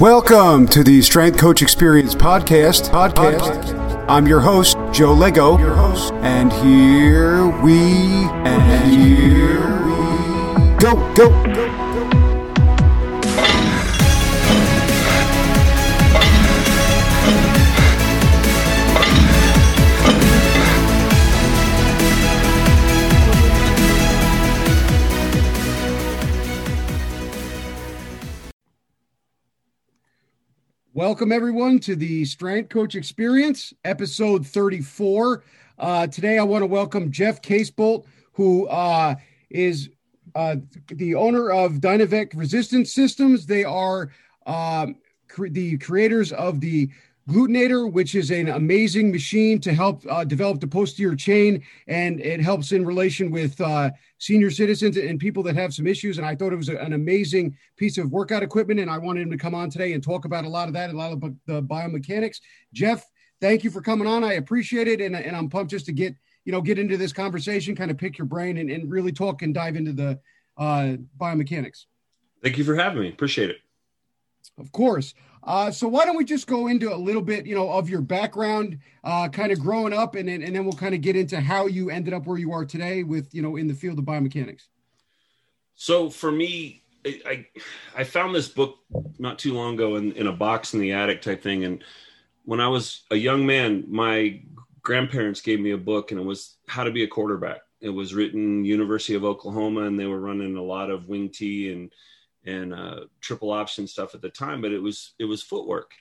Welcome 0.00 0.68
to 0.68 0.84
the 0.84 1.02
Strength 1.02 1.38
Coach 1.38 1.60
Experience 1.60 2.14
podcast. 2.14 2.88
Podcast. 2.90 4.06
I'm 4.08 4.28
your 4.28 4.38
host, 4.38 4.76
Joe 4.92 5.12
Lego. 5.12 5.58
Your 5.58 5.74
host. 5.74 6.12
And 6.22 6.52
here 6.52 7.48
we 7.62 7.80
and 8.46 8.92
here 8.92 9.86
we 9.86 10.76
go 10.78 11.14
go 11.14 11.30
go. 11.52 11.87
Welcome, 30.98 31.30
everyone, 31.30 31.78
to 31.82 31.94
the 31.94 32.24
Strength 32.24 32.70
Coach 32.70 32.96
Experience, 32.96 33.72
episode 33.84 34.44
34. 34.44 35.44
Uh, 35.78 36.08
today, 36.08 36.38
I 36.38 36.42
want 36.42 36.62
to 36.62 36.66
welcome 36.66 37.12
Jeff 37.12 37.40
Casebolt, 37.40 38.04
who 38.32 38.66
uh, 38.66 39.14
is 39.48 39.90
uh, 40.34 40.56
the 40.88 41.14
owner 41.14 41.52
of 41.52 41.74
Dynavec 41.74 42.32
Resistance 42.34 42.92
Systems. 42.92 43.46
They 43.46 43.62
are 43.62 44.10
um, 44.44 44.96
cre- 45.28 45.46
the 45.46 45.78
creators 45.78 46.32
of 46.32 46.58
the 46.58 46.90
Glutenator, 47.28 47.92
which 47.92 48.14
is 48.14 48.30
an 48.30 48.48
amazing 48.48 49.12
machine 49.12 49.60
to 49.60 49.74
help 49.74 50.02
uh, 50.08 50.24
develop 50.24 50.60
the 50.60 50.66
posterior 50.66 51.14
chain, 51.14 51.62
and 51.86 52.20
it 52.20 52.40
helps 52.40 52.72
in 52.72 52.86
relation 52.86 53.30
with 53.30 53.60
uh, 53.60 53.90
senior 54.16 54.50
citizens 54.50 54.96
and 54.96 55.20
people 55.20 55.42
that 55.42 55.54
have 55.54 55.74
some 55.74 55.86
issues. 55.86 56.16
And 56.16 56.26
I 56.26 56.34
thought 56.34 56.54
it 56.54 56.56
was 56.56 56.70
an 56.70 56.94
amazing 56.94 57.54
piece 57.76 57.98
of 57.98 58.10
workout 58.10 58.42
equipment, 58.42 58.80
and 58.80 58.90
I 58.90 58.96
wanted 58.96 59.22
him 59.22 59.30
to 59.30 59.36
come 59.36 59.54
on 59.54 59.68
today 59.68 59.92
and 59.92 60.02
talk 60.02 60.24
about 60.24 60.46
a 60.46 60.48
lot 60.48 60.68
of 60.68 60.74
that, 60.74 60.88
a 60.88 60.96
lot 60.96 61.12
of 61.12 61.20
the 61.20 61.62
biomechanics. 61.62 62.38
Jeff, 62.72 63.04
thank 63.42 63.62
you 63.62 63.70
for 63.70 63.82
coming 63.82 64.06
on. 64.06 64.24
I 64.24 64.34
appreciate 64.34 64.88
it, 64.88 65.02
and, 65.02 65.14
and 65.14 65.36
I'm 65.36 65.50
pumped 65.50 65.70
just 65.70 65.84
to 65.86 65.92
get 65.92 66.14
you 66.46 66.52
know 66.52 66.62
get 66.62 66.78
into 66.78 66.96
this 66.96 67.12
conversation, 67.12 67.76
kind 67.76 67.90
of 67.90 67.98
pick 67.98 68.16
your 68.16 68.26
brain, 68.26 68.56
and, 68.56 68.70
and 68.70 68.90
really 68.90 69.12
talk 69.12 69.42
and 69.42 69.52
dive 69.52 69.76
into 69.76 69.92
the 69.92 70.18
uh, 70.56 70.96
biomechanics. 71.20 71.84
Thank 72.42 72.56
you 72.56 72.64
for 72.64 72.74
having 72.74 73.02
me. 73.02 73.10
Appreciate 73.10 73.50
it. 73.50 73.56
Of 74.56 74.72
course. 74.72 75.12
Uh, 75.44 75.70
so 75.70 75.88
why 75.88 76.04
don't 76.04 76.16
we 76.16 76.24
just 76.24 76.46
go 76.46 76.66
into 76.66 76.92
a 76.92 76.96
little 76.96 77.22
bit, 77.22 77.46
you 77.46 77.54
know, 77.54 77.70
of 77.70 77.88
your 77.88 78.00
background, 78.00 78.78
uh, 79.04 79.28
kind 79.28 79.52
of 79.52 79.58
growing 79.60 79.92
up, 79.92 80.14
and 80.14 80.28
then 80.28 80.42
and 80.42 80.54
then 80.54 80.64
we'll 80.64 80.72
kind 80.72 80.94
of 80.94 81.00
get 81.00 81.16
into 81.16 81.40
how 81.40 81.66
you 81.66 81.90
ended 81.90 82.12
up 82.12 82.26
where 82.26 82.38
you 82.38 82.52
are 82.52 82.64
today 82.64 83.02
with, 83.02 83.34
you 83.34 83.42
know, 83.42 83.56
in 83.56 83.66
the 83.66 83.74
field 83.74 83.98
of 83.98 84.04
biomechanics. 84.04 84.64
So 85.74 86.10
for 86.10 86.30
me, 86.30 86.82
I 87.06 87.46
I 87.96 88.04
found 88.04 88.34
this 88.34 88.48
book 88.48 88.78
not 89.18 89.38
too 89.38 89.54
long 89.54 89.74
ago 89.74 89.96
in, 89.96 90.12
in 90.12 90.26
a 90.26 90.32
box 90.32 90.74
in 90.74 90.80
the 90.80 90.92
attic 90.92 91.22
type 91.22 91.42
thing, 91.42 91.64
and 91.64 91.84
when 92.44 92.60
I 92.60 92.68
was 92.68 93.04
a 93.10 93.16
young 93.16 93.44
man, 93.46 93.84
my 93.88 94.42
grandparents 94.82 95.42
gave 95.42 95.60
me 95.60 95.72
a 95.72 95.78
book, 95.78 96.10
and 96.10 96.20
it 96.20 96.24
was 96.24 96.56
How 96.66 96.82
to 96.82 96.90
Be 96.90 97.04
a 97.04 97.08
Quarterback. 97.08 97.60
It 97.80 97.90
was 97.90 98.14
written 98.14 98.64
University 98.64 99.14
of 99.14 99.24
Oklahoma, 99.24 99.82
and 99.82 100.00
they 100.00 100.06
were 100.06 100.20
running 100.20 100.56
a 100.56 100.62
lot 100.62 100.90
of 100.90 101.08
wing 101.08 101.28
T 101.28 101.70
and 101.70 101.92
and 102.48 102.74
uh, 102.74 103.00
triple 103.20 103.52
option 103.52 103.86
stuff 103.86 104.14
at 104.14 104.22
the 104.22 104.30
time, 104.30 104.62
but 104.62 104.72
it 104.72 104.82
was 104.82 105.14
it 105.18 105.24
was 105.24 105.42
footwork. 105.42 105.92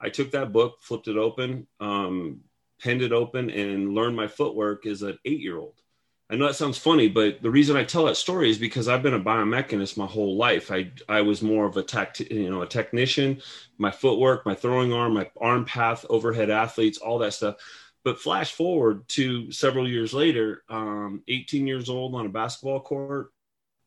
I 0.00 0.08
took 0.08 0.32
that 0.32 0.52
book, 0.52 0.78
flipped 0.80 1.08
it 1.08 1.16
open, 1.16 1.66
um, 1.78 2.40
penned 2.82 3.02
it 3.02 3.12
open, 3.12 3.50
and 3.50 3.94
learned 3.94 4.16
my 4.16 4.26
footwork 4.26 4.84
as 4.84 5.02
an 5.02 5.18
eight 5.24 5.40
year 5.40 5.58
old. 5.58 5.80
I 6.28 6.36
know 6.36 6.46
that 6.46 6.54
sounds 6.54 6.78
funny, 6.78 7.08
but 7.08 7.42
the 7.42 7.50
reason 7.50 7.76
I 7.76 7.84
tell 7.84 8.06
that 8.06 8.16
story 8.16 8.50
is 8.50 8.56
because 8.56 8.88
I've 8.88 9.02
been 9.02 9.14
a 9.14 9.20
biomechanist 9.20 9.98
my 9.98 10.06
whole 10.06 10.36
life. 10.36 10.72
I 10.72 10.90
I 11.08 11.20
was 11.20 11.42
more 11.42 11.66
of 11.66 11.76
a 11.76 11.82
tech, 11.82 12.18
you 12.18 12.50
know, 12.50 12.62
a 12.62 12.66
technician. 12.66 13.40
My 13.78 13.90
footwork, 13.90 14.44
my 14.44 14.54
throwing 14.54 14.92
arm, 14.92 15.14
my 15.14 15.30
arm 15.40 15.64
path, 15.64 16.04
overhead 16.08 16.50
athletes, 16.50 16.98
all 16.98 17.18
that 17.18 17.34
stuff. 17.34 17.56
But 18.04 18.18
flash 18.18 18.52
forward 18.52 19.06
to 19.10 19.52
several 19.52 19.88
years 19.88 20.12
later, 20.12 20.64
um, 20.68 21.22
18 21.28 21.68
years 21.68 21.88
old 21.88 22.16
on 22.16 22.26
a 22.26 22.30
basketball 22.30 22.80
court, 22.80 23.30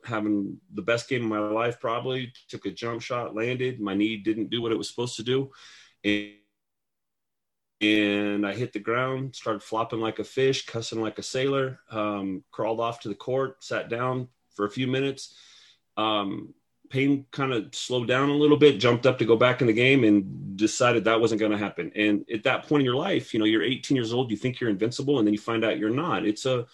having 0.05 0.57
the 0.73 0.81
best 0.81 1.09
game 1.09 1.23
of 1.23 1.29
my 1.29 1.39
life 1.39 1.79
probably. 1.79 2.31
Took 2.49 2.65
a 2.65 2.71
jump 2.71 3.01
shot 3.01 3.35
landed. 3.35 3.79
My 3.79 3.93
knee 3.93 4.17
didn't 4.17 4.49
do 4.49 4.61
what 4.61 4.71
it 4.71 4.77
was 4.77 4.89
supposed 4.89 5.17
to 5.17 5.23
do. 5.23 5.51
And, 6.03 6.33
and 7.81 8.47
i 8.47 8.53
hit 8.53 8.71
the 8.71 8.79
ground 8.79 9.35
started 9.35 9.61
flopping 9.61 9.99
like 9.99 10.19
a 10.19 10.23
fish 10.23 10.65
cussing 10.65 11.01
like 11.01 11.19
a 11.19 11.23
sailor 11.23 11.79
um, 11.91 12.41
crawled 12.49 12.79
off 12.79 13.01
to 13.01 13.09
the 13.09 13.15
court 13.15 13.61
sat 13.61 13.89
down 13.89 14.29
for 14.55 14.65
a 14.65 14.71
few 14.71 14.87
minutes. 14.87 15.35
Um, 15.97 16.53
pain 16.89 17.25
kind 17.31 17.51
of 17.51 17.73
slowed 17.73 18.07
down 18.07 18.29
a 18.29 18.33
little 18.33 18.57
bit 18.57 18.79
jumped 18.79 19.05
up 19.05 19.17
to 19.17 19.25
go 19.25 19.35
back 19.35 19.59
in 19.59 19.67
the 19.67 19.73
game 19.73 20.03
and 20.03 20.55
decided 20.55 21.03
that 21.03 21.19
wasn't 21.19 21.39
going 21.39 21.51
to 21.51 21.57
happen. 21.57 21.91
And 21.95 22.23
at 22.33 22.43
that 22.43 22.67
point 22.67 22.81
in 22.81 22.85
your 22.85 22.95
life 22.95 23.33
you 23.33 23.39
know 23.39 23.45
you're 23.45 23.63
18 23.63 23.95
years 23.95 24.13
old 24.13 24.31
you 24.31 24.37
think 24.37 24.59
you're 24.59 24.69
invincible 24.69 25.19
and 25.19 25.27
then 25.27 25.33
you 25.33 25.39
find 25.39 25.65
out 25.65 25.79
you're 25.79 25.89
not. 25.89 26.25
It's 26.25 26.45
a 26.45 26.65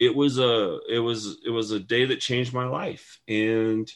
it 0.00 0.16
was 0.16 0.38
a 0.38 0.80
it 0.88 0.98
was 0.98 1.38
it 1.44 1.50
was 1.50 1.70
a 1.70 1.78
day 1.78 2.06
that 2.06 2.20
changed 2.20 2.52
my 2.52 2.66
life. 2.66 3.20
And 3.28 3.90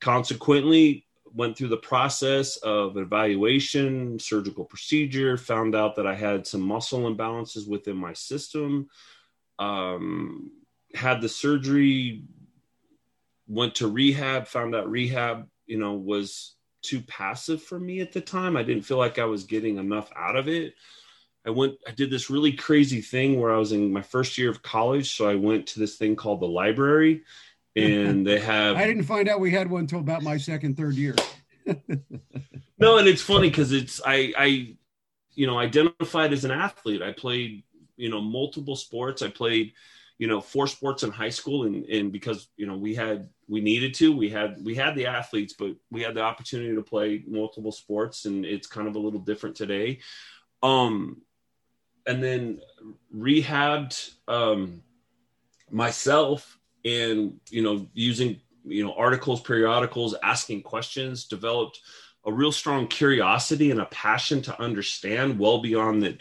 consequently 0.00 1.06
went 1.34 1.56
through 1.56 1.68
the 1.68 1.76
process 1.76 2.56
of 2.58 2.96
evaluation 2.96 4.18
surgical 4.18 4.64
procedure 4.64 5.38
found 5.38 5.74
out 5.74 5.94
that 5.96 6.06
i 6.06 6.14
had 6.14 6.46
some 6.46 6.60
muscle 6.60 7.02
imbalances 7.02 7.68
within 7.68 7.96
my 7.96 8.12
system 8.12 8.88
um, 9.60 10.50
had 10.92 11.20
the 11.20 11.28
surgery 11.28 12.24
went 13.46 13.76
to 13.76 13.86
rehab 13.88 14.46
found 14.46 14.74
out 14.74 14.90
rehab 14.90 15.48
you 15.66 15.78
know 15.78 15.94
was 15.94 16.56
too 16.82 17.00
passive 17.02 17.62
for 17.62 17.78
me 17.78 18.00
at 18.00 18.10
the 18.10 18.20
time. 18.20 18.56
I 18.56 18.64
didn't 18.64 18.82
feel 18.82 18.98
like 18.98 19.20
i 19.20 19.24
was 19.24 19.44
getting 19.44 19.78
enough 19.78 20.10
out 20.16 20.36
of 20.36 20.48
it 20.48 20.74
I 21.44 21.50
went, 21.50 21.76
I 21.86 21.90
did 21.90 22.10
this 22.10 22.30
really 22.30 22.52
crazy 22.52 23.00
thing 23.00 23.40
where 23.40 23.52
I 23.52 23.58
was 23.58 23.72
in 23.72 23.92
my 23.92 24.02
first 24.02 24.38
year 24.38 24.50
of 24.50 24.62
college. 24.62 25.16
So 25.16 25.28
I 25.28 25.34
went 25.34 25.66
to 25.68 25.80
this 25.80 25.96
thing 25.96 26.14
called 26.14 26.40
the 26.40 26.46
library 26.46 27.22
and 27.76 28.26
they 28.26 28.38
have. 28.38 28.76
I 28.76 28.86
didn't 28.86 29.04
find 29.04 29.28
out 29.28 29.40
we 29.40 29.50
had 29.50 29.70
one 29.70 29.82
until 29.82 30.00
about 30.00 30.22
my 30.22 30.36
second, 30.36 30.76
third 30.76 30.94
year. 30.94 31.14
no, 32.78 32.98
and 32.98 33.08
it's 33.08 33.22
funny 33.22 33.48
because 33.48 33.72
it's, 33.72 34.00
I, 34.04 34.32
I, 34.36 34.76
you 35.34 35.46
know, 35.46 35.58
identified 35.58 36.32
as 36.32 36.44
an 36.44 36.50
athlete. 36.50 37.02
I 37.02 37.12
played, 37.12 37.64
you 37.96 38.10
know, 38.10 38.20
multiple 38.20 38.76
sports. 38.76 39.22
I 39.22 39.28
played, 39.28 39.72
you 40.18 40.28
know, 40.28 40.40
four 40.40 40.66
sports 40.66 41.02
in 41.02 41.10
high 41.10 41.30
school 41.30 41.64
and, 41.64 41.84
and 41.86 42.12
because, 42.12 42.48
you 42.56 42.66
know, 42.66 42.76
we 42.76 42.94
had, 42.94 43.30
we 43.48 43.60
needed 43.60 43.94
to, 43.94 44.14
we 44.14 44.28
had, 44.28 44.62
we 44.64 44.74
had 44.74 44.94
the 44.94 45.06
athletes, 45.06 45.54
but 45.58 45.72
we 45.90 46.02
had 46.02 46.14
the 46.14 46.20
opportunity 46.20 46.74
to 46.74 46.82
play 46.82 47.24
multiple 47.26 47.72
sports 47.72 48.26
and 48.26 48.44
it's 48.44 48.66
kind 48.66 48.86
of 48.86 48.94
a 48.94 48.98
little 48.98 49.18
different 49.18 49.56
today. 49.56 50.00
Um, 50.62 51.22
and 52.06 52.22
then 52.22 52.60
rehabbed 53.14 54.12
um, 54.28 54.82
myself 55.70 56.58
and 56.84 57.38
you 57.50 57.62
know 57.62 57.86
using 57.94 58.40
you 58.64 58.84
know 58.84 58.94
articles 58.94 59.40
periodicals 59.40 60.14
asking 60.22 60.62
questions 60.62 61.24
developed 61.24 61.80
a 62.24 62.32
real 62.32 62.52
strong 62.52 62.86
curiosity 62.86 63.70
and 63.70 63.80
a 63.80 63.86
passion 63.86 64.42
to 64.42 64.60
understand 64.60 65.38
well 65.38 65.60
beyond 65.60 66.02
that 66.02 66.18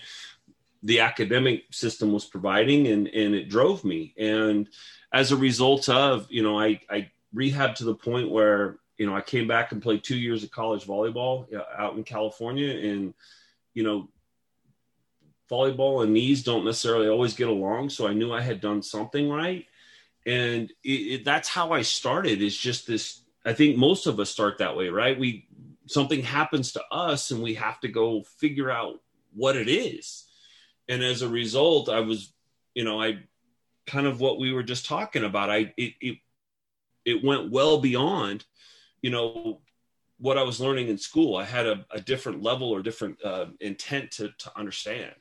the 0.84 1.00
academic 1.00 1.66
system 1.72 2.12
was 2.12 2.26
providing 2.26 2.88
and 2.88 3.08
and 3.08 3.36
it 3.36 3.50
drove 3.50 3.84
me. 3.84 4.14
And 4.18 4.68
as 5.14 5.32
a 5.32 5.38
result 5.38 5.90
of 5.90 6.28
you 6.30 6.44
know 6.44 6.60
i 6.60 6.80
i 6.90 7.10
rehabbed 7.36 7.76
to 7.76 7.84
the 7.84 7.96
point 7.96 8.30
where 8.30 8.78
you 8.98 9.06
know 9.06 9.16
i 9.16 9.22
came 9.22 9.48
back 9.48 9.72
and 9.72 9.82
played 9.82 10.04
two 10.04 10.18
years 10.18 10.44
of 10.44 10.52
college 10.52 10.86
volleyball 10.86 11.48
out 11.78 11.96
in 11.96 12.04
california 12.04 12.70
and 12.70 13.14
you 13.74 13.84
know 13.84 14.08
volleyball 15.52 16.04
and 16.04 16.14
knees 16.14 16.44
don't 16.44 16.66
necessarily 16.66 17.10
always 17.10 17.34
get 17.34 17.50
along. 17.50 17.90
So 17.90 18.08
I 18.08 18.14
knew 18.14 18.32
I 18.32 18.42
had 18.42 18.62
done 18.62 18.82
something 18.82 19.30
right. 19.30 19.66
And 20.26 20.72
it, 20.84 20.90
it, 20.90 21.26
that's 21.26 21.50
how 21.50 21.72
I 21.72 21.82
started 21.82 22.42
is 22.42 22.56
just 22.56 22.88
this. 22.88 23.22
I 23.44 23.54
think 23.54 23.76
most 23.76 24.08
of 24.08 24.20
us 24.20 24.30
start 24.30 24.60
that 24.60 24.78
way, 24.78 24.90
right? 24.90 25.20
We, 25.20 25.48
something 25.88 26.22
happens 26.22 26.72
to 26.74 26.84
us 26.92 27.32
and 27.32 27.42
we 27.42 27.56
have 27.56 27.80
to 27.82 27.88
go 27.88 28.24
figure 28.24 28.72
out 28.72 29.02
what 29.34 29.56
it 29.56 29.68
is. 29.68 30.26
And 30.88 31.04
as 31.04 31.22
a 31.22 31.30
result, 31.30 31.90
I 31.90 32.02
was, 32.02 32.34
you 32.76 32.84
know, 32.84 33.02
I 33.02 33.20
kind 33.88 34.08
of 34.08 34.20
what 34.20 34.40
we 34.40 34.54
were 34.54 34.64
just 34.64 34.86
talking 34.86 35.24
about. 35.24 35.50
I, 35.50 35.74
it, 35.76 35.94
it, 36.00 36.18
it 37.04 37.24
went 37.24 37.52
well 37.52 37.80
beyond, 37.80 38.46
you 39.02 39.10
know, 39.10 39.62
what 40.20 40.38
I 40.38 40.44
was 40.44 40.62
learning 40.62 40.88
in 40.88 41.00
school. 41.00 41.36
I 41.36 41.46
had 41.46 41.66
a, 41.66 41.84
a 41.90 42.00
different 42.00 42.44
level 42.44 42.70
or 42.70 42.84
different 42.84 43.18
uh, 43.26 43.48
intent 43.60 44.12
to, 44.12 44.30
to 44.38 44.52
understand. 44.56 45.16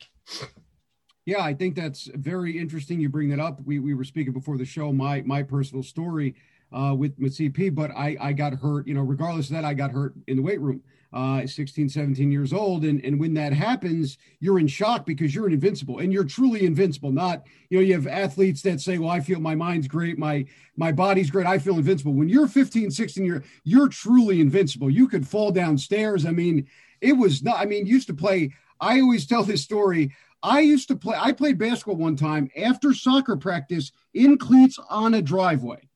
Yeah, 1.27 1.43
I 1.43 1.55
think 1.55 1.77
that's 1.77 2.09
very 2.15 2.59
interesting. 2.59 3.01
You 3.01 3.09
bring 3.09 3.29
that 3.31 3.41
up. 3.41 3.61
We, 3.65 3.79
we 3.79 3.95
were 3.95 4.05
speaking 4.05 4.33
before 4.33 4.59
the 4.59 4.65
show. 4.65 4.93
My 4.93 5.23
my 5.23 5.43
personal 5.43 5.83
story. 5.83 6.35
uh, 6.73 6.95
with, 6.97 7.13
with 7.19 7.37
CP, 7.37 7.75
but 7.75 7.91
I, 7.93 8.17
I 8.21 8.33
got 8.33 8.55
hurt, 8.55 8.87
you 8.87 8.95
know, 8.95 9.03
regardless 9.03 9.49
of 9.51 9.55
that, 9.57 9.65
I 9.65 9.75
got 9.75 9.91
hurt 9.91 10.15
in 10.29 10.37
the 10.37 10.43
weight 10.43 10.61
room, 10.61 10.83
uh, 11.13 11.45
16, 11.47 11.89
17 11.89 12.31
years 12.31 12.53
old. 12.53 12.85
And, 12.85 13.05
and 13.05 13.19
when 13.19 13.35
that 13.35 13.53
happens, 13.53 14.19
you're 14.39 14.59
in 14.61 14.69
shock 14.69 15.05
because 15.05 15.35
you're 15.35 15.49
invincible 15.51 15.99
and 15.99 16.13
you're 16.13 16.25
truly 16.25 16.65
invincible. 16.65 17.11
Not, 17.11 17.45
you 17.71 17.79
know, 17.79 17.83
you 17.85 17.95
have 17.95 18.07
athletes 18.07 18.63
that 18.63 18.81
say, 18.81 18.99
well, 18.99 19.11
I 19.11 19.21
feel 19.21 19.41
my 19.41 19.55
mind's 19.57 19.89
great. 19.89 20.19
My, 20.19 20.47
my 20.77 20.93
body's 20.93 21.31
great. 21.31 21.47
I 21.47 21.59
feel 21.59 21.75
invincible. 21.77 22.13
When 22.13 22.29
you're 22.29 22.47
15, 22.49 22.91
16 22.91 23.25
years, 23.25 23.43
you're 23.65 23.89
truly 23.89 24.41
invincible. 24.41 24.91
You 24.91 25.09
could 25.09 25.27
fall 25.27 25.51
downstairs. 25.51 26.25
I 26.25 26.31
mean, 26.31 26.69
it 27.01 27.15
was 27.15 27.43
not, 27.43 27.59
I 27.59 27.65
mean, 27.65 27.87
used 27.87 28.07
to 28.09 28.15
play, 28.15 28.53
I 28.81 29.01
always 29.01 29.27
tell 29.27 29.45
this 29.45 29.63
story. 29.63 30.13
I 30.43 30.61
used 30.61 30.89
to 30.89 30.97
play, 30.97 31.17
I 31.19 31.33
played 31.33 31.59
basketball 31.59 31.97
one 31.97 32.17
time 32.17 32.51
after 32.57 32.95
soccer 32.95 33.37
practice 33.37 33.93
in 34.15 34.39
cleats 34.39 34.79
on 34.89 35.15
a 35.15 35.23
driveway. 35.23 35.89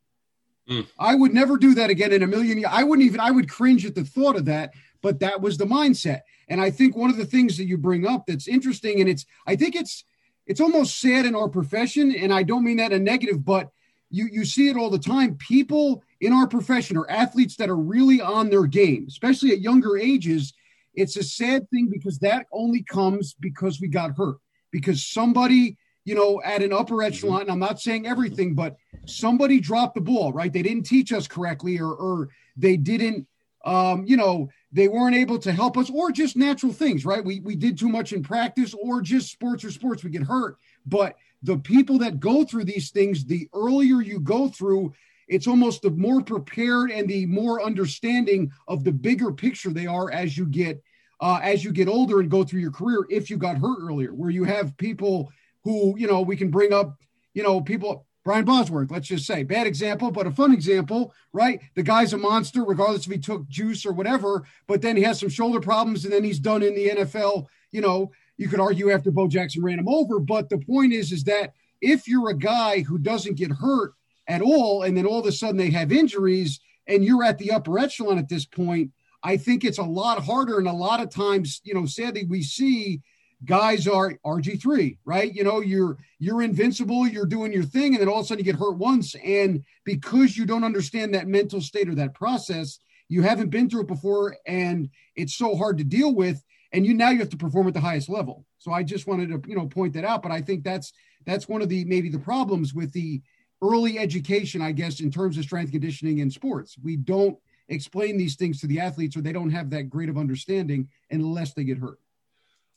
Mm. 0.68 0.86
I 0.98 1.14
would 1.14 1.32
never 1.32 1.56
do 1.56 1.74
that 1.74 1.90
again 1.90 2.12
in 2.12 2.22
a 2.22 2.26
million 2.26 2.58
years. 2.58 2.70
I 2.72 2.84
wouldn't 2.84 3.06
even, 3.06 3.20
I 3.20 3.30
would 3.30 3.48
cringe 3.48 3.84
at 3.84 3.94
the 3.94 4.04
thought 4.04 4.36
of 4.36 4.46
that, 4.46 4.72
but 5.02 5.20
that 5.20 5.40
was 5.40 5.58
the 5.58 5.64
mindset. 5.64 6.20
And 6.48 6.60
I 6.60 6.70
think 6.70 6.96
one 6.96 7.10
of 7.10 7.16
the 7.16 7.26
things 7.26 7.56
that 7.56 7.66
you 7.66 7.76
bring 7.78 8.06
up 8.06 8.26
that's 8.26 8.48
interesting, 8.48 9.00
and 9.00 9.08
it's, 9.08 9.26
I 9.46 9.56
think 9.56 9.76
it's, 9.76 10.04
it's 10.46 10.60
almost 10.60 11.00
sad 11.00 11.26
in 11.26 11.34
our 11.34 11.48
profession. 11.48 12.14
And 12.14 12.32
I 12.32 12.42
don't 12.42 12.64
mean 12.64 12.78
that 12.78 12.92
a 12.92 12.98
negative, 12.98 13.44
but 13.44 13.70
you, 14.10 14.28
you 14.30 14.44
see 14.44 14.68
it 14.68 14.76
all 14.76 14.90
the 14.90 14.98
time. 14.98 15.36
People 15.36 16.02
in 16.20 16.32
our 16.32 16.46
profession 16.46 16.96
are 16.96 17.10
athletes 17.10 17.56
that 17.56 17.70
are 17.70 17.76
really 17.76 18.20
on 18.20 18.50
their 18.50 18.66
game, 18.66 19.06
especially 19.08 19.52
at 19.52 19.60
younger 19.60 19.96
ages. 19.96 20.52
It's 20.94 21.16
a 21.16 21.22
sad 21.22 21.68
thing 21.70 21.88
because 21.90 22.18
that 22.20 22.46
only 22.52 22.82
comes 22.82 23.34
because 23.38 23.80
we 23.80 23.88
got 23.88 24.16
hurt, 24.16 24.36
because 24.70 25.04
somebody 25.04 25.76
you 26.04 26.14
know, 26.14 26.40
at 26.44 26.62
an 26.62 26.72
upper 26.72 26.96
mm-hmm. 26.96 27.06
echelon. 27.06 27.50
I'm 27.50 27.58
not 27.58 27.80
saying 27.80 28.06
everything, 28.06 28.54
but 28.54 28.76
somebody 29.06 29.60
dropped 29.60 29.94
the 29.94 30.00
ball, 30.00 30.32
right? 30.32 30.52
They 30.52 30.62
didn't 30.62 30.84
teach 30.84 31.12
us 31.12 31.26
correctly, 31.26 31.80
or, 31.80 31.92
or 31.92 32.28
they 32.56 32.76
didn't, 32.76 33.26
um, 33.64 34.04
you 34.06 34.16
know, 34.16 34.48
they 34.72 34.88
weren't 34.88 35.16
able 35.16 35.38
to 35.38 35.52
help 35.52 35.78
us, 35.78 35.90
or 35.90 36.12
just 36.12 36.36
natural 36.36 36.72
things, 36.72 37.06
right? 37.06 37.24
We 37.24 37.40
we 37.40 37.56
did 37.56 37.78
too 37.78 37.88
much 37.88 38.12
in 38.12 38.22
practice, 38.22 38.74
or 38.74 39.00
just 39.00 39.32
sports 39.32 39.64
or 39.64 39.70
sports, 39.70 40.04
we 40.04 40.10
get 40.10 40.22
hurt. 40.22 40.58
But 40.84 41.16
the 41.42 41.58
people 41.58 41.98
that 41.98 42.20
go 42.20 42.44
through 42.44 42.64
these 42.64 42.90
things, 42.90 43.24
the 43.24 43.48
earlier 43.54 44.02
you 44.02 44.20
go 44.20 44.48
through, 44.48 44.92
it's 45.28 45.46
almost 45.46 45.82
the 45.82 45.90
more 45.90 46.22
prepared 46.22 46.90
and 46.90 47.08
the 47.08 47.26
more 47.26 47.62
understanding 47.62 48.50
of 48.68 48.84
the 48.84 48.92
bigger 48.92 49.32
picture 49.32 49.70
they 49.70 49.86
are 49.86 50.10
as 50.10 50.36
you 50.36 50.46
get 50.46 50.82
uh, 51.20 51.40
as 51.42 51.64
you 51.64 51.72
get 51.72 51.88
older 51.88 52.20
and 52.20 52.30
go 52.30 52.44
through 52.44 52.60
your 52.60 52.70
career. 52.70 53.06
If 53.08 53.30
you 53.30 53.36
got 53.36 53.56
hurt 53.56 53.78
earlier, 53.80 54.12
where 54.12 54.30
you 54.30 54.44
have 54.44 54.76
people 54.76 55.32
who, 55.62 55.94
you 55.96 56.06
know, 56.06 56.20
we 56.20 56.36
can 56.36 56.50
bring 56.50 56.72
up, 56.72 56.98
you 57.32 57.42
know, 57.42 57.60
people, 57.60 58.06
Brian 58.24 58.44
Bosworth, 58.44 58.90
let's 58.90 59.08
just 59.08 59.26
say, 59.26 59.42
bad 59.42 59.66
example, 59.66 60.10
but 60.10 60.26
a 60.26 60.30
fun 60.30 60.52
example, 60.52 61.14
right? 61.32 61.60
The 61.74 61.82
guy's 61.82 62.12
a 62.12 62.18
monster, 62.18 62.64
regardless 62.64 63.06
if 63.06 63.12
he 63.12 63.18
took 63.18 63.48
juice 63.48 63.86
or 63.86 63.92
whatever, 63.92 64.44
but 64.66 64.82
then 64.82 64.96
he 64.96 65.02
has 65.02 65.20
some 65.20 65.28
shoulder 65.28 65.60
problems 65.60 66.04
and 66.04 66.12
then 66.12 66.24
he's 66.24 66.38
done 66.38 66.62
in 66.62 66.74
the 66.74 66.90
NFL. 66.90 67.46
You 67.70 67.80
know, 67.80 68.12
you 68.36 68.48
could 68.48 68.60
argue 68.60 68.90
after 68.90 69.10
Bo 69.10 69.28
Jackson 69.28 69.62
ran 69.62 69.78
him 69.78 69.88
over, 69.88 70.18
but 70.18 70.48
the 70.48 70.58
point 70.58 70.92
is, 70.92 71.12
is 71.12 71.24
that 71.24 71.54
if 71.80 72.08
you're 72.08 72.30
a 72.30 72.36
guy 72.36 72.80
who 72.80 72.98
doesn't 72.98 73.36
get 73.36 73.50
hurt 73.50 73.92
at 74.26 74.42
all, 74.42 74.82
and 74.82 74.96
then 74.96 75.06
all 75.06 75.20
of 75.20 75.26
a 75.26 75.32
sudden 75.32 75.56
they 75.56 75.70
have 75.70 75.92
injuries 75.92 76.60
and 76.86 77.04
you're 77.04 77.24
at 77.24 77.38
the 77.38 77.52
upper 77.52 77.78
echelon 77.78 78.18
at 78.18 78.28
this 78.28 78.44
point, 78.44 78.90
I 79.22 79.36
think 79.36 79.64
it's 79.64 79.78
a 79.78 79.82
lot 79.82 80.22
harder. 80.22 80.58
And 80.58 80.68
a 80.68 80.72
lot 80.72 81.02
of 81.02 81.10
times, 81.10 81.60
you 81.64 81.74
know, 81.74 81.86
sadly, 81.86 82.24
we 82.24 82.42
see 82.42 83.00
guys 83.44 83.86
are 83.88 84.18
RG3, 84.24 84.98
right? 85.04 85.34
You 85.34 85.44
know, 85.44 85.60
you're 85.60 85.98
you're 86.18 86.42
invincible, 86.42 87.06
you're 87.06 87.26
doing 87.26 87.52
your 87.52 87.64
thing, 87.64 87.94
and 87.94 88.00
then 88.00 88.08
all 88.08 88.20
of 88.20 88.24
a 88.24 88.28
sudden 88.28 88.44
you 88.44 88.52
get 88.52 88.60
hurt 88.60 88.76
once. 88.76 89.14
And 89.16 89.64
because 89.84 90.36
you 90.36 90.46
don't 90.46 90.64
understand 90.64 91.14
that 91.14 91.26
mental 91.26 91.60
state 91.60 91.88
or 91.88 91.94
that 91.96 92.14
process, 92.14 92.78
you 93.08 93.22
haven't 93.22 93.50
been 93.50 93.68
through 93.68 93.82
it 93.82 93.88
before, 93.88 94.36
and 94.46 94.88
it's 95.16 95.36
so 95.36 95.56
hard 95.56 95.78
to 95.78 95.84
deal 95.84 96.14
with. 96.14 96.42
And 96.72 96.84
you 96.84 96.92
now 96.92 97.10
you 97.10 97.20
have 97.20 97.30
to 97.30 97.36
perform 97.36 97.68
at 97.68 97.74
the 97.74 97.80
highest 97.80 98.08
level. 98.08 98.44
So 98.58 98.72
I 98.72 98.82
just 98.82 99.06
wanted 99.06 99.28
to, 99.28 99.48
you 99.48 99.56
know, 99.56 99.66
point 99.66 99.92
that 99.94 100.04
out. 100.04 100.22
But 100.22 100.32
I 100.32 100.40
think 100.40 100.64
that's 100.64 100.92
that's 101.24 101.48
one 101.48 101.62
of 101.62 101.68
the 101.68 101.84
maybe 101.84 102.10
the 102.10 102.18
problems 102.18 102.74
with 102.74 102.92
the 102.92 103.22
early 103.64 103.98
education, 103.98 104.60
I 104.60 104.72
guess, 104.72 105.00
in 105.00 105.10
terms 105.10 105.38
of 105.38 105.44
strength 105.44 105.72
conditioning 105.72 106.18
in 106.18 106.30
sports. 106.30 106.76
We 106.82 106.96
don't 106.96 107.38
explain 107.68 108.16
these 108.16 108.36
things 108.36 108.60
to 108.60 108.66
the 108.66 108.80
athletes 108.80 109.16
or 109.16 109.22
they 109.22 109.32
don't 109.32 109.50
have 109.50 109.70
that 109.70 109.84
great 109.84 110.08
of 110.08 110.18
understanding 110.18 110.88
unless 111.10 111.54
they 111.54 111.64
get 111.64 111.78
hurt. 111.78 111.98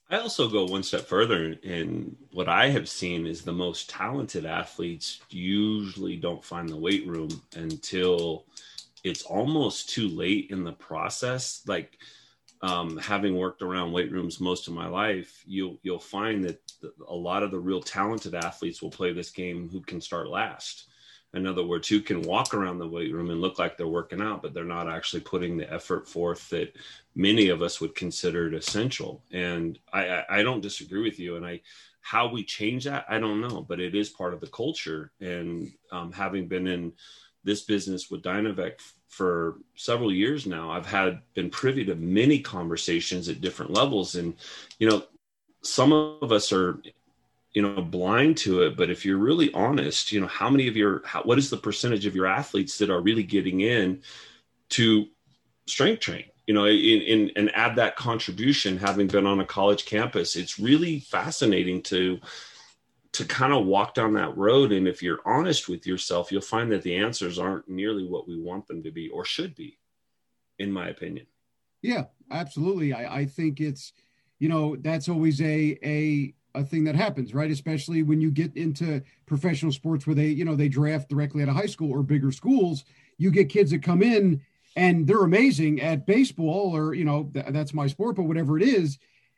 I 0.10 0.20
also 0.20 0.48
go 0.48 0.64
one 0.64 0.84
step 0.84 1.02
further, 1.02 1.58
and 1.66 2.16
what 2.32 2.48
I 2.48 2.70
have 2.70 2.88
seen 2.88 3.28
is 3.28 3.42
the 3.42 3.52
most 3.52 3.90
talented 3.90 4.46
athletes 4.46 5.20
usually 5.30 6.16
don't 6.16 6.42
find 6.42 6.70
the 6.70 6.78
weight 6.78 7.06
room 7.06 7.30
until 7.58 8.46
it's 9.04 9.24
almost 9.24 9.90
too 9.90 10.08
late 10.08 10.50
in 10.50 10.64
the 10.64 10.72
process. 10.72 11.62
Like 11.68 11.98
um, 12.62 12.96
having 12.96 13.36
worked 13.36 13.62
around 13.62 13.92
weight 13.92 14.10
rooms 14.10 14.40
most 14.40 14.70
of 14.70 14.74
my 14.74 14.88
life, 14.88 15.44
you'll 15.46 15.78
you'll 15.84 16.00
find 16.00 16.42
that 16.46 16.62
a 17.08 17.16
lot 17.16 17.44
of 17.44 17.52
the 17.52 17.60
real 17.60 17.82
talented 17.82 18.36
athletes 18.36 18.82
will 18.82 18.92
play 18.92 19.14
this 19.14 19.32
game 19.32 19.70
who 19.70 19.82
can 19.82 20.02
start 20.02 20.28
last 20.28 20.88
in 21.34 21.46
other 21.46 21.64
words, 21.64 21.88
who 21.88 22.02
can 22.02 22.22
walk 22.22 22.54
around 22.54 22.80
the 22.80 22.88
weight 22.88 23.14
room 23.14 23.30
and 23.30 23.42
look 23.42 23.60
like 23.60 23.78
they're 23.78 23.88
working 23.88 24.22
out, 24.22 24.42
but 24.42 24.54
they're 24.54 24.64
not 24.64 24.90
actually 24.90 25.20
putting 25.20 25.58
the 25.58 25.72
effort 25.72 26.08
forth 26.08 26.50
that 26.50 26.76
many 27.16 27.50
of 27.50 27.62
us 27.62 27.82
would 27.82 27.96
consider 27.96 28.48
it 28.48 28.54
essential. 28.54 29.24
And 29.32 29.78
I, 29.92 30.24
I 30.30 30.44
don't 30.44 30.62
disagree 30.62 31.04
with 31.04 31.20
you. 31.20 31.36
And 31.36 31.46
I, 31.46 31.62
how 32.02 32.30
we 32.30 32.44
change 32.44 32.86
that, 32.86 33.06
I 33.10 33.20
don't 33.20 33.42
know, 33.42 33.62
but 33.62 33.82
it 33.82 33.94
is 33.94 34.10
part 34.10 34.34
of 34.34 34.40
the 34.40 34.48
culture. 34.48 35.12
And 35.20 35.72
um, 35.92 36.14
having 36.14 36.48
been 36.48 36.66
in 36.66 36.94
this 37.44 37.64
business 37.64 38.10
with 38.10 38.24
Dynavec 38.24 38.80
for 39.10 39.58
several 39.76 40.14
years 40.14 40.46
now, 40.46 40.72
I've 40.72 40.86
had 40.86 41.22
been 41.34 41.50
privy 41.50 41.84
to 41.86 41.96
many 41.96 42.40
conversations 42.40 43.28
at 43.28 43.42
different 43.42 43.72
levels. 43.72 44.16
And, 44.16 44.34
you 44.80 44.90
know, 44.90 45.04
some 45.68 45.92
of 45.94 46.32
us 46.32 46.52
are 46.52 46.82
you 47.54 47.62
know 47.62 47.82
blind 47.82 48.38
to 48.38 48.62
it 48.64 48.78
but 48.78 48.90
if 48.90 49.06
you're 49.06 49.18
really 49.18 49.52
honest 49.54 50.12
you 50.12 50.20
know 50.20 50.28
how 50.28 50.50
many 50.50 50.68
of 50.68 50.76
your 50.76 51.02
how, 51.06 51.22
what 51.24 51.38
is 51.38 51.50
the 51.50 51.58
percentage 51.58 52.06
of 52.06 52.16
your 52.16 52.28
athletes 52.28 52.78
that 52.78 52.90
are 52.90 53.02
really 53.02 53.24
getting 53.24 53.62
in 53.62 54.02
to 54.70 55.08
strength 55.66 56.00
train 56.00 56.26
you 56.46 56.54
know 56.54 56.66
in, 56.66 57.02
in 57.02 57.32
and 57.36 57.56
add 57.56 57.76
that 57.76 57.96
contribution 57.96 58.78
having 58.78 59.08
been 59.08 59.26
on 59.26 59.40
a 59.40 59.46
college 59.46 59.86
campus 59.86 60.36
it's 60.36 60.60
really 60.60 61.00
fascinating 61.00 61.82
to 61.82 62.20
to 63.18 63.26
kind 63.26 63.52
of 63.52 63.66
walk 63.66 63.96
down 63.96 64.14
that 64.14 64.38
road. 64.38 64.72
And 64.72 64.88
if 64.88 65.02
you're 65.02 65.22
honest 65.26 65.68
with 65.68 65.88
yourself 65.88 66.32
you'll 66.32 66.42
find 66.42 66.72
that 66.72 66.84
the 66.84 66.96
answers 66.96 67.40
aren't 67.40 67.68
nearly 67.68 68.06
what 68.06 68.28
we 68.28 68.40
want 68.40 68.68
them 68.68 68.84
to 68.84 68.92
be 68.92 69.10
or 69.10 69.26
should 69.26 69.56
be 69.56 69.80
in 70.60 70.72
my 70.72 70.90
opinion. 70.90 71.26
Yeah 71.82 72.06
absolutely. 72.30 72.94
I, 72.94 73.20
I 73.22 73.26
think 73.26 73.60
it's 73.60 73.94
you 74.40 74.50
know 74.50 74.76
that's 74.78 75.10
always 75.10 75.42
a 75.42 75.78
a 75.84 76.34
a 76.58 76.64
thing 76.64 76.84
that 76.86 76.96
happens, 76.96 77.34
right? 77.34 77.52
Especially 77.52 78.04
when 78.04 78.20
you 78.20 78.32
get 78.32 78.56
into 78.58 79.02
professional 79.26 79.72
sports 79.72 80.06
where 80.06 80.16
they, 80.16 80.28
you 80.28 80.44
know, 80.44 80.56
they 80.56 80.70
draft 80.70 81.10
directly 81.10 81.44
out 81.44 81.50
of 81.50 81.56
high 81.56 81.68
school 81.68 81.92
or 81.92 82.04
bigger 82.04 82.32
schools. 82.32 82.84
You 83.18 83.32
get 83.32 83.50
kids 83.50 83.72
that 83.72 83.84
come 83.84 84.02
in 84.02 84.42
and 84.76 85.08
they're 85.08 85.24
amazing 85.24 85.82
at 85.82 86.06
baseball 86.06 86.76
or, 86.76 86.94
you 86.94 87.06
know, 87.06 87.30
th- 87.34 87.46
that's 87.50 87.74
my 87.74 87.88
sport, 87.88 88.16
but 88.16 88.24
whatever 88.24 88.58
it 88.58 88.64
is. 88.64 88.98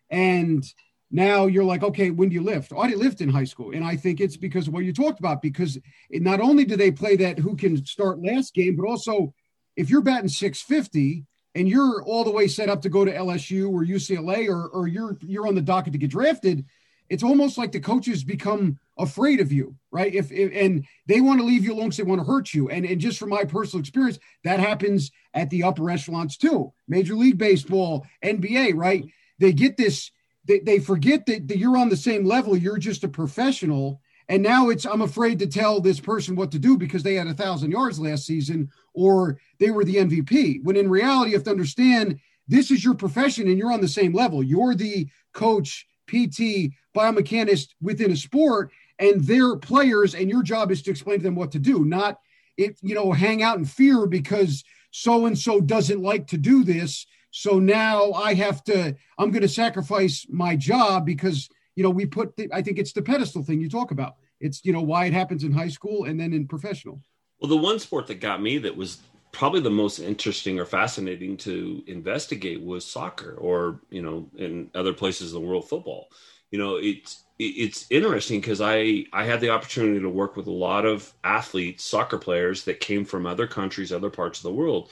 And 0.10 0.64
now 1.12 1.46
you're 1.48 1.64
like, 1.64 1.84
okay, 1.84 2.12
when 2.12 2.30
do 2.30 2.36
you 2.36 2.44
lift? 2.44 2.72
Oh, 2.74 2.80
I 2.80 2.88
didn't 2.88 3.02
lift 3.02 3.22
in 3.22 3.30
high 3.30 3.44
school. 3.44 3.72
And 3.72 3.84
I 3.84 3.96
think 3.96 4.20
it's 4.20 4.38
because 4.38 4.68
of 4.68 4.74
what 4.74 4.86
you 4.86 4.94
talked 4.94 5.20
about, 5.20 5.42
because 5.42 5.78
it, 6.10 6.22
not 6.22 6.40
only 6.40 6.66
do 6.66 6.76
they 6.76 6.92
play 6.92 7.16
that 7.18 7.40
who 7.40 7.56
can 7.56 7.84
start 7.86 8.24
last 8.24 8.54
game, 8.54 8.76
but 8.76 8.88
also 8.88 9.34
if 9.76 9.90
you're 9.90 10.02
batting 10.02 10.30
650 10.30 11.26
and 11.56 11.68
you're 11.68 12.04
all 12.04 12.24
the 12.24 12.32
way 12.32 12.48
set 12.48 12.70
up 12.70 12.82
to 12.84 12.90
go 12.90 13.04
to 13.06 13.14
LSU 13.14 13.70
or 13.72 13.84
UCLA 13.84 14.48
or, 14.48 14.68
or 14.68 14.88
you're 14.88 15.18
you're 15.22 15.48
on 15.48 15.56
the 15.56 15.62
docket 15.62 15.94
to 15.94 16.00
get 16.00 16.12
drafted– 16.12 16.66
it's 17.10 17.24
almost 17.24 17.58
like 17.58 17.72
the 17.72 17.80
coaches 17.80 18.24
become 18.24 18.80
afraid 18.98 19.40
of 19.40 19.52
you, 19.52 19.76
right? 19.92 20.14
If, 20.14 20.32
if 20.32 20.52
and 20.54 20.86
they 21.08 21.22
want 21.22 21.40
to 21.40 21.46
leave 21.46 21.66
you 21.66 21.74
alone 21.74 21.86
because 21.86 21.98
they 21.98 22.04
want 22.04 22.22
to 22.22 22.28
hurt 22.28 22.54
you. 22.54 22.70
And 22.70 22.86
and 22.86 23.02
just 23.02 23.18
from 23.18 23.30
my 23.30 23.44
personal 23.44 23.82
experience, 23.82 24.20
that 24.44 24.60
happens 24.60 25.12
at 25.34 25.50
the 25.50 25.64
upper 25.64 25.90
echelons 25.90 26.38
too. 26.38 26.72
Major 26.88 27.16
League 27.16 27.38
Baseball, 27.38 28.06
NBA, 28.24 28.76
right? 28.76 29.06
They 29.40 29.54
get 29.54 29.76
this, 29.78 30.12
they, 30.46 30.60
they 30.60 30.80
forget 30.80 31.26
that, 31.26 31.48
that 31.48 31.58
you're 31.58 31.78
on 31.78 31.90
the 31.90 31.98
same 31.98 32.26
level. 32.26 32.56
You're 32.56 32.78
just 32.78 33.04
a 33.04 33.10
professional. 33.10 34.02
And 34.30 34.44
now 34.44 34.70
it's 34.70 34.86
I'm 34.86 35.02
afraid 35.02 35.40
to 35.40 35.48
tell 35.48 35.82
this 35.82 36.00
person 36.00 36.36
what 36.36 36.52
to 36.52 36.60
do 36.60 36.78
because 36.78 37.04
they 37.04 37.16
had 37.16 37.28
a 37.28 37.34
thousand 37.34 37.72
yards 37.72 38.00
last 38.00 38.26
season 38.26 38.70
or 38.94 39.40
they 39.60 39.72
were 39.72 39.84
the 39.84 39.96
MVP. 39.96 40.64
When 40.64 40.78
in 40.78 40.90
reality, 40.90 41.32
you 41.32 41.38
have 41.38 41.44
to 41.46 41.52
understand 41.52 42.20
this 42.48 42.72
is 42.72 42.86
your 42.86 42.94
profession 42.94 43.48
and 43.48 43.58
you're 43.58 43.74
on 43.74 43.82
the 43.82 43.88
same 43.88 44.14
level. 44.14 44.44
You're 44.44 44.76
the 44.76 45.10
coach 45.34 45.88
PT, 46.08 46.72
biomechanist 46.96 47.70
within 47.82 48.12
a 48.12 48.16
sport, 48.16 48.72
and 48.98 49.24
they're 49.24 49.56
players, 49.56 50.16
and 50.16 50.30
your 50.30 50.44
job 50.44 50.72
is 50.72 50.82
to 50.84 50.92
explain 50.92 51.20
to 51.20 51.24
them 51.24 51.36
what 51.36 51.52
to 51.52 51.60
do, 51.60 51.86
not 51.86 52.20
it, 52.58 52.78
you 52.82 52.94
know, 52.94 53.12
hang 53.12 53.42
out 53.42 53.58
in 53.58 53.66
fear 53.66 54.06
because 54.06 54.64
so 54.92 55.26
and 55.26 55.38
so 55.38 55.62
doesn't 55.62 56.02
like 56.02 56.28
to 56.28 56.38
do 56.38 56.64
this. 56.64 57.06
So 57.32 57.60
now 57.60 58.12
I 58.12 58.34
have 58.34 58.64
to, 58.66 58.96
I'm 59.18 59.32
going 59.32 59.44
to 59.44 59.48
sacrifice 59.48 60.26
my 60.30 60.56
job 60.56 61.06
because, 61.06 61.50
you 61.80 61.84
know, 61.84 61.90
we 61.90 62.06
put, 62.06 62.36
the, 62.36 62.50
I 62.52 62.62
think 62.62 62.78
it's 62.78 62.92
the 62.92 63.02
pedestal 63.02 63.42
thing 63.42 63.62
you 63.62 63.70
talk 63.70 63.92
about. 63.92 64.16
It's, 64.42 64.66
you 64.66 64.74
know, 64.74 64.82
why 64.82 65.06
it 65.06 65.14
happens 65.14 65.46
in 65.46 65.54
high 65.54 65.70
school 65.70 66.04
and 66.04 66.20
then 66.20 66.34
in 66.34 66.46
professional. 66.46 67.02
Well, 67.40 67.48
the 67.48 67.56
one 67.56 67.80
sport 67.80 68.06
that 68.08 68.16
got 68.16 68.42
me 68.42 68.58
that 68.58 68.76
was 68.76 68.98
probably 69.32 69.62
the 69.62 69.70
most 69.70 70.00
interesting 70.00 70.60
or 70.60 70.66
fascinating 70.66 71.38
to 71.38 71.82
investigate 71.88 72.62
was 72.62 72.86
soccer, 72.86 73.36
or 73.36 73.80
you 73.92 74.02
know, 74.02 74.30
in 74.36 74.70
other 74.76 74.92
places 74.92 75.34
in 75.34 75.42
the 75.42 75.48
world, 75.48 75.70
football. 75.70 76.10
You 76.52 76.60
know, 76.60 76.76
it's 76.76 77.24
it's 77.40 77.86
interesting 77.90 78.42
because 78.42 78.60
I 78.60 79.06
I 79.14 79.24
had 79.24 79.40
the 79.40 79.52
opportunity 79.52 80.02
to 80.02 80.10
work 80.10 80.36
with 80.36 80.48
a 80.48 80.52
lot 80.52 80.86
of 80.86 81.14
athletes, 81.24 81.86
soccer 81.86 82.18
players 82.18 82.66
that 82.66 82.82
came 82.82 83.06
from 83.06 83.26
other 83.26 83.48
countries, 83.48 83.94
other 83.94 84.10
parts 84.10 84.40
of 84.40 84.44
the 84.44 84.52
world, 84.52 84.92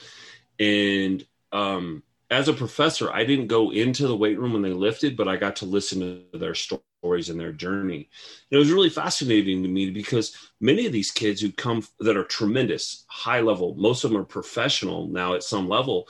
and 0.58 1.22
um, 1.52 2.02
as 2.30 2.48
a 2.48 2.52
professor, 2.52 3.10
I 3.10 3.24
didn't 3.24 3.46
go 3.46 3.70
into 3.70 4.06
the 4.06 4.16
weight 4.16 4.38
room 4.38 4.52
when 4.52 4.62
they 4.62 4.72
lifted, 4.72 5.16
but 5.16 5.28
I 5.28 5.36
got 5.36 5.56
to 5.56 5.64
listen 5.64 6.26
to 6.32 6.38
their 6.38 6.54
stories 6.54 7.30
and 7.30 7.40
their 7.40 7.52
journey. 7.52 8.08
And 8.50 8.56
it 8.56 8.58
was 8.58 8.70
really 8.70 8.90
fascinating 8.90 9.62
to 9.62 9.68
me 9.68 9.90
because 9.90 10.36
many 10.60 10.84
of 10.84 10.92
these 10.92 11.10
kids 11.10 11.40
who 11.40 11.50
come 11.50 11.86
that 12.00 12.16
are 12.18 12.24
tremendous, 12.24 13.04
high 13.08 13.40
level, 13.40 13.74
most 13.76 14.04
of 14.04 14.10
them 14.10 14.20
are 14.20 14.24
professional 14.24 15.08
now 15.08 15.34
at 15.34 15.42
some 15.42 15.68
level. 15.68 16.06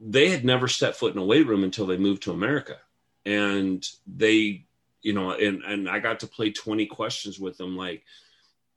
They 0.00 0.28
had 0.30 0.44
never 0.44 0.68
stepped 0.68 0.96
foot 0.96 1.14
in 1.14 1.20
a 1.20 1.24
weight 1.24 1.46
room 1.46 1.64
until 1.64 1.86
they 1.86 1.96
moved 1.96 2.22
to 2.24 2.32
America. 2.32 2.76
And 3.24 3.84
they, 4.06 4.66
you 5.00 5.12
know, 5.12 5.32
and, 5.32 5.62
and 5.64 5.88
I 5.88 5.98
got 5.98 6.20
to 6.20 6.28
play 6.28 6.52
20 6.52 6.86
questions 6.86 7.40
with 7.40 7.56
them 7.56 7.76
like, 7.76 8.04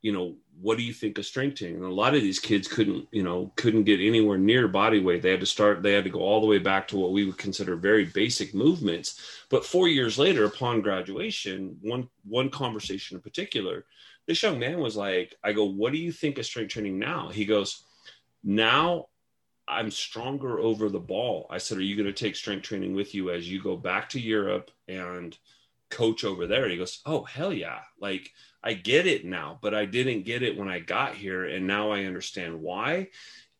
you 0.05 0.11
know, 0.11 0.35
what 0.61 0.77
do 0.77 0.83
you 0.83 0.93
think 0.93 1.17
of 1.17 1.25
strength 1.25 1.57
training? 1.57 1.77
And 1.77 1.85
a 1.85 1.89
lot 1.89 2.13
of 2.13 2.21
these 2.21 2.37
kids 2.37 2.67
couldn't, 2.67 3.07
you 3.11 3.23
know, 3.23 3.51
couldn't 3.55 3.85
get 3.85 3.99
anywhere 3.99 4.37
near 4.37 4.67
body 4.67 4.99
weight. 4.99 5.23
They 5.23 5.31
had 5.31 5.39
to 5.39 5.47
start, 5.47 5.81
they 5.81 5.93
had 5.93 6.03
to 6.03 6.11
go 6.11 6.19
all 6.19 6.41
the 6.41 6.45
way 6.45 6.59
back 6.59 6.87
to 6.89 6.95
what 6.95 7.11
we 7.11 7.25
would 7.25 7.39
consider 7.39 7.75
very 7.75 8.05
basic 8.05 8.53
movements. 8.53 9.19
But 9.49 9.65
four 9.65 9.87
years 9.87 10.19
later, 10.19 10.45
upon 10.45 10.81
graduation, 10.81 11.79
one 11.81 12.07
one 12.23 12.51
conversation 12.51 13.17
in 13.17 13.21
particular, 13.21 13.85
this 14.27 14.43
young 14.43 14.59
man 14.59 14.77
was 14.77 14.95
like, 14.95 15.33
I 15.43 15.53
go, 15.53 15.65
what 15.65 15.91
do 15.91 15.97
you 15.97 16.11
think 16.11 16.37
of 16.37 16.45
strength 16.45 16.73
training 16.73 16.99
now? 16.99 17.29
He 17.29 17.45
goes, 17.45 17.81
now 18.43 19.07
I'm 19.67 19.89
stronger 19.89 20.59
over 20.59 20.87
the 20.87 20.99
ball. 20.99 21.47
I 21.49 21.57
said, 21.57 21.79
Are 21.79 21.89
you 21.89 21.95
going 21.95 22.13
to 22.13 22.13
take 22.13 22.35
strength 22.35 22.61
training 22.61 22.93
with 22.93 23.15
you 23.15 23.31
as 23.31 23.49
you 23.49 23.59
go 23.59 23.75
back 23.75 24.09
to 24.09 24.19
Europe 24.19 24.69
and 24.87 25.35
coach 25.89 26.23
over 26.23 26.45
there? 26.45 26.69
He 26.69 26.77
goes, 26.77 27.01
Oh, 27.07 27.23
hell 27.23 27.51
yeah. 27.51 27.79
Like, 27.99 28.31
I 28.65 28.73
get 28.73 29.05
it 29.05 29.23
now, 29.23 29.59
but 29.61 29.75
I 29.75 29.85
didn't 29.85 30.23
get 30.23 30.41
it 30.41 30.57
when 30.57 30.67
I 30.67 30.79
got 30.79 31.13
here. 31.13 31.45
And 31.45 31.67
now 31.67 31.91
I 31.91 32.05
understand 32.05 32.59
why. 32.59 33.09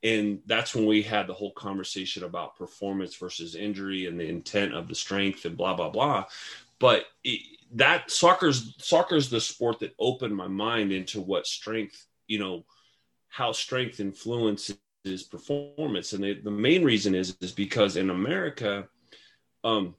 And 0.02 0.40
that's 0.48 0.74
when 0.74 0.88
we 0.88 1.04
had 1.04 1.28
the 1.28 1.34
whole 1.34 1.54
conversation 1.54 2.24
about 2.24 2.58
performance 2.58 3.16
versus 3.16 3.56
injury 3.56 4.08
and 4.08 4.20
the 4.20 4.28
intent 4.28 4.74
of 4.74 4.88
the 4.88 4.96
strength 4.96 5.46
and 5.46 5.56
blah, 5.56 5.76
blah, 5.76 5.90
blah. 5.90 6.26
But 6.80 7.06
it, 7.24 7.40
that 7.74 8.10
soccer's 8.10 8.76
soccer's 8.78 9.30
the 9.30 9.40
sport 9.40 9.80
that 9.80 9.96
opened 10.00 10.36
my 10.36 10.48
mind 10.48 10.92
into 10.92 11.22
what 11.22 11.48
strength, 11.48 12.06
you 12.28 12.40
know, 12.40 12.66
how 13.30 13.52
strength 13.52 14.00
influences 14.00 14.78
performance. 15.30 16.14
And 16.14 16.24
the, 16.24 16.34
the 16.42 16.52
main 16.52 16.84
reason 16.84 17.14
is, 17.14 17.38
is 17.42 17.52
because 17.52 17.96
in 17.96 18.10
America, 18.10 18.88
um, 19.64 19.96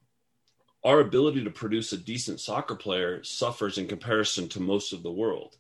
our 0.86 1.00
ability 1.00 1.42
to 1.42 1.50
produce 1.50 1.92
a 1.92 1.98
decent 1.98 2.38
soccer 2.38 2.76
player 2.76 3.20
suffers 3.24 3.76
in 3.76 3.88
comparison 3.88 4.48
to 4.48 4.60
most 4.60 4.92
of 4.92 5.02
the 5.02 5.10
world. 5.10 5.56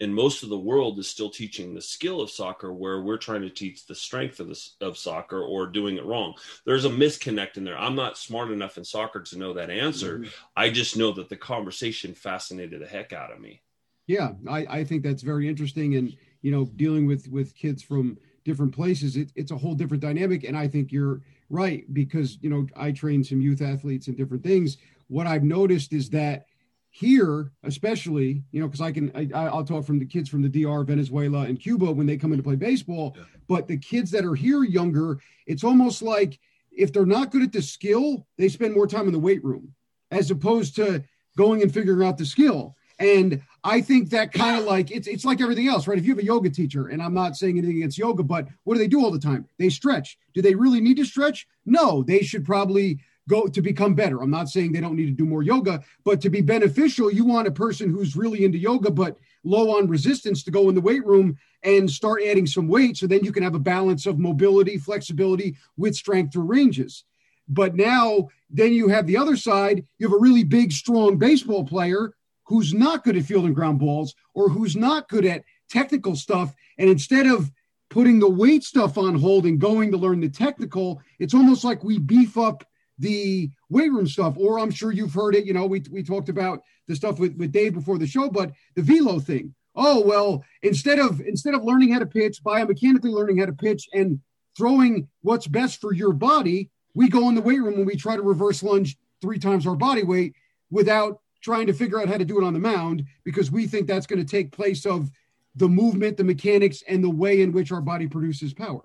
And 0.00 0.14
most 0.14 0.44
of 0.44 0.48
the 0.48 0.56
world 0.56 0.96
is 1.00 1.08
still 1.08 1.28
teaching 1.28 1.74
the 1.74 1.82
skill 1.82 2.20
of 2.20 2.30
soccer, 2.30 2.72
where 2.72 3.02
we're 3.02 3.18
trying 3.18 3.42
to 3.42 3.50
teach 3.50 3.84
the 3.84 3.96
strength 3.96 4.38
of 4.38 4.46
the, 4.46 4.68
of 4.80 4.96
soccer 4.96 5.42
or 5.42 5.66
doing 5.66 5.96
it 5.96 6.06
wrong. 6.06 6.34
There's 6.64 6.84
a 6.84 6.88
misconnect 6.88 7.56
in 7.56 7.64
there. 7.64 7.76
I'm 7.76 7.96
not 7.96 8.16
smart 8.16 8.52
enough 8.52 8.78
in 8.78 8.84
soccer 8.84 9.20
to 9.20 9.38
know 9.38 9.52
that 9.54 9.70
answer. 9.70 10.20
Mm-hmm. 10.20 10.28
I 10.56 10.70
just 10.70 10.96
know 10.96 11.10
that 11.14 11.28
the 11.28 11.36
conversation 11.36 12.14
fascinated 12.14 12.80
the 12.80 12.86
heck 12.86 13.12
out 13.12 13.32
of 13.32 13.40
me. 13.40 13.62
Yeah, 14.06 14.34
I, 14.48 14.66
I 14.70 14.84
think 14.84 15.02
that's 15.02 15.22
very 15.22 15.48
interesting. 15.48 15.96
And 15.96 16.16
you 16.42 16.52
know, 16.52 16.66
dealing 16.76 17.06
with 17.06 17.26
with 17.28 17.56
kids 17.56 17.82
from 17.82 18.18
different 18.44 18.72
places, 18.72 19.16
it, 19.16 19.32
it's 19.34 19.50
a 19.50 19.58
whole 19.58 19.74
different 19.74 20.02
dynamic. 20.02 20.44
And 20.44 20.56
I 20.56 20.68
think 20.68 20.92
you're 20.92 21.22
right 21.50 21.84
because 21.92 22.38
you 22.40 22.48
know 22.48 22.66
I 22.76 22.92
train 22.92 23.22
some 23.22 23.40
youth 23.40 23.60
athletes 23.60 24.08
and 24.08 24.16
different 24.16 24.42
things. 24.42 24.78
What 25.08 25.26
I've 25.26 25.42
noticed 25.42 25.92
is 25.92 26.08
that 26.10 26.46
here, 26.90 27.52
especially, 27.62 28.42
you 28.50 28.60
know, 28.60 28.66
because 28.66 28.80
I 28.80 28.90
can 28.90 29.12
I, 29.14 29.44
i'll 29.44 29.64
talk 29.64 29.84
from 29.84 29.98
the 29.98 30.06
kids 30.06 30.28
from 30.28 30.42
the 30.42 30.48
DR, 30.48 30.84
Venezuela, 30.84 31.42
and 31.42 31.60
Cuba 31.60 31.90
when 31.90 32.06
they 32.06 32.16
come 32.16 32.32
in 32.32 32.38
to 32.38 32.42
play 32.42 32.56
baseball. 32.56 33.14
Yeah. 33.16 33.24
But 33.48 33.68
the 33.68 33.76
kids 33.76 34.10
that 34.12 34.24
are 34.24 34.34
here 34.34 34.64
younger, 34.64 35.20
it's 35.46 35.64
almost 35.64 36.02
like 36.02 36.38
if 36.72 36.92
they're 36.92 37.06
not 37.06 37.30
good 37.30 37.42
at 37.42 37.52
the 37.52 37.62
skill, 37.62 38.26
they 38.38 38.48
spend 38.48 38.74
more 38.74 38.86
time 38.86 39.06
in 39.06 39.12
the 39.12 39.18
weight 39.18 39.44
room 39.44 39.74
as 40.10 40.30
opposed 40.30 40.74
to 40.76 41.04
going 41.36 41.62
and 41.62 41.72
figuring 41.72 42.06
out 42.06 42.18
the 42.18 42.26
skill. 42.26 42.76
And 43.00 43.42
I 43.64 43.80
think 43.80 44.10
that 44.10 44.30
kind 44.32 44.58
of 44.58 44.66
like 44.66 44.90
it's 44.90 45.08
it's 45.08 45.24
like 45.24 45.40
everything 45.40 45.68
else, 45.68 45.88
right? 45.88 45.98
If 45.98 46.04
you 46.04 46.12
have 46.12 46.22
a 46.22 46.24
yoga 46.24 46.50
teacher, 46.50 46.88
and 46.88 47.02
I'm 47.02 47.14
not 47.14 47.34
saying 47.34 47.56
anything 47.56 47.78
against 47.78 47.98
yoga, 47.98 48.22
but 48.22 48.46
what 48.64 48.74
do 48.74 48.78
they 48.78 48.88
do 48.88 49.02
all 49.02 49.10
the 49.10 49.18
time? 49.18 49.48
They 49.58 49.70
stretch. 49.70 50.18
Do 50.34 50.42
they 50.42 50.54
really 50.54 50.80
need 50.80 50.98
to 50.98 51.04
stretch? 51.06 51.48
No, 51.64 52.02
they 52.02 52.20
should 52.20 52.44
probably 52.44 53.00
go 53.28 53.46
to 53.46 53.62
become 53.62 53.94
better. 53.94 54.20
I'm 54.20 54.30
not 54.30 54.48
saying 54.48 54.72
they 54.72 54.80
don't 54.80 54.96
need 54.96 55.06
to 55.06 55.12
do 55.12 55.24
more 55.24 55.42
yoga, 55.42 55.82
but 56.04 56.20
to 56.20 56.30
be 56.30 56.42
beneficial, 56.42 57.10
you 57.10 57.24
want 57.24 57.48
a 57.48 57.52
person 57.52 57.88
who's 57.88 58.16
really 58.16 58.44
into 58.44 58.58
yoga 58.58 58.90
but 58.90 59.16
low 59.44 59.78
on 59.78 59.86
resistance 59.86 60.42
to 60.44 60.50
go 60.50 60.68
in 60.68 60.74
the 60.74 60.80
weight 60.80 61.06
room 61.06 61.38
and 61.62 61.90
start 61.90 62.22
adding 62.22 62.46
some 62.46 62.68
weight 62.68 62.96
so 62.96 63.06
then 63.06 63.24
you 63.24 63.32
can 63.32 63.42
have 63.42 63.54
a 63.54 63.60
balance 63.60 64.04
of 64.04 64.18
mobility, 64.18 64.76
flexibility 64.76 65.56
with 65.76 65.94
strength 65.94 66.32
through 66.32 66.42
ranges. 66.42 67.04
But 67.48 67.76
now 67.76 68.28
then 68.50 68.72
you 68.72 68.88
have 68.88 69.06
the 69.06 69.16
other 69.16 69.36
side, 69.36 69.84
you 69.98 70.08
have 70.08 70.16
a 70.16 70.20
really 70.20 70.44
big 70.44 70.72
strong 70.72 71.16
baseball 71.16 71.64
player 71.64 72.14
who's 72.50 72.74
not 72.74 73.04
good 73.04 73.16
at 73.16 73.24
fielding 73.24 73.54
ground 73.54 73.78
balls 73.78 74.12
or 74.34 74.48
who's 74.48 74.74
not 74.74 75.08
good 75.08 75.24
at 75.24 75.44
technical 75.70 76.16
stuff. 76.16 76.52
And 76.78 76.90
instead 76.90 77.28
of 77.28 77.48
putting 77.90 78.18
the 78.18 78.28
weight 78.28 78.64
stuff 78.64 78.98
on 78.98 79.14
hold 79.14 79.46
and 79.46 79.60
going 79.60 79.92
to 79.92 79.96
learn 79.96 80.18
the 80.18 80.28
technical, 80.28 81.00
it's 81.20 81.32
almost 81.32 81.62
like 81.62 81.84
we 81.84 82.00
beef 82.00 82.36
up 82.36 82.64
the 82.98 83.48
weight 83.68 83.92
room 83.92 84.08
stuff. 84.08 84.34
Or 84.36 84.58
I'm 84.58 84.72
sure 84.72 84.90
you've 84.90 85.14
heard 85.14 85.36
it. 85.36 85.46
You 85.46 85.52
know, 85.52 85.64
we, 85.66 85.84
we 85.92 86.02
talked 86.02 86.28
about 86.28 86.62
the 86.88 86.96
stuff 86.96 87.20
with, 87.20 87.36
with 87.36 87.52
Dave 87.52 87.74
before 87.74 87.98
the 87.98 88.06
show, 88.06 88.28
but 88.28 88.50
the 88.74 88.82
velo 88.82 89.20
thing. 89.20 89.54
Oh, 89.76 90.04
well, 90.04 90.44
instead 90.62 90.98
of 90.98 91.20
instead 91.20 91.54
of 91.54 91.62
learning 91.62 91.92
how 91.92 92.00
to 92.00 92.06
pitch, 92.06 92.42
biomechanically 92.42 93.12
learning 93.12 93.38
how 93.38 93.46
to 93.46 93.52
pitch 93.52 93.88
and 93.94 94.18
throwing 94.58 95.06
what's 95.22 95.46
best 95.46 95.80
for 95.80 95.94
your 95.94 96.12
body, 96.12 96.68
we 96.94 97.08
go 97.08 97.28
in 97.28 97.36
the 97.36 97.42
weight 97.42 97.62
room 97.62 97.74
and 97.74 97.86
we 97.86 97.94
try 97.94 98.16
to 98.16 98.22
reverse 98.22 98.64
lunge 98.64 98.98
three 99.22 99.38
times 99.38 99.68
our 99.68 99.76
body 99.76 100.02
weight 100.02 100.34
without 100.68 101.20
trying 101.40 101.66
to 101.66 101.72
figure 101.72 102.00
out 102.00 102.08
how 102.08 102.16
to 102.16 102.24
do 102.24 102.40
it 102.40 102.44
on 102.44 102.52
the 102.52 102.58
mound 102.58 103.04
because 103.24 103.50
we 103.50 103.66
think 103.66 103.86
that's 103.86 104.06
going 104.06 104.18
to 104.18 104.30
take 104.30 104.52
place 104.52 104.86
of 104.86 105.10
the 105.56 105.68
movement, 105.68 106.16
the 106.16 106.24
mechanics, 106.24 106.82
and 106.86 107.02
the 107.02 107.10
way 107.10 107.42
in 107.42 107.52
which 107.52 107.72
our 107.72 107.80
body 107.80 108.06
produces 108.06 108.54
power. 108.54 108.82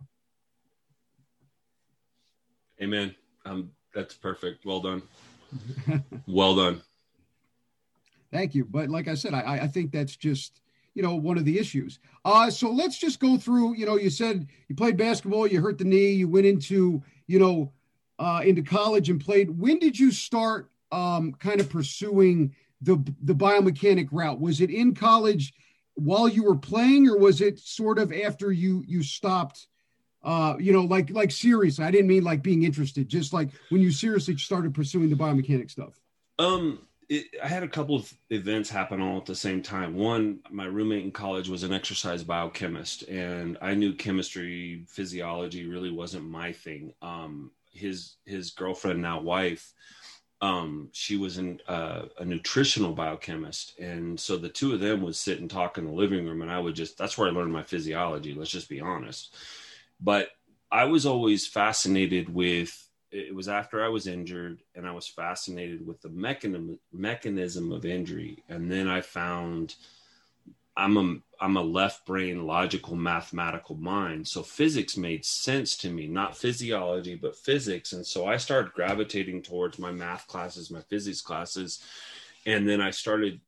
Amen. 2.81 3.15
Um, 3.45 3.71
that's 3.93 4.15
perfect. 4.15 4.65
Well 4.65 4.81
done. 4.81 5.01
well 6.27 6.55
done. 6.55 6.81
Thank 8.31 8.55
you. 8.55 8.65
But 8.65 8.89
like 8.89 9.07
I 9.07 9.15
said, 9.15 9.33
I, 9.33 9.59
I 9.62 9.67
think 9.67 9.91
that's 9.91 10.15
just 10.15 10.62
you 10.93 11.03
know 11.03 11.15
one 11.15 11.38
of 11.38 11.45
the 11.45 11.57
issues. 11.57 12.00
Uh, 12.25 12.50
so 12.50 12.69
let's 12.69 12.97
just 12.97 13.19
go 13.19 13.38
through. 13.38 13.75
You 13.75 13.85
know, 13.85 13.97
you 13.97 14.09
said 14.09 14.47
you 14.67 14.75
played 14.75 14.97
basketball, 14.97 15.47
you 15.47 15.62
hurt 15.62 15.77
the 15.77 15.85
knee, 15.85 16.12
you 16.12 16.27
went 16.27 16.45
into 16.45 17.01
you 17.27 17.39
know 17.39 17.71
uh, 18.19 18.41
into 18.43 18.62
college 18.62 19.09
and 19.09 19.24
played. 19.24 19.50
When 19.57 19.79
did 19.79 19.97
you 19.97 20.12
start 20.12 20.69
um, 20.95 21.33
kind 21.33 21.59
of 21.59 21.69
pursuing 21.69 22.55
the 22.81 22.97
the 23.21 23.35
biomechanic 23.35 24.07
route? 24.11 24.39
Was 24.39 24.61
it 24.61 24.69
in 24.69 24.95
college 24.95 25.53
while 25.95 26.27
you 26.27 26.43
were 26.43 26.55
playing, 26.55 27.07
or 27.07 27.17
was 27.17 27.41
it 27.41 27.59
sort 27.59 27.99
of 27.99 28.13
after 28.13 28.51
you 28.51 28.83
you 28.87 29.03
stopped? 29.03 29.67
Uh, 30.23 30.55
you 30.57 30.71
know, 30.71 30.83
like 30.83 31.09
like 31.09 31.31
seriously. 31.31 31.83
I 31.83 31.91
didn't 31.91 32.07
mean 32.07 32.23
like 32.23 32.41
being 32.41 32.63
interested. 32.63 33.09
Just 33.09 33.33
like 33.33 33.49
when 33.69 33.81
you 33.81 33.91
seriously 33.91 34.37
started 34.37 34.73
pursuing 34.73 35.09
the 35.09 35.15
biomechanic 35.15 35.69
stuff. 35.69 35.99
Um, 36.39 36.79
it, 37.09 37.25
I 37.43 37.47
had 37.47 37.63
a 37.63 37.67
couple 37.67 37.95
of 37.95 38.11
events 38.29 38.69
happen 38.69 39.01
all 39.01 39.17
at 39.17 39.25
the 39.25 39.35
same 39.35 39.61
time. 39.61 39.95
One, 39.95 40.39
my 40.49 40.65
roommate 40.65 41.03
in 41.03 41.11
college 41.11 41.49
was 41.49 41.63
an 41.63 41.73
exercise 41.73 42.23
biochemist, 42.23 43.03
and 43.03 43.57
I 43.61 43.75
knew 43.75 43.93
chemistry, 43.93 44.85
physiology 44.87 45.67
really 45.67 45.91
wasn't 45.91 46.25
my 46.25 46.53
thing. 46.53 46.93
Um, 47.01 47.51
his 47.71 48.15
his 48.25 48.51
girlfriend, 48.51 49.01
now 49.01 49.19
wife, 49.21 49.73
um, 50.42 50.89
she 50.92 51.18
was 51.18 51.38
an, 51.38 51.62
uh, 51.68 52.04
a 52.20 52.25
nutritional 52.25 52.94
biochemist, 52.94 53.80
and 53.80 54.20
so 54.20 54.38
the 54.38 54.50
two 54.50 54.74
of 54.74 54.80
them 54.80 55.01
would 55.01 55.15
sit 55.15 55.39
and 55.39 55.50
talk 55.50 55.77
in 55.77 55.86
the 55.86 55.92
living 55.92 56.25
room, 56.25 56.42
and 56.42 56.51
I 56.51 56.60
would 56.60 56.75
just 56.75 56.98
that's 56.98 57.18
where 57.18 57.27
I 57.27 57.32
learned 57.32 57.54
my 57.54 57.63
physiology. 57.63 58.34
Let's 58.34 58.51
just 58.51 58.70
be 58.70 58.82
honest. 58.82 59.34
But 60.00 60.30
I 60.72 60.86
was 60.86 61.06
always 61.06 61.48
fascinated 61.48 62.34
with. 62.34 62.82
It 63.12 63.34
was 63.34 63.48
after 63.48 63.84
I 63.84 63.88
was 63.88 64.08
injured, 64.08 64.62
and 64.75 64.86
I 64.86 64.92
was 64.92 65.08
fascinated 65.08 65.88
with 65.88 66.01
the 66.01 66.10
mechanism 66.10 66.80
mechanism 66.92 67.72
of 67.72 67.86
injury, 67.86 68.44
and 68.50 68.70
then 68.70 68.89
I 68.89 69.01
found 69.01 69.75
I'm 70.77 70.98
a 70.98 71.17
I'm 71.41 71.58
a 71.58 71.62
left 71.62 72.05
brain 72.05 72.46
logical 72.46 72.96
mathematical 72.96 73.75
mind. 73.75 74.27
So 74.27 74.41
physics 74.41 74.98
made 74.98 75.25
sense 75.25 75.75
to 75.77 75.89
me, 75.89 76.08
not 76.08 76.38
physiology, 76.38 77.15
but 77.15 77.36
physics. 77.36 77.94
And 77.94 78.05
so 78.05 78.25
I 78.25 78.38
started 78.38 78.74
gravitating 78.74 79.41
towards 79.41 79.77
my 79.77 79.91
math 79.91 80.27
classes, 80.27 80.72
my 80.72 80.82
physics 80.82 81.22
classes. 81.22 81.84
And 82.46 82.67
then 82.67 82.82
I 82.82 82.91
started 82.91 83.41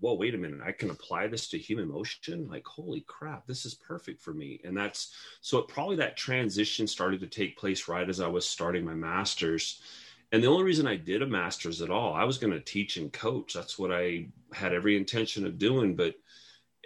whoa, 0.00 0.14
wait 0.14 0.34
a 0.34 0.38
minute, 0.38 0.60
I 0.64 0.72
can 0.72 0.90
apply 0.90 1.26
this 1.26 1.48
to 1.48 1.58
human 1.58 1.88
motion. 1.88 2.48
Like, 2.48 2.66
holy 2.66 3.00
crap, 3.02 3.46
this 3.46 3.64
is 3.64 3.74
perfect 3.74 4.20
for 4.22 4.32
me. 4.32 4.60
And 4.64 4.76
that's 4.76 5.14
so 5.40 5.58
it, 5.58 5.68
probably 5.68 5.96
that 5.96 6.16
transition 6.16 6.86
started 6.86 7.20
to 7.20 7.26
take 7.26 7.58
place 7.58 7.88
right 7.88 8.08
as 8.08 8.20
I 8.20 8.28
was 8.28 8.46
starting 8.46 8.84
my 8.84 8.94
master's. 8.94 9.82
And 10.30 10.42
the 10.42 10.48
only 10.48 10.64
reason 10.64 10.86
I 10.86 10.96
did 10.96 11.22
a 11.22 11.26
master's 11.26 11.82
at 11.82 11.90
all, 11.90 12.14
I 12.14 12.24
was 12.24 12.38
going 12.38 12.52
to 12.52 12.60
teach 12.60 12.96
and 12.96 13.12
coach. 13.12 13.54
That's 13.54 13.78
what 13.78 13.92
I 13.92 14.26
had 14.52 14.74
every 14.74 14.96
intention 14.96 15.46
of 15.46 15.58
doing. 15.58 15.96
But 15.96 16.14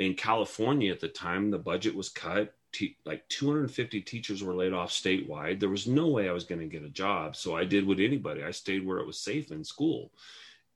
in 0.03 0.15
California 0.15 0.93
at 0.93 1.01
the 1.01 1.09
time, 1.09 1.51
the 1.51 1.59
budget 1.59 1.95
was 1.95 2.09
cut. 2.09 2.55
Te- 2.73 2.97
like 3.05 3.29
250 3.29 4.01
teachers 4.01 4.43
were 4.43 4.55
laid 4.55 4.73
off 4.73 4.91
statewide. 4.91 5.61
There 5.61 5.69
was 5.69 5.87
no 5.87 6.09
way 6.09 6.29
I 6.29 6.33
was 6.33 6.45
going 6.45 6.61
to 6.61 6.67
get 6.67 6.85
a 6.85 6.89
job. 6.89 7.37
So 7.37 7.55
I 7.55 7.65
did 7.65 7.87
what 7.87 7.99
anybody, 7.99 8.43
I 8.43 8.51
stayed 8.51 8.87
where 8.87 8.99
it 8.99 9.07
was 9.07 9.19
safe 9.19 9.51
in 9.51 9.63
school 9.63 10.11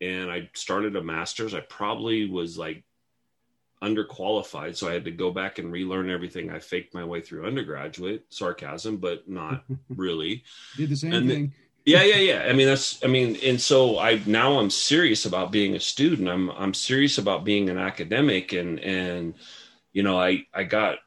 and 0.01 0.31
I 0.31 0.51
started 0.55 0.97
a 0.97 1.03
master's. 1.03 1.55
I 1.55 1.61
probably 1.61 2.29
was 2.29 2.59
like 2.59 2.85
underqualified, 3.83 4.77
so 4.77 4.89
I 4.89 4.93
had 4.93 5.05
to 5.05 5.11
go 5.11 5.31
back 5.31 5.59
and 5.59 5.73
relearn 5.73 6.11
everything. 6.11 6.51
I 6.51 6.59
faked 6.59 6.95
my 6.95 7.05
way 7.05 7.21
through 7.21 7.47
undergraduate 7.47 8.25
sarcasm, 8.29 8.99
but 8.99 9.29
not 9.29 9.65
really. 9.89 10.45
Did 10.77 10.91
the 10.91 10.97
same 10.97 11.13
and 11.13 11.29
thing. 11.29 11.55
Yeah, 11.87 12.03
yeah, 12.03 12.17
yeah. 12.17 12.47
I 12.49 12.53
mean, 12.53 12.67
that's. 12.67 13.03
I 13.05 13.07
mean, 13.07 13.37
and 13.45 13.61
so 13.61 13.99
I 14.01 14.21
now 14.27 14.59
I'm 14.59 14.71
serious 14.71 15.25
about 15.25 15.53
being 15.53 15.77
a 15.77 15.81
student. 15.81 16.29
I'm 16.29 16.51
I'm 16.51 16.75
serious 16.75 17.17
about 17.19 17.45
being 17.45 17.71
an 17.71 17.79
academic, 17.79 18.53
and 18.53 18.81
and 18.81 19.35
you 19.93 20.03
know, 20.03 20.19
I 20.21 20.47
I 20.53 20.65
got 20.65 20.99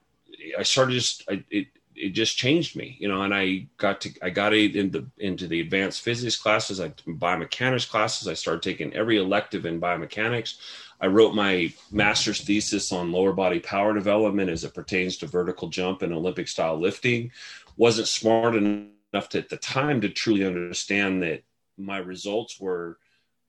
I 0.57 0.63
started 0.63 0.93
just 0.93 1.25
I, 1.29 1.43
it 1.51 1.67
it 1.95 2.09
just 2.11 2.37
changed 2.37 2.77
me, 2.77 2.95
you 2.97 3.09
know. 3.09 3.23
And 3.23 3.35
I 3.35 3.67
got 3.75 3.99
to 4.01 4.11
I 4.21 4.29
got 4.29 4.53
into 4.53 5.05
into 5.17 5.47
the 5.47 5.59
advanced 5.59 6.01
physics 6.01 6.37
classes, 6.37 6.79
I 6.79 6.89
biomechanics 7.05 7.89
classes. 7.89 8.29
I 8.29 8.33
started 8.33 8.63
taking 8.63 8.93
every 8.93 9.17
elective 9.17 9.65
in 9.65 9.81
biomechanics. 9.81 10.59
I 11.01 11.07
wrote 11.07 11.35
my 11.35 11.73
master's 11.91 12.41
thesis 12.41 12.93
on 12.93 13.11
lower 13.11 13.33
body 13.33 13.59
power 13.59 13.93
development 13.93 14.49
as 14.49 14.63
it 14.63 14.73
pertains 14.73 15.17
to 15.17 15.27
vertical 15.27 15.67
jump 15.67 16.03
and 16.03 16.13
Olympic 16.13 16.47
style 16.47 16.79
lifting. 16.79 17.31
Wasn't 17.75 18.07
smart 18.07 18.55
enough 18.55 18.87
to, 19.13 19.37
at 19.37 19.49
the 19.49 19.57
time 19.57 20.01
to 20.01 20.09
truly 20.09 20.45
understand 20.45 21.23
that 21.23 21.43
my 21.77 21.97
results 21.97 22.59
were 22.59 22.97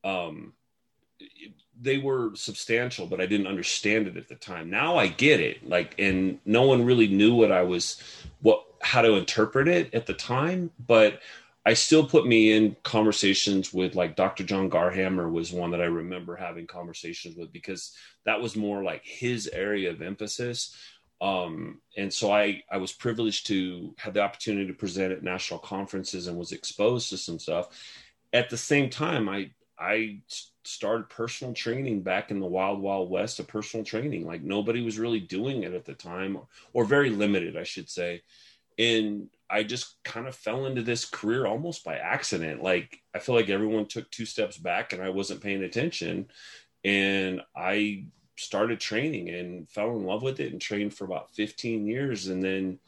um, 0.03 0.53
they 1.79 1.97
were 1.97 2.31
substantial, 2.35 3.07
but 3.07 3.19
I 3.19 3.25
didn't 3.25 3.47
understand 3.47 4.07
it 4.07 4.17
at 4.17 4.27
the 4.27 4.35
time. 4.35 4.69
Now 4.69 4.97
I 4.97 5.07
get 5.07 5.39
it. 5.39 5.67
Like, 5.67 5.95
and 5.97 6.39
no 6.45 6.63
one 6.63 6.85
really 6.85 7.07
knew 7.07 7.33
what 7.33 7.51
I 7.51 7.63
was, 7.63 8.01
what, 8.41 8.63
how 8.81 9.01
to 9.01 9.15
interpret 9.15 9.67
it 9.67 9.93
at 9.93 10.05
the 10.05 10.13
time, 10.13 10.71
but 10.85 11.21
I 11.65 11.73
still 11.73 12.05
put 12.05 12.25
me 12.25 12.53
in 12.53 12.75
conversations 12.83 13.71
with 13.73 13.95
like 13.95 14.15
Dr. 14.15 14.43
John 14.43 14.69
Garhammer 14.69 15.31
was 15.31 15.51
one 15.51 15.71
that 15.71 15.81
I 15.81 15.85
remember 15.85 16.35
having 16.35 16.65
conversations 16.65 17.35
with 17.35 17.51
because 17.51 17.95
that 18.25 18.41
was 18.41 18.55
more 18.55 18.83
like 18.83 19.03
his 19.03 19.47
area 19.47 19.91
of 19.91 20.01
emphasis. 20.01 20.75
Um, 21.21 21.79
and 21.95 22.11
so 22.11 22.31
I, 22.31 22.63
I 22.71 22.77
was 22.77 22.91
privileged 22.91 23.47
to 23.47 23.93
have 23.99 24.15
the 24.15 24.21
opportunity 24.21 24.67
to 24.67 24.73
present 24.73 25.13
at 25.13 25.23
national 25.23 25.59
conferences 25.59 26.27
and 26.27 26.35
was 26.35 26.51
exposed 26.51 27.09
to 27.09 27.17
some 27.17 27.37
stuff. 27.37 27.67
At 28.33 28.49
the 28.49 28.57
same 28.57 28.89
time, 28.89 29.29
I, 29.29 29.51
I 29.77 30.21
started 30.63 31.09
personal 31.09 31.53
training 31.53 32.01
back 32.01 32.31
in 32.31 32.39
the 32.39 32.45
wild 32.45 32.79
wild 32.79 33.09
west 33.09 33.39
of 33.39 33.47
personal 33.47 33.85
training. 33.85 34.25
Like 34.25 34.43
nobody 34.43 34.81
was 34.83 34.99
really 34.99 35.19
doing 35.19 35.63
it 35.63 35.73
at 35.73 35.85
the 35.85 35.93
time 35.93 36.35
or, 36.35 36.47
or 36.73 36.85
very 36.85 37.09
limited 37.09 37.57
i 37.57 37.63
should 37.63 37.89
say. 37.89 38.21
And 38.77 39.29
i 39.49 39.63
just 39.63 40.01
kind 40.03 40.27
of 40.27 40.35
fell 40.35 40.65
into 40.65 40.81
this 40.81 41.05
career 41.05 41.45
almost 41.45 41.83
by 41.83 41.97
accident. 41.97 42.61
Like 42.61 43.01
i 43.15 43.19
feel 43.19 43.35
like 43.35 43.49
everyone 43.49 43.87
took 43.87 44.09
two 44.11 44.25
steps 44.25 44.57
back 44.57 44.93
and 44.93 45.01
i 45.01 45.09
wasn't 45.09 45.41
paying 45.41 45.63
attention. 45.63 46.27
And 46.83 47.41
i 47.55 48.05
started 48.41 48.79
training 48.79 49.29
and 49.29 49.69
fell 49.69 49.95
in 49.95 50.05
love 50.05 50.21
with 50.21 50.39
it 50.39 50.51
and 50.51 50.61
trained 50.61 50.93
for 50.93 51.05
about 51.05 51.33
15 51.35 51.85
years 51.85 52.27
and 52.27 52.43
then 52.43 52.79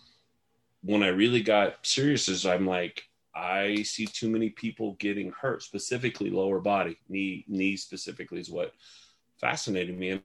when 0.84 1.04
i 1.04 1.08
really 1.08 1.42
got 1.42 1.86
serious 1.86 2.28
is 2.28 2.46
i'm 2.46 2.66
like 2.66 3.04
I 3.36 3.82
see 3.84 4.06
too 4.06 4.30
many 4.30 4.50
people 4.50 4.94
getting 5.00 5.32
hurt, 5.32 5.64
specifically 5.64 6.30
lower 6.30 6.60
body, 6.60 6.98
knee, 7.10 7.46
knee 7.48 7.76
specifically 7.78 8.40
is 8.40 8.50
what 8.50 8.74
fascinated 9.40 9.98
me. 9.98 10.12
And 10.12 10.22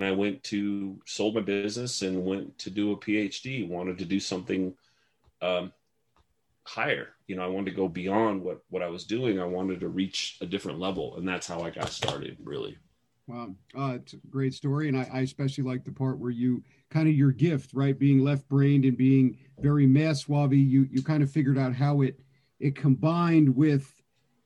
I 0.00 0.12
went 0.12 0.42
to 0.44 1.00
sold 1.04 1.34
my 1.34 1.40
business 1.40 2.02
and 2.02 2.24
went 2.24 2.56
to 2.58 2.70
do 2.70 2.92
a 2.92 2.96
PhD. 2.96 3.68
Wanted 3.68 3.98
to 3.98 4.04
do 4.04 4.20
something 4.20 4.74
um, 5.40 5.72
higher. 6.64 7.08
You 7.26 7.36
know, 7.36 7.44
I 7.44 7.48
wanted 7.48 7.70
to 7.70 7.76
go 7.76 7.88
beyond 7.88 8.42
what 8.42 8.62
what 8.70 8.82
I 8.82 8.88
was 8.88 9.04
doing. 9.04 9.40
I 9.40 9.44
wanted 9.44 9.80
to 9.80 9.88
reach 9.88 10.38
a 10.40 10.46
different 10.46 10.78
level, 10.78 11.16
and 11.16 11.26
that's 11.26 11.46
how 11.46 11.62
I 11.62 11.70
got 11.70 11.90
started. 11.90 12.36
Really. 12.42 12.78
Wow, 13.28 13.54
uh, 13.78 13.98
it's 14.00 14.14
a 14.14 14.16
great 14.28 14.52
story, 14.52 14.88
and 14.88 14.96
I, 14.96 15.08
I 15.12 15.20
especially 15.20 15.62
like 15.64 15.84
the 15.84 15.92
part 15.92 16.18
where 16.18 16.30
you 16.30 16.62
kind 16.90 17.08
of 17.08 17.14
your 17.14 17.30
gift, 17.30 17.70
right? 17.72 17.96
Being 17.96 18.24
left-brained 18.24 18.84
and 18.84 18.96
being 18.96 19.38
very 19.60 19.86
mass 19.86 20.22
suave, 20.22 20.52
you 20.52 20.88
you 20.90 21.02
kind 21.02 21.22
of 21.22 21.30
figured 21.30 21.56
out 21.56 21.72
how 21.74 22.00
it 22.02 22.18
it 22.58 22.74
combined 22.74 23.54
with 23.54 24.02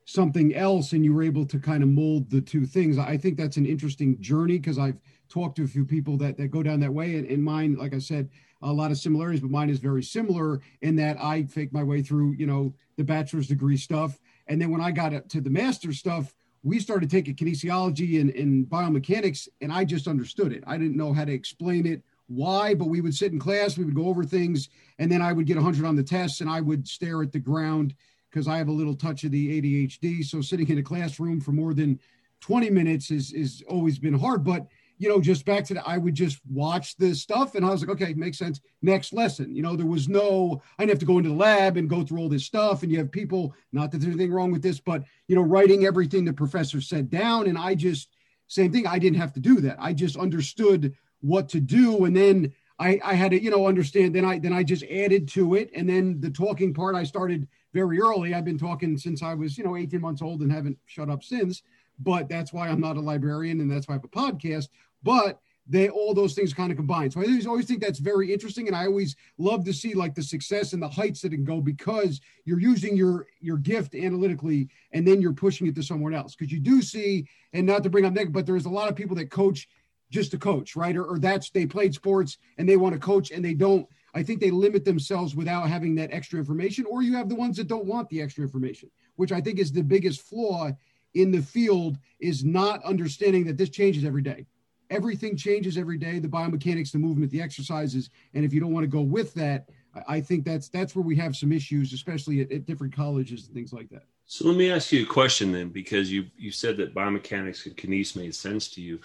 something 0.07 0.55
else 0.55 0.93
and 0.93 1.03
you 1.03 1.13
were 1.13 1.21
able 1.21 1.45
to 1.45 1.59
kind 1.59 1.83
of 1.83 1.89
mold 1.89 2.29
the 2.29 2.39
two 2.39 2.65
things 2.65 2.97
i 2.97 3.17
think 3.17 3.37
that's 3.37 3.57
an 3.57 3.65
interesting 3.65 4.19
journey 4.21 4.57
because 4.57 4.79
i've 4.79 4.97
talked 5.27 5.57
to 5.57 5.65
a 5.65 5.67
few 5.67 5.83
people 5.83 6.15
that, 6.15 6.37
that 6.37 6.47
go 6.47 6.63
down 6.63 6.79
that 6.79 6.93
way 6.93 7.17
and, 7.17 7.27
and 7.27 7.43
mine 7.43 7.75
like 7.75 7.93
i 7.93 7.99
said 7.99 8.29
a 8.61 8.71
lot 8.71 8.89
of 8.89 8.97
similarities 8.97 9.41
but 9.41 9.51
mine 9.51 9.69
is 9.69 9.79
very 9.79 10.01
similar 10.01 10.61
in 10.81 10.95
that 10.95 11.21
i 11.21 11.43
faked 11.43 11.73
my 11.73 11.83
way 11.83 12.01
through 12.01 12.31
you 12.37 12.47
know 12.47 12.73
the 12.95 13.03
bachelor's 13.03 13.49
degree 13.49 13.75
stuff 13.75 14.17
and 14.47 14.61
then 14.61 14.71
when 14.71 14.79
i 14.79 14.91
got 14.91 15.29
to 15.29 15.41
the 15.41 15.49
master's 15.49 15.99
stuff 15.99 16.33
we 16.67 16.79
started 16.79 17.09
taking 17.09 17.35
kinesiology 17.35 18.19
and, 18.19 18.29
and 18.31 18.65
biomechanics 18.67 19.47
and 19.61 19.71
i 19.71 19.83
just 19.83 20.07
understood 20.07 20.51
it 20.51 20.63
i 20.67 20.77
didn't 20.77 20.97
know 20.97 21.13
how 21.13 21.25
to 21.25 21.31
explain 21.31 21.85
it 21.85 22.01
why, 22.27 22.73
but 22.73 22.89
we 22.89 23.01
would 23.01 23.15
sit 23.15 23.31
in 23.31 23.39
class, 23.39 23.77
we 23.77 23.85
would 23.85 23.95
go 23.95 24.07
over 24.07 24.23
things, 24.23 24.69
and 24.99 25.11
then 25.11 25.21
I 25.21 25.33
would 25.33 25.45
get 25.45 25.55
100 25.55 25.85
on 25.85 25.95
the 25.95 26.03
tests 26.03 26.41
and 26.41 26.49
I 26.49 26.61
would 26.61 26.87
stare 26.87 27.23
at 27.23 27.31
the 27.31 27.39
ground 27.39 27.95
because 28.29 28.47
I 28.47 28.57
have 28.57 28.67
a 28.67 28.73
little 28.73 28.95
touch 28.95 29.23
of 29.23 29.31
the 29.31 29.61
ADHD. 29.61 30.23
So 30.23 30.41
sitting 30.41 30.67
in 30.67 30.77
a 30.77 30.83
classroom 30.83 31.39
for 31.39 31.53
more 31.53 31.73
than 31.73 31.99
20 32.41 32.69
minutes 32.69 33.09
is 33.09 33.31
is 33.31 33.63
always 33.67 33.97
been 33.97 34.13
hard. 34.13 34.43
But 34.43 34.67
you 34.97 35.09
know, 35.09 35.21
just 35.21 35.45
back 35.45 35.63
to 35.65 35.75
the, 35.75 35.87
I 35.87 35.97
would 35.97 36.15
just 36.15 36.39
watch 36.49 36.97
this 36.97 37.21
stuff 37.21 37.55
and 37.55 37.65
I 37.65 37.69
was 37.69 37.81
like, 37.81 37.89
okay, 37.91 38.13
makes 38.13 38.37
sense. 38.37 38.59
Next 38.81 39.13
lesson. 39.13 39.55
You 39.55 39.61
know, 39.61 39.75
there 39.75 39.85
was 39.85 40.09
no, 40.09 40.61
I 40.77 40.83
didn't 40.83 40.91
have 40.91 40.99
to 40.99 41.05
go 41.05 41.17
into 41.17 41.29
the 41.29 41.35
lab 41.35 41.77
and 41.77 41.89
go 41.89 42.03
through 42.03 42.19
all 42.19 42.29
this 42.29 42.45
stuff. 42.45 42.83
And 42.83 42.91
you 42.91 42.97
have 42.97 43.11
people, 43.11 43.53
not 43.71 43.91
that 43.91 43.99
there's 43.99 44.13
anything 44.13 44.31
wrong 44.31 44.51
with 44.51 44.61
this, 44.61 44.79
but 44.79 45.03
you 45.27 45.35
know, 45.35 45.41
writing 45.41 45.85
everything 45.85 46.25
the 46.25 46.33
professor 46.33 46.81
said 46.81 47.09
down. 47.09 47.47
And 47.47 47.57
I 47.57 47.75
just, 47.75 48.09
same 48.47 48.71
thing, 48.71 48.87
I 48.87 48.99
didn't 48.99 49.19
have 49.19 49.33
to 49.33 49.39
do 49.39 49.61
that. 49.61 49.77
I 49.79 49.93
just 49.93 50.17
understood 50.17 50.95
what 51.21 51.49
to 51.49 51.59
do. 51.59 52.05
And 52.05 52.15
then 52.15 52.53
I, 52.79 52.99
I 53.03 53.13
had 53.13 53.31
to, 53.31 53.41
you 53.41 53.49
know, 53.49 53.67
understand. 53.67 54.15
Then 54.15 54.25
I 54.25 54.39
then 54.39 54.53
I 54.53 54.63
just 54.63 54.83
added 54.83 55.27
to 55.29 55.55
it. 55.55 55.71
And 55.75 55.89
then 55.89 56.19
the 56.19 56.29
talking 56.29 56.73
part 56.73 56.95
I 56.95 57.03
started 57.03 57.47
very 57.73 57.99
early. 57.99 58.33
I've 58.33 58.45
been 58.45 58.57
talking 58.57 58.97
since 58.97 59.23
I 59.23 59.33
was, 59.33 59.57
you 59.57 59.63
know, 59.63 59.75
18 59.75 59.99
months 59.99 60.21
old 60.21 60.41
and 60.41 60.51
haven't 60.51 60.77
shut 60.85 61.09
up 61.09 61.23
since. 61.23 61.63
But 61.99 62.29
that's 62.29 62.53
why 62.53 62.69
I'm 62.69 62.79
not 62.79 62.97
a 62.97 63.01
librarian 63.01 63.59
and 63.59 63.71
that's 63.71 63.87
why 63.87 63.95
I 63.95 63.97
have 63.97 64.03
a 64.03 64.07
podcast. 64.07 64.67
But 65.03 65.39
they 65.69 65.89
all 65.89 66.13
those 66.13 66.33
things 66.33 66.53
kind 66.53 66.71
of 66.71 66.77
combine. 66.77 67.11
So 67.11 67.21
I 67.21 67.25
always, 67.45 67.65
think 67.65 67.81
that's 67.81 67.99
very 67.99 68.31
interesting, 68.31 68.67
and 68.67 68.75
I 68.75 68.85
always 68.85 69.15
love 69.37 69.65
to 69.65 69.73
see 69.73 69.93
like 69.93 70.15
the 70.15 70.23
success 70.23 70.73
and 70.73 70.81
the 70.81 70.87
heights 70.87 71.21
that 71.21 71.33
it 71.33 71.37
can 71.37 71.43
go 71.43 71.59
because 71.59 72.21
you're 72.45 72.59
using 72.59 72.95
your 72.95 73.27
your 73.41 73.57
gift 73.57 73.93
analytically, 73.93 74.69
and 74.91 75.05
then 75.05 75.21
you're 75.21 75.33
pushing 75.33 75.67
it 75.67 75.75
to 75.75 75.83
someone 75.83 76.13
else. 76.13 76.35
Because 76.35 76.51
you 76.51 76.59
do 76.59 76.81
see, 76.81 77.27
and 77.53 77.67
not 77.67 77.83
to 77.83 77.89
bring 77.89 78.05
up 78.05 78.13
negative, 78.13 78.33
but 78.33 78.45
there's 78.45 78.65
a 78.65 78.69
lot 78.69 78.89
of 78.89 78.95
people 78.95 79.15
that 79.17 79.29
coach 79.29 79.67
just 80.09 80.31
to 80.31 80.37
coach, 80.37 80.75
right? 80.75 80.95
Or, 80.95 81.03
or 81.03 81.19
that's 81.19 81.49
they 81.49 81.65
played 81.65 81.93
sports 81.93 82.37
and 82.57 82.67
they 82.67 82.77
want 82.77 82.93
to 82.93 82.99
coach 82.99 83.31
and 83.31 83.43
they 83.43 83.53
don't. 83.53 83.85
I 84.13 84.23
think 84.23 84.39
they 84.39 84.51
limit 84.51 84.85
themselves 84.85 85.35
without 85.35 85.69
having 85.69 85.95
that 85.95 86.13
extra 86.13 86.39
information, 86.39 86.85
or 86.89 87.03
you 87.03 87.13
have 87.15 87.27
the 87.27 87.35
ones 87.35 87.57
that 87.57 87.67
don't 87.67 87.85
want 87.85 88.07
the 88.09 88.21
extra 88.21 88.43
information, 88.43 88.89
which 89.17 89.33
I 89.33 89.41
think 89.41 89.59
is 89.59 89.71
the 89.71 89.83
biggest 89.83 90.21
flaw 90.21 90.71
in 91.13 91.31
the 91.31 91.41
field 91.41 91.97
is 92.19 92.43
not 92.43 92.83
understanding 92.83 93.45
that 93.45 93.57
this 93.57 93.69
changes 93.69 94.05
every 94.05 94.21
day. 94.21 94.45
Everything 94.89 95.35
changes 95.35 95.77
every 95.77 95.97
day, 95.97 96.19
the 96.19 96.27
biomechanics, 96.27 96.91
the 96.91 96.97
movement, 96.97 97.31
the 97.31 97.41
exercises. 97.41 98.09
And 98.33 98.45
if 98.45 98.53
you 98.53 98.59
don't 98.59 98.73
want 98.73 98.83
to 98.83 98.87
go 98.87 99.01
with 99.01 99.33
that, 99.33 99.69
I 100.07 100.21
think 100.21 100.45
that's 100.45 100.69
that's 100.69 100.95
where 100.95 101.03
we 101.03 101.15
have 101.17 101.35
some 101.35 101.51
issues, 101.51 101.91
especially 101.93 102.41
at, 102.41 102.51
at 102.51 102.65
different 102.65 102.95
colleges 102.95 103.45
and 103.47 103.53
things 103.53 103.73
like 103.73 103.89
that. 103.89 104.03
So 104.25 104.47
let 104.47 104.57
me 104.57 104.69
ask 104.69 104.91
you 104.91 105.03
a 105.03 105.07
question 105.07 105.51
then, 105.51 105.69
because 105.69 106.11
you 106.11 106.25
you 106.37 106.51
said 106.51 106.77
that 106.77 106.93
biomechanics 106.93 107.65
and 107.65 107.75
kines 107.75 108.15
made 108.15 108.35
sense 108.35 108.69
to 108.69 108.81
you 108.81 108.99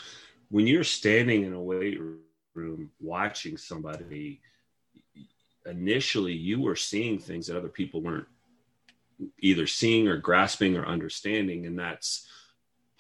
when 0.53 0.67
you're 0.67 0.85
standing 0.85 1.45
in 1.45 1.55
a 1.55 1.61
weight 1.61 1.99
room 2.55 2.91
watching 3.01 3.57
somebody 3.57 4.41
initially 5.65 6.35
you 6.35 6.61
were 6.61 6.77
seeing 6.77 7.19
things 7.19 7.47
that 7.47 7.57
other 7.57 7.69
people 7.69 8.03
weren't 8.03 8.27
either 9.39 9.67
seeing 9.67 10.09
or 10.09 10.19
grasping 10.19 10.77
or 10.77 10.85
understanding 10.85 11.67
and 11.67 11.79
that's 11.79 12.29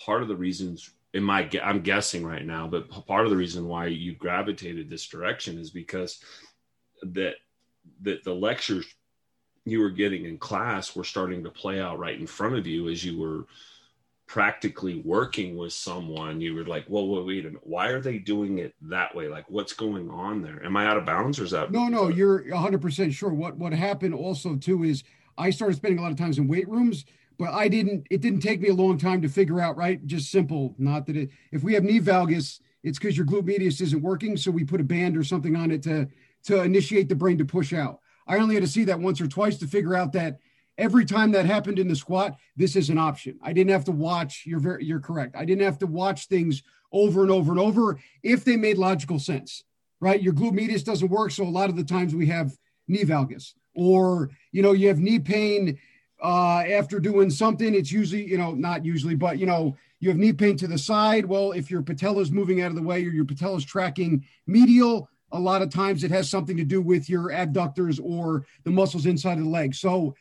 part 0.02 0.22
of 0.22 0.28
the 0.28 0.36
reasons 0.36 0.90
in 1.14 1.22
my 1.22 1.48
i'm 1.62 1.80
guessing 1.80 2.24
right 2.24 2.46
now 2.46 2.66
but 2.66 2.88
part 3.06 3.24
of 3.24 3.30
the 3.30 3.36
reason 3.36 3.68
why 3.68 3.86
you 3.86 4.14
gravitated 4.14 4.88
this 4.88 5.06
direction 5.06 5.58
is 5.58 5.70
because 5.70 6.22
that 7.02 7.34
that 8.00 8.24
the 8.24 8.34
lectures 8.34 8.86
you 9.64 9.80
were 9.80 9.90
getting 9.90 10.24
in 10.24 10.38
class 10.38 10.96
were 10.96 11.04
starting 11.04 11.44
to 11.44 11.50
play 11.50 11.80
out 11.80 11.98
right 11.98 12.18
in 12.18 12.26
front 12.26 12.56
of 12.56 12.66
you 12.66 12.88
as 12.88 13.04
you 13.04 13.18
were 13.18 13.46
practically 14.32 15.02
working 15.04 15.58
with 15.58 15.74
someone, 15.74 16.40
you 16.40 16.54
were 16.54 16.64
like, 16.64 16.86
well, 16.88 17.06
wait, 17.06 17.26
wait 17.26 17.44
a 17.44 17.48
minute, 17.48 17.60
why 17.64 17.88
are 17.88 18.00
they 18.00 18.16
doing 18.16 18.60
it 18.60 18.74
that 18.80 19.14
way? 19.14 19.28
Like, 19.28 19.44
what's 19.50 19.74
going 19.74 20.08
on 20.08 20.40
there? 20.40 20.64
Am 20.64 20.74
I 20.74 20.86
out 20.86 20.96
of 20.96 21.04
bounds 21.04 21.38
or 21.38 21.44
is 21.44 21.50
that? 21.50 21.70
No, 21.70 21.88
no, 21.88 22.08
you're 22.08 22.44
100% 22.44 23.12
sure. 23.12 23.28
What 23.28 23.58
what 23.58 23.74
happened 23.74 24.14
also 24.14 24.56
too 24.56 24.84
is 24.84 25.04
I 25.36 25.50
started 25.50 25.76
spending 25.76 25.98
a 25.98 26.02
lot 26.02 26.12
of 26.12 26.16
times 26.16 26.38
in 26.38 26.48
weight 26.48 26.66
rooms, 26.66 27.04
but 27.42 27.54
I 27.54 27.66
didn't. 27.66 28.06
It 28.08 28.20
didn't 28.20 28.38
take 28.38 28.60
me 28.60 28.68
a 28.68 28.74
long 28.74 28.96
time 28.96 29.20
to 29.22 29.28
figure 29.28 29.60
out. 29.60 29.76
Right, 29.76 30.06
just 30.06 30.30
simple. 30.30 30.76
Not 30.78 31.06
that 31.06 31.16
it. 31.16 31.30
If 31.50 31.64
we 31.64 31.74
have 31.74 31.82
knee 31.82 31.98
valgus, 31.98 32.60
it's 32.84 33.00
because 33.00 33.16
your 33.16 33.26
glute 33.26 33.46
medius 33.46 33.80
isn't 33.80 34.00
working, 34.00 34.36
so 34.36 34.52
we 34.52 34.62
put 34.62 34.80
a 34.80 34.84
band 34.84 35.16
or 35.16 35.24
something 35.24 35.56
on 35.56 35.72
it 35.72 35.82
to 35.82 36.08
to 36.44 36.62
initiate 36.62 37.08
the 37.08 37.16
brain 37.16 37.38
to 37.38 37.44
push 37.44 37.72
out. 37.72 37.98
I 38.28 38.38
only 38.38 38.54
had 38.54 38.62
to 38.62 38.70
see 38.70 38.84
that 38.84 39.00
once 39.00 39.20
or 39.20 39.26
twice 39.26 39.58
to 39.58 39.66
figure 39.66 39.96
out 39.96 40.12
that 40.12 40.38
every 40.78 41.04
time 41.04 41.32
that 41.32 41.44
happened 41.44 41.80
in 41.80 41.88
the 41.88 41.96
squat, 41.96 42.36
this 42.54 42.76
is 42.76 42.90
an 42.90 42.98
option. 42.98 43.40
I 43.42 43.52
didn't 43.52 43.72
have 43.72 43.86
to 43.86 43.92
watch. 43.92 44.44
You're 44.46 44.60
very, 44.60 44.84
you're 44.84 45.00
correct. 45.00 45.34
I 45.34 45.44
didn't 45.44 45.64
have 45.64 45.80
to 45.80 45.88
watch 45.88 46.26
things 46.26 46.62
over 46.92 47.22
and 47.22 47.30
over 47.32 47.50
and 47.50 47.60
over 47.60 47.98
if 48.22 48.44
they 48.44 48.56
made 48.56 48.78
logical 48.78 49.18
sense, 49.18 49.64
right? 49.98 50.22
Your 50.22 50.32
glute 50.32 50.52
medius 50.52 50.84
doesn't 50.84 51.10
work, 51.10 51.32
so 51.32 51.42
a 51.42 51.46
lot 51.46 51.70
of 51.70 51.76
the 51.76 51.82
times 51.82 52.14
we 52.14 52.26
have 52.26 52.56
knee 52.86 53.02
valgus, 53.02 53.54
or 53.74 54.30
you 54.52 54.62
know, 54.62 54.70
you 54.70 54.86
have 54.86 55.00
knee 55.00 55.18
pain 55.18 55.76
uh, 56.22 56.62
after 56.68 57.00
doing 57.00 57.28
something. 57.28 57.74
It's 57.74 57.92
usually, 57.92 58.24
you 58.24 58.38
know, 58.38 58.52
not 58.52 58.84
usually, 58.84 59.14
but 59.14 59.38
you 59.38 59.46
know, 59.46 59.76
you 60.00 60.08
have 60.08 60.18
knee 60.18 60.32
pain 60.32 60.56
to 60.58 60.66
the 60.66 60.78
side. 60.78 61.26
Well, 61.26 61.52
if 61.52 61.70
your 61.70 61.82
patella 61.82 62.20
is 62.20 62.32
moving 62.32 62.62
out 62.62 62.70
of 62.70 62.76
the 62.76 62.82
way 62.82 63.04
or 63.04 63.10
your 63.10 63.24
patella 63.24 63.56
is 63.56 63.64
tracking 63.64 64.24
medial, 64.46 65.08
a 65.32 65.38
lot 65.38 65.62
of 65.62 65.70
times 65.70 66.04
it 66.04 66.10
has 66.10 66.30
something 66.30 66.56
to 66.56 66.64
do 66.64 66.80
with 66.80 67.08
your 67.08 67.32
abductors 67.32 67.98
or 67.98 68.44
the 68.64 68.70
muscles 68.70 69.06
inside 69.06 69.38
of 69.38 69.44
the 69.44 69.50
leg. 69.50 69.74
So 69.74 70.14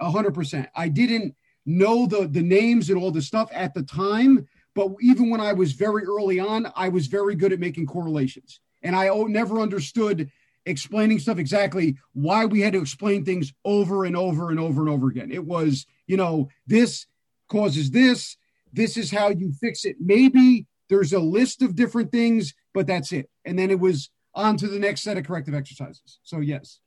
100%. 0.00 0.68
I 0.74 0.88
didn't 0.88 1.34
know 1.66 2.06
the 2.06 2.26
the 2.26 2.42
names 2.42 2.88
and 2.88 2.98
all 2.98 3.10
the 3.10 3.20
stuff 3.20 3.50
at 3.52 3.74
the 3.74 3.82
time, 3.82 4.48
but 4.74 4.88
even 5.00 5.28
when 5.28 5.40
I 5.40 5.52
was 5.52 5.72
very 5.72 6.04
early 6.04 6.38
on, 6.38 6.70
I 6.76 6.88
was 6.88 7.06
very 7.06 7.34
good 7.34 7.52
at 7.52 7.60
making 7.60 7.86
correlations. 7.86 8.60
And 8.82 8.94
I 8.94 9.08
never 9.26 9.60
understood 9.60 10.30
explaining 10.68 11.18
stuff 11.18 11.38
exactly 11.38 11.96
why 12.12 12.44
we 12.44 12.60
had 12.60 12.74
to 12.74 12.80
explain 12.80 13.24
things 13.24 13.52
over 13.64 14.04
and 14.04 14.16
over 14.16 14.50
and 14.50 14.60
over 14.60 14.80
and 14.80 14.90
over 14.90 15.08
again. 15.08 15.30
It 15.30 15.44
was, 15.44 15.86
you 16.06 16.16
know, 16.16 16.48
this 16.66 17.06
causes 17.48 17.90
this, 17.90 18.36
this 18.72 18.96
is 18.96 19.10
how 19.10 19.30
you 19.30 19.52
fix 19.52 19.84
it. 19.84 19.96
Maybe 19.98 20.66
there's 20.88 21.12
a 21.12 21.18
list 21.18 21.62
of 21.62 21.74
different 21.74 22.12
things, 22.12 22.54
but 22.74 22.86
that's 22.86 23.12
it. 23.12 23.28
And 23.44 23.58
then 23.58 23.70
it 23.70 23.80
was 23.80 24.10
on 24.34 24.56
to 24.58 24.68
the 24.68 24.78
next 24.78 25.02
set 25.02 25.16
of 25.16 25.26
corrective 25.26 25.54
exercises. 25.54 26.18
So 26.22 26.40
yes. 26.40 26.80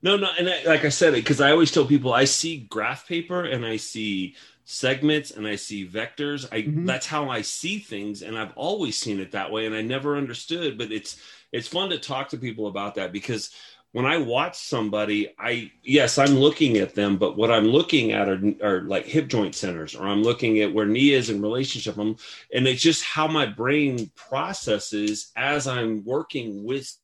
No, 0.00 0.16
no, 0.16 0.28
and 0.38 0.48
I, 0.48 0.62
like 0.64 0.84
I 0.84 0.90
said, 0.90 1.14
because 1.14 1.40
I 1.40 1.50
always 1.50 1.72
tell 1.72 1.84
people 1.84 2.12
I 2.12 2.24
see 2.24 2.58
graph 2.70 3.08
paper 3.08 3.44
and 3.44 3.66
I 3.66 3.78
see 3.78 4.36
segments 4.64 5.30
and 5.30 5.46
I 5.46 5.56
see 5.56 5.88
vectors. 5.88 6.46
I 6.52 6.62
mm-hmm. 6.62 6.84
that's 6.84 7.06
how 7.06 7.30
I 7.30 7.40
see 7.42 7.80
things, 7.80 8.22
and 8.22 8.38
I've 8.38 8.52
always 8.54 8.96
seen 8.96 9.18
it 9.18 9.32
that 9.32 9.50
way, 9.50 9.66
and 9.66 9.74
I 9.74 9.82
never 9.82 10.16
understood. 10.16 10.78
But 10.78 10.92
it's 10.92 11.20
it's 11.52 11.68
fun 11.68 11.90
to 11.90 11.98
talk 11.98 12.28
to 12.30 12.38
people 12.38 12.66
about 12.66 12.96
that 12.96 13.12
because 13.12 13.50
when 13.92 14.04
I 14.04 14.18
watch 14.18 14.58
somebody, 14.58 15.34
I 15.38 15.72
yes, 15.82 16.18
I'm 16.18 16.34
looking 16.34 16.76
at 16.76 16.94
them, 16.94 17.16
but 17.16 17.36
what 17.36 17.50
I'm 17.50 17.66
looking 17.66 18.12
at 18.12 18.28
are, 18.28 18.40
are 18.62 18.82
like 18.82 19.06
hip 19.06 19.28
joint 19.28 19.54
centers, 19.54 19.94
or 19.94 20.06
I'm 20.06 20.22
looking 20.22 20.60
at 20.60 20.74
where 20.74 20.86
knee 20.86 21.12
is 21.12 21.30
in 21.30 21.40
relationship. 21.40 21.96
I'm, 21.96 22.16
and 22.52 22.68
it's 22.68 22.82
just 22.82 23.02
how 23.02 23.28
my 23.28 23.46
brain 23.46 24.10
processes 24.14 25.32
as 25.36 25.66
I'm 25.66 26.04
working 26.04 26.64
with 26.64 26.94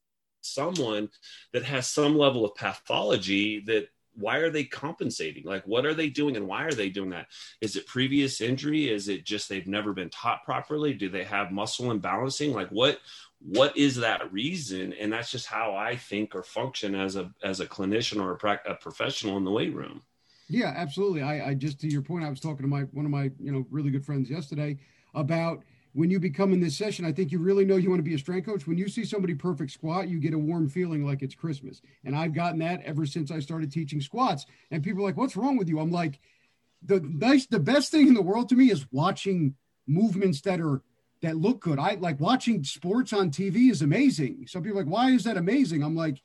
someone 0.43 1.09
that 1.55 1.65
has 1.65 1.89
some 1.89 2.19
level 2.19 2.45
of 2.45 2.55
pathology 2.55 3.61
that 3.61 3.89
why 4.17 4.39
are 4.39 4.51
they 4.51 4.65
compensating? 4.65 5.45
Like 5.45 5.67
what 5.67 5.87
are 5.87 5.95
they 5.95 6.09
doing 6.09 6.37
and 6.37 6.47
why 6.47 6.65
are 6.65 6.73
they 6.73 6.89
doing 6.89 7.11
that? 7.11 7.27
Is 7.61 7.77
it 7.77 7.87
previous 7.87 8.41
injury? 8.41 8.89
Is 8.89 9.09
it 9.09 9.25
just 9.25 9.49
they've 9.49 9.67
never 9.67 9.93
been 9.93 10.11
taught 10.11 10.45
properly? 10.45 10.95
Do 10.95 11.09
they 11.09 11.25
have 11.25 11.51
muscle 11.51 11.87
imbalancing? 11.87 12.55
Like 12.55 12.69
what 12.69 13.01
what 13.47 13.77
is 13.77 13.97
that 13.97 14.33
reason 14.33 14.95
and 14.95 15.13
that's 15.13 15.31
just 15.31 15.47
how 15.47 15.75
i 15.77 15.95
think 15.95 16.35
or 16.35 16.43
function 16.43 16.95
as 16.95 17.17
a 17.17 17.31
as 17.43 17.61
a 17.61 17.67
clinician 17.67 18.23
or 18.23 18.33
a, 18.33 18.71
a 18.71 18.75
professional 18.77 19.37
in 19.37 19.45
the 19.45 19.51
weight 19.51 19.75
room 19.75 20.03
yeah 20.49 20.73
absolutely 20.77 21.23
I, 21.23 21.51
I 21.51 21.55
just 21.55 21.81
to 21.81 21.89
your 21.89 22.03
point 22.03 22.25
i 22.25 22.31
was 22.31 22.41
talking 22.41 22.63
to 22.63 22.69
my 22.69 22.83
one 22.93 23.05
of 23.05 23.11
my 23.11 23.31
you 23.39 23.53
know 23.53 23.67
really 23.71 23.91
good 23.91 24.05
friends 24.05 24.31
yesterday 24.31 24.79
about 25.15 25.63
when 25.95 26.11
you 26.11 26.19
become 26.19 26.53
in 26.53 26.61
this 26.61 26.77
session, 26.77 27.05
I 27.05 27.13
think 27.13 27.31
you 27.31 27.39
really 27.39 27.65
know 27.65 27.77
you 27.77 27.89
want 27.89 28.01
to 28.01 28.09
be 28.09 28.15
a 28.15 28.19
strength 28.19 28.47
coach. 28.47 28.67
When 28.67 28.77
you 28.77 28.89
see 28.89 29.05
somebody 29.05 29.33
perfect 29.33 29.71
squat, 29.71 30.09
you 30.09 30.19
get 30.19 30.35
a 30.35 30.39
warm 30.39 30.69
feeling 30.69 31.07
like 31.07 31.23
it's 31.23 31.37
Christmas. 31.37 31.81
And 32.05 32.17
I've 32.17 32.35
gotten 32.35 32.59
that 32.59 32.83
ever 32.83 33.07
since 33.07 33.31
I 33.31 33.39
started 33.39 33.71
teaching 33.71 34.01
squats. 34.01 34.45
And 34.73 34.83
people 34.83 35.03
are 35.03 35.07
like, 35.07 35.17
what's 35.17 35.37
wrong 35.37 35.57
with 35.57 35.69
you? 35.69 35.79
I'm 35.79 35.93
like, 35.93 36.19
the 36.83 37.01
nice, 37.01 37.47
the 37.47 37.61
best 37.61 37.93
thing 37.93 38.09
in 38.09 38.15
the 38.15 38.23
world 38.23 38.49
to 38.49 38.57
me 38.57 38.73
is 38.73 38.87
watching 38.91 39.55
movements 39.87 40.41
that 40.43 40.61
are 40.61 40.83
that 41.25 41.37
look 41.37 41.61
good. 41.61 41.79
I 41.79 41.95
like 41.95 42.21
watching 42.21 42.65
sports 42.65 43.13
on 43.13 43.31
TV 43.31 43.71
is 43.71 43.83
amazing. 43.83 44.47
Some 44.47 44.63
people 44.63 44.79
like, 44.79 44.87
why 44.87 45.11
is 45.11 45.25
that 45.25 45.37
amazing? 45.37 45.83
I'm 45.83 45.97
like, 45.97 46.21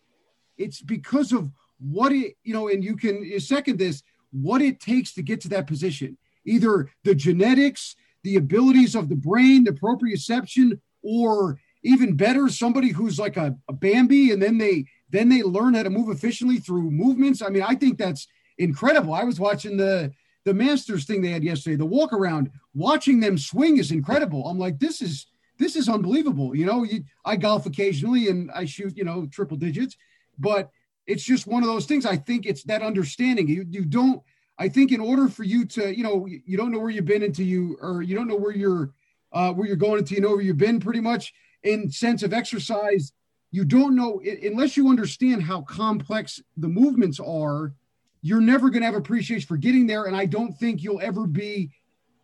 it's 0.58 0.82
because 0.82 1.32
of 1.32 1.52
what 1.80 2.12
it, 2.12 2.36
you 2.44 2.54
know, 2.54 2.68
and 2.68 2.84
you 2.84 2.96
can 2.96 3.40
second 3.40 3.80
this, 3.80 4.04
what 4.32 4.62
it 4.62 4.80
takes 4.80 5.14
to 5.14 5.22
get 5.22 5.42
to 5.42 5.50
that 5.50 5.68
position. 5.68 6.18
Either 6.46 6.90
the 7.04 7.16
genetics, 7.16 7.96
the 8.24 8.36
abilities 8.36 8.96
of 8.96 9.10
the 9.10 9.16
brain, 9.16 9.64
the 9.64 9.72
proprioception, 9.72 10.80
or 11.02 11.60
even 11.84 12.16
better, 12.16 12.50
somebody 12.50 12.90
who's 12.90 13.18
like 13.18 13.38
a, 13.38 13.56
a 13.70 13.74
Bambi, 13.74 14.32
and 14.32 14.42
then 14.42 14.58
they 14.58 14.86
then 15.12 15.30
they 15.30 15.42
learn 15.42 15.74
how 15.74 15.84
to 15.84 15.90
move 15.90 16.10
efficiently 16.10 16.58
through 16.58 16.92
movements. 16.92 17.42
I 17.42 17.50
mean, 17.50 17.64
I 17.64 17.74
think 17.74 17.98
that's 17.98 18.28
incredible. 18.58 19.14
I 19.14 19.24
was 19.24 19.40
watching 19.40 19.78
the 19.78 20.12
the 20.46 20.54
Masters 20.54 21.06
thing 21.06 21.22
they 21.22 21.30
had 21.30 21.44
yesterday, 21.44 21.76
the 21.76 21.86
walk 21.86 22.14
around, 22.14 22.50
watching 22.74 23.20
them 23.20 23.38
swing 23.38 23.78
is 23.78 23.92
incredible. 23.92 24.48
I'm 24.48 24.60
like, 24.60 24.80
this 24.80 25.02
is 25.02 25.28
this 25.58 25.76
is 25.76 25.90
unbelievable. 25.90 26.56
You 26.56 26.66
know, 26.66 26.84
you, 26.84 27.04
I 27.26 27.36
golf 27.36 27.66
occasionally 27.66 28.30
and 28.30 28.50
I 28.52 28.64
shoot, 28.66 28.96
you 28.96 29.04
know, 29.04 29.26
triple 29.26 29.58
digits, 29.58 29.98
but 30.38 30.72
it's 31.06 31.24
just 31.24 31.48
one 31.48 31.64
of 31.64 31.68
those 31.68 31.86
things. 31.86 32.06
I 32.06 32.16
think 32.16 32.46
it's 32.46 32.64
that 32.64 32.82
understanding. 32.82 33.48
You 33.48 33.66
you 33.70 33.86
don't 33.86 34.22
I 34.60 34.68
think 34.68 34.92
in 34.92 35.00
order 35.00 35.30
for 35.30 35.44
you 35.44 35.66
to, 35.66 35.96
you 35.96 36.04
know, 36.04 36.28
you 36.28 36.58
don't 36.58 36.72
know 36.72 36.80
where 36.80 36.90
you've 36.90 37.06
been 37.06 37.24
until 37.24 37.46
you, 37.46 37.78
or 37.82 38.02
you 38.02 38.14
don't 38.14 38.28
know 38.28 38.36
where 38.36 38.52
you're, 38.52 38.92
uh, 39.32 39.54
where 39.54 39.66
you're 39.66 39.78
going 39.78 40.00
until 40.00 40.16
you 40.16 40.22
know 40.22 40.32
where 40.32 40.42
you've 40.42 40.58
been. 40.58 40.82
Pretty 40.82 41.00
much 41.00 41.34
in 41.64 41.90
sense 41.90 42.24
of 42.24 42.34
exercise, 42.34 43.14
you 43.52 43.64
don't 43.64 43.96
know 43.96 44.22
unless 44.44 44.76
you 44.76 44.90
understand 44.90 45.44
how 45.44 45.62
complex 45.62 46.42
the 46.58 46.68
movements 46.68 47.22
are. 47.22 47.74
You're 48.22 48.42
never 48.42 48.70
going 48.70 48.82
to 48.82 48.86
have 48.86 48.96
appreciation 48.96 49.48
for 49.48 49.58
getting 49.58 49.88
there, 49.88 50.06
and 50.06 50.16
I 50.16 50.26
don't 50.26 50.54
think 50.54 50.84
you'll 50.84 51.02
ever 51.02 51.26
be 51.26 51.72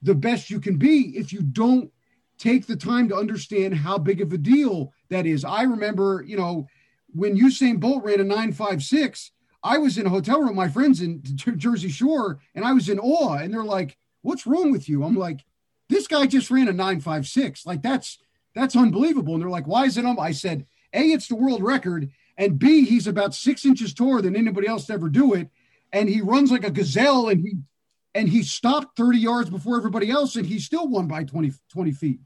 the 0.01 0.15
best 0.15 0.49
you 0.49 0.59
can 0.59 0.77
be 0.77 1.17
if 1.17 1.31
you 1.31 1.41
don't 1.41 1.91
take 2.37 2.67
the 2.67 2.75
time 2.75 3.07
to 3.09 3.15
understand 3.15 3.73
how 3.75 3.97
big 3.97 4.21
of 4.21 4.33
a 4.33 4.37
deal 4.37 4.91
that 5.09 5.25
is. 5.25 5.45
I 5.45 5.63
remember, 5.63 6.23
you 6.27 6.37
know, 6.37 6.67
when 7.13 7.37
Usain 7.37 7.79
Bolt 7.79 8.03
ran 8.03 8.19
a 8.19 8.23
956, 8.23 9.31
I 9.63 9.77
was 9.77 9.97
in 9.97 10.05
a 10.05 10.09
hotel 10.09 10.41
room, 10.41 10.55
my 10.55 10.67
friends 10.67 11.01
in 11.01 11.21
Jersey 11.23 11.89
Shore, 11.89 12.39
and 12.53 12.63
I 12.63 12.73
was 12.73 12.89
in 12.89 12.99
awe. 12.99 13.37
And 13.37 13.53
they're 13.53 13.63
like, 13.63 13.97
"What's 14.21 14.45
wrong 14.45 14.71
with 14.71 14.87
you?" 14.87 15.03
I'm 15.03 15.15
like, 15.15 15.43
"This 15.89 16.07
guy 16.07 16.27
just 16.27 16.51
ran 16.51 16.67
a 16.67 16.73
956. 16.73 17.65
Like 17.65 17.81
that's 17.81 18.19
that's 18.53 18.75
unbelievable." 18.75 19.33
And 19.33 19.41
they're 19.41 19.49
like, 19.49 19.65
"Why 19.65 19.85
is 19.85 19.97
it?" 19.97 20.05
Um? 20.05 20.19
I 20.19 20.31
said, 20.33 20.67
"A, 20.93 21.05
it's 21.05 21.27
the 21.27 21.35
world 21.35 21.63
record, 21.63 22.11
and 22.37 22.59
B, 22.59 22.85
he's 22.85 23.07
about 23.07 23.33
six 23.33 23.65
inches 23.65 23.93
taller 23.93 24.21
than 24.21 24.35
anybody 24.35 24.67
else 24.67 24.85
to 24.85 24.93
ever 24.93 25.09
do 25.09 25.33
it, 25.33 25.49
and 25.95 26.09
he 26.09 26.19
runs 26.19 26.51
like 26.51 26.65
a 26.65 26.71
gazelle, 26.71 27.29
and 27.29 27.41
he 27.41 27.55
and 28.13 28.27
he 28.29 28.43
stopped 28.43 28.97
30 28.97 29.17
yards 29.17 29.49
before 29.49 29.77
everybody 29.77 30.11
else, 30.11 30.35
and 30.35 30.45
he 30.45 30.59
still 30.59 30.87
won 30.87 31.07
by 31.07 31.23
20 31.23 31.53
20 31.69 31.91
feet." 31.93 32.19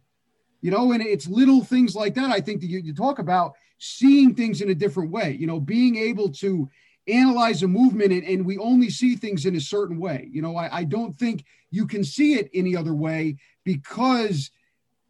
You 0.62 0.72
know, 0.72 0.92
and 0.92 1.02
it's 1.02 1.28
little 1.28 1.64
things 1.64 1.96
like 1.96 2.16
that. 2.16 2.32
I 2.32 2.42
think 2.42 2.62
that 2.62 2.68
you, 2.68 2.80
you 2.80 2.94
talk 2.94 3.20
about 3.20 3.54
seeing 3.78 4.36
things 4.36 4.60
in 4.60 4.72
a 4.72 4.76
different 4.76 5.12
way. 5.12 5.38
You 5.40 5.48
know, 5.48 5.60
being 5.60 5.96
able 5.96 6.30
to 6.34 6.68
analyze 7.08 7.64
a 7.64 7.68
movement 7.68 8.12
and, 8.12 8.24
and, 8.24 8.46
we 8.46 8.58
only 8.60 8.90
see 8.90 9.16
things 9.16 9.46
in 9.46 9.56
a 9.56 9.62
certain 9.62 9.98
way. 9.98 10.30
You 10.32 10.44
know, 10.44 10.56
I, 10.56 10.78
I, 10.80 10.84
don't 10.84 11.16
think 11.16 11.44
you 11.72 11.88
can 11.88 12.04
see 12.04 12.36
it 12.36 12.52
any 12.54 12.76
other 12.76 12.94
way 12.94 13.38
because 13.64 14.52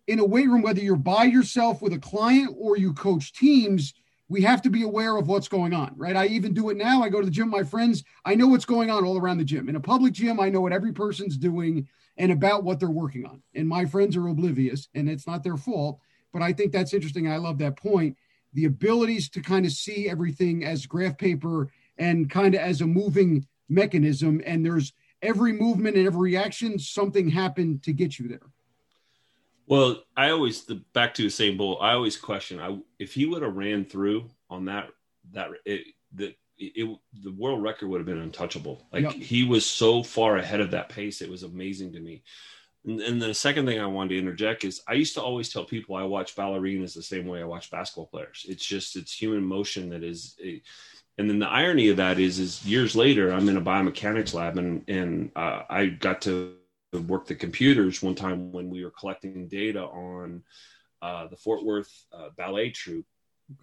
in 0.07 0.19
a 0.19 0.25
weight 0.25 0.47
room, 0.47 0.61
whether 0.61 0.79
you're 0.79 0.95
by 0.95 1.25
yourself 1.25 1.81
with 1.81 1.91
a 1.91 1.99
client 1.99 2.55
or 2.57 2.77
you 2.77 2.93
coach 2.93 3.33
teams, 3.33 3.93
we 4.29 4.43
have 4.43 4.61
to 4.61 4.69
be 4.69 4.83
aware 4.83 5.17
of 5.17 5.27
what's 5.27 5.47
going 5.47 5.73
on, 5.73 5.93
right? 5.97 6.15
I 6.15 6.27
even 6.27 6.53
do 6.53 6.69
it 6.69 6.77
now. 6.77 7.01
I 7.01 7.09
go 7.09 7.19
to 7.19 7.25
the 7.25 7.31
gym, 7.31 7.49
my 7.49 7.63
friends, 7.63 8.03
I 8.23 8.35
know 8.35 8.47
what's 8.47 8.65
going 8.65 8.91
on 8.91 9.03
all 9.03 9.17
around 9.17 9.39
the 9.39 9.43
gym. 9.43 9.67
In 9.67 9.75
a 9.75 9.81
public 9.81 10.13
gym, 10.13 10.39
I 10.39 10.49
know 10.49 10.61
what 10.61 10.71
every 10.71 10.93
person's 10.93 11.35
doing 11.35 11.87
and 12.15 12.31
about 12.31 12.63
what 12.63 12.79
they're 12.79 12.89
working 12.89 13.25
on. 13.25 13.41
And 13.55 13.67
my 13.67 13.85
friends 13.85 14.15
are 14.15 14.27
oblivious 14.27 14.87
and 14.93 15.09
it's 15.09 15.25
not 15.25 15.43
their 15.43 15.57
fault. 15.57 15.99
But 16.31 16.43
I 16.43 16.53
think 16.53 16.71
that's 16.71 16.93
interesting. 16.93 17.27
I 17.27 17.37
love 17.37 17.57
that 17.57 17.75
point. 17.75 18.15
The 18.53 18.65
abilities 18.65 19.29
to 19.29 19.41
kind 19.41 19.65
of 19.65 19.71
see 19.71 20.07
everything 20.07 20.63
as 20.63 20.85
graph 20.85 21.17
paper 21.17 21.69
and 21.97 22.29
kind 22.29 22.53
of 22.53 22.61
as 22.61 22.81
a 22.81 22.87
moving 22.87 23.47
mechanism. 23.67 24.41
And 24.45 24.63
there's 24.63 24.93
every 25.23 25.53
movement 25.53 25.97
and 25.97 26.05
every 26.05 26.21
reaction, 26.21 26.77
something 26.77 27.29
happened 27.29 27.81
to 27.83 27.93
get 27.93 28.19
you 28.19 28.27
there. 28.27 28.51
Well, 29.69 30.03
I 30.17 30.31
always 30.31 30.63
the 30.63 30.81
back 30.93 31.13
to 31.13 31.21
the 31.21 31.29
same 31.29 31.55
bull. 31.55 31.77
I 31.79 31.93
always 31.93 32.17
question 32.17 32.59
I 32.59 32.79
if 32.97 33.13
he 33.13 33.27
would 33.27 33.43
have 33.43 33.55
ran 33.55 33.85
through 33.85 34.25
on 34.49 34.65
that 34.65 34.89
that 35.31 35.51
it, 35.63 35.85
the 36.11 36.35
it, 36.57 36.97
the 37.23 37.31
world 37.31 37.61
record 37.61 37.87
would 37.87 37.99
have 37.99 38.07
been 38.07 38.17
untouchable. 38.17 38.87
Like 38.91 39.03
yep. 39.03 39.13
he 39.13 39.45
was 39.45 39.65
so 39.67 40.01
far 40.01 40.37
ahead 40.37 40.59
of 40.59 40.71
that 40.71 40.89
pace, 40.89 41.21
it 41.21 41.29
was 41.29 41.43
amazing 41.43 41.93
to 41.93 41.99
me. 41.99 42.23
And, 42.83 42.99
and 42.99 43.21
the 43.21 43.31
second 43.35 43.67
thing 43.67 43.79
I 43.79 43.85
wanted 43.85 44.09
to 44.09 44.19
interject 44.19 44.63
is 44.63 44.81
I 44.87 44.93
used 44.93 45.13
to 45.13 45.21
always 45.21 45.53
tell 45.53 45.65
people 45.65 45.95
I 45.95 46.03
watch 46.03 46.35
ballerinas 46.35 46.95
the 46.95 47.03
same 47.03 47.27
way 47.27 47.39
I 47.39 47.45
watch 47.45 47.69
basketball 47.69 48.07
players. 48.07 48.47
It's 48.49 48.65
just 48.65 48.95
it's 48.95 49.13
human 49.13 49.45
motion 49.45 49.89
that 49.89 50.03
is. 50.03 50.35
A, 50.43 50.61
and 51.19 51.29
then 51.29 51.39
the 51.39 51.49
irony 51.49 51.89
of 51.89 51.97
that 51.97 52.17
is, 52.17 52.39
is 52.39 52.65
years 52.65 52.95
later, 52.95 53.33
I'm 53.33 53.49
in 53.49 53.57
a 53.57 53.61
biomechanics 53.61 54.33
lab, 54.33 54.57
and 54.57 54.83
and 54.87 55.31
uh, 55.35 55.63
I 55.69 55.87
got 55.87 56.21
to 56.21 56.55
work 56.93 57.27
the 57.27 57.35
computers 57.35 58.01
one 58.01 58.15
time 58.15 58.51
when 58.51 58.69
we 58.69 58.83
were 58.83 58.91
collecting 58.91 59.47
data 59.47 59.83
on 59.83 60.43
uh, 61.01 61.27
the 61.27 61.35
Fort 61.35 61.63
Worth 61.63 62.05
uh, 62.11 62.29
ballet 62.35 62.71
troupe, 62.71 63.05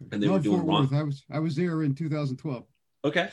okay. 0.02 0.08
and 0.12 0.22
they 0.22 0.28
were 0.28 0.38
doing 0.38 0.62
Fort 0.62 0.90
Worth. 0.90 0.92
I 0.92 1.02
was 1.02 1.24
I 1.30 1.38
was 1.38 1.56
there 1.56 1.82
in 1.82 1.94
2012. 1.94 2.64
Okay, 3.04 3.28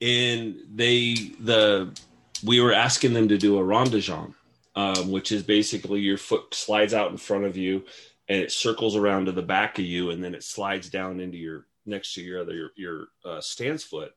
and 0.00 0.56
they 0.74 1.14
the 1.40 1.96
we 2.44 2.60
were 2.60 2.72
asking 2.72 3.14
them 3.14 3.28
to 3.28 3.38
do 3.38 3.58
a 3.58 3.64
rond 3.64 3.92
de 3.92 3.98
jambe, 3.98 4.34
um, 4.74 5.10
which 5.10 5.32
is 5.32 5.42
basically 5.42 6.00
your 6.00 6.18
foot 6.18 6.54
slides 6.54 6.94
out 6.94 7.10
in 7.10 7.16
front 7.16 7.44
of 7.44 7.56
you 7.56 7.84
and 8.28 8.42
it 8.42 8.52
circles 8.52 8.94
around 8.94 9.26
to 9.26 9.32
the 9.32 9.42
back 9.42 9.78
of 9.78 9.84
you 9.84 10.10
and 10.10 10.22
then 10.22 10.34
it 10.34 10.44
slides 10.44 10.90
down 10.90 11.20
into 11.20 11.38
your 11.38 11.66
next 11.86 12.14
to 12.14 12.22
your 12.22 12.40
other 12.40 12.54
your, 12.54 12.70
your 12.76 13.06
uh, 13.24 13.40
stance 13.40 13.82
foot 13.82 14.12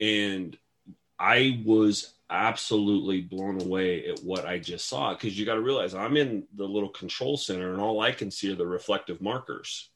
and 0.00 0.58
i 1.18 1.62
was 1.64 2.14
absolutely 2.30 3.20
blown 3.20 3.60
away 3.62 4.06
at 4.06 4.18
what 4.20 4.44
i 4.46 4.58
just 4.58 4.88
saw 4.88 5.14
because 5.14 5.38
you 5.38 5.46
got 5.46 5.54
to 5.54 5.60
realize 5.60 5.94
i'm 5.94 6.16
in 6.16 6.44
the 6.56 6.64
little 6.64 6.88
control 6.88 7.36
center 7.36 7.72
and 7.72 7.80
all 7.80 8.00
i 8.00 8.10
can 8.10 8.30
see 8.30 8.50
are 8.50 8.56
the 8.56 8.66
reflective 8.66 9.20
markers 9.20 9.90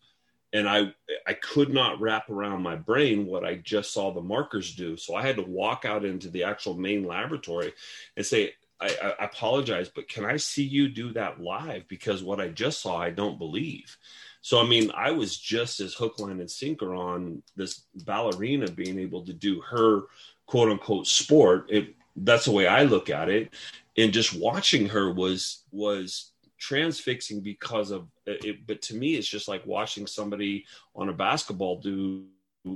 and 0.52 0.68
i 0.68 0.92
i 1.26 1.32
could 1.32 1.72
not 1.74 2.00
wrap 2.00 2.30
around 2.30 2.62
my 2.62 2.76
brain 2.76 3.26
what 3.26 3.44
i 3.44 3.56
just 3.56 3.92
saw 3.92 4.12
the 4.12 4.20
markers 4.20 4.76
do 4.76 4.96
so 4.96 5.16
i 5.16 5.22
had 5.22 5.36
to 5.36 5.42
walk 5.42 5.84
out 5.84 6.04
into 6.04 6.28
the 6.30 6.44
actual 6.44 6.74
main 6.74 7.04
laboratory 7.04 7.72
and 8.16 8.24
say 8.24 8.52
I, 8.80 9.14
I, 9.18 9.24
apologize, 9.24 9.90
but 9.94 10.08
can 10.08 10.24
I 10.24 10.38
see 10.38 10.62
you 10.62 10.88
do 10.88 11.12
that 11.12 11.40
live? 11.40 11.86
Because 11.86 12.22
what 12.22 12.40
I 12.40 12.48
just 12.48 12.80
saw, 12.80 12.96
I 12.96 13.10
don't 13.10 13.38
believe. 13.38 13.96
So, 14.40 14.58
I 14.60 14.66
mean, 14.66 14.90
I 14.94 15.10
was 15.10 15.36
just 15.36 15.80
as 15.80 15.92
hook, 15.92 16.18
line, 16.18 16.40
and 16.40 16.50
sinker 16.50 16.94
on 16.94 17.42
this 17.56 17.84
ballerina 18.04 18.70
being 18.70 18.98
able 18.98 19.22
to 19.26 19.34
do 19.34 19.60
her 19.60 20.04
quote 20.46 20.70
unquote 20.70 21.06
sport. 21.06 21.66
It, 21.68 21.94
that's 22.16 22.44
the 22.44 22.52
way 22.52 22.66
I 22.66 22.84
look 22.84 23.10
at 23.10 23.28
it. 23.28 23.52
And 23.96 24.12
just 24.12 24.34
watching 24.34 24.88
her 24.88 25.12
was, 25.12 25.64
was 25.72 26.32
transfixing 26.58 27.40
because 27.40 27.90
of 27.90 28.08
it. 28.26 28.66
But 28.66 28.82
to 28.82 28.96
me, 28.96 29.14
it's 29.14 29.28
just 29.28 29.48
like 29.48 29.66
watching 29.66 30.06
somebody 30.06 30.66
on 30.94 31.08
a 31.08 31.12
basketball 31.12 31.80
do 31.80 32.24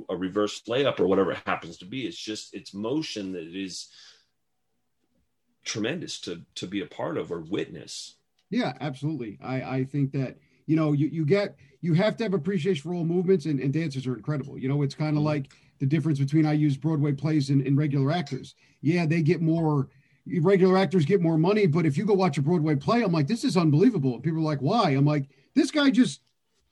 a 0.08 0.16
reverse 0.16 0.62
layup 0.62 0.98
or 1.00 1.06
whatever 1.06 1.32
it 1.32 1.38
happens 1.46 1.76
to 1.78 1.84
be. 1.84 2.06
It's 2.06 2.16
just, 2.16 2.54
it's 2.54 2.74
motion 2.74 3.32
that 3.32 3.54
is, 3.54 3.88
tremendous 5.64 6.20
to 6.20 6.42
to 6.54 6.66
be 6.66 6.82
a 6.82 6.86
part 6.86 7.18
of 7.18 7.32
or 7.32 7.40
witness. 7.40 8.16
Yeah, 8.50 8.74
absolutely. 8.80 9.38
I 9.42 9.62
I 9.62 9.84
think 9.84 10.12
that 10.12 10.36
you 10.66 10.76
know 10.76 10.92
you 10.92 11.08
you 11.08 11.24
get 11.24 11.56
you 11.80 11.94
have 11.94 12.16
to 12.18 12.24
have 12.24 12.34
appreciation 12.34 12.82
for 12.82 12.94
all 12.94 13.04
movements 13.04 13.46
and, 13.46 13.60
and 13.60 13.72
dancers 13.72 14.06
are 14.06 14.14
incredible. 14.14 14.58
You 14.58 14.68
know, 14.68 14.82
it's 14.82 14.94
kind 14.94 15.16
of 15.16 15.22
mm-hmm. 15.22 15.26
like 15.26 15.52
the 15.78 15.87
difference 15.87 16.18
between 16.18 16.46
I 16.46 16.52
use 16.52 16.76
Broadway 16.76 17.12
plays 17.12 17.50
and, 17.50 17.66
and 17.66 17.76
regular 17.76 18.12
actors. 18.12 18.54
Yeah, 18.80 19.06
they 19.06 19.22
get 19.22 19.40
more 19.40 19.88
regular 20.40 20.78
actors 20.78 21.04
get 21.04 21.20
more 21.20 21.37
money, 21.37 21.66
but 21.66 21.84
if 21.84 21.98
you 21.98 22.04
go 22.04 22.14
watch 22.14 22.38
a 22.38 22.42
Broadway 22.42 22.76
play, 22.76 23.02
I'm 23.02 23.12
like, 23.12 23.26
this 23.26 23.44
is 23.44 23.56
unbelievable. 23.56 24.20
People 24.20 24.38
are 24.38 24.42
like, 24.42 24.60
why? 24.60 24.90
I'm 24.90 25.04
like, 25.04 25.26
this 25.54 25.70
guy 25.70 25.90
just 25.90 26.20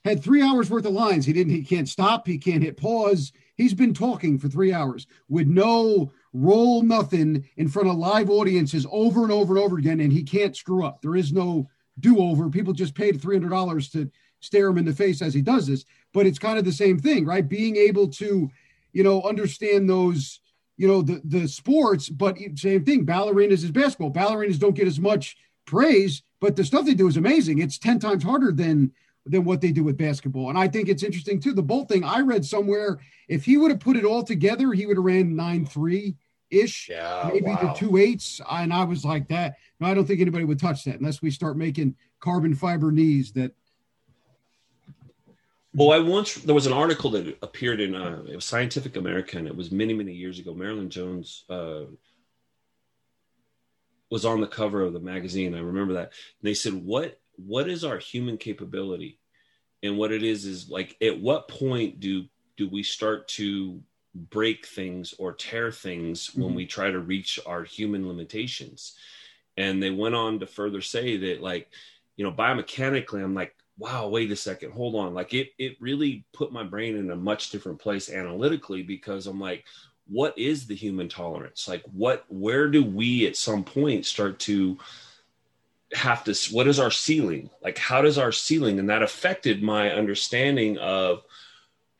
had 0.05 0.23
three 0.23 0.43
hours 0.43 0.71
worth 0.71 0.87
of 0.87 0.93
lines. 0.93 1.27
He 1.27 1.33
didn't, 1.33 1.53
he 1.53 1.63
can't 1.63 1.89
stop, 1.89 2.27
he 2.27 2.39
can't 2.39 2.63
hit 2.63 2.77
pause. 2.77 3.33
He's 3.57 3.75
been 3.75 3.95
talking 3.95 4.39
for 4.39 4.49
three 4.49 4.73
hours 4.73 5.07
with 5.29 5.47
no 5.47 6.13
roll 6.33 6.83
nothing 6.83 7.47
in 7.57 7.69
front 7.69 7.89
of 7.89 7.97
live 7.97 8.31
audiences 8.31 8.87
over 8.91 9.23
and 9.23 9.33
over 9.33 9.55
and 9.55 9.63
over 9.63 9.77
again, 9.79 10.01
and 10.01 10.13
he 10.13 10.23
can't 10.23 10.57
screw 10.57 10.85
up. 10.87 11.03
There 11.03 11.17
is 11.17 11.33
no 11.33 11.69
do 12.01 12.21
over. 12.21 12.49
People 12.49 12.73
just 12.73 12.95
paid 12.95 13.21
$300 13.21 13.93
to 13.93 14.11
stare 14.41 14.69
him 14.69 14.79
in 14.79 14.85
the 14.85 14.95
face 14.95 15.23
as 15.23 15.35
he 15.35 15.43
does 15.43 15.67
this. 15.67 15.85
But 16.13 16.27
it's 16.27 16.39
kind 16.39 16.59
of 16.59 16.65
the 16.65 16.73
same 16.73 16.99
thing, 16.99 17.27
right? 17.27 17.47
Being 17.47 17.77
able 17.77 18.09
to, 18.09 18.51
you 18.93 19.03
know, 19.03 19.23
understand 19.23 19.89
those, 19.89 20.41
you 20.77 20.87
know, 20.87 21.03
the, 21.03 21.21
the 21.25 21.49
sports, 21.49 22.09
but 22.09 22.39
same 22.57 22.85
thing. 22.85 23.07
Ballerinas 23.07 23.65
is 23.65 23.71
basketball. 23.71 24.13
Ballerinas 24.13 24.59
don't 24.59 24.75
get 24.75 24.87
as 24.87 25.01
much 25.01 25.37
praise, 25.67 26.23
but 26.41 26.57
the 26.57 26.65
stuff 26.65 26.87
they 26.87 26.95
do 26.95 27.09
is 27.09 27.17
amazing. 27.17 27.59
It's 27.59 27.79
10 27.79 27.99
times 27.99 28.25
harder 28.25 28.53
than 28.53 28.93
than 29.25 29.45
what 29.45 29.61
they 29.61 29.71
do 29.71 29.85
with 29.85 29.97
basketball. 29.97 30.49
And 30.49 30.59
I 30.59 30.67
think 30.67 30.89
it's 30.89 31.05
interesting 31.05 31.39
too. 31.39 31.53
The 31.53 31.63
Bolt 31.63 31.89
thing 31.89 32.03
I 32.03 32.21
read 32.21 32.45
somewhere, 32.45 32.99
if 33.29 33.45
he 33.45 33.57
would 33.57 33.71
have 33.71 33.79
put 33.79 33.97
it 33.97 34.05
all 34.05 34.25
together, 34.25 34.73
he 34.73 34.85
would 34.85 34.97
have 34.97 35.05
ran 35.05 35.37
nine 35.37 35.65
three 35.65 36.17
ish, 36.51 36.89
yeah, 36.89 37.31
maybe 37.33 37.47
wow. 37.47 37.61
the 37.63 37.73
two 37.73 37.97
eights. 37.99 38.41
And 38.51 38.73
I 38.73 38.85
was 38.85 39.05
like 39.05 39.29
that. 39.29 39.55
No, 39.79 39.87
I 39.87 39.95
don't 39.95 40.07
think 40.07 40.21
anybody 40.21 40.45
would 40.45 40.59
touch 40.59 40.85
that 40.85 40.99
unless 40.99 41.23
we 41.23 41.31
start 41.31 41.57
making 41.57 41.95
carbon 42.21 42.55
fiber 42.55 42.91
knees 42.91 43.33
that. 43.33 43.53
Well, 45.75 45.93
I 45.93 45.99
once 45.99 46.35
there 46.35 46.55
was 46.55 46.67
an 46.67 46.73
article 46.73 47.11
that 47.13 47.39
appeared 47.43 47.81
in 47.81 47.95
uh, 47.95 48.23
it 48.29 48.35
was 48.35 48.45
Scientific 48.45 48.97
American. 48.97 49.47
It 49.47 49.57
was 49.57 49.71
many 49.71 49.95
many 49.95 50.13
years 50.13 50.39
ago. 50.39 50.53
Marion 50.53 50.91
Jones 50.91 51.45
uh, 51.49 51.85
was 54.11 54.27
on 54.27 54.43
the 54.43 54.47
cover 54.47 54.83
of 54.83 54.93
the 54.93 55.01
magazine. 55.01 55.55
I 55.55 55.61
remember 55.61 55.95
that. 55.95 56.13
And 56.41 56.43
they 56.43 56.55
said, 56.55 56.75
"What 56.75 57.19
what 57.37 57.69
is 57.69 57.85
our 57.85 57.99
human 57.99 58.37
capability?" 58.37 59.19
And 59.83 59.97
what 59.99 60.13
it 60.13 60.23
is 60.23 60.45
is 60.45 60.69
like, 60.69 60.97
at 61.03 61.21
what 61.21 61.49
point 61.49 62.01
do 62.01 62.27
do 62.57 62.69
we 62.69 62.83
start 62.83 63.27
to 63.29 63.83
break 64.15 64.67
things 64.67 65.15
or 65.19 65.33
tear 65.33 65.73
things 65.73 66.29
mm-hmm. 66.29 66.43
when 66.43 66.55
we 66.55 66.67
try 66.67 66.91
to 66.91 67.01
reach 67.01 67.41
our 67.47 67.65
human 67.65 68.07
limitations. 68.07 68.95
And 69.57 69.83
they 69.83 69.91
went 69.91 70.15
on 70.15 70.39
to 70.41 70.47
further 70.47 70.81
say 70.81 71.17
that, 71.17 71.43
like, 71.43 71.69
you 72.17 72.25
know, 72.25 72.33
biomechanically, 72.33 73.23
I'm 73.23 73.35
like, 73.35 73.55
wow, 73.79 74.09
wait 74.09 74.31
a 74.31 74.37
second, 74.37 74.73
hold 74.73 74.95
on. 74.95 75.15
Like, 75.15 75.35
it, 75.35 75.51
it 75.59 75.77
really 75.81 76.25
put 76.33 76.53
my 76.53 76.63
brain 76.63 76.97
in 76.97 77.11
a 77.11 77.17
much 77.17 77.51
different 77.51 77.79
place 77.79 78.11
analytically 78.11 78.83
because 78.83 79.27
I'm 79.27 79.41
like, 79.41 79.65
what 80.09 80.37
is 80.39 80.67
the 80.67 80.75
human 80.75 81.09
tolerance? 81.09 81.69
Like, 81.69 81.83
what, 81.93 82.25
where 82.29 82.69
do 82.69 82.85
we 82.85 83.27
at 83.27 83.37
some 83.37 83.65
point 83.65 84.07
start 84.07 84.39
to, 84.41 84.79
have 85.95 86.25
to 86.25 86.35
what 86.55 86.67
is 86.67 86.79
our 86.79 86.91
ceiling 86.91 87.51
like 87.63 87.77
how 87.77 88.01
does 88.01 88.17
our 88.17 88.33
ceiling 88.33 88.79
and 88.79 88.89
that 88.89 89.03
affected 89.03 89.63
my 89.63 89.91
understanding 89.91 90.79
of 90.79 91.23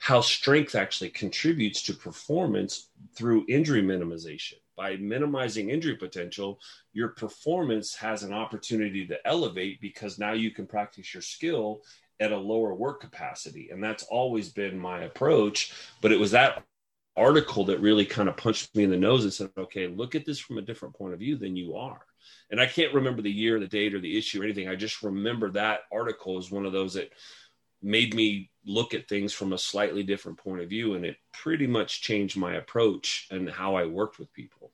how 0.03 0.21
strength 0.21 0.75
actually 0.75 1.11
contributes 1.11 1.81
to 1.81 1.95
performance 1.95 2.89
through 3.15 3.47
injury 3.49 3.81
minimization. 3.81 4.55
By 4.83 4.97
minimizing 4.97 5.71
injury 5.71 5.95
potential, 5.95 6.59
your 6.93 7.11
performance 7.11 7.95
has 7.95 8.25
an 8.25 8.33
opportunity 8.33 9.07
to 9.07 9.17
elevate 9.25 9.81
because 9.81 10.19
now 10.19 10.33
you 10.33 10.51
can 10.51 10.67
practice 10.67 11.15
your 11.15 11.23
skill 11.23 11.83
at 12.19 12.33
a 12.33 12.37
lower 12.37 12.75
work 12.75 13.01
capacity. 13.01 13.71
And 13.71 13.81
that's 13.81 14.03
always 14.03 14.49
been 14.49 14.77
my 14.77 15.03
approach. 15.03 15.73
But 16.01 16.11
it 16.11 16.19
was 16.19 16.33
that 16.33 16.65
article 17.17 17.65
that 17.67 17.79
really 17.79 18.05
kind 18.05 18.29
of 18.29 18.37
punched 18.37 18.75
me 18.75 18.83
in 18.83 18.91
the 18.91 18.97
nose 18.97 19.23
and 19.23 19.33
said, 19.33 19.51
okay, 19.57 19.87
look 19.87 20.17
at 20.17 20.27
this 20.27 20.41
from 20.41 20.59
a 20.59 20.63
different 20.63 20.97
point 20.97 21.13
of 21.15 21.21
view 21.21 21.37
than 21.37 21.55
you 21.55 21.77
are. 21.77 22.01
And 22.51 22.61
I 22.61 22.67
can't 22.67 22.93
remember 22.93 23.23
the 23.23 23.31
year, 23.31 23.61
the 23.61 23.69
date, 23.69 23.95
or 23.95 24.01
the 24.01 24.19
issue 24.19 24.41
or 24.41 24.45
anything. 24.45 24.69
I 24.69 24.75
just 24.75 25.05
remember 25.05 25.53
that 25.53 25.83
article 25.93 26.41
is 26.41 26.51
one 26.51 26.67
of 26.67 26.73
those 26.73 26.95
that 26.95 27.13
made 27.83 28.15
me 28.15 28.51
look 28.65 28.95
at 28.95 29.09
things 29.09 29.33
from 29.33 29.53
a 29.53 29.59
slightly 29.59 30.03
different 30.03 30.39
point 30.39 30.63
of 30.63 30.69
view 30.69 30.95
and 30.95 31.05
it 31.05 31.17
pretty 31.33 31.67
much 31.67 32.01
changed 32.01 32.37
my 32.37 32.55
approach 32.55 33.27
and 33.31 33.51
how 33.51 33.75
i 33.75 33.85
worked 33.85 34.19
with 34.19 34.33
people 34.33 34.72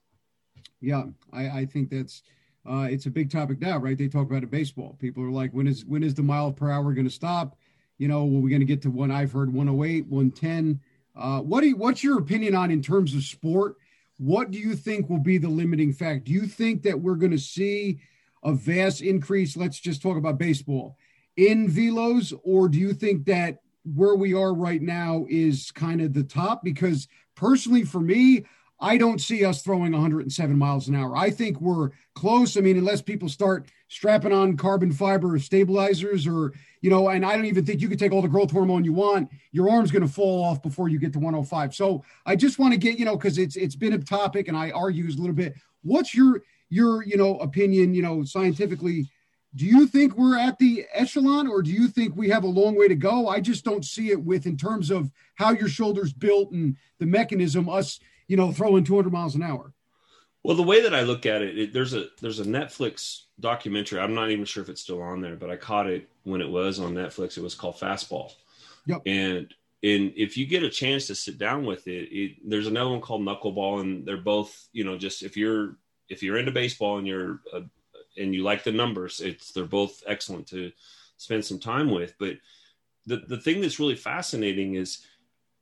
yeah 0.81 1.05
i, 1.33 1.49
I 1.61 1.67
think 1.67 1.91
that's 1.91 2.23
uh, 2.69 2.87
it's 2.91 3.07
a 3.07 3.11
big 3.11 3.31
topic 3.31 3.61
now 3.61 3.79
right? 3.79 3.97
They 3.97 4.09
talk 4.09 4.29
about 4.29 4.43
it 4.43 4.51
baseball. 4.51 4.95
People 4.99 5.23
are 5.23 5.31
like 5.31 5.53
when 5.53 5.67
is 5.67 5.85
when 5.87 6.03
is 6.03 6.14
the 6.14 6.23
mile 6.23 6.53
per 6.53 6.71
hour 6.71 6.93
going 6.93 7.07
to 7.07 7.11
stop? 7.11 7.57
You 7.97 8.09
know 8.09 8.23
are 8.23 8.41
we 8.41 8.51
going 8.51 8.61
to 8.61 8.67
get 8.67 8.83
to 8.83 8.91
one 8.91 9.11
i've 9.11 9.33
heard 9.33 9.53
108 9.53 10.07
110 10.07 10.81
uh, 11.17 11.41
what 11.41 11.62
do 11.62 11.69
you, 11.69 11.77
what's 11.77 12.05
your 12.05 12.19
opinion 12.19 12.55
on 12.55 12.71
in 12.71 12.81
terms 12.81 13.14
of 13.14 13.25
sport? 13.25 13.75
What 14.19 14.53
do 14.53 14.59
you 14.59 14.77
think 14.77 15.11
will 15.11 15.19
be 15.19 15.37
the 15.37 15.49
limiting 15.49 15.93
fact? 15.93 16.25
Do 16.25 16.33
you 16.33 16.47
think 16.47 16.83
that 16.83 17.01
we're 17.01 17.17
going 17.17 17.33
to 17.33 17.38
see 17.38 17.99
a 18.45 18.53
vast 18.53 19.01
increase 19.01 19.57
let's 19.57 19.81
just 19.81 20.01
talk 20.01 20.17
about 20.17 20.38
baseball 20.38 20.97
in 21.37 21.69
velos, 21.71 22.33
or 22.43 22.69
do 22.69 22.79
you 22.79 22.93
think 22.93 23.25
that 23.27 23.59
where 23.95 24.14
we 24.14 24.35
are 24.35 24.53
right 24.55 24.83
now 24.83 25.25
is 25.29 25.71
kind 25.71 26.01
of 26.01 26.12
the 26.12 26.25
top? 26.25 26.62
Because 26.64 27.09
personally, 27.37 27.85
for 27.85 28.01
me, 28.01 28.45
I 28.81 28.97
don't 28.97 29.21
see 29.21 29.45
us 29.45 29.62
throwing 29.62 29.93
107 29.93 30.57
miles 30.57 30.88
an 30.88 30.95
hour. 30.95 31.17
I 31.17 31.31
think 31.31 31.61
we're 31.61 31.91
close. 32.14 32.57
I 32.57 32.61
mean, 32.61 32.79
unless 32.79 33.03
people 33.03 33.29
start 33.29 33.69
strapping 33.88 34.33
on 34.33 34.57
carbon 34.57 34.93
fiber 34.93 35.38
stabilizers 35.38 36.27
or, 36.27 36.53
you 36.81 36.91
know, 36.91 37.09
and 37.09 37.25
I 37.25 37.35
don't 37.35 37.47
even 37.47 37.64
think 37.64 37.81
you 37.81 37.88
could 37.88 37.99
take 37.99 38.12
all 38.12 38.23
the 38.23 38.29
growth 38.29 38.51
hormone 38.51 38.85
you 38.85 38.93
want. 38.93 39.31
Your 39.51 39.69
arm's 39.71 39.91
going 39.91 40.07
to 40.07 40.12
fall 40.12 40.45
off 40.45 40.62
before 40.62 40.88
you 40.88 40.99
get 40.99 41.12
to 41.14 41.19
105. 41.19 41.75
So 41.75 42.05
I 42.25 42.37
just 42.37 42.59
want 42.59 42.73
to 42.73 42.79
get, 42.79 42.99
you 42.99 43.05
know, 43.05 43.17
because 43.17 43.38
it's 43.38 43.57
it's 43.57 43.77
been 43.77 43.95
a 43.95 43.99
topic 43.99 44.49
and 44.49 44.57
I 44.57 44.71
argue 44.71 45.07
a 45.07 45.09
little 45.09 45.33
bit. 45.33 45.55
What's 45.83 46.14
your 46.14 46.43
your, 46.69 47.03
you 47.03 47.17
know, 47.17 47.38
opinion, 47.38 47.95
you 47.95 48.03
know, 48.03 48.23
scientifically 48.23 49.09
do 49.55 49.64
you 49.64 49.87
think 49.87 50.17
we're 50.17 50.38
at 50.38 50.59
the 50.59 50.87
echelon 50.93 51.49
or 51.49 51.62
do 51.62 51.71
you 51.71 51.88
think 51.88 52.14
we 52.14 52.29
have 52.29 52.45
a 52.45 52.49
long 52.49 52.77
way 52.77 52.87
to 52.87 52.95
go? 52.95 53.29
I 53.29 53.41
just 53.41 53.64
don't 53.64 53.85
see 53.85 54.11
it 54.11 54.23
with 54.23 54.47
in 54.47 54.57
terms 54.57 54.91
of 54.91 55.11
how 55.37 55.53
your 55.53 55.69
shoulders 55.69 56.12
built 56.12 56.53
and 56.53 56.77
the 56.99 57.07
mechanism, 57.07 57.69
us, 57.69 57.99
you 58.29 58.37
know, 58.37 58.53
throwing 58.53 58.85
200 58.85 59.12
miles 59.12 59.35
an 59.35 59.43
hour. 59.43 59.73
Well, 60.45 60.57
the 60.57 60.62
way 60.62 60.83
that 60.83 60.95
I 60.95 61.03
look 61.03 61.27
at 61.27 61.43
it, 61.43 61.59
it, 61.59 61.73
there's 61.73 61.95
a 61.95 62.07
there's 62.21 62.38
a 62.38 62.45
Netflix 62.45 63.23
documentary. 63.41 64.01
I'm 64.01 64.14
not 64.14 64.31
even 64.31 64.45
sure 64.45 64.62
if 64.62 64.69
it's 64.69 64.81
still 64.81 65.03
on 65.03 65.21
there, 65.21 65.35
but 65.35 65.51
I 65.51 65.57
caught 65.57 65.88
it 65.88 66.09
when 66.23 66.41
it 66.41 66.49
was 66.49 66.79
on 66.79 66.95
Netflix. 66.95 67.37
It 67.37 67.43
was 67.43 67.55
called 67.55 67.77
Fastball. 67.77 68.33
Yep. 68.87 69.03
And 69.07 69.55
and 69.83 70.12
if 70.17 70.37
you 70.37 70.47
get 70.47 70.62
a 70.62 70.71
chance 70.71 71.07
to 71.09 71.14
sit 71.14 71.38
down 71.38 71.64
with 71.64 71.87
it, 71.87 72.09
it, 72.12 72.37
there's 72.45 72.67
another 72.67 72.91
one 72.91 73.01
called 73.01 73.23
knuckleball 73.23 73.81
and 73.81 74.07
they're 74.07 74.17
both 74.17 74.69
you 74.73 74.85
know 74.85 74.97
just 74.97 75.23
if 75.23 75.37
you're 75.37 75.77
if 76.09 76.23
you're 76.23 76.38
into 76.38 76.53
baseball 76.53 76.99
and 76.99 77.07
you're 77.07 77.41
a, 77.53 77.62
and 78.17 78.35
you 78.35 78.43
like 78.43 78.64
the 78.64 78.73
numbers 78.73 79.21
it's 79.21 79.53
they're 79.53 79.64
both 79.64 80.03
excellent 80.07 80.47
to 80.49 80.73
spend 81.17 81.45
some 81.45 81.59
time 81.59 81.91
with 81.91 82.14
but 82.19 82.37
the 83.07 83.19
the 83.29 83.37
thing 83.38 83.61
that's 83.61 83.79
really 83.79 83.95
fascinating 83.95 84.75
is 84.75 85.05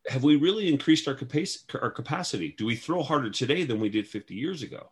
have 0.08 0.22
we 0.22 0.36
really 0.36 0.72
increased 0.72 1.08
our 1.08 1.14
capacity 1.14 1.78
our 1.80 1.90
capacity 1.90 2.54
do 2.56 2.66
we 2.66 2.76
throw 2.76 3.02
harder 3.02 3.30
today 3.30 3.64
than 3.64 3.80
we 3.80 3.88
did 3.88 4.06
50 4.06 4.34
years 4.34 4.62
ago 4.62 4.90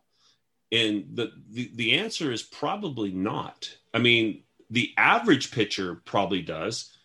and 0.73 1.07
the, 1.13 1.31
the 1.51 1.71
the 1.75 1.93
answer 1.99 2.33
is 2.33 2.43
probably 2.43 3.13
not 3.13 3.69
i 3.93 3.99
mean 3.99 4.43
the 4.71 4.93
average 4.97 5.51
pitcher 5.51 6.03
probably 6.05 6.43
does 6.43 6.97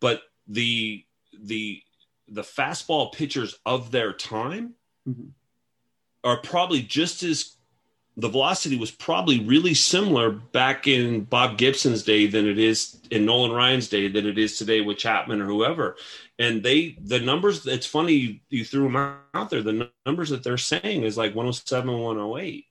but 0.00 0.22
the 0.48 1.04
the 1.38 1.82
the 2.28 2.42
fastball 2.42 3.12
pitchers 3.12 3.58
of 3.66 3.90
their 3.90 4.12
time 4.12 4.74
mm-hmm. 5.08 5.28
are 6.24 6.38
probably 6.38 6.82
just 6.82 7.22
as 7.22 7.56
the 8.16 8.28
velocity 8.28 8.78
was 8.78 8.90
probably 8.90 9.44
really 9.44 9.74
similar 9.74 10.30
back 10.30 10.86
in 10.86 11.22
Bob 11.24 11.58
Gibson's 11.58 12.02
day 12.02 12.26
than 12.26 12.48
it 12.48 12.58
is 12.58 12.98
in 13.10 13.26
Nolan 13.26 13.52
Ryan's 13.52 13.88
day 13.88 14.08
than 14.08 14.26
it 14.26 14.38
is 14.38 14.56
today 14.56 14.80
with 14.80 14.96
Chapman 14.96 15.42
or 15.42 15.44
whoever. 15.44 15.96
And 16.38 16.62
they 16.62 16.98
the 17.02 17.20
numbers 17.20 17.66
it's 17.66 17.86
funny 17.86 18.12
you, 18.12 18.38
you 18.50 18.64
threw 18.64 18.84
them 18.84 18.96
out 18.96 19.50
there. 19.50 19.62
The 19.62 19.90
numbers 20.04 20.30
that 20.30 20.42
they're 20.42 20.58
saying 20.58 21.02
is 21.02 21.16
like 21.16 21.34
107 21.34 21.90
108 21.90 22.66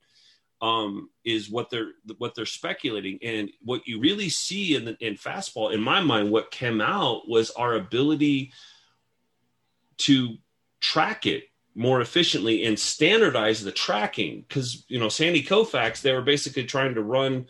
um, 0.62 1.10
is 1.24 1.50
what 1.50 1.70
they're 1.70 1.92
what 2.18 2.36
they're 2.36 2.46
speculating. 2.46 3.20
And 3.24 3.50
what 3.64 3.88
you 3.88 4.00
really 4.00 4.30
see 4.30 4.76
in 4.76 4.86
the, 4.86 4.98
in 5.00 5.16
fastball 5.16 5.74
in 5.74 5.82
my 5.82 6.00
mind 6.00 6.32
what 6.32 6.52
came 6.52 6.80
out 6.80 7.28
was 7.28 7.52
our 7.52 7.74
ability 7.74 8.52
to 9.98 10.38
track 10.80 11.26
it 11.26 11.46
more 11.74 12.02
efficiently 12.02 12.66
and 12.66 12.80
standardize 12.80 13.64
the 13.64 13.72
tracking. 13.72 14.46
Because 14.48 14.86
you 14.88 15.00
know 15.00 15.10
sandy 15.10 15.44
koufax 15.44 16.02
they 16.02 16.14
were 16.14 16.22
basically 16.22 16.66
trying 16.66 16.94
to 16.94 17.02
run 17.02 17.48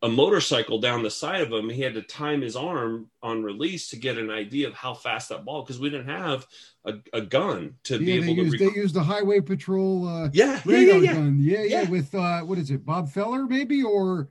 a 0.00 0.08
motorcycle 0.08 0.78
down 0.78 1.02
the 1.02 1.10
side 1.10 1.40
of 1.40 1.50
him 1.52 1.68
he 1.68 1.82
had 1.82 1.94
to 1.94 2.02
time 2.02 2.40
his 2.40 2.54
arm 2.54 3.10
on 3.22 3.42
release 3.42 3.88
to 3.88 3.96
get 3.96 4.16
an 4.16 4.30
idea 4.30 4.68
of 4.68 4.74
how 4.74 4.94
fast 4.94 5.28
that 5.28 5.44
ball 5.44 5.62
because 5.62 5.80
we 5.80 5.90
didn't 5.90 6.06
have 6.08 6.46
a, 6.84 6.94
a 7.12 7.20
gun 7.20 7.74
to 7.82 7.94
yeah, 7.94 7.98
be 7.98 8.12
able 8.12 8.26
they 8.26 8.34
to 8.34 8.42
used, 8.42 8.60
rec- 8.60 8.74
they 8.74 8.80
used 8.80 8.94
the 8.94 9.02
highway 9.02 9.40
patrol 9.40 10.06
uh 10.06 10.28
yeah, 10.32 10.60
radar 10.64 10.98
yeah, 10.98 11.02
yeah, 11.02 11.12
gun 11.14 11.38
yeah, 11.40 11.58
yeah 11.62 11.82
Yeah. 11.82 11.88
with 11.90 12.14
uh 12.14 12.40
what 12.42 12.58
is 12.58 12.70
it 12.70 12.84
bob 12.84 13.08
feller 13.10 13.44
maybe 13.46 13.82
or 13.82 14.28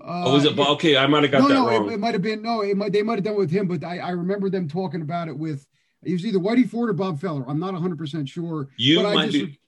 uh, 0.00 0.24
oh 0.26 0.32
was 0.32 0.44
it 0.44 0.56
yeah. 0.56 0.66
okay 0.70 0.96
i 0.96 1.06
might 1.06 1.22
have 1.22 1.30
got 1.30 1.42
no, 1.42 1.48
that 1.48 1.54
no, 1.54 1.68
wrong 1.68 1.88
It, 1.90 1.94
it 1.94 2.00
might 2.00 2.14
have 2.14 2.22
been 2.22 2.42
no. 2.42 2.62
It 2.62 2.76
might 2.76 2.90
they 2.92 3.02
might 3.02 3.14
have 3.18 3.24
done 3.24 3.34
it 3.34 3.38
with 3.38 3.50
him, 3.52 3.68
but 3.68 3.84
I, 3.84 3.98
I 3.98 4.10
remember 4.10 4.50
them 4.50 4.66
talking 4.68 5.02
about 5.02 5.28
it 5.28 5.38
with 5.38 5.64
it 6.02 6.12
was 6.12 6.26
either 6.26 6.40
Whitey 6.40 6.68
Ford 6.68 6.90
or 6.90 6.92
Bob 6.92 7.20
Feller. 7.20 7.44
I'm 7.48 7.60
not 7.60 7.72
100 7.72 7.96
percent 7.96 8.28
sure. 8.28 8.68
you 8.76 8.96
but 8.96 9.06
I 9.06 9.14
might 9.14 9.30
just- 9.30 9.46
be 9.46 9.60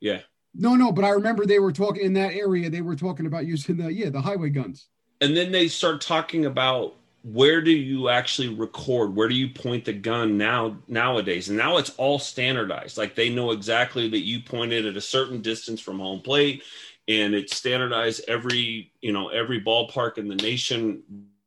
yeah 0.00 0.20
No, 0.54 0.74
no, 0.76 0.90
but 0.90 1.04
I 1.04 1.10
remember 1.10 1.44
they 1.44 1.58
were 1.58 1.72
talking 1.72 2.02
in 2.02 2.14
that 2.14 2.32
area. 2.32 2.70
They 2.70 2.80
were 2.80 2.96
talking 2.96 3.26
about 3.26 3.44
using 3.46 3.76
the 3.76 3.92
yeah 3.92 4.08
the 4.08 4.22
highway 4.22 4.48
guns. 4.48 4.88
And 5.24 5.34
then 5.34 5.52
they 5.52 5.68
start 5.68 6.02
talking 6.02 6.44
about 6.44 6.96
where 7.22 7.62
do 7.62 7.70
you 7.70 8.10
actually 8.10 8.48
record? 8.48 9.16
Where 9.16 9.28
do 9.28 9.34
you 9.34 9.48
point 9.48 9.86
the 9.86 9.94
gun 9.94 10.36
now 10.36 10.76
nowadays? 10.86 11.48
And 11.48 11.56
now 11.56 11.78
it's 11.78 11.90
all 11.96 12.18
standardized. 12.18 12.98
Like 12.98 13.14
they 13.14 13.30
know 13.30 13.52
exactly 13.52 14.08
that 14.10 14.26
you 14.26 14.40
pointed 14.40 14.84
at 14.84 14.98
a 14.98 15.00
certain 15.00 15.40
distance 15.40 15.80
from 15.80 15.98
home 15.98 16.20
plate 16.20 16.62
and 17.08 17.34
it's 17.34 17.56
standardized. 17.56 18.22
Every 18.28 18.92
you 19.00 19.12
know 19.12 19.28
every 19.28 19.62
ballpark 19.62 20.18
in 20.18 20.28
the 20.28 20.36
nation 20.36 21.02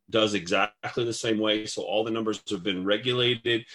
does 0.09 0.33
exactly 0.33 1.05
the 1.05 1.13
same 1.13 1.37
way. 1.37 1.67
So 1.67 1.83
all 1.83 2.03
the 2.03 2.11
numbers 2.11 2.41
have 2.49 2.63
been 2.63 2.83
regulated. 2.83 3.65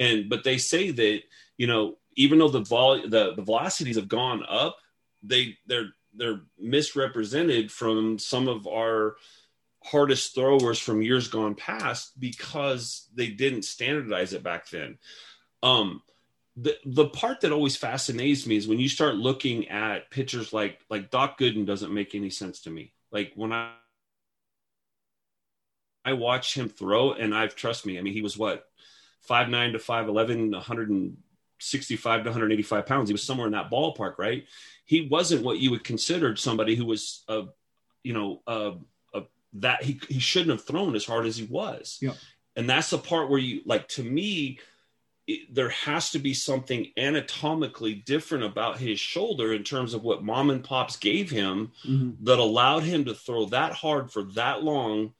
And 0.00 0.28
but 0.28 0.42
they 0.42 0.58
say 0.58 0.90
that 0.90 1.20
you 1.56 1.68
know 1.68 1.98
even 2.16 2.40
though 2.40 2.48
the 2.48 2.64
vol 2.64 3.08
the, 3.08 3.34
the 3.34 3.42
velocities 3.42 3.96
have 3.96 4.08
gone 4.08 4.44
up 4.48 4.78
they 5.22 5.56
they're 5.66 5.90
they're 6.14 6.40
misrepresented 6.58 7.70
from 7.70 8.18
some 8.18 8.48
of 8.48 8.66
our 8.66 9.16
hardest 9.84 10.34
throwers 10.34 10.78
from 10.78 11.02
years 11.02 11.28
gone 11.28 11.54
past 11.54 12.18
because 12.18 13.08
they 13.14 13.28
didn't 13.28 13.64
standardize 13.64 14.32
it 14.32 14.42
back 14.42 14.68
then. 14.70 14.98
Um, 15.62 16.02
the 16.56 16.76
the 16.84 17.08
part 17.08 17.40
that 17.40 17.52
always 17.52 17.76
fascinates 17.76 18.46
me 18.46 18.56
is 18.56 18.68
when 18.68 18.78
you 18.78 18.88
start 18.88 19.14
looking 19.14 19.68
at 19.68 20.10
pitchers 20.10 20.52
like 20.52 20.80
like 20.90 21.10
Doc 21.10 21.38
Gooden 21.38 21.66
doesn't 21.66 21.94
make 21.94 22.14
any 22.14 22.30
sense 22.30 22.62
to 22.62 22.70
me. 22.70 22.92
Like 23.10 23.32
when 23.34 23.52
I 23.52 23.72
I 26.04 26.14
watch 26.14 26.54
him 26.54 26.68
throw, 26.68 27.12
and 27.12 27.34
I've 27.34 27.54
trust 27.54 27.86
me. 27.86 27.98
I 27.98 28.02
mean, 28.02 28.12
he 28.12 28.22
was 28.22 28.36
what 28.36 28.66
five 29.20 29.48
nine 29.48 29.72
to 29.72 29.78
5'11", 29.78 30.50
165 30.52 32.22
to 32.24 32.30
185 32.30 32.86
pounds. 32.86 33.08
He 33.08 33.14
was 33.14 33.22
somewhere 33.22 33.46
in 33.46 33.52
that 33.52 33.70
ballpark, 33.70 34.18
right? 34.18 34.44
He 34.84 35.06
wasn't 35.06 35.44
what 35.44 35.58
you 35.58 35.70
would 35.70 35.84
consider 35.84 36.34
somebody 36.36 36.74
who 36.74 36.84
was 36.84 37.22
a, 37.28 37.44
you 38.02 38.12
know, 38.12 38.42
a 38.46 38.72
that 39.54 39.82
he 39.82 40.00
he 40.08 40.18
shouldn't 40.18 40.50
have 40.50 40.64
thrown 40.64 40.94
as 40.94 41.04
hard 41.04 41.26
as 41.26 41.36
he 41.36 41.44
was. 41.44 41.98
Yeah. 42.00 42.14
And 42.56 42.68
that's 42.68 42.90
the 42.90 42.98
part 42.98 43.30
where 43.30 43.38
you 43.38 43.62
like 43.64 43.88
to 43.88 44.02
me, 44.02 44.58
it, 45.26 45.54
there 45.54 45.70
has 45.70 46.10
to 46.10 46.18
be 46.18 46.34
something 46.34 46.90
anatomically 46.98 47.94
different 47.94 48.44
about 48.44 48.78
his 48.78 49.00
shoulder 49.00 49.52
in 49.52 49.62
terms 49.62 49.94
of 49.94 50.02
what 50.02 50.24
mom 50.24 50.50
and 50.50 50.64
pops 50.64 50.96
gave 50.96 51.30
him 51.30 51.72
mm-hmm. 51.86 52.24
that 52.24 52.38
allowed 52.38 52.82
him 52.82 53.04
to 53.06 53.14
throw 53.14 53.46
that 53.46 53.72
hard 53.72 54.10
for 54.10 54.22
that 54.34 54.62
long 54.62 55.12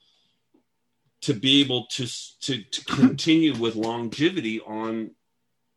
to 1.23 1.35
be 1.35 1.61
able 1.61 1.87
to 1.87 2.07
to, 2.40 2.62
to 2.62 2.85
continue 2.97 3.57
with 3.57 3.77
longevity 3.77 4.61
on 4.61 5.12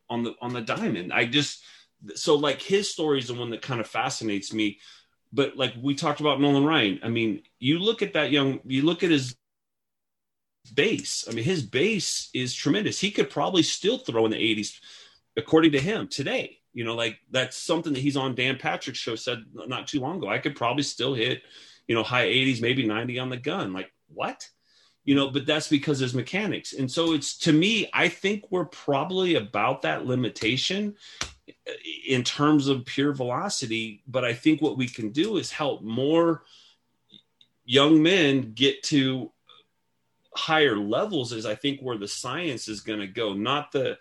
on 0.10 0.24
the 0.24 0.36
on 0.42 0.54
the 0.54 0.62
diamond 0.62 1.12
i 1.14 1.26
just 1.26 1.64
so 2.16 2.36
like 2.36 2.62
his 2.62 2.92
story 2.92 3.18
is 3.20 3.28
the 3.28 3.34
one 3.34 3.50
that 3.50 3.62
kind 3.62 3.80
of 3.80 3.88
fascinates 3.88 4.54
me 4.54 4.78
but 5.36 5.58
like 5.58 5.74
we 5.80 5.94
talked 5.94 6.22
about 6.22 6.40
nolan 6.40 6.64
ryan. 6.64 7.00
I 7.04 7.10
mean 7.10 7.44
you 7.60 7.80
look 7.80 8.02
at 8.02 8.14
that 8.14 8.32
young 8.32 8.62
you 8.66 8.84
look 8.84 9.04
at 9.04 9.12
his 9.12 9.36
base. 10.74 11.26
I 11.30 11.34
mean 11.34 11.44
his 11.44 11.62
base 11.62 12.30
is 12.34 12.56
tremendous. 12.56 13.00
He 13.00 13.12
could 13.12 13.30
probably 13.30 13.62
still 13.62 13.98
throw 13.98 14.26
in 14.26 14.32
the 14.32 14.38
80s 14.38 14.80
according 15.38 15.74
to 15.74 15.80
him 15.80 16.08
today. 16.08 16.58
You 16.74 16.86
know 16.86 16.96
like 16.96 17.20
that's 17.30 17.58
something 17.58 17.94
that 17.94 18.02
he's 18.02 18.18
on. 18.18 18.34
Dan 18.34 18.58
patrick's 18.58 19.00
show 19.00 19.16
said 19.16 19.44
not 19.54 19.88
too 19.88 20.00
long 20.00 20.18
ago 20.18 20.30
i 20.30 20.40
could 20.40 20.56
probably 20.56 20.84
still 20.84 21.14
hit 21.14 21.44
you 21.88 21.96
know 21.96 22.04
high 22.04 22.28
80s 22.28 22.62
maybe 22.62 22.88
90 22.88 23.20
on 23.20 23.30
the 23.30 23.38
gun. 23.38 23.74
Like 23.74 23.92
what? 24.08 24.48
You 25.04 25.16
know 25.16 25.30
but 25.30 25.46
that's 25.46 25.68
because 25.68 26.00
there's 26.00 26.16
mechanics. 26.16 26.74
And 26.74 26.90
so 26.90 27.14
it's 27.14 27.38
to 27.40 27.52
me 27.52 27.90
i 27.94 28.08
think 28.08 28.46
we're 28.52 28.66
probably 28.66 29.36
about 29.36 29.82
that 29.82 30.06
limitation 30.06 30.96
in 32.08 32.24
terms 32.24 32.68
of 32.68 32.86
pure 32.86 33.14
velocity 33.14 34.02
but 34.08 34.26
i 34.26 34.34
think 34.34 34.62
what 34.62 34.78
we 34.78 34.88
can 34.88 35.12
do 35.12 35.38
is 35.38 35.52
help 35.52 35.84
more 35.84 36.44
young 37.66 38.02
men 38.02 38.54
get 38.54 38.82
to 38.84 39.32
higher 40.36 40.78
levels 40.78 41.32
is 41.32 41.46
i 41.46 41.56
think 41.56 41.80
where 41.80 41.98
the 41.98 42.08
science 42.08 42.68
is 42.68 42.82
going 42.82 43.00
to 43.00 43.08
go. 43.08 43.34
Not 43.34 43.72
the 43.72 43.98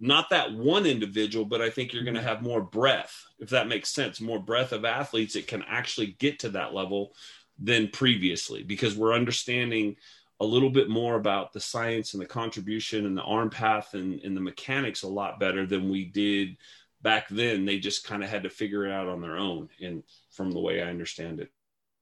not 0.00 0.30
that 0.30 0.52
one 0.52 0.86
individual 0.86 1.44
but 1.44 1.60
i 1.60 1.68
think 1.68 1.92
you're 1.92 2.04
going 2.04 2.14
to 2.14 2.20
mm-hmm. 2.20 2.28
have 2.28 2.42
more 2.42 2.62
breadth. 2.62 3.24
If 3.38 3.50
that 3.50 3.68
makes 3.68 3.90
sense 3.90 4.20
more 4.20 4.38
breadth 4.38 4.72
of 4.72 4.84
athletes 4.84 5.34
that 5.34 5.46
can 5.46 5.62
actually 5.68 6.16
get 6.18 6.38
to 6.40 6.50
that 6.50 6.74
level 6.74 7.12
than 7.58 7.88
previously 7.88 8.62
because 8.62 8.96
we're 8.96 9.14
understanding 9.14 9.96
a 10.40 10.44
little 10.44 10.70
bit 10.70 10.88
more 10.88 11.16
about 11.16 11.52
the 11.52 11.60
science 11.60 12.12
and 12.12 12.22
the 12.22 12.26
contribution 12.26 13.06
and 13.06 13.16
the 13.16 13.22
arm 13.22 13.48
path 13.48 13.94
and, 13.94 14.20
and 14.20 14.36
the 14.36 14.40
mechanics 14.40 15.02
a 15.02 15.08
lot 15.08 15.40
better 15.40 15.66
than 15.66 15.88
we 15.88 16.04
did 16.04 16.56
back 17.02 17.28
then. 17.28 17.64
They 17.64 17.78
just 17.78 18.06
kind 18.06 18.22
of 18.22 18.28
had 18.28 18.42
to 18.42 18.50
figure 18.50 18.86
it 18.86 18.92
out 18.92 19.08
on 19.08 19.20
their 19.20 19.36
own, 19.36 19.68
and 19.80 20.02
from 20.30 20.50
the 20.50 20.60
way 20.60 20.82
I 20.82 20.90
understand 20.90 21.40
it. 21.40 21.50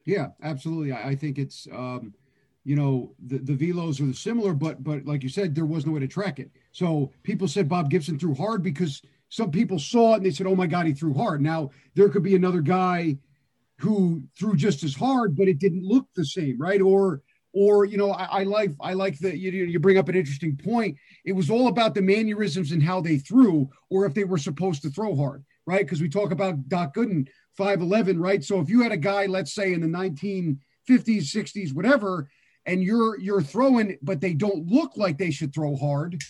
Yeah, 0.04 0.28
absolutely. 0.42 0.92
I, 0.92 1.10
I 1.10 1.14
think 1.14 1.38
it's 1.38 1.68
um, 1.72 2.14
you 2.64 2.76
know 2.76 3.14
the 3.24 3.38
the 3.38 3.56
velos 3.56 4.00
are 4.00 4.12
similar, 4.14 4.52
but 4.52 4.82
but 4.82 5.04
like 5.04 5.22
you 5.22 5.28
said, 5.28 5.54
there 5.54 5.66
was 5.66 5.86
no 5.86 5.92
way 5.92 6.00
to 6.00 6.08
track 6.08 6.40
it. 6.40 6.50
So 6.72 7.12
people 7.22 7.46
said 7.46 7.68
Bob 7.68 7.90
Gibson 7.90 8.18
threw 8.18 8.34
hard 8.34 8.62
because 8.62 9.00
some 9.28 9.50
people 9.50 9.78
saw 9.78 10.14
it 10.14 10.16
and 10.16 10.26
they 10.26 10.30
said, 10.30 10.46
"Oh 10.46 10.56
my 10.56 10.66
God, 10.66 10.86
he 10.86 10.92
threw 10.92 11.14
hard." 11.14 11.40
Now 11.40 11.70
there 11.94 12.08
could 12.08 12.22
be 12.22 12.34
another 12.34 12.60
guy 12.60 13.18
who 13.78 14.22
threw 14.38 14.54
just 14.56 14.82
as 14.84 14.94
hard, 14.94 15.36
but 15.36 15.48
it 15.48 15.58
didn't 15.58 15.84
look 15.84 16.06
the 16.14 16.24
same, 16.24 16.56
right? 16.58 16.80
Or 16.80 17.22
or 17.54 17.84
you 17.84 17.96
know, 17.96 18.10
I, 18.10 18.40
I 18.40 18.42
like 18.42 18.72
I 18.80 18.92
like 18.92 19.18
that 19.20 19.38
you 19.38 19.50
you 19.50 19.78
bring 19.78 19.96
up 19.96 20.08
an 20.08 20.16
interesting 20.16 20.56
point. 20.56 20.96
It 21.24 21.32
was 21.32 21.48
all 21.48 21.68
about 21.68 21.94
the 21.94 22.02
mannerisms 22.02 22.72
and 22.72 22.83
how 22.83 23.00
they 23.00 23.18
threw, 23.18 23.70
or 23.90 24.04
if 24.04 24.12
they 24.12 24.24
were 24.24 24.38
supposed 24.38 24.83
to 24.83 24.90
throw 24.90 25.16
hard, 25.16 25.44
right? 25.64 25.87
Because 25.87 26.02
we 26.02 26.08
talk 26.08 26.33
about 26.33 26.68
Doc 26.68 26.94
Gooden, 26.94 27.29
five 27.56 27.81
eleven, 27.81 28.20
right? 28.20 28.42
So 28.44 28.60
if 28.60 28.68
you 28.68 28.83
had 28.83 28.92
a 28.92 28.96
guy, 28.96 29.26
let's 29.26 29.54
say 29.54 29.72
in 29.72 29.81
the 29.81 29.87
nineteen 29.87 30.60
fifties, 30.87 31.31
sixties, 31.31 31.72
whatever, 31.72 32.29
and 32.66 32.83
you're 32.83 33.18
you're 33.20 33.42
throwing, 33.42 33.96
but 34.02 34.20
they 34.20 34.35
don't 34.35 34.66
look 34.66 34.96
like 34.96 35.16
they 35.16 35.31
should 35.31 35.54
throw 35.54 35.76
hard. 35.76 36.20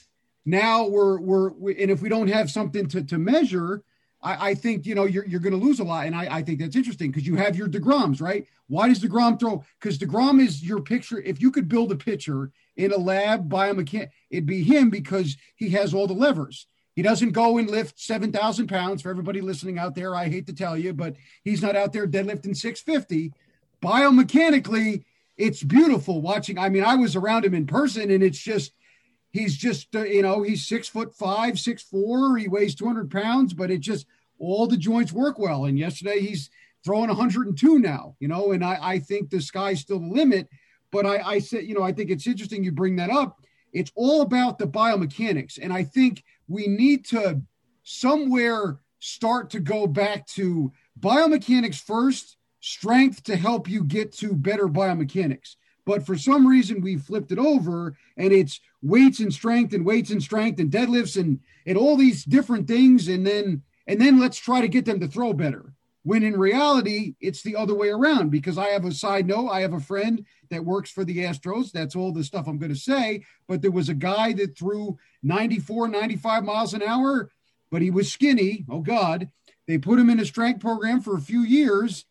Now 0.45 0.87
we're 0.87 1.21
we're, 1.21 1.53
we 1.55 1.81
and 1.81 1.91
if 1.91 2.03
we 2.03 2.11
don't 2.11 2.29
have 2.29 2.51
something 2.51 2.87
to 2.89 3.03
to 3.03 3.19
measure, 3.19 3.83
I, 4.25 4.51
I 4.51 4.55
think 4.55 4.87
you 4.87 4.95
know 4.95 5.05
you're 5.05 5.27
you're 5.27 5.41
going 5.41 5.59
to 5.59 5.65
lose 5.65 5.79
a 5.79 5.85
lot, 5.85 6.07
and 6.07 6.17
I, 6.17 6.37
I 6.37 6.43
think 6.43 6.59
that's 6.59 6.75
interesting 6.75 7.11
because 7.11 7.27
you 7.27 7.37
have 7.37 7.55
your 7.55 7.69
Degroms, 7.69 8.21
right? 8.21 8.47
Why 8.67 8.89
does 8.89 9.01
Degrom 9.01 9.39
throw? 9.39 9.63
Because 9.79 9.99
Degrom 9.99 10.41
is 10.41 10.65
your 10.65 10.81
picture. 10.81 11.21
If 11.21 11.41
you 11.41 11.51
could 11.51 11.69
build 11.69 11.93
a 11.93 11.97
pitcher 11.97 12.51
in 12.77 12.93
a 12.93 12.97
lab 12.97 13.49
biomechanic, 13.49 14.09
it'd 14.31 14.47
be 14.47 14.65
him 14.65 14.91
because 14.91 15.37
he 15.55 15.69
has 15.71 15.95
all 15.95 16.07
the 16.07 16.15
levers. 16.15 16.67
He 16.97 17.03
doesn't 17.03 17.33
go 17.33 17.59
and 17.59 17.69
lift 17.69 17.99
7,000 17.99 18.69
pounds 18.69 19.03
for 19.03 19.11
everybody 19.11 19.41
listening 19.41 19.79
out 19.81 19.97
there. 19.97 20.15
I 20.15 20.29
hate 20.29 20.47
to 20.47 20.55
tell 20.55 20.79
you, 20.79 20.93
but 20.95 21.17
he's 21.43 21.61
not 21.61 21.75
out 21.75 21.93
there 21.93 22.07
deadlifting 22.07 22.57
650. 22.57 23.33
Biomechanically, 23.83 25.05
it's 25.37 25.63
beautiful 25.65 26.23
watching. 26.23 26.57
I 26.57 26.69
mean, 26.69 26.85
I 26.85 26.95
was 26.95 27.17
around 27.17 27.45
him 27.45 27.55
in 27.55 27.67
person 27.67 28.13
and 28.13 28.23
it's 28.23 28.39
just, 28.39 28.73
he's 29.35 29.57
just, 29.57 29.95
uh, 29.97 30.05
you 30.05 30.23
know, 30.23 30.43
he's 30.43 30.65
six 30.65 30.89
foot 30.89 31.13
five, 31.13 31.59
six, 31.59 31.83
four. 31.83 32.39
He 32.39 32.47
weighs 32.47 32.77
200 32.77 33.11
pounds, 33.11 33.53
but 33.53 33.69
it 33.69 33.79
just, 33.79 34.07
all 34.39 34.69
the 34.69 34.77
joints 34.77 35.13
work 35.13 35.41
well. 35.41 35.65
And 35.65 35.77
yesterday 35.77 36.21
he's 36.21 36.51
throwing 36.85 37.09
102 37.09 37.81
now, 37.81 38.15
you 38.21 38.29
know, 38.29 38.53
and 38.53 38.65
I, 38.65 38.79
I 38.81 38.99
think 39.01 39.29
the 39.29 39.43
sky's 39.43 39.81
still 39.81 39.99
the 39.99 40.07
limit. 40.07 40.49
But 40.93 41.05
I, 41.05 41.19
I 41.19 41.39
said, 41.41 41.65
you 41.65 41.75
know, 41.75 41.83
I 41.83 41.91
think 41.91 42.11
it's 42.11 42.29
interesting 42.29 42.63
you 42.63 42.71
bring 42.71 42.95
that 42.97 43.11
up. 43.11 43.41
It's 43.73 43.91
all 43.97 44.23
about 44.23 44.59
the 44.59 44.69
biomechanics. 44.69 45.59
And 45.61 45.73
I 45.73 45.83
think 45.83 46.23
we 46.47 46.69
need 46.69 47.05
to 47.07 47.43
somewhere 47.83 48.79
start 49.01 49.51
to 49.51 49.59
go 49.59 49.89
back 49.89 50.29
to 50.29 50.73
biomechanics 51.01 51.81
first, 51.81 52.37
strength 52.61 53.25
to 53.25 53.35
help 53.35 53.69
you 53.69 53.83
get 53.83 54.13
to 54.13 54.33
better 54.33 54.69
biomechanics. 54.69 55.57
But 55.85 56.07
for 56.07 56.17
some 56.17 56.47
reason, 56.47 56.81
we 56.81 56.97
flipped 56.97 57.33
it 57.33 57.39
over 57.39 57.97
and 58.17 58.33
it's 58.33 58.61
weights 58.85 59.19
and 59.19 59.33
strength 59.33 59.73
and 59.73 59.85
weights 59.85 60.11
and 60.11 60.23
strength 60.23 60.61
and 60.61 60.71
deadlifts 60.71 61.19
and, 61.19 61.41
and 61.67 61.79
all 61.79 61.97
these 61.97 62.25
different 62.25 62.69
things. 62.69 63.09
And 63.09 63.27
then, 63.27 63.63
and 63.87 64.01
then 64.01 64.21
let's 64.21 64.39
try 64.39 64.61
to 64.61 64.69
get 64.69 64.85
them 64.85 65.01
to 65.01 65.09
throw 65.09 65.33
better. 65.33 65.73
When 66.03 66.23
in 66.23 66.39
reality, 66.39 67.15
it's 67.19 67.43
the 67.43 67.57
other 67.57 67.75
way 67.75 67.89
around 67.89 68.31
because 68.31 68.59
I 68.59 68.67
have 68.69 68.85
a 68.85 68.93
side 68.93 69.27
note. 69.27 69.49
I 69.49 69.63
have 69.63 69.73
a 69.73 69.81
friend 69.81 70.27
that 70.51 70.67
works 70.67 70.91
for 70.91 71.03
the 71.03 71.17
Astros. 71.17 71.73
That's 71.73 71.97
all 71.97 72.13
the 72.13 72.23
stuff 72.23 72.47
I'm 72.47 72.59
going 72.59 72.75
to 72.75 72.79
say. 72.79 73.25
But 73.49 73.63
there 73.63 73.71
was 73.71 73.89
a 73.89 73.95
guy 73.95 74.35
that 74.35 74.57
threw 74.57 74.99
94, 75.23 75.89
95 75.89 76.45
miles 76.45 76.75
an 76.75 76.83
hour, 76.83 77.31
but 77.71 77.81
he 77.81 77.91
was 77.91 78.13
skinny. 78.13 78.67
Oh, 78.69 78.81
God. 78.81 79.31
They 79.67 79.79
put 79.79 79.99
him 79.99 80.11
in 80.11 80.21
a 80.21 80.27
strength 80.27 80.61
program 80.61 81.01
for 81.01 81.17
a 81.17 81.23
few 81.23 81.41
years, 81.41 82.05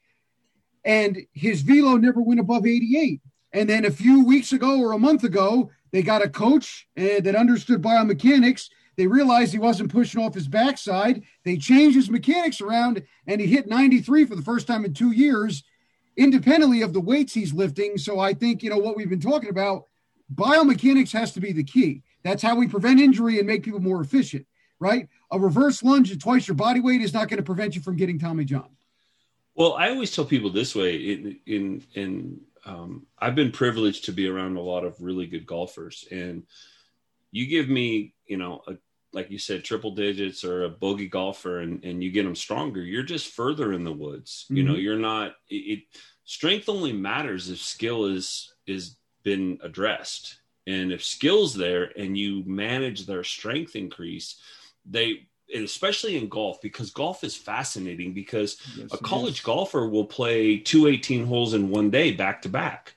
and 0.83 1.19
his 1.33 1.61
velo 1.61 1.97
never 1.97 2.19
went 2.19 2.39
above 2.39 2.65
88. 2.65 3.21
And 3.51 3.69
then 3.69 3.85
a 3.85 3.91
few 3.91 4.25
weeks 4.25 4.51
ago 4.51 4.79
or 4.79 4.93
a 4.93 4.97
month 4.97 5.23
ago, 5.23 5.69
they 5.93 6.01
got 6.01 6.25
a 6.25 6.27
coach 6.27 6.87
uh, 6.97 7.21
that 7.21 7.35
understood 7.35 7.81
biomechanics. 7.81 8.67
They 8.97 9.07
realized 9.07 9.53
he 9.53 9.59
wasn't 9.59 9.91
pushing 9.91 10.21
off 10.21 10.33
his 10.33 10.47
backside. 10.47 11.23
They 11.45 11.55
changed 11.55 11.95
his 11.95 12.09
mechanics 12.09 12.59
around, 12.59 13.03
and 13.27 13.39
he 13.39 13.47
hit 13.47 13.67
93 13.67 14.25
for 14.25 14.35
the 14.35 14.41
first 14.41 14.67
time 14.67 14.83
in 14.83 14.93
two 14.93 15.11
years 15.11 15.63
independently 16.17 16.81
of 16.81 16.93
the 16.93 16.99
weights 16.99 17.33
he's 17.33 17.53
lifting. 17.53 17.97
So 17.97 18.19
I 18.19 18.33
think, 18.33 18.61
you 18.61 18.69
know, 18.69 18.77
what 18.77 18.97
we've 18.97 19.09
been 19.09 19.21
talking 19.21 19.49
about, 19.49 19.83
biomechanics 20.33 21.11
has 21.13 21.31
to 21.33 21.39
be 21.39 21.53
the 21.53 21.63
key. 21.63 22.01
That's 22.23 22.41
how 22.41 22.55
we 22.55 22.67
prevent 22.67 22.99
injury 22.99 23.37
and 23.37 23.47
make 23.47 23.63
people 23.63 23.79
more 23.79 24.01
efficient, 24.01 24.45
right? 24.79 25.07
A 25.31 25.39
reverse 25.39 25.83
lunge 25.83 26.11
at 26.11 26.19
twice 26.19 26.47
your 26.47 26.55
body 26.55 26.79
weight 26.79 27.01
is 27.01 27.13
not 27.13 27.29
going 27.29 27.37
to 27.37 27.43
prevent 27.43 27.75
you 27.75 27.81
from 27.81 27.97
getting 27.97 28.19
Tommy 28.19 28.45
John. 28.45 28.69
Well, 29.55 29.73
I 29.73 29.89
always 29.89 30.11
tell 30.15 30.25
people 30.25 30.49
this 30.49 30.73
way 30.73 30.95
in, 30.95 31.39
in, 31.45 31.83
in, 31.93 32.41
um, 32.65 33.05
I've 33.19 33.35
been 33.35 33.51
privileged 33.51 34.05
to 34.05 34.11
be 34.11 34.27
around 34.27 34.57
a 34.57 34.61
lot 34.61 34.83
of 34.83 35.01
really 35.01 35.25
good 35.25 35.45
golfers 35.45 36.07
and 36.11 36.43
you 37.31 37.47
give 37.47 37.67
me, 37.67 38.13
you 38.25 38.37
know, 38.37 38.61
a, 38.67 38.75
like 39.11 39.29
you 39.29 39.37
said, 39.37 39.63
triple 39.63 39.91
digits 39.91 40.43
or 40.43 40.63
a 40.63 40.69
bogey 40.69 41.07
golfer 41.07 41.59
and, 41.59 41.83
and 41.83 42.03
you 42.03 42.11
get 42.11 42.23
them 42.23 42.35
stronger, 42.35 42.81
you're 42.81 43.03
just 43.03 43.27
further 43.33 43.73
in 43.73 43.83
the 43.83 43.91
woods. 43.91 44.45
Mm-hmm. 44.45 44.57
You 44.57 44.63
know, 44.63 44.73
mm-hmm. 44.73 44.81
you're 44.81 44.99
not, 44.99 45.35
it, 45.49 45.55
it, 45.55 45.79
strength 46.25 46.69
only 46.69 46.93
matters 46.93 47.49
if 47.49 47.59
skill 47.59 48.05
is, 48.05 48.53
is 48.65 48.97
been 49.23 49.59
addressed. 49.63 50.37
And 50.65 50.91
if 50.91 51.03
skill's 51.03 51.53
there 51.53 51.91
and 51.97 52.17
you 52.17 52.43
manage 52.45 53.05
their 53.05 53.23
strength 53.23 53.75
increase, 53.75 54.39
they, 54.85 55.27
especially 55.53 56.17
in 56.17 56.29
golf, 56.29 56.61
because 56.61 56.91
golf 56.91 57.23
is 57.23 57.35
fascinating 57.35 58.13
because 58.13 58.57
yes, 58.75 58.93
a 58.93 58.97
college 58.97 59.43
golfer 59.43 59.87
will 59.87 60.05
play 60.05 60.57
two 60.57 60.87
18 60.87 61.25
holes 61.25 61.53
in 61.53 61.69
one 61.69 61.89
day 61.89 62.11
back 62.11 62.41
to 62.43 62.49
back. 62.49 62.95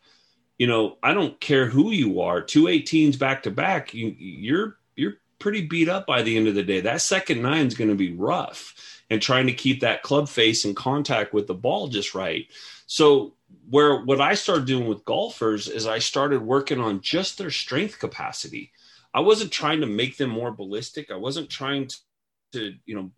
You 0.58 0.66
know, 0.66 0.96
I 1.02 1.12
don't 1.12 1.38
care 1.40 1.66
who 1.66 1.90
you 1.90 2.20
are, 2.20 2.40
two 2.40 2.64
18s 2.64 3.18
back 3.18 3.42
to 3.42 3.50
back, 3.50 3.92
you, 3.92 4.14
you're 4.18 4.78
you're 4.94 5.14
pretty 5.38 5.66
beat 5.66 5.88
up 5.88 6.06
by 6.06 6.22
the 6.22 6.36
end 6.36 6.48
of 6.48 6.54
the 6.54 6.62
day. 6.62 6.80
That 6.80 7.02
second 7.02 7.42
nine 7.42 7.66
is 7.66 7.74
going 7.74 7.90
to 7.90 7.96
be 7.96 8.14
rough 8.14 9.02
and 9.10 9.20
trying 9.20 9.46
to 9.46 9.52
keep 9.52 9.80
that 9.80 10.02
club 10.02 10.28
face 10.28 10.64
in 10.64 10.74
contact 10.74 11.32
with 11.32 11.46
the 11.46 11.54
ball 11.54 11.88
just 11.88 12.14
right. 12.14 12.46
So 12.86 13.34
where 13.68 14.02
what 14.04 14.20
I 14.20 14.34
started 14.34 14.66
doing 14.66 14.86
with 14.86 15.04
golfers 15.04 15.68
is 15.68 15.86
I 15.86 15.98
started 15.98 16.42
working 16.42 16.80
on 16.80 17.00
just 17.00 17.38
their 17.38 17.50
strength 17.50 17.98
capacity. 17.98 18.72
I 19.12 19.20
wasn't 19.20 19.52
trying 19.52 19.80
to 19.80 19.86
make 19.86 20.16
them 20.16 20.30
more 20.30 20.52
ballistic. 20.52 21.10
I 21.10 21.16
wasn't 21.16 21.50
trying 21.50 21.88
to, 22.52 22.74
you 22.84 22.94
know, 22.94 23.10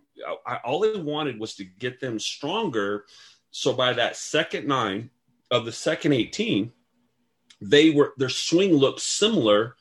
I, 0.46 0.56
all 0.64 0.84
I 0.84 1.00
wanted 1.00 1.38
was 1.38 1.54
to 1.56 1.64
get 1.64 2.00
them 2.00 2.18
stronger. 2.18 3.04
So 3.50 3.72
by 3.72 3.92
that 3.94 4.16
second 4.16 4.66
nine 4.66 5.10
of 5.50 5.64
the 5.64 5.72
second 5.72 6.12
18, 6.12 6.72
they 7.60 7.90
were 7.90 8.14
their 8.16 8.28
swing 8.28 8.72
looked 8.72 9.00
similar 9.00 9.76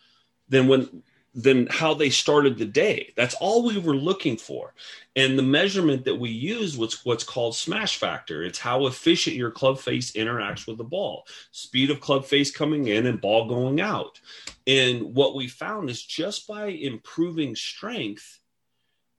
than 0.50 0.68
when 0.68 1.04
than 1.38 1.68
how 1.68 1.94
they 1.94 2.10
started 2.10 2.58
the 2.58 2.66
day. 2.66 3.14
That's 3.16 3.36
all 3.36 3.64
we 3.64 3.78
were 3.78 3.96
looking 3.96 4.38
for. 4.38 4.74
And 5.16 5.38
the 5.38 5.44
measurement 5.44 6.04
that 6.06 6.16
we 6.16 6.32
use 6.32 6.76
was 6.76 7.06
what's 7.06 7.24
called 7.24 7.56
smash 7.56 7.98
factor. 7.98 8.42
It's 8.42 8.58
how 8.58 8.88
efficient 8.88 9.36
your 9.36 9.52
club 9.52 9.78
face 9.78 10.14
interacts 10.14 10.66
with 10.66 10.80
the 10.80 10.84
ball, 10.84 11.28
speed 11.52 11.92
of 11.92 12.02
club 12.02 12.26
face 12.26 12.50
coming 12.50 12.88
in 12.88 13.06
and 13.06 13.22
ball 13.22 13.48
going 13.48 13.80
out. 13.80 14.20
And 14.66 15.14
what 15.14 15.36
we 15.36 15.48
found 15.48 15.92
is 15.92 16.02
just 16.02 16.48
by 16.48 16.68
improving 16.70 17.56
strength, 17.56 18.40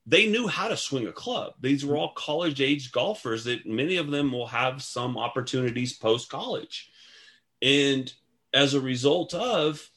they 0.08 0.26
knew 0.26 0.48
how 0.48 0.68
to 0.68 0.76
swing 0.76 1.06
a 1.06 1.12
club. 1.12 1.52
These 1.60 1.84
were 1.84 1.96
all 1.96 2.12
college 2.14 2.62
age 2.62 2.92
golfers 2.92 3.44
that 3.44 3.66
many 3.66 3.98
of 3.98 4.10
them 4.10 4.32
will 4.32 4.46
have 4.46 4.82
some 4.82 5.18
opportunities 5.18 5.92
post 5.92 6.30
college. 6.30 6.90
And 7.60 8.10
as 8.54 8.72
a 8.72 8.80
result 8.80 9.34
of 9.34 9.88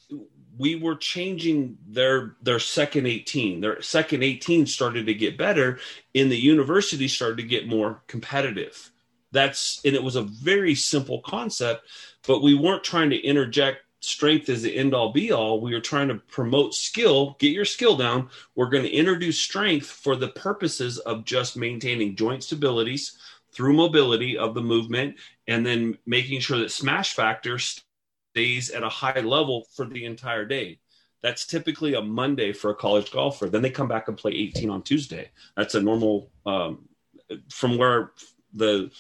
we 0.58 0.76
were 0.76 0.96
changing 0.96 1.78
their 1.88 2.36
their 2.42 2.60
second 2.60 3.08
18 3.08 3.62
their 3.62 3.82
second 3.82 4.22
18 4.22 4.66
started 4.66 5.06
to 5.06 5.14
get 5.14 5.38
better 5.38 5.80
and 6.14 6.30
the 6.30 6.38
university 6.38 7.08
started 7.08 7.38
to 7.38 7.44
get 7.44 7.68
more 7.68 8.04
competitive 8.08 8.92
that's 9.32 9.80
and 9.86 9.96
it 9.96 10.04
was 10.04 10.18
a 10.18 10.24
very 10.24 10.76
simple 10.76 11.22
concept 11.22 11.88
but 12.28 12.44
we 12.44 12.54
weren't 12.54 12.84
trying 12.84 13.10
to 13.10 13.18
interject 13.18 13.80
strength 14.02 14.50
is 14.50 14.62
the 14.64 14.76
end 14.76 14.94
all 14.94 15.12
be 15.12 15.32
all 15.32 15.62
we 15.62 15.74
are 15.74 15.82
trying 15.82 16.08
to 16.08 16.16
promote 16.16 16.74
skill 16.74 17.36
get 17.40 17.52
your 17.52 17.66
skill 17.66 17.96
down 17.96 18.28
we're 18.56 18.70
going 18.70 18.84
to 18.84 18.92
introduce 18.92 19.40
strength 19.40 19.86
for 19.86 20.16
the 20.16 20.30
purposes 20.30 20.98
of 21.00 21.24
just 21.24 21.56
maintaining 21.56 22.16
joint 22.16 22.42
stabilities 22.42 23.16
through 23.54 23.74
mobility 23.74 24.38
of 24.38 24.54
the 24.54 24.62
movement 24.62 25.16
and 25.48 25.66
then 25.66 25.98
making 26.06 26.40
sure 26.40 26.58
that 26.58 26.72
smash 26.72 27.14
factor 27.14 27.60
stays 27.60 28.70
at 28.70 28.84
a 28.84 28.90
high 28.90 29.20
level 29.20 29.66
for 29.74 29.86
the 29.86 30.06
entire 30.06 30.46
day. 30.46 30.80
That's 31.22 31.46
typically 31.46 31.94
a 31.94 32.02
Monday 32.02 32.52
for 32.54 32.72
a 32.72 32.76
college 32.76 33.12
golfer. 33.12 33.50
Then 33.50 33.62
they 33.62 33.70
come 33.70 33.88
back 33.88 34.08
and 34.08 34.18
play 34.18 34.32
18 34.32 34.70
on 34.70 34.82
Tuesday. 34.82 35.30
That's 35.56 35.76
a 35.76 35.82
normal 35.82 36.32
um, 36.46 36.88
from 37.50 37.78
where 37.78 38.12
the 38.54 38.92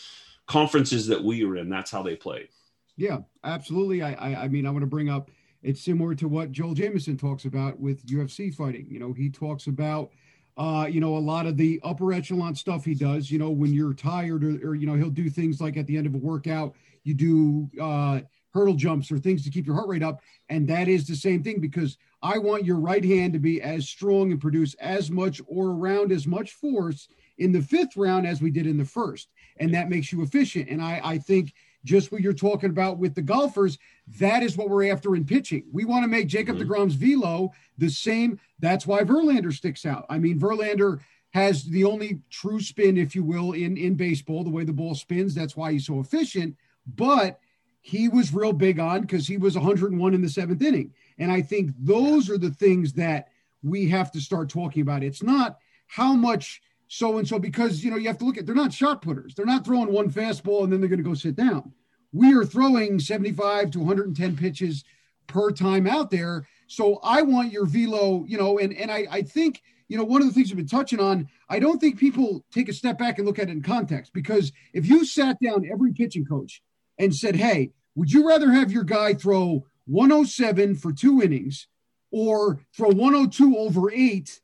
conferences 0.46 1.08
that 1.08 1.24
we 1.24 1.44
were 1.46 1.58
in. 1.58 1.70
That's 1.70 1.90
how 1.90 2.04
they 2.04 2.16
play. 2.16 2.50
Yeah, 2.98 3.20
absolutely. 3.44 4.02
I, 4.02 4.14
I, 4.14 4.44
I 4.44 4.48
mean, 4.48 4.66
I 4.66 4.70
want 4.70 4.84
to 4.84 4.88
bring 4.88 5.10
up. 5.10 5.32
It's 5.64 5.82
similar 5.84 6.16
to 6.16 6.28
what 6.28 6.52
Joel 6.52 6.74
Jamieson 6.74 7.18
talks 7.18 7.46
about 7.46 7.80
with 7.80 8.06
UFC 8.08 8.54
fighting. 8.54 8.88
You 8.90 9.00
know, 9.00 9.14
he 9.14 9.30
talks 9.30 9.68
about 9.68 10.12
uh, 10.58 10.86
you 10.86 11.00
know, 11.00 11.16
a 11.16 11.20
lot 11.20 11.48
of 11.48 11.56
the 11.58 11.80
upper 11.84 12.12
echelon 12.12 12.54
stuff 12.54 12.84
he 12.84 12.94
does, 12.94 13.32
you 13.32 13.40
know, 13.40 13.50
when 13.50 13.74
you're 13.74 13.94
tired 13.94 14.44
or, 14.44 14.50
or, 14.68 14.76
you 14.76 14.86
know, 14.86 14.96
he'll 14.96 15.10
do 15.10 15.30
things 15.30 15.62
like 15.62 15.78
at 15.78 15.88
the 15.88 15.98
end 15.98 16.06
of 16.06 16.14
a 16.14 16.18
workout, 16.18 16.76
you 17.04 17.14
do, 17.14 17.70
uh, 17.82 18.20
hurdle 18.54 18.74
jumps 18.76 19.10
or 19.12 19.18
things 19.18 19.44
to 19.44 19.50
keep 19.50 19.66
your 19.66 19.76
heart 19.76 19.88
rate 19.88 20.04
up. 20.04 20.20
And 20.50 20.68
that 20.68 20.90
is 20.90 21.08
the 21.08 21.16
same 21.16 21.42
thing 21.42 21.62
because 21.62 21.98
I 22.22 22.38
want 22.38 22.66
your 22.66 22.80
right 22.80 23.04
hand 23.04 23.32
to 23.34 23.40
be 23.40 23.62
as 23.62 23.88
strong 23.88 24.32
and 24.32 24.42
produce 24.42 24.74
as 24.76 25.10
much 25.10 25.42
or 25.48 25.68
around 25.70 26.12
as 26.12 26.28
much 26.28 26.52
force 26.52 27.08
in 27.38 27.54
the 27.54 27.62
fifth 27.62 27.96
round 27.96 28.28
as 28.28 28.42
we 28.42 28.52
did 28.52 28.68
in 28.68 28.78
the 28.78 28.86
first. 28.86 29.30
And 29.58 29.74
that 29.74 29.90
makes 29.90 30.12
you 30.12 30.22
efficient. 30.22 30.70
And 30.70 30.82
I, 30.82 31.00
I 31.02 31.18
think 31.18 31.54
just 31.84 32.12
what 32.12 32.22
you're 32.22 32.34
talking 32.34 32.70
about 32.70 32.98
with 32.98 33.16
the 33.16 33.22
golfers, 33.22 33.78
that 34.20 34.44
is 34.44 34.58
what 34.58 34.70
we're 34.70 34.92
after 34.92 35.16
in 35.16 35.26
pitching. 35.26 35.66
We 35.72 35.86
want 35.86 36.04
to 36.04 36.08
make 36.08 36.28
Jacob 36.28 36.58
mm-hmm. 36.58 36.72
DeGrom's 36.72 36.96
velo 36.96 37.52
the 37.78 37.90
same. 37.90 38.40
That's 38.60 38.86
why 38.86 39.04
Verlander 39.04 39.54
sticks 39.54 39.86
out. 39.86 40.06
I 40.10 40.20
mean, 40.20 40.40
Verlander 40.40 41.00
has 41.34 41.64
the 41.64 41.86
only 41.86 42.20
true 42.30 42.60
spin, 42.60 42.98
if 42.98 43.16
you 43.16 43.24
will, 43.24 43.54
in, 43.54 43.78
in 43.78 43.96
baseball, 43.96 44.44
the 44.44 44.50
way 44.50 44.64
the 44.64 44.74
ball 44.74 44.96
spins. 44.96 45.34
That's 45.34 45.56
why 45.56 45.72
he's 45.74 45.86
so 45.86 46.00
efficient. 46.00 46.56
But– 46.86 47.40
he 47.82 48.08
was 48.08 48.34
real 48.34 48.54
big 48.54 48.80
on 48.80 49.02
because 49.02 49.28
he 49.28 49.38
was 49.38 49.56
101 49.56 50.14
in 50.14 50.22
the 50.22 50.30
seventh 50.30 50.62
inning. 50.62 50.94
And 51.18 51.32
I 51.32 51.42
think 51.42 51.72
those 51.80 52.30
are 52.30 52.38
the 52.38 52.52
things 52.52 52.94
that 52.94 53.30
we 53.64 53.90
have 53.90 54.12
to 54.12 54.22
start 54.22 54.50
talking 54.50 54.84
about. 54.84 55.04
It's 55.04 55.24
not 55.24 55.58
how 55.88 56.14
much 56.14 56.62
so 56.94 57.18
and 57.20 57.26
so 57.26 57.40
because 57.40 57.86
you 57.86 57.90
know 57.90 57.96
you 57.96 58.10
have 58.10 58.18
to 58.18 58.26
look 58.26 58.38
at 58.38 58.46
they're 58.46 58.54
not 58.54 58.74
shot 58.74 59.02
putters. 59.02 59.34
They're 59.34 59.46
not 59.46 59.64
throwing 59.64 59.94
one 59.94 60.12
fastball 60.12 60.66
and 60.66 60.74
then 60.74 60.82
they're 60.82 60.90
going 60.90 61.02
to 61.02 61.10
go 61.10 61.14
sit 61.14 61.38
down. 61.38 61.72
We 62.12 62.34
are 62.34 62.44
throwing 62.44 63.00
75 63.00 63.72
to 63.72 63.80
110 63.80 64.36
pitches 64.36 64.84
per 65.26 65.52
time 65.52 65.88
out 65.88 66.12
there. 66.12 66.46
So 66.68 67.00
I 67.02 67.22
want 67.22 67.54
your 67.54 67.66
velo, 67.66 68.26
you 68.28 68.38
know, 68.38 68.60
and 68.60 68.74
and 68.74 68.92
I 68.92 69.08
I 69.10 69.22
think 69.22 69.62
you 69.88 69.98
know 69.98 70.04
one 70.04 70.22
of 70.22 70.28
the 70.28 70.34
things 70.34 70.50
we've 70.50 70.58
been 70.58 70.68
touching 70.68 71.00
on. 71.00 71.30
I 71.48 71.60
don't 71.60 71.80
think 71.80 71.98
people 71.98 72.44
take 72.52 72.68
a 72.68 72.74
step 72.74 72.98
back 72.98 73.20
and 73.20 73.26
look 73.26 73.40
at 73.40 73.48
it 73.48 73.54
in 73.54 73.62
context 73.62 74.12
because 74.12 74.52
if 74.74 74.86
you 74.86 75.06
sat 75.06 75.38
down 75.40 75.66
every 75.72 75.94
pitching 75.94 76.26
coach 76.26 76.62
and 77.00 77.16
said, 77.16 77.38
"Hey, 77.38 77.72
would 77.96 78.12
you 78.12 78.28
rather 78.28 78.52
have 78.52 78.70
your 78.70 78.84
guy 78.84 79.14
throw 79.14 79.66
107 79.86 80.76
for 80.76 80.92
two 80.92 81.22
innings 81.22 81.68
or 82.12 82.60
throw 82.76 82.90
102 82.90 83.58
over 83.58 83.90
eight?" 83.94 84.41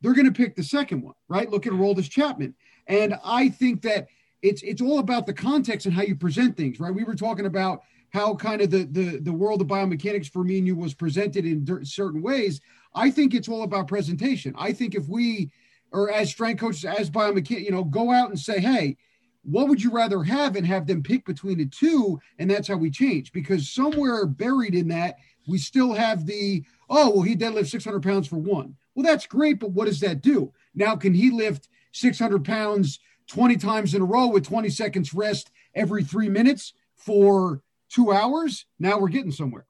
They're 0.00 0.14
going 0.14 0.26
to 0.26 0.32
pick 0.32 0.56
the 0.56 0.62
second 0.62 1.02
one, 1.02 1.14
right? 1.28 1.50
Look 1.50 1.66
at 1.66 1.72
Aroldis 1.72 2.10
Chapman, 2.10 2.54
and 2.86 3.18
I 3.24 3.48
think 3.48 3.82
that 3.82 4.08
it's 4.42 4.62
it's 4.62 4.80
all 4.80 4.98
about 4.98 5.26
the 5.26 5.34
context 5.34 5.86
and 5.86 5.94
how 5.94 6.02
you 6.02 6.16
present 6.16 6.56
things, 6.56 6.80
right? 6.80 6.94
We 6.94 7.04
were 7.04 7.14
talking 7.14 7.46
about 7.46 7.82
how 8.12 8.34
kind 8.34 8.60
of 8.60 8.70
the 8.70 8.84
the 8.84 9.18
the 9.18 9.32
world 9.32 9.60
of 9.60 9.66
biomechanics 9.68 10.30
for 10.30 10.44
me 10.44 10.58
and 10.58 10.66
you 10.66 10.76
was 10.76 10.94
presented 10.94 11.44
in 11.44 11.84
certain 11.84 12.22
ways. 12.22 12.60
I 12.94 13.10
think 13.10 13.34
it's 13.34 13.48
all 13.48 13.62
about 13.62 13.88
presentation. 13.88 14.54
I 14.58 14.72
think 14.72 14.94
if 14.94 15.08
we, 15.08 15.50
or 15.92 16.10
as 16.10 16.30
strength 16.30 16.60
coaches, 16.60 16.84
as 16.84 17.10
biomechanics, 17.10 17.64
you 17.64 17.70
know, 17.70 17.84
go 17.84 18.10
out 18.10 18.30
and 18.30 18.38
say, 18.38 18.58
hey, 18.58 18.96
what 19.42 19.68
would 19.68 19.82
you 19.82 19.90
rather 19.90 20.22
have, 20.22 20.56
and 20.56 20.66
have 20.66 20.86
them 20.86 21.02
pick 21.02 21.24
between 21.24 21.58
the 21.58 21.66
two, 21.66 22.20
and 22.38 22.50
that's 22.50 22.68
how 22.68 22.76
we 22.76 22.90
change. 22.90 23.32
Because 23.32 23.70
somewhere 23.70 24.26
buried 24.26 24.74
in 24.74 24.88
that, 24.88 25.16
we 25.46 25.58
still 25.58 25.92
have 25.92 26.26
the 26.26 26.64
oh, 26.88 27.10
well, 27.10 27.22
he 27.22 27.36
deadlifts 27.36 27.70
600 27.70 28.02
pounds 28.02 28.26
for 28.26 28.36
one. 28.36 28.74
Well, 29.00 29.10
that's 29.10 29.26
great, 29.26 29.58
but 29.60 29.70
what 29.70 29.86
does 29.86 30.00
that 30.00 30.20
do? 30.20 30.52
Now, 30.74 30.94
can 30.94 31.14
he 31.14 31.30
lift 31.30 31.70
600 31.92 32.44
pounds 32.44 33.00
20 33.28 33.56
times 33.56 33.94
in 33.94 34.02
a 34.02 34.04
row 34.04 34.26
with 34.26 34.46
20 34.46 34.68
seconds 34.68 35.14
rest 35.14 35.50
every 35.74 36.04
three 36.04 36.28
minutes 36.28 36.74
for 36.96 37.62
two 37.88 38.12
hours, 38.12 38.66
now 38.78 38.98
we're 38.98 39.08
getting 39.08 39.32
somewhere. 39.32 39.64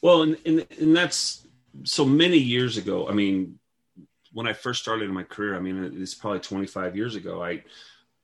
Well, 0.00 0.22
and, 0.22 0.38
and, 0.46 0.66
and 0.80 0.96
that's 0.96 1.46
so 1.84 2.06
many 2.06 2.38
years 2.38 2.78
ago. 2.78 3.06
I 3.06 3.12
mean, 3.12 3.58
when 4.32 4.48
I 4.48 4.54
first 4.54 4.80
started 4.80 5.04
in 5.04 5.14
my 5.14 5.24
career, 5.24 5.54
I 5.54 5.60
mean, 5.60 5.92
it's 6.00 6.14
probably 6.14 6.40
25 6.40 6.96
years 6.96 7.16
ago. 7.16 7.42
I, 7.42 7.62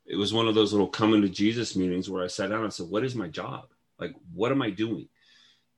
it 0.07 0.17
was 0.17 0.33
one 0.33 0.49
of 0.49 0.55
those 0.55 0.73
little 0.73 0.89
coming 0.89 1.21
to 1.21 1.29
Jesus 1.29 1.77
meetings 1.77 2.09
where 2.09 2.25
I 2.25 2.29
sat 2.29 2.49
down 2.49 2.65
and 2.65 2.73
said, 2.73 2.89
what 2.89 3.05
is 3.05 3.15
my 3.15 3.29
job? 3.29 3.67
Like, 4.01 4.15
what 4.33 4.53
am 4.53 4.63
I 4.63 4.71
doing? 4.71 5.07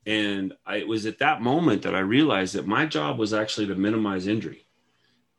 And 0.07 0.54
I, 0.64 0.76
it 0.76 0.88
was 0.88 1.04
at 1.04 1.18
that 1.18 1.42
moment 1.42 1.82
that 1.82 1.94
I 1.94 1.98
realized 1.98 2.54
that 2.54 2.66
my 2.66 2.86
job 2.86 3.18
was 3.18 3.34
actually 3.34 3.66
to 3.66 3.74
minimize 3.74 4.28
injury 4.28 4.66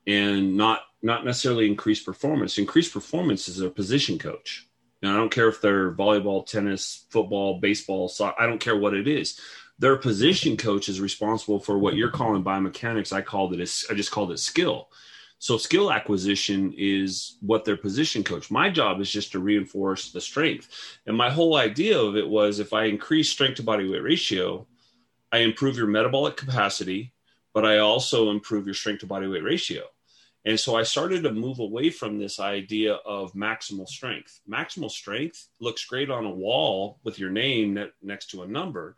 and 0.06 0.56
not 0.56 0.82
not 1.02 1.24
necessarily 1.24 1.66
increase 1.66 2.02
performance. 2.02 2.58
Increased 2.58 2.92
performance 2.92 3.48
is 3.48 3.60
a 3.60 3.70
position 3.70 4.18
coach. 4.18 4.66
And 5.00 5.12
I 5.12 5.16
don't 5.16 5.30
care 5.30 5.48
if 5.48 5.60
they're 5.60 5.92
volleyball, 5.92 6.44
tennis, 6.44 7.06
football, 7.10 7.60
baseball, 7.60 8.08
soccer, 8.08 8.42
I 8.42 8.46
don't 8.46 8.60
care 8.60 8.76
what 8.76 8.94
it 8.94 9.06
is. 9.06 9.38
Their 9.78 9.96
position 9.96 10.56
coach 10.56 10.88
is 10.88 11.00
responsible 11.00 11.60
for 11.60 11.78
what 11.78 11.94
you're 11.94 12.10
calling 12.10 12.42
biomechanics. 12.42 13.12
I 13.12 13.22
called 13.22 13.54
it, 13.54 13.60
I 13.88 13.94
just 13.94 14.10
called 14.10 14.32
it 14.32 14.40
skill. 14.40 14.88
So 15.40 15.56
skill 15.56 15.92
acquisition 15.92 16.74
is 16.76 17.36
what 17.40 17.64
their 17.64 17.76
position 17.76 18.24
coach. 18.24 18.50
My 18.50 18.70
job 18.70 19.00
is 19.00 19.10
just 19.10 19.32
to 19.32 19.38
reinforce 19.38 20.10
the 20.10 20.20
strength. 20.20 20.68
And 21.06 21.16
my 21.16 21.30
whole 21.30 21.56
idea 21.56 21.98
of 21.98 22.16
it 22.16 22.28
was 22.28 22.58
if 22.58 22.72
I 22.72 22.84
increase 22.84 23.30
strength 23.30 23.56
to 23.56 23.62
body 23.62 23.88
weight 23.88 24.02
ratio, 24.02 24.66
I 25.30 25.38
improve 25.38 25.76
your 25.76 25.86
metabolic 25.86 26.36
capacity, 26.36 27.12
but 27.54 27.64
I 27.64 27.78
also 27.78 28.30
improve 28.30 28.66
your 28.66 28.74
strength 28.74 29.00
to 29.00 29.06
body 29.06 29.28
weight 29.28 29.44
ratio. 29.44 29.84
And 30.44 30.58
so 30.58 30.76
I 30.76 30.82
started 30.82 31.22
to 31.22 31.32
move 31.32 31.58
away 31.58 31.90
from 31.90 32.18
this 32.18 32.40
idea 32.40 32.94
of 32.94 33.32
maximal 33.34 33.86
strength. 33.86 34.40
Maximal 34.50 34.90
strength 34.90 35.48
looks 35.60 35.84
great 35.84 36.10
on 36.10 36.24
a 36.24 36.30
wall 36.30 36.98
with 37.04 37.18
your 37.18 37.30
name 37.30 37.78
next 38.02 38.30
to 38.30 38.42
a 38.42 38.46
number, 38.46 38.96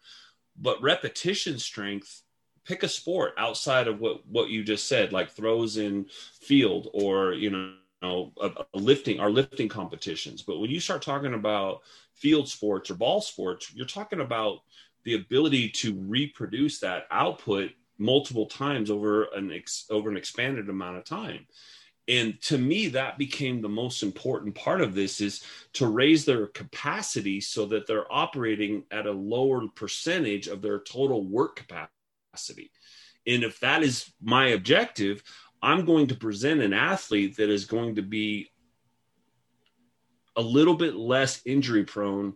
but 0.56 0.80
repetition 0.80 1.58
strength, 1.58 2.22
pick 2.64 2.82
a 2.82 2.88
sport 2.88 3.32
outside 3.38 3.88
of 3.88 4.00
what, 4.00 4.26
what 4.26 4.50
you 4.50 4.62
just 4.62 4.88
said, 4.88 5.12
like 5.12 5.30
throws 5.30 5.76
in 5.76 6.06
field 6.40 6.88
or, 6.92 7.32
you 7.32 7.50
know, 7.50 8.32
a, 8.40 8.50
a 8.74 8.78
lifting 8.78 9.20
our 9.20 9.30
lifting 9.30 9.68
competitions. 9.68 10.42
But 10.42 10.58
when 10.58 10.70
you 10.70 10.80
start 10.80 11.02
talking 11.02 11.34
about 11.34 11.82
field 12.14 12.48
sports 12.48 12.90
or 12.90 12.94
ball 12.94 13.20
sports, 13.20 13.72
you're 13.74 13.86
talking 13.86 14.20
about 14.20 14.60
the 15.04 15.14
ability 15.14 15.70
to 15.70 15.94
reproduce 15.94 16.80
that 16.80 17.06
output 17.10 17.72
multiple 17.98 18.46
times 18.46 18.90
over 18.90 19.24
an 19.34 19.52
ex, 19.52 19.86
over 19.90 20.10
an 20.10 20.16
expanded 20.16 20.68
amount 20.68 20.96
of 20.96 21.04
time 21.04 21.46
and 22.10 22.40
to 22.42 22.58
me 22.58 22.88
that 22.88 23.18
became 23.18 23.60
the 23.60 23.68
most 23.68 24.02
important 24.02 24.54
part 24.54 24.80
of 24.80 24.94
this 24.94 25.20
is 25.20 25.44
to 25.74 25.86
raise 25.86 26.24
their 26.24 26.48
capacity 26.48 27.40
so 27.40 27.66
that 27.66 27.86
they're 27.86 28.12
operating 28.12 28.82
at 28.90 29.06
a 29.06 29.12
lower 29.12 29.68
percentage 29.68 30.48
of 30.48 30.60
their 30.60 30.80
total 30.80 31.24
work 31.24 31.56
capacity 31.56 31.92
and 33.26 33.44
if 33.44 33.60
that 33.60 33.82
is 33.82 34.12
my 34.22 34.48
objective 34.48 35.22
i'm 35.62 35.84
going 35.84 36.06
to 36.06 36.14
present 36.14 36.60
an 36.60 36.72
athlete 36.72 37.36
that 37.36 37.50
is 37.50 37.64
going 37.64 37.94
to 37.94 38.02
be 38.02 38.50
a 40.36 40.42
little 40.42 40.74
bit 40.74 40.96
less 40.96 41.42
injury 41.44 41.84
prone 41.84 42.34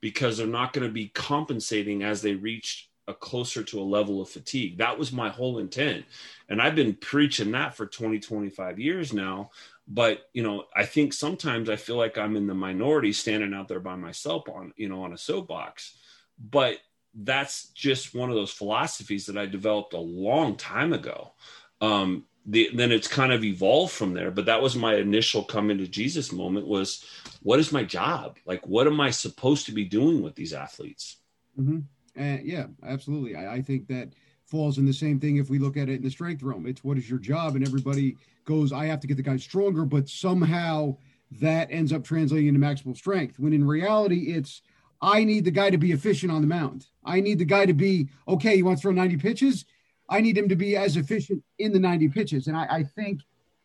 because 0.00 0.36
they're 0.36 0.46
not 0.46 0.72
going 0.72 0.86
to 0.86 0.92
be 0.92 1.08
compensating 1.08 2.02
as 2.02 2.20
they 2.20 2.34
reach 2.34 2.90
a 3.06 3.14
closer 3.14 3.62
to 3.62 3.80
a 3.80 3.82
level 3.82 4.20
of 4.20 4.28
fatigue. 4.28 4.78
That 4.78 4.98
was 4.98 5.12
my 5.12 5.28
whole 5.28 5.58
intent. 5.58 6.04
And 6.48 6.60
I've 6.60 6.74
been 6.74 6.94
preaching 6.94 7.52
that 7.52 7.76
for 7.76 7.86
20, 7.86 8.18
25 8.18 8.78
years 8.78 9.12
now. 9.12 9.50
But, 9.86 10.28
you 10.32 10.42
know, 10.42 10.64
I 10.74 10.84
think 10.86 11.12
sometimes 11.12 11.68
I 11.68 11.76
feel 11.76 11.96
like 11.96 12.16
I'm 12.16 12.36
in 12.36 12.46
the 12.46 12.54
minority 12.54 13.12
standing 13.12 13.52
out 13.52 13.68
there 13.68 13.80
by 13.80 13.96
myself 13.96 14.48
on, 14.48 14.72
you 14.76 14.88
know, 14.88 15.02
on 15.02 15.12
a 15.12 15.18
soapbox. 15.18 15.96
But 16.38 16.78
that's 17.14 17.68
just 17.68 18.14
one 18.14 18.28
of 18.28 18.34
those 18.34 18.50
philosophies 18.50 19.26
that 19.26 19.38
I 19.38 19.46
developed 19.46 19.94
a 19.94 19.98
long 19.98 20.56
time 20.56 20.92
ago. 20.92 21.32
Um, 21.80 22.24
the, 22.46 22.70
then 22.74 22.92
it's 22.92 23.08
kind 23.08 23.32
of 23.32 23.44
evolved 23.44 23.92
from 23.92 24.12
there. 24.12 24.30
But 24.30 24.46
that 24.46 24.60
was 24.60 24.76
my 24.76 24.96
initial 24.96 25.44
coming 25.44 25.78
to 25.78 25.86
Jesus 25.86 26.32
moment 26.32 26.66
was 26.66 27.04
what 27.42 27.58
is 27.58 27.72
my 27.72 27.84
job? 27.84 28.38
Like, 28.44 28.66
what 28.66 28.86
am 28.86 29.00
I 29.00 29.10
supposed 29.10 29.66
to 29.66 29.72
be 29.72 29.84
doing 29.84 30.22
with 30.22 30.34
these 30.34 30.52
athletes? 30.52 31.16
Mm-hmm. 31.58 31.80
Uh, 32.20 32.38
yeah, 32.42 32.66
absolutely. 32.84 33.34
I, 33.34 33.54
I, 33.54 33.62
think 33.62 33.88
that 33.88 34.12
falls 34.46 34.78
in 34.78 34.86
the 34.86 34.92
same 34.92 35.18
thing 35.18 35.36
if 35.36 35.50
we 35.50 35.58
look 35.58 35.76
at 35.76 35.88
it 35.88 35.96
in 35.96 36.02
the 36.02 36.10
strength 36.10 36.42
realm. 36.42 36.66
It's 36.66 36.84
what 36.84 36.96
is 36.96 37.10
your 37.10 37.18
job, 37.18 37.56
and 37.56 37.66
everybody 37.66 38.16
goes, 38.44 38.72
I 38.72 38.86
have 38.86 39.00
to 39.00 39.08
get 39.08 39.16
the 39.16 39.22
guy 39.22 39.36
stronger, 39.36 39.84
but 39.84 40.08
somehow 40.08 40.96
that 41.40 41.68
ends 41.70 41.92
up 41.92 42.04
translating 42.04 42.48
into 42.48 42.60
maximal 42.60 42.96
strength. 42.96 43.38
When 43.38 43.52
in 43.52 43.66
reality, 43.66 44.32
it's 44.32 44.62
I 45.00 45.24
need 45.24 45.44
the 45.44 45.50
guy 45.50 45.70
to 45.70 45.78
be 45.78 45.92
efficient 45.92 46.32
on 46.32 46.40
the 46.40 46.46
mound. 46.46 46.86
I 47.04 47.20
need 47.20 47.38
the 47.38 47.44
guy 47.44 47.66
to 47.66 47.74
be 47.74 48.08
okay. 48.26 48.56
He 48.56 48.62
wants 48.62 48.80
to 48.82 48.88
throw 48.88 48.92
90 48.92 49.16
pitches. 49.18 49.64
I 50.08 50.20
need 50.20 50.36
him 50.36 50.48
to 50.48 50.56
be 50.56 50.76
as 50.76 50.96
efficient 50.96 51.42
in 51.58 51.72
the 51.72 51.80
90 51.80 52.08
pitches. 52.08 52.46
And 52.46 52.56
I, 52.56 52.66
I 52.70 52.82
think 52.82 53.20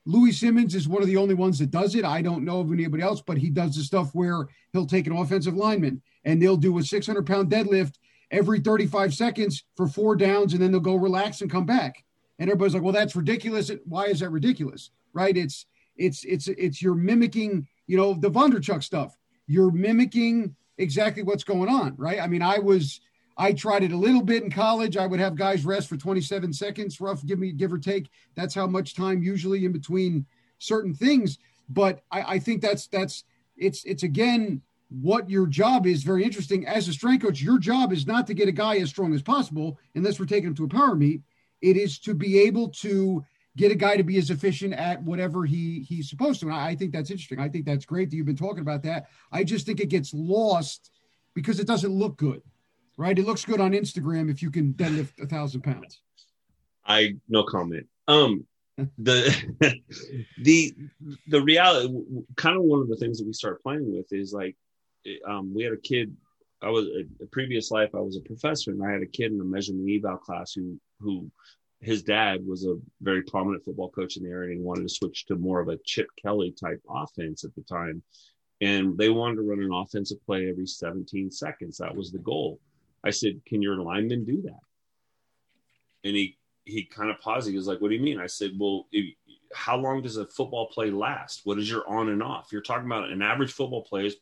Louie 0.06 0.32
Simmons 0.32 0.76
is 0.76 0.88
one 0.88 1.02
of 1.02 1.08
the 1.08 1.18
only 1.18 1.36
ones 1.36 1.60
that 1.60 1.72
does 1.72 1.96
it. 1.96 2.06
I 2.06 2.22
don't 2.22 2.46
know 2.46 2.62
of 2.62 2.72
anybody 2.72 3.04
else, 3.04 3.22
but 3.22 3.38
he 3.38 3.50
does 3.50 3.76
the 3.76 3.84
stuff 3.84 4.14
where 4.14 4.48
he'll 4.74 4.86
take 4.86 5.08
an 5.08 5.16
offensive 5.16 5.56
lineman 5.56 6.02
and 6.24 6.42
they'll 6.42 6.58
do 6.58 6.78
a 6.78 6.84
600 6.84 7.26
pound 7.26 7.52
deadlift 7.52 7.96
every 8.32 8.60
35 8.60 9.14
seconds 9.14 9.64
for 9.76 9.88
four 9.88 10.16
downs 10.16 10.54
and 10.54 10.62
then 10.62 10.72
they'll 10.72 10.80
go 10.80 10.96
relax 10.96 11.42
and 11.42 11.52
come 11.52 11.66
back. 11.66 12.04
And 12.38 12.50
everybody's 12.50 12.74
like, 12.74 12.84
well, 12.84 12.94
that's 12.94 13.16
ridiculous. 13.16 13.72
Why 13.86 14.06
is 14.06 14.22
that 14.22 14.30
ridiculous? 14.30 14.92
Right. 15.14 15.36
It's, 15.36 15.66
it's, 15.98 16.24
it's, 16.24 16.48
it's 16.48 16.82
you're 16.82 16.96
mimicking, 16.96 17.68
you 17.88 17.98
know, 17.98 18.14
the 18.14 18.32
Bondarchuk 18.32 18.84
stuff. 18.84 19.18
You're 19.48 19.72
mimicking 19.72 20.56
exactly 20.80 21.22
what's 21.22 21.44
going 21.44 21.70
on. 21.70 21.94
Right. 21.98 22.20
I 22.20 22.28
mean, 22.28 22.42
I 22.42 22.58
was, 22.58 23.02
I 23.38 23.54
tried 23.54 23.84
it 23.84 23.92
a 23.92 23.98
little 23.98 24.24
bit 24.24 24.44
in 24.44 24.50
college. 24.50 24.98
I 24.98 25.06
would 25.06 25.20
have 25.20 25.36
guys 25.36 25.66
rest 25.66 25.88
for 25.88 25.98
27 25.98 26.52
seconds, 26.54 27.00
rough, 27.00 27.24
give 27.26 27.38
me, 27.38 27.52
give 27.52 27.72
or 27.72 27.78
take. 27.78 28.10
That's 28.36 28.56
how 28.56 28.66
much 28.66 28.96
time 28.96 29.22
usually 29.22 29.66
in 29.66 29.72
between 29.72 30.26
certain 30.58 30.94
things. 30.94 31.38
But 31.70 32.02
I, 32.12 32.22
I 32.22 32.40
think 32.40 32.62
that's, 32.62 32.88
that's, 32.88 33.26
it's, 33.56 33.84
it's 33.84 34.04
again, 34.04 34.62
what 34.90 35.30
your 35.30 35.46
job 35.46 35.86
is 35.86 36.02
very 36.02 36.24
interesting. 36.24 36.66
As 36.66 36.88
a 36.88 36.94
strength 36.94 37.24
coach, 37.24 37.42
your 37.42 37.60
job 37.60 37.94
is 37.94 38.08
not 38.08 38.26
to 38.28 38.34
get 38.34 38.48
a 38.48 38.54
guy 38.54 38.78
as 38.78 38.90
strong 38.90 39.14
as 39.14 39.22
possible, 39.22 39.78
unless 39.94 40.20
we're 40.20 40.26
taking 40.26 40.48
him 40.48 40.56
to 40.56 40.64
a 40.64 40.70
power 40.70 40.96
meet. 40.96 41.22
It 41.62 41.78
is 41.78 42.00
to 42.00 42.16
be 42.16 42.40
able 42.40 42.70
to 42.70 43.24
get 43.58 43.72
a 43.72 43.76
guy 43.76 43.98
to 43.98 44.04
be 44.04 44.18
as 44.18 44.30
efficient 44.30 44.74
at 44.74 45.02
whatever 45.04 45.46
he 45.46 45.82
he's 45.82 46.10
supposed 46.10 46.40
to. 46.42 46.48
And 46.48 46.56
I, 46.56 46.70
I 46.70 46.76
think 46.76 46.94
that's 46.94 47.12
interesting. 47.12 47.40
I 47.40 47.50
think 47.50 47.66
that's 47.66 47.86
great 47.86 48.10
that 48.10 48.16
you've 48.16 48.26
been 48.26 48.36
talking 48.36 48.62
about 48.62 48.84
that. 48.84 49.08
I 49.32 49.44
just 49.44 49.66
think 49.66 49.80
it 49.80 49.90
gets 49.90 50.14
lost 50.14 50.92
because 51.34 51.60
it 51.60 51.68
doesn't 51.68 51.92
look 51.92 52.18
good, 52.18 52.42
right? 52.98 53.18
It 53.18 53.26
looks 53.26 53.46
good 53.46 53.62
on 53.62 53.72
Instagram 53.72 54.30
if 54.30 54.42
you 54.42 54.52
can 54.52 54.74
deadlift 54.74 55.22
a 55.22 55.28
thousand 55.28 55.62
pounds. 55.62 56.02
I 56.86 57.16
no 57.28 57.44
comment. 57.44 57.88
Um, 58.08 58.46
the 58.98 59.36
the 60.42 60.74
the 61.28 61.42
reality, 61.42 61.94
kind 62.36 62.58
of 62.58 62.64
one 62.64 62.82
of 62.82 62.90
the 62.90 62.96
things 62.96 63.20
that 63.20 63.28
we 63.28 63.34
start 63.34 63.62
playing 63.62 63.94
with 63.94 64.12
is 64.12 64.34
like 64.34 64.56
um, 65.28 65.54
we 65.54 65.64
had 65.64 65.74
a 65.74 65.78
kid. 65.78 66.16
I 66.62 66.70
was 66.70 66.88
a, 66.88 67.24
a, 67.24 67.28
previous 67.28 67.72
life. 67.72 67.90
I 67.94 68.02
was 68.02 68.18
a 68.18 68.22
professor, 68.28 68.72
and 68.72 68.84
I 68.84 68.92
had 68.92 69.02
a 69.02 69.08
kid 69.08 69.32
in 69.32 69.40
a 69.40 69.46
measurement 69.46 69.90
eval 69.90 70.18
class 70.18 70.54
who 70.54 70.80
who 71.00 71.32
his 71.82 72.04
dad 72.04 72.46
was 72.46 72.66
a 72.66 72.78
very 73.02 73.22
prominent 73.24 73.64
football 73.64 73.90
coach 73.90 74.18
in 74.18 74.24
the 74.24 74.30
area 74.30 74.56
and 74.56 74.64
wanted 74.64 74.84
to 74.84 74.94
switch 74.94 75.26
to 75.28 75.36
more 75.36 75.60
of 75.60 75.70
a 75.70 75.78
Chip 75.86 76.08
Kelly 76.22 76.52
type 76.52 76.82
offense 76.90 77.44
at 77.44 77.56
the 77.56 77.62
time. 77.62 78.04
And 78.62 78.98
they 78.98 79.10
wanted 79.10 79.38
to 79.38 79.44
run 79.44 79.64
an 79.64 79.72
offensive 79.74 80.24
play 80.26 80.50
every 80.50 80.66
17 80.66 81.32
seconds. 81.32 81.78
That 81.78 81.96
was 81.96 82.12
the 82.12 82.20
goal. 82.20 82.60
I 83.06 83.12
said, 83.12 83.40
Can 83.46 83.62
your 83.62 83.78
lineman 83.78 84.26
do 84.26 84.42
that? 84.42 84.60
And 86.04 86.16
he 86.16 86.38
he 86.70 86.84
kind 86.84 87.10
of 87.10 87.20
paused. 87.20 87.50
He 87.50 87.56
was 87.56 87.68
like, 87.68 87.82
"What 87.82 87.90
do 87.90 87.96
you 87.96 88.02
mean?" 88.02 88.20
I 88.20 88.28
said, 88.28 88.52
"Well, 88.58 88.88
if, 88.92 89.14
how 89.54 89.78
long 89.78 90.02
does 90.02 90.18
a 90.18 90.26
football 90.26 90.68
play 90.68 90.92
last? 90.92 91.42
What 91.44 91.58
is 91.58 91.70
your 91.70 91.88
on 91.90 92.10
and 92.10 92.22
off? 92.22 92.50
You're 92.52 92.62
talking 92.62 92.86
about 92.86 93.10
an 93.10 93.22
average 93.22 93.52
football 93.52 93.84
play 93.84 94.06
is 94.06 94.16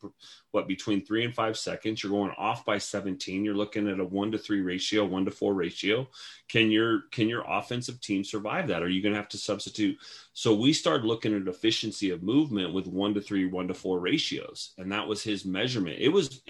what 0.52 0.68
between 0.68 1.06
three 1.06 1.26
and 1.26 1.36
five 1.36 1.58
seconds. 1.58 2.02
You're 2.02 2.12
going 2.12 2.32
off 2.38 2.66
by 2.66 2.78
17. 2.78 3.44
You're 3.44 3.54
looking 3.54 3.90
at 3.90 4.00
a 4.00 4.06
one 4.06 4.32
to 4.32 4.38
three 4.38 4.62
ratio, 4.62 5.06
one 5.06 5.26
to 5.26 5.32
four 5.32 5.54
ratio. 5.54 6.08
Can 6.48 6.72
your 6.72 7.02
can 7.12 7.28
your 7.28 7.44
offensive 7.48 8.00
team 8.00 8.24
survive 8.24 8.68
that? 8.68 8.84
Are 8.84 8.90
you 8.90 9.02
going 9.02 9.14
to 9.14 9.20
have 9.20 9.30
to 9.30 9.38
substitute? 9.38 9.98
So 10.34 10.56
we 10.56 10.72
started 10.72 11.06
looking 11.06 11.36
at 11.36 11.48
efficiency 11.48 12.10
of 12.12 12.24
movement 12.24 12.74
with 12.74 12.88
one 12.88 13.14
to 13.14 13.22
three, 13.22 13.46
one 13.46 13.68
to 13.68 13.74
four 13.74 14.00
ratios, 14.00 14.74
and 14.78 14.92
that 14.92 15.08
was 15.08 15.24
his 15.24 15.46
measurement. 15.46 15.98
It 16.00 16.10
was 16.10 16.42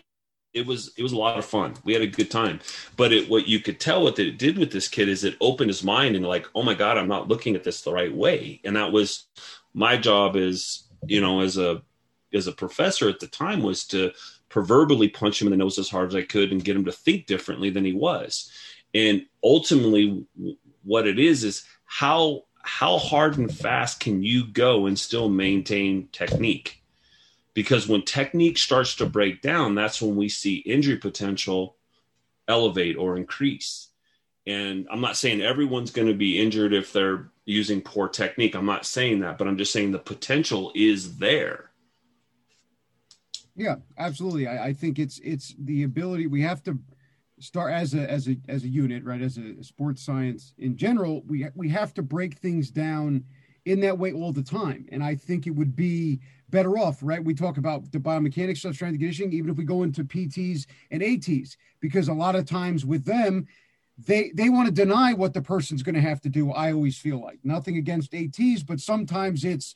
it 0.57 0.65
was 0.65 0.91
it 0.97 1.03
was 1.03 1.11
a 1.11 1.17
lot 1.17 1.37
of 1.37 1.45
fun. 1.45 1.75
We 1.83 1.93
had 1.93 2.01
a 2.01 2.07
good 2.07 2.31
time. 2.31 2.59
But 2.95 3.13
it, 3.13 3.29
what 3.29 3.47
you 3.47 3.59
could 3.59 3.79
tell 3.79 4.03
what 4.03 4.19
it 4.19 4.37
did 4.37 4.57
with 4.57 4.71
this 4.71 4.87
kid 4.87 5.07
is 5.07 5.23
it 5.23 5.37
opened 5.39 5.69
his 5.69 5.83
mind 5.83 6.15
and 6.15 6.25
like, 6.25 6.47
oh 6.55 6.63
my 6.63 6.73
god, 6.73 6.97
I'm 6.97 7.07
not 7.07 7.27
looking 7.27 7.55
at 7.55 7.63
this 7.63 7.81
the 7.81 7.93
right 7.93 8.13
way. 8.13 8.59
And 8.63 8.75
that 8.75 8.91
was 8.91 9.25
my 9.73 9.97
job 9.97 10.35
as 10.35 10.83
you 11.05 11.21
know 11.21 11.41
as 11.41 11.57
a 11.57 11.81
as 12.33 12.47
a 12.47 12.51
professor 12.51 13.07
at 13.07 13.19
the 13.19 13.27
time 13.27 13.61
was 13.61 13.85
to 13.87 14.11
proverbially 14.49 15.09
punch 15.09 15.41
him 15.41 15.47
in 15.47 15.51
the 15.51 15.57
nose 15.57 15.77
as 15.77 15.89
hard 15.89 16.09
as 16.09 16.15
I 16.15 16.23
could 16.23 16.51
and 16.51 16.63
get 16.63 16.75
him 16.75 16.85
to 16.85 16.91
think 16.91 17.25
differently 17.25 17.69
than 17.69 17.85
he 17.85 17.93
was. 17.93 18.51
And 18.93 19.25
ultimately, 19.43 20.25
what 20.83 21.07
it 21.07 21.19
is 21.19 21.43
is 21.43 21.65
how 21.85 22.43
how 22.63 22.97
hard 22.97 23.37
and 23.37 23.53
fast 23.53 23.99
can 23.99 24.23
you 24.23 24.45
go 24.45 24.87
and 24.87 24.97
still 24.99 25.29
maintain 25.29 26.09
technique? 26.11 26.81
Because 27.57 27.87
when 27.87 28.03
technique 28.03 28.55
starts 28.55 28.93
to 28.93 29.07
break 29.07 29.41
down, 29.41 29.73
that's 29.73 29.99
when 29.99 30.15
we 30.15 30.29
see 30.29 30.57
injury 30.57 30.95
potential 30.95 31.75
elevate 32.47 32.95
or 32.95 33.17
increase. 33.17 33.87
And 34.45 34.87
I'm 34.91 35.01
not 35.01 35.17
saying 35.17 35.41
everyone's 35.41 35.89
going 35.89 36.07
to 36.07 36.13
be 36.13 36.39
injured 36.39 36.71
if 36.71 36.93
they're 36.93 37.31
using 37.45 37.81
poor 37.81 38.09
technique. 38.09 38.55
I'm 38.55 38.67
not 38.67 38.85
saying 38.85 39.21
that, 39.21 39.39
but 39.39 39.47
I'm 39.47 39.57
just 39.57 39.73
saying 39.73 39.91
the 39.91 39.97
potential 39.97 40.71
is 40.75 41.17
there. 41.17 41.71
Yeah, 43.55 43.77
absolutely. 43.97 44.45
I, 44.45 44.67
I 44.67 44.73
think 44.73 44.99
it's 44.99 45.17
it's 45.23 45.55
the 45.57 45.81
ability 45.81 46.27
we 46.27 46.43
have 46.43 46.61
to 46.65 46.77
start 47.39 47.73
as 47.73 47.95
a 47.95 48.07
as 48.07 48.27
a 48.27 48.37
as 48.47 48.65
a 48.65 48.69
unit, 48.69 49.03
right? 49.03 49.23
As 49.23 49.39
a 49.39 49.63
sports 49.63 50.03
science 50.03 50.53
in 50.59 50.77
general, 50.77 51.23
we 51.25 51.47
we 51.55 51.69
have 51.69 51.95
to 51.95 52.03
break 52.03 52.35
things 52.35 52.69
down 52.69 53.23
in 53.65 53.81
that 53.81 53.97
way 53.97 54.13
all 54.13 54.31
the 54.31 54.43
time. 54.43 54.87
And 54.91 55.03
I 55.03 55.15
think 55.15 55.47
it 55.47 55.55
would 55.55 55.75
be 55.75 56.21
better 56.49 56.77
off, 56.77 56.99
right? 57.01 57.23
We 57.23 57.33
talk 57.33 57.57
about 57.57 57.91
the 57.91 57.99
biomechanics 57.99 58.57
stuff, 58.59 58.75
strength 58.75 58.99
conditioning, 58.99 59.33
even 59.33 59.49
if 59.49 59.57
we 59.57 59.63
go 59.63 59.83
into 59.83 60.03
PTs 60.03 60.65
and 60.91 61.03
ATs, 61.03 61.57
because 61.79 62.07
a 62.07 62.13
lot 62.13 62.35
of 62.35 62.45
times 62.45 62.85
with 62.85 63.05
them, 63.05 63.47
they 63.97 64.31
they 64.35 64.49
want 64.49 64.67
to 64.67 64.73
deny 64.73 65.13
what 65.13 65.33
the 65.33 65.41
person's 65.41 65.83
going 65.83 65.95
to 65.95 66.01
have 66.01 66.21
to 66.21 66.29
do. 66.29 66.51
I 66.51 66.71
always 66.71 66.97
feel 66.97 67.21
like 67.21 67.39
nothing 67.43 67.77
against 67.77 68.13
ATs, 68.13 68.63
but 68.63 68.79
sometimes 68.79 69.43
it's 69.43 69.75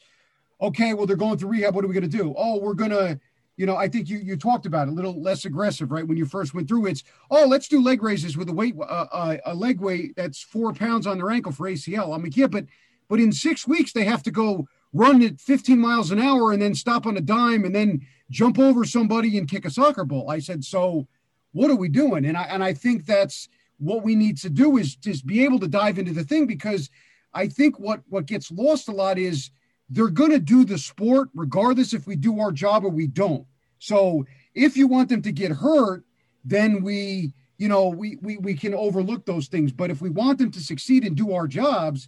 okay. 0.61 0.93
Well, 0.93 1.07
they're 1.07 1.15
going 1.15 1.37
through 1.37 1.49
rehab. 1.49 1.73
What 1.75 1.83
are 1.83 1.87
we 1.87 1.93
going 1.93 2.09
to 2.09 2.17
do? 2.17 2.33
Oh, 2.37 2.59
we're 2.59 2.75
gonna, 2.75 3.19
you 3.57 3.65
know, 3.65 3.75
I 3.75 3.87
think 3.87 4.09
you 4.09 4.19
you 4.19 4.37
talked 4.37 4.67
about 4.67 4.87
it, 4.87 4.91
a 4.91 4.93
little 4.93 5.19
less 5.19 5.45
aggressive, 5.45 5.91
right? 5.91 6.07
When 6.07 6.17
you 6.17 6.25
first 6.25 6.53
went 6.53 6.67
through, 6.67 6.85
it's 6.85 7.03
oh, 7.31 7.47
let's 7.47 7.67
do 7.67 7.81
leg 7.81 8.03
raises 8.03 8.37
with 8.37 8.47
a 8.49 8.53
weight, 8.53 8.75
uh, 8.79 9.07
uh, 9.11 9.37
a 9.45 9.55
leg 9.55 9.81
weight 9.81 10.15
that's 10.15 10.41
four 10.41 10.71
pounds 10.71 11.07
on 11.07 11.17
their 11.17 11.31
ankle 11.31 11.51
for 11.51 11.67
ACL. 11.67 12.15
I'm 12.15 12.23
like, 12.23 12.37
yeah, 12.37 12.47
but 12.47 12.65
but 13.09 13.19
in 13.19 13.31
six 13.31 13.67
weeks 13.67 13.91
they 13.91 14.05
have 14.05 14.21
to 14.23 14.31
go 14.31 14.67
run 14.93 15.21
at 15.21 15.39
15 15.39 15.79
miles 15.79 16.11
an 16.11 16.19
hour 16.19 16.51
and 16.51 16.61
then 16.61 16.75
stop 16.75 17.05
on 17.05 17.17
a 17.17 17.21
dime 17.21 17.63
and 17.63 17.73
then 17.73 18.05
jump 18.29 18.59
over 18.59 18.83
somebody 18.83 19.37
and 19.37 19.49
kick 19.49 19.65
a 19.65 19.69
soccer 19.69 20.03
ball. 20.03 20.29
I 20.29 20.39
said, 20.39 20.63
so 20.63 21.07
what 21.53 21.71
are 21.71 21.75
we 21.75 21.89
doing? 21.89 22.25
And 22.25 22.37
I 22.37 22.43
and 22.43 22.63
I 22.63 22.73
think 22.73 23.05
that's 23.05 23.47
what 23.77 24.03
we 24.03 24.15
need 24.15 24.37
to 24.37 24.49
do 24.49 24.77
is 24.77 24.95
just 24.95 25.25
be 25.25 25.43
able 25.43 25.59
to 25.59 25.67
dive 25.67 25.97
into 25.97 26.13
the 26.13 26.23
thing 26.23 26.45
because 26.45 26.89
I 27.33 27.47
think 27.47 27.79
what 27.79 28.01
what 28.09 28.25
gets 28.25 28.51
lost 28.51 28.89
a 28.89 28.91
lot 28.91 29.17
is 29.17 29.51
they're 29.89 30.09
going 30.09 30.31
to 30.31 30.39
do 30.39 30.63
the 30.63 30.77
sport 30.77 31.29
regardless 31.33 31.93
if 31.93 32.07
we 32.07 32.15
do 32.15 32.39
our 32.39 32.51
job 32.51 32.85
or 32.85 32.89
we 32.89 33.07
don't. 33.07 33.45
So 33.79 34.25
if 34.53 34.77
you 34.77 34.87
want 34.87 35.09
them 35.09 35.21
to 35.23 35.31
get 35.31 35.51
hurt, 35.51 36.03
then 36.45 36.83
we 36.83 37.33
you 37.57 37.67
know 37.67 37.89
we 37.89 38.17
we 38.21 38.37
we 38.37 38.53
can 38.53 38.73
overlook 38.73 39.25
those 39.25 39.47
things. 39.47 39.71
But 39.71 39.91
if 39.91 40.01
we 40.01 40.09
want 40.09 40.37
them 40.37 40.51
to 40.51 40.59
succeed 40.59 41.05
and 41.05 41.15
do 41.15 41.33
our 41.33 41.47
jobs, 41.47 42.07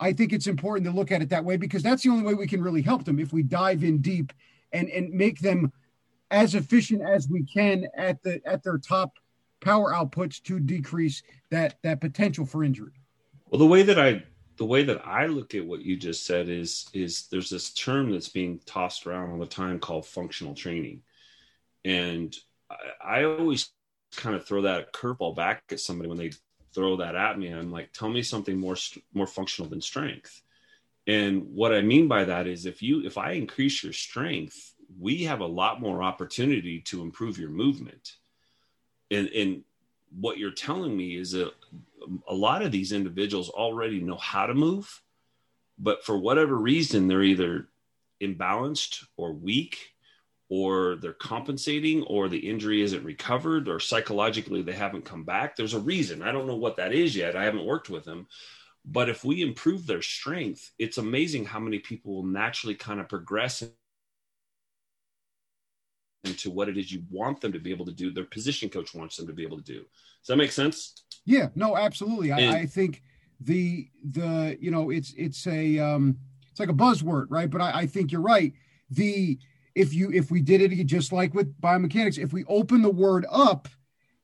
I 0.00 0.14
think 0.14 0.32
it's 0.32 0.46
important 0.46 0.86
to 0.86 0.92
look 0.92 1.12
at 1.12 1.20
it 1.20 1.28
that 1.28 1.44
way 1.44 1.58
because 1.58 1.82
that's 1.82 2.02
the 2.02 2.08
only 2.08 2.24
way 2.24 2.34
we 2.34 2.46
can 2.46 2.62
really 2.62 2.82
help 2.82 3.04
them 3.04 3.20
if 3.20 3.32
we 3.32 3.42
dive 3.42 3.84
in 3.84 3.98
deep 3.98 4.32
and 4.72 4.88
and 4.88 5.12
make 5.12 5.40
them 5.40 5.72
as 6.30 6.54
efficient 6.54 7.02
as 7.02 7.28
we 7.28 7.44
can 7.44 7.86
at 7.94 8.22
the 8.22 8.40
at 8.46 8.62
their 8.62 8.78
top 8.78 9.18
power 9.60 9.92
outputs 9.92 10.42
to 10.44 10.58
decrease 10.58 11.22
that 11.50 11.76
that 11.82 12.00
potential 12.00 12.46
for 12.46 12.64
injury. 12.64 12.92
Well, 13.50 13.58
the 13.58 13.66
way 13.66 13.82
that 13.82 13.98
I 13.98 14.24
the 14.56 14.64
way 14.64 14.84
that 14.84 15.06
I 15.06 15.26
look 15.26 15.54
at 15.54 15.66
what 15.66 15.82
you 15.82 15.96
just 15.96 16.24
said 16.24 16.48
is 16.48 16.88
is 16.94 17.26
there's 17.30 17.50
this 17.50 17.72
term 17.72 18.10
that's 18.10 18.28
being 18.28 18.60
tossed 18.64 19.06
around 19.06 19.32
all 19.32 19.38
the 19.38 19.46
time 19.46 19.78
called 19.78 20.06
functional 20.06 20.54
training, 20.54 21.02
and 21.84 22.34
I, 22.70 23.20
I 23.20 23.24
always 23.24 23.70
kind 24.16 24.34
of 24.34 24.46
throw 24.46 24.62
that 24.62 24.92
curveball 24.92 25.36
back 25.36 25.62
at 25.70 25.80
somebody 25.80 26.08
when 26.08 26.18
they 26.18 26.30
throw 26.74 26.96
that 26.96 27.14
at 27.14 27.38
me. 27.38 27.48
I'm 27.48 27.70
like, 27.70 27.92
tell 27.92 28.08
me 28.08 28.22
something 28.22 28.58
more 28.58 28.76
more 29.12 29.26
functional 29.26 29.68
than 29.68 29.80
strength. 29.80 30.42
And 31.06 31.54
what 31.54 31.74
I 31.74 31.80
mean 31.82 32.08
by 32.08 32.24
that 32.24 32.46
is 32.46 32.66
if 32.66 32.82
you 32.82 33.04
if 33.04 33.18
I 33.18 33.32
increase 33.32 33.82
your 33.82 33.92
strength, 33.92 34.74
we 34.98 35.24
have 35.24 35.40
a 35.40 35.46
lot 35.46 35.80
more 35.80 36.02
opportunity 36.02 36.80
to 36.82 37.02
improve 37.02 37.38
your 37.38 37.50
movement. 37.50 38.16
And 39.10 39.28
and 39.28 39.64
what 40.10 40.38
you're 40.38 40.50
telling 40.50 40.96
me 40.96 41.16
is 41.16 41.32
that 41.32 41.52
a 42.28 42.34
lot 42.34 42.62
of 42.62 42.72
these 42.72 42.92
individuals 42.92 43.48
already 43.48 44.00
know 44.00 44.16
how 44.16 44.46
to 44.46 44.54
move, 44.54 45.02
but 45.78 46.04
for 46.04 46.18
whatever 46.18 46.56
reason, 46.56 47.08
they're 47.08 47.22
either 47.22 47.68
imbalanced 48.20 49.04
or 49.16 49.32
weak 49.32 49.89
or 50.50 50.96
they're 50.96 51.12
compensating 51.12 52.02
or 52.02 52.28
the 52.28 52.50
injury 52.50 52.82
isn't 52.82 53.04
recovered 53.04 53.68
or 53.68 53.78
psychologically 53.78 54.62
they 54.62 54.72
haven't 54.72 55.04
come 55.04 55.24
back 55.24 55.56
there's 55.56 55.74
a 55.74 55.80
reason. 55.80 56.22
I 56.22 56.32
don't 56.32 56.48
know 56.48 56.56
what 56.56 56.76
that 56.76 56.92
is 56.92 57.16
yet. 57.16 57.36
I 57.36 57.44
haven't 57.44 57.64
worked 57.64 57.88
with 57.88 58.04
them. 58.04 58.26
But 58.84 59.08
if 59.08 59.24
we 59.24 59.42
improve 59.42 59.86
their 59.86 60.02
strength 60.02 60.72
it's 60.78 60.98
amazing 60.98 61.46
how 61.46 61.60
many 61.60 61.78
people 61.78 62.16
will 62.16 62.24
naturally 62.24 62.74
kind 62.74 63.00
of 63.00 63.08
progress 63.08 63.62
into 66.24 66.50
what 66.50 66.68
it 66.68 66.76
is 66.76 66.92
you 66.92 67.02
want 67.10 67.40
them 67.40 67.52
to 67.52 67.58
be 67.58 67.70
able 67.70 67.86
to 67.86 67.92
do 67.92 68.10
their 68.10 68.24
position 68.24 68.68
coach 68.68 68.94
wants 68.94 69.16
them 69.16 69.26
to 69.26 69.32
be 69.32 69.44
able 69.44 69.56
to 69.56 69.62
do. 69.62 69.78
Does 69.78 70.26
that 70.28 70.36
make 70.36 70.52
sense? 70.52 71.04
Yeah 71.24 71.48
no 71.54 71.76
absolutely. 71.76 72.32
I, 72.32 72.58
I, 72.58 72.66
think 72.66 73.02
the 73.40 73.88
the 74.10 74.58
you 74.60 74.72
know 74.72 74.90
it's 74.90 75.14
it's 75.16 75.46
a 75.46 75.78
um 75.78 76.18
it's 76.50 76.58
like 76.58 76.68
a 76.68 76.74
buzzword 76.74 77.26
right? 77.28 77.48
But 77.48 77.60
I, 77.60 77.70
I 77.82 77.86
think 77.86 78.10
you're 78.10 78.20
right. 78.20 78.52
The 78.90 79.38
if 79.74 79.94
you 79.94 80.10
if 80.12 80.30
we 80.30 80.40
did 80.40 80.60
it 80.60 80.84
just 80.84 81.12
like 81.12 81.34
with 81.34 81.58
biomechanics, 81.60 82.18
if 82.18 82.32
we 82.32 82.44
open 82.44 82.82
the 82.82 82.90
word 82.90 83.26
up, 83.30 83.68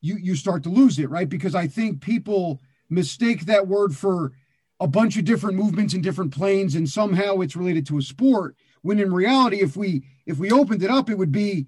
you 0.00 0.16
you 0.16 0.34
start 0.34 0.62
to 0.64 0.68
lose 0.68 0.98
it, 0.98 1.10
right? 1.10 1.28
Because 1.28 1.54
I 1.54 1.66
think 1.66 2.00
people 2.00 2.60
mistake 2.88 3.46
that 3.46 3.66
word 3.66 3.96
for 3.96 4.32
a 4.80 4.86
bunch 4.86 5.16
of 5.16 5.24
different 5.24 5.56
movements 5.56 5.94
in 5.94 6.02
different 6.02 6.34
planes 6.34 6.74
and 6.74 6.88
somehow 6.88 7.40
it's 7.40 7.56
related 7.56 7.86
to 7.86 7.98
a 7.98 8.02
sport 8.02 8.54
when 8.82 9.00
in 9.00 9.12
reality 9.12 9.60
if 9.60 9.76
we 9.76 10.04
if 10.26 10.38
we 10.38 10.50
opened 10.50 10.82
it 10.82 10.90
up 10.90 11.08
it 11.08 11.16
would 11.16 11.32
be 11.32 11.66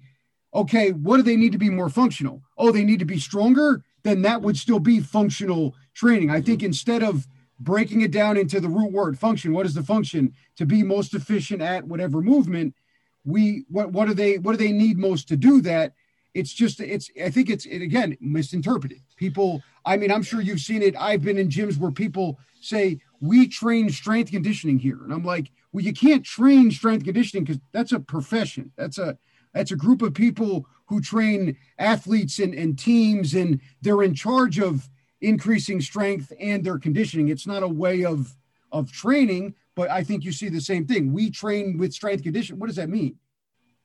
okay 0.53 0.91
what 0.91 1.17
do 1.17 1.23
they 1.23 1.35
need 1.35 1.51
to 1.51 1.57
be 1.57 1.69
more 1.69 1.89
functional? 1.89 2.41
Oh 2.57 2.71
they 2.71 2.83
need 2.83 2.99
to 2.99 3.05
be 3.05 3.19
stronger? 3.19 3.83
Then 4.03 4.21
that 4.21 4.41
would 4.41 4.57
still 4.57 4.79
be 4.79 4.99
functional 4.99 5.75
training. 5.93 6.29
I 6.29 6.41
think 6.41 6.63
instead 6.63 7.03
of 7.03 7.27
breaking 7.59 8.01
it 8.01 8.11
down 8.11 8.37
into 8.37 8.61
the 8.61 8.69
root 8.69 8.93
word 8.93 9.19
function 9.19 9.53
what 9.53 9.65
is 9.65 9.73
the 9.73 9.83
function? 9.83 10.33
To 10.57 10.65
be 10.65 10.83
most 10.83 11.13
efficient 11.13 11.61
at 11.61 11.85
whatever 11.85 12.21
movement 12.21 12.75
we 13.25 13.65
what 13.69 13.91
what 13.91 14.07
do 14.07 14.13
they 14.13 14.37
what 14.37 14.53
do 14.53 14.57
they 14.57 14.71
need 14.71 14.97
most 14.97 15.27
to 15.29 15.37
do 15.37 15.61
that? 15.61 15.93
It's 16.33 16.53
just 16.53 16.79
it's 16.79 17.09
i 17.23 17.29
think 17.29 17.49
it's 17.49 17.65
it, 17.65 17.81
again 17.81 18.17
misinterpreted. 18.21 19.01
People 19.17 19.61
i 19.85 19.97
mean 19.97 20.11
i'm 20.11 20.23
sure 20.23 20.41
you've 20.41 20.59
seen 20.61 20.81
it. 20.81 20.95
I've 20.97 21.23
been 21.23 21.37
in 21.37 21.49
gyms 21.49 21.77
where 21.77 21.91
people 21.91 22.39
say 22.61 22.99
we 23.21 23.47
train 23.47 23.89
strength 23.89 24.31
conditioning 24.31 24.79
here. 24.79 24.99
And 25.03 25.11
i'm 25.13 25.23
like 25.23 25.51
well 25.71 25.83
you 25.83 25.93
can't 25.93 26.23
train 26.23 26.71
strength 26.71 27.05
conditioning 27.05 27.43
because 27.43 27.61
that's 27.71 27.91
a 27.91 27.99
profession. 27.99 28.71
That's 28.77 28.97
a 28.97 29.17
that's 29.53 29.71
a 29.71 29.75
group 29.75 30.01
of 30.01 30.13
people 30.13 30.67
who 30.85 31.01
train 31.01 31.57
athletes 31.77 32.39
and, 32.39 32.53
and 32.53 32.77
teams 32.77 33.33
and 33.33 33.59
they're 33.81 34.03
in 34.03 34.13
charge 34.13 34.59
of 34.59 34.89
increasing 35.21 35.81
strength 35.81 36.31
and 36.39 36.63
their 36.63 36.79
conditioning. 36.79 37.29
It's 37.29 37.47
not 37.47 37.63
a 37.63 37.67
way 37.67 38.05
of 38.05 38.35
of 38.71 38.91
training 38.91 39.55
but 39.79 39.89
I 39.89 40.03
think 40.03 40.25
you 40.25 40.33
see 40.33 40.49
the 40.49 40.59
same 40.59 40.85
thing. 40.85 41.13
We 41.13 41.31
train 41.31 41.77
with 41.77 41.93
strength 41.93 42.21
condition. 42.21 42.59
What 42.59 42.67
does 42.67 42.75
that 42.75 42.89
mean? 42.89 43.15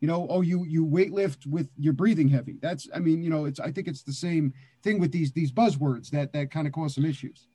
You 0.01 0.09
know, 0.09 0.27
oh, 0.29 0.41
you 0.41 0.65
you 0.65 0.85
weight 0.85 1.13
lift 1.13 1.47
with 1.47 1.69
your 1.79 1.93
breathing 1.93 2.29
heavy. 2.29 2.59
That's, 2.61 2.89
I 2.93 2.99
mean, 2.99 3.23
you 3.23 3.31
know, 3.31 3.45
it's. 3.45 3.61
I 3.61 3.71
think 3.71 3.87
it's 3.87 4.03
the 4.03 4.13
same 4.13 4.53
thing 4.83 4.99
with 4.99 5.13
these 5.13 5.31
these 5.31 5.53
buzzwords 5.53 6.11
that 6.11 6.33
that 6.33 6.51
kind 6.51 6.67
of 6.67 6.73
cause 6.73 6.97
some 6.97 7.05
issues. 7.05 7.47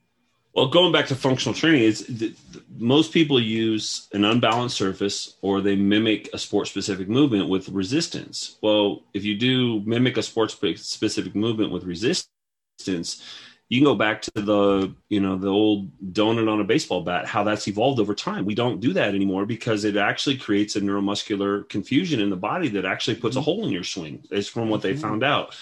Well, 0.54 0.68
going 0.68 0.90
back 0.90 1.06
to 1.08 1.14
functional 1.16 1.54
training, 1.54 1.82
is 1.82 2.32
most 2.78 3.12
people 3.12 3.38
use 3.38 4.08
an 4.14 4.24
unbalanced 4.24 4.78
surface 4.78 5.36
or 5.42 5.60
they 5.60 5.76
mimic 5.76 6.30
a 6.32 6.38
sport 6.38 6.66
specific 6.66 7.10
movement 7.10 7.50
with 7.50 7.68
resistance. 7.68 8.56
Well, 8.62 9.02
if 9.12 9.22
you 9.22 9.36
do 9.36 9.82
mimic 9.84 10.16
a 10.16 10.22
sport 10.22 10.50
specific 10.50 11.34
movement 11.34 11.72
with 11.72 11.84
resistance, 11.84 13.22
you 13.70 13.78
can 13.78 13.84
go 13.84 13.94
back 13.94 14.20
to 14.20 14.32
the 14.34 14.92
you 15.08 15.20
know 15.20 15.38
the 15.38 15.48
old 15.48 15.90
donut 16.12 16.52
on 16.52 16.60
a 16.60 16.64
baseball 16.64 17.02
bat 17.02 17.24
how 17.24 17.44
that's 17.44 17.68
evolved 17.68 18.00
over 18.00 18.14
time. 18.14 18.44
We 18.44 18.56
don't 18.56 18.80
do 18.80 18.92
that 18.92 19.14
anymore 19.14 19.46
because 19.46 19.84
it 19.84 19.96
actually 19.96 20.36
creates 20.36 20.74
a 20.74 20.80
neuromuscular 20.80 21.66
confusion 21.68 22.20
in 22.20 22.30
the 22.30 22.36
body 22.36 22.68
that 22.70 22.84
actually 22.84 23.16
puts 23.16 23.36
a 23.36 23.38
mm-hmm. 23.38 23.44
hole 23.44 23.66
in 23.66 23.72
your 23.72 23.84
swing 23.84 24.24
is 24.32 24.48
from 24.48 24.68
what 24.68 24.82
they 24.82 24.96
found 24.96 25.22
out. 25.22 25.56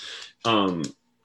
Um, 0.46 0.82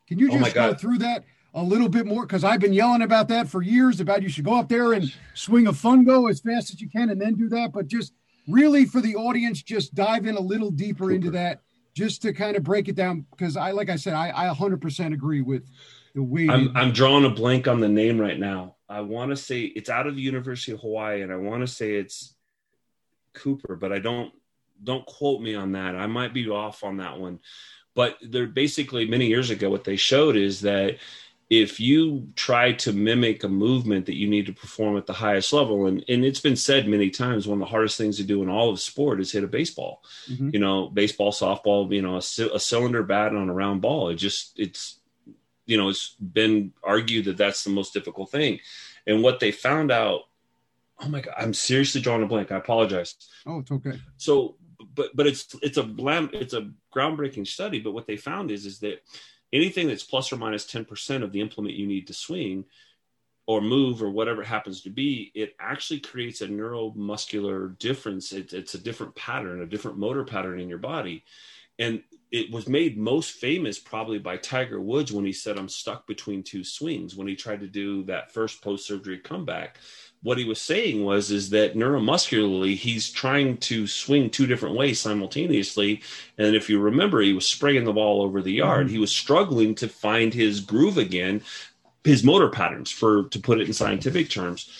can 0.07 0.19
you 0.19 0.29
oh 0.31 0.37
just 0.37 0.51
oh 0.51 0.53
go 0.53 0.73
through 0.73 0.97
that 0.99 1.23
a 1.53 1.63
little 1.63 1.87
bit 1.87 2.05
more? 2.05 2.23
Because 2.23 2.43
i've 2.43 2.59
been 2.59 2.73
yelling 2.73 3.01
about 3.01 3.29
that 3.29 3.47
for 3.47 3.61
years 3.61 4.01
about 4.01 4.21
you 4.21 4.27
should 4.29 4.45
go 4.45 4.55
up 4.55 4.67
there 4.67 4.91
and 4.91 5.11
swing 5.33 5.67
a 5.67 5.71
fungo 5.71 6.29
as 6.29 6.41
fast 6.41 6.73
as 6.73 6.81
you 6.81 6.89
can 6.89 7.09
and 7.09 7.21
then 7.21 7.35
do 7.35 7.47
that 7.49 7.71
but 7.71 7.87
just 7.87 8.13
really 8.49 8.85
for 8.85 8.99
the 8.99 9.15
audience 9.15 9.63
just 9.63 9.95
dive 9.95 10.25
in 10.25 10.35
a 10.35 10.39
little 10.41 10.69
deeper 10.69 11.11
into 11.11 11.31
that 11.31 11.61
just 11.93 12.21
to 12.23 12.33
kind 12.33 12.57
of 12.57 12.63
break 12.63 12.89
it 12.89 12.95
down 12.95 13.25
because 13.31 13.55
i 13.55 13.71
like 13.71 13.89
i 13.89 13.95
said 13.95 14.13
i, 14.13 14.29
I 14.35 14.53
100% 14.53 15.13
agree 15.13 15.41
with 15.41 15.63
the 16.13 16.23
way 16.23 16.47
I'm, 16.49 16.75
I'm 16.75 16.91
drawing 16.91 17.25
a 17.25 17.29
blank 17.29 17.67
on 17.67 17.79
the 17.79 17.89
name 17.89 18.19
right 18.19 18.39
now. 18.39 18.75
I 18.87 19.01
want 19.01 19.31
to 19.31 19.37
say 19.37 19.61
it's 19.61 19.89
out 19.89 20.07
of 20.07 20.15
the 20.15 20.21
University 20.21 20.71
of 20.71 20.81
Hawaii, 20.81 21.21
and 21.21 21.31
I 21.31 21.37
want 21.37 21.61
to 21.61 21.67
say 21.67 21.95
it's 21.95 22.35
Cooper, 23.33 23.75
but 23.75 23.91
I 23.91 23.99
don't 23.99 24.31
don't 24.83 25.05
quote 25.05 25.41
me 25.41 25.55
on 25.55 25.71
that. 25.73 25.95
I 25.95 26.07
might 26.07 26.33
be 26.33 26.49
off 26.49 26.83
on 26.83 26.97
that 26.97 27.19
one. 27.19 27.39
But 27.95 28.17
they're 28.21 28.47
basically 28.47 29.07
many 29.07 29.27
years 29.27 29.49
ago. 29.49 29.69
What 29.69 29.83
they 29.83 29.95
showed 29.95 30.35
is 30.35 30.61
that 30.61 30.97
if 31.49 31.79
you 31.79 32.29
try 32.35 32.71
to 32.71 32.91
mimic 32.91 33.43
a 33.43 33.47
movement 33.47 34.07
that 34.07 34.15
you 34.15 34.27
need 34.27 34.47
to 34.47 34.53
perform 34.53 34.97
at 34.97 35.05
the 35.05 35.13
highest 35.13 35.53
level, 35.53 35.85
and, 35.85 36.03
and 36.07 36.25
it's 36.25 36.39
been 36.39 36.55
said 36.55 36.87
many 36.87 37.09
times, 37.11 37.47
one 37.47 37.61
of 37.61 37.67
the 37.67 37.71
hardest 37.71 37.97
things 37.97 38.17
to 38.17 38.23
do 38.23 38.41
in 38.41 38.49
all 38.49 38.71
of 38.71 38.79
sport 38.79 39.19
is 39.21 39.31
hit 39.31 39.43
a 39.43 39.47
baseball. 39.47 40.03
Mm-hmm. 40.27 40.49
You 40.53 40.59
know, 40.59 40.87
baseball, 40.87 41.31
softball, 41.31 41.91
you 41.91 42.01
know, 42.01 42.15
a, 42.15 42.55
a 42.55 42.59
cylinder 42.59 43.03
bat 43.03 43.35
on 43.35 43.49
a 43.49 43.53
round 43.53 43.81
ball. 43.81 44.09
It 44.09 44.15
just 44.15 44.57
it's 44.57 44.99
you 45.65 45.77
know 45.77 45.89
it's 45.89 46.15
been 46.19 46.73
argued 46.83 47.25
that 47.25 47.37
that's 47.37 47.63
the 47.63 47.69
most 47.69 47.93
difficult 47.93 48.31
thing. 48.31 48.59
And 49.07 49.23
what 49.23 49.39
they 49.39 49.51
found 49.51 49.91
out 49.91 50.21
oh 50.99 51.09
my 51.09 51.21
god 51.21 51.33
i'm 51.37 51.53
seriously 51.53 52.01
drawing 52.01 52.23
a 52.23 52.27
blank. 52.27 52.51
I 52.51 52.57
apologize. 52.57 53.15
Oh 53.45 53.59
it's 53.59 53.71
okay. 53.71 53.99
So 54.17 54.55
but 54.95 55.15
but 55.15 55.27
it's 55.27 55.55
it's 55.61 55.77
a 55.77 55.83
blam 55.83 56.29
it's 56.33 56.53
a 56.53 56.69
groundbreaking 56.95 57.47
study. 57.47 57.79
But 57.79 57.93
what 57.93 58.07
they 58.07 58.17
found 58.17 58.51
is 58.51 58.65
is 58.65 58.79
that 58.79 59.03
anything 59.51 59.87
that's 59.87 60.03
plus 60.03 60.31
or 60.31 60.37
minus 60.37 60.65
10% 60.65 61.23
of 61.23 61.31
the 61.31 61.41
implement 61.41 61.75
you 61.75 61.85
need 61.85 62.07
to 62.07 62.13
swing 62.13 62.65
or 63.45 63.61
move 63.61 64.01
or 64.01 64.09
whatever 64.09 64.41
it 64.41 64.47
happens 64.47 64.81
to 64.81 64.89
be 64.89 65.31
it 65.35 65.55
actually 65.59 65.99
creates 65.99 66.41
a 66.41 66.47
neuromuscular 66.47 67.77
difference. 67.77 68.31
It, 68.31 68.53
it's 68.53 68.73
a 68.73 68.79
different 68.79 69.15
pattern 69.15 69.61
a 69.61 69.65
different 69.65 69.97
motor 69.97 70.23
pattern 70.23 70.59
in 70.59 70.69
your 70.69 70.79
body. 70.79 71.23
And 71.79 72.03
it 72.33 72.51
was 72.51 72.67
made 72.67 72.97
most 72.97 73.33
famous 73.33 73.77
probably 73.77 74.17
by 74.17 74.37
Tiger 74.37 74.81
Woods 74.81 75.13
when 75.13 75.23
he 75.23 75.31
said, 75.31 75.55
I'm 75.55 75.69
stuck 75.69 76.07
between 76.07 76.41
two 76.41 76.63
swings 76.63 77.15
when 77.15 77.27
he 77.27 77.35
tried 77.35 77.59
to 77.59 77.67
do 77.67 78.01
that 78.05 78.31
first 78.31 78.63
post 78.63 78.87
surgery 78.87 79.19
comeback. 79.19 79.77
What 80.23 80.39
he 80.39 80.43
was 80.43 80.59
saying 80.59 81.03
was 81.03 81.29
is 81.29 81.51
that 81.51 81.75
neuromuscularly 81.75 82.75
he's 82.75 83.11
trying 83.11 83.57
to 83.57 83.85
swing 83.85 84.31
two 84.31 84.47
different 84.47 84.75
ways 84.75 84.99
simultaneously. 84.99 86.01
And 86.39 86.55
if 86.55 86.71
you 86.71 86.79
remember, 86.79 87.21
he 87.21 87.33
was 87.33 87.45
spraying 87.45 87.83
the 87.83 87.93
ball 87.93 88.23
over 88.23 88.41
the 88.41 88.53
yard. 88.53 88.87
Mm-hmm. 88.87 88.93
He 88.93 88.99
was 88.99 89.15
struggling 89.15 89.75
to 89.75 89.87
find 89.87 90.33
his 90.33 90.59
groove 90.59 90.97
again, 90.97 91.43
his 92.03 92.23
motor 92.23 92.49
patterns, 92.49 92.89
for 92.89 93.25
to 93.25 93.39
put 93.39 93.61
it 93.61 93.67
in 93.67 93.73
scientific 93.73 94.31
terms 94.31 94.71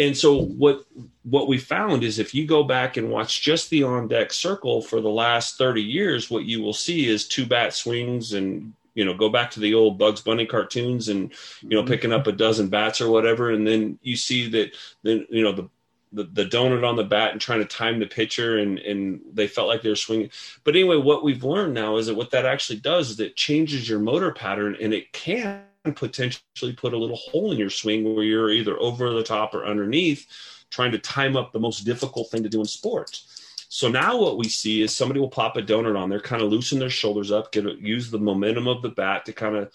and 0.00 0.16
so 0.16 0.42
what 0.42 0.84
what 1.24 1.46
we 1.46 1.58
found 1.58 2.02
is 2.02 2.18
if 2.18 2.34
you 2.34 2.46
go 2.46 2.64
back 2.64 2.96
and 2.96 3.10
watch 3.10 3.42
just 3.42 3.70
the 3.70 3.82
on 3.82 4.08
deck 4.08 4.32
circle 4.32 4.80
for 4.80 5.00
the 5.00 5.10
last 5.10 5.58
30 5.58 5.82
years 5.82 6.30
what 6.30 6.44
you 6.44 6.62
will 6.62 6.72
see 6.72 7.06
is 7.06 7.28
two 7.28 7.46
bat 7.46 7.74
swings 7.74 8.32
and 8.32 8.72
you 8.94 9.04
know 9.04 9.14
go 9.14 9.28
back 9.28 9.50
to 9.50 9.60
the 9.60 9.74
old 9.74 9.98
bugs 9.98 10.22
bunny 10.22 10.46
cartoons 10.46 11.08
and 11.08 11.32
you 11.62 11.70
know 11.70 11.82
mm-hmm. 11.82 11.88
picking 11.88 12.12
up 12.12 12.26
a 12.26 12.32
dozen 12.32 12.68
bats 12.68 13.00
or 13.00 13.10
whatever 13.10 13.50
and 13.50 13.66
then 13.66 13.98
you 14.02 14.16
see 14.16 14.48
that 14.48 14.72
then 15.02 15.26
you 15.30 15.44
know 15.44 15.52
the 15.52 15.68
the, 16.12 16.24
the 16.24 16.44
donut 16.44 16.84
on 16.84 16.96
the 16.96 17.04
bat 17.04 17.30
and 17.30 17.40
trying 17.40 17.60
to 17.60 17.64
time 17.64 18.00
the 18.00 18.06
pitcher 18.06 18.58
and 18.58 18.78
and 18.80 19.20
they 19.32 19.46
felt 19.46 19.68
like 19.68 19.82
they 19.82 19.90
were 19.90 19.94
swinging 19.94 20.30
but 20.64 20.74
anyway 20.74 20.96
what 20.96 21.22
we've 21.22 21.44
learned 21.44 21.74
now 21.74 21.96
is 21.98 22.06
that 22.06 22.16
what 22.16 22.30
that 22.30 22.46
actually 22.46 22.80
does 22.80 23.10
is 23.10 23.20
it 23.20 23.36
changes 23.36 23.88
your 23.88 24.00
motor 24.00 24.32
pattern 24.32 24.76
and 24.80 24.92
it 24.92 25.12
can 25.12 25.62
potentially 25.84 26.72
put 26.76 26.92
a 26.92 26.98
little 26.98 27.16
hole 27.16 27.52
in 27.52 27.58
your 27.58 27.70
swing 27.70 28.14
where 28.14 28.24
you're 28.24 28.50
either 28.50 28.78
over 28.78 29.12
the 29.12 29.22
top 29.22 29.54
or 29.54 29.64
underneath, 29.64 30.26
trying 30.70 30.92
to 30.92 30.98
time 30.98 31.36
up 31.36 31.52
the 31.52 31.60
most 31.60 31.80
difficult 31.80 32.30
thing 32.30 32.42
to 32.42 32.48
do 32.48 32.60
in 32.60 32.66
sports. 32.66 33.66
So 33.68 33.88
now 33.88 34.18
what 34.18 34.36
we 34.36 34.48
see 34.48 34.82
is 34.82 34.94
somebody 34.94 35.20
will 35.20 35.28
pop 35.28 35.56
a 35.56 35.62
donut 35.62 35.98
on 35.98 36.10
there, 36.10 36.20
kind 36.20 36.42
of 36.42 36.50
loosen 36.50 36.78
their 36.78 36.90
shoulders 36.90 37.30
up, 37.30 37.52
get 37.52 37.64
use 37.78 38.10
the 38.10 38.18
momentum 38.18 38.66
of 38.66 38.82
the 38.82 38.88
bat 38.88 39.24
to 39.26 39.32
kind 39.32 39.56
of 39.56 39.72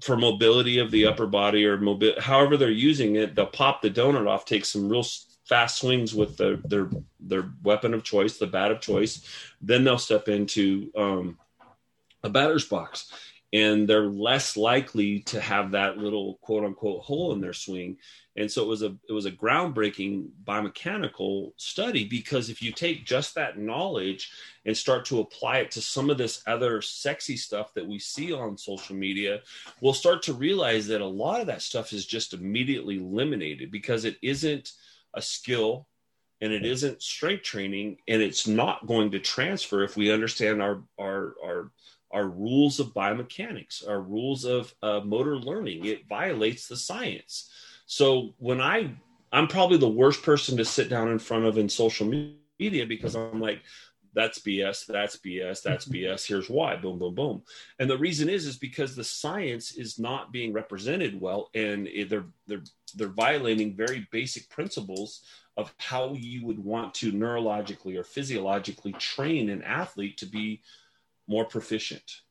for 0.00 0.16
mobility 0.16 0.78
of 0.78 0.90
the 0.90 1.06
upper 1.06 1.26
body 1.26 1.66
or 1.66 1.76
mobile, 1.76 2.14
however 2.18 2.56
they're 2.56 2.70
using 2.70 3.16
it. 3.16 3.34
They'll 3.34 3.46
pop 3.46 3.82
the 3.82 3.90
donut 3.90 4.28
off, 4.28 4.44
take 4.44 4.64
some 4.64 4.88
real 4.88 5.04
fast 5.44 5.78
swings 5.78 6.14
with 6.14 6.36
their 6.36 6.56
their 6.56 6.90
their 7.20 7.50
weapon 7.62 7.94
of 7.94 8.02
choice, 8.02 8.38
the 8.38 8.46
bat 8.46 8.70
of 8.70 8.80
choice. 8.80 9.26
Then 9.60 9.84
they'll 9.84 9.98
step 9.98 10.28
into 10.28 10.90
um, 10.96 11.38
a 12.22 12.30
batter's 12.30 12.64
box 12.64 13.12
and 13.52 13.88
they're 13.88 14.08
less 14.08 14.56
likely 14.56 15.20
to 15.20 15.40
have 15.40 15.70
that 15.70 15.96
little 15.96 16.38
quote 16.42 16.64
unquote 16.64 17.02
hole 17.02 17.32
in 17.32 17.40
their 17.40 17.54
swing. 17.54 17.96
And 18.36 18.50
so 18.50 18.62
it 18.62 18.68
was 18.68 18.82
a 18.82 18.96
it 19.08 19.12
was 19.12 19.26
a 19.26 19.32
groundbreaking 19.32 20.28
biomechanical 20.44 21.52
study 21.56 22.04
because 22.04 22.50
if 22.50 22.62
you 22.62 22.72
take 22.72 23.04
just 23.04 23.34
that 23.34 23.58
knowledge 23.58 24.30
and 24.64 24.76
start 24.76 25.06
to 25.06 25.20
apply 25.20 25.58
it 25.58 25.70
to 25.72 25.80
some 25.80 26.10
of 26.10 26.18
this 26.18 26.42
other 26.46 26.80
sexy 26.82 27.36
stuff 27.36 27.74
that 27.74 27.86
we 27.86 27.98
see 27.98 28.32
on 28.32 28.56
social 28.56 28.94
media 28.94 29.40
we'll 29.80 29.94
start 29.94 30.22
to 30.22 30.34
realize 30.34 30.86
that 30.86 31.00
a 31.00 31.06
lot 31.06 31.40
of 31.40 31.48
that 31.48 31.62
stuff 31.62 31.92
is 31.92 32.06
just 32.06 32.32
immediately 32.32 32.98
eliminated 32.98 33.72
because 33.72 34.04
it 34.04 34.16
isn't 34.22 34.72
a 35.14 35.22
skill 35.22 35.88
and 36.40 36.52
it 36.52 36.64
isn't 36.64 37.02
strength 37.02 37.42
training 37.42 37.96
and 38.06 38.22
it's 38.22 38.46
not 38.46 38.86
going 38.86 39.10
to 39.10 39.18
transfer 39.18 39.82
if 39.82 39.96
we 39.96 40.12
understand 40.12 40.62
our 40.62 40.82
our 40.98 41.34
our 41.44 41.72
our 42.10 42.26
rules 42.26 42.80
of 42.80 42.94
biomechanics, 42.94 43.86
our 43.88 44.00
rules 44.00 44.44
of 44.44 44.74
uh, 44.82 45.00
motor 45.00 45.36
learning. 45.36 45.84
It 45.84 46.08
violates 46.08 46.68
the 46.68 46.76
science. 46.76 47.50
So 47.86 48.34
when 48.38 48.60
I, 48.60 48.94
I'm 49.32 49.48
probably 49.48 49.78
the 49.78 49.88
worst 49.88 50.22
person 50.22 50.56
to 50.56 50.64
sit 50.64 50.88
down 50.88 51.10
in 51.10 51.18
front 51.18 51.44
of 51.44 51.58
in 51.58 51.68
social 51.68 52.06
media 52.06 52.86
because 52.86 53.14
I'm 53.14 53.40
like, 53.40 53.62
that's 54.14 54.40
BS, 54.40 54.86
that's 54.86 55.16
BS, 55.18 55.62
that's 55.62 55.84
BS. 55.88 56.26
Here's 56.26 56.50
why. 56.50 56.76
Boom, 56.76 56.98
boom, 56.98 57.14
boom. 57.14 57.42
And 57.78 57.88
the 57.88 57.98
reason 57.98 58.28
is, 58.28 58.46
is 58.46 58.56
because 58.56 58.96
the 58.96 59.04
science 59.04 59.72
is 59.72 59.98
not 59.98 60.32
being 60.32 60.52
represented 60.52 61.20
well, 61.20 61.50
and 61.54 61.88
they're 62.08 62.26
they're 62.46 62.64
they're 62.94 63.08
violating 63.08 63.76
very 63.76 64.08
basic 64.10 64.48
principles 64.48 65.22
of 65.56 65.74
how 65.78 66.14
you 66.14 66.46
would 66.46 66.58
want 66.58 66.94
to 66.94 67.12
neurologically 67.12 67.98
or 67.98 68.04
physiologically 68.04 68.92
train 68.92 69.50
an 69.50 69.62
athlete 69.62 70.16
to 70.16 70.26
be 70.26 70.62
more 71.28 71.44
proficient, 71.44 72.22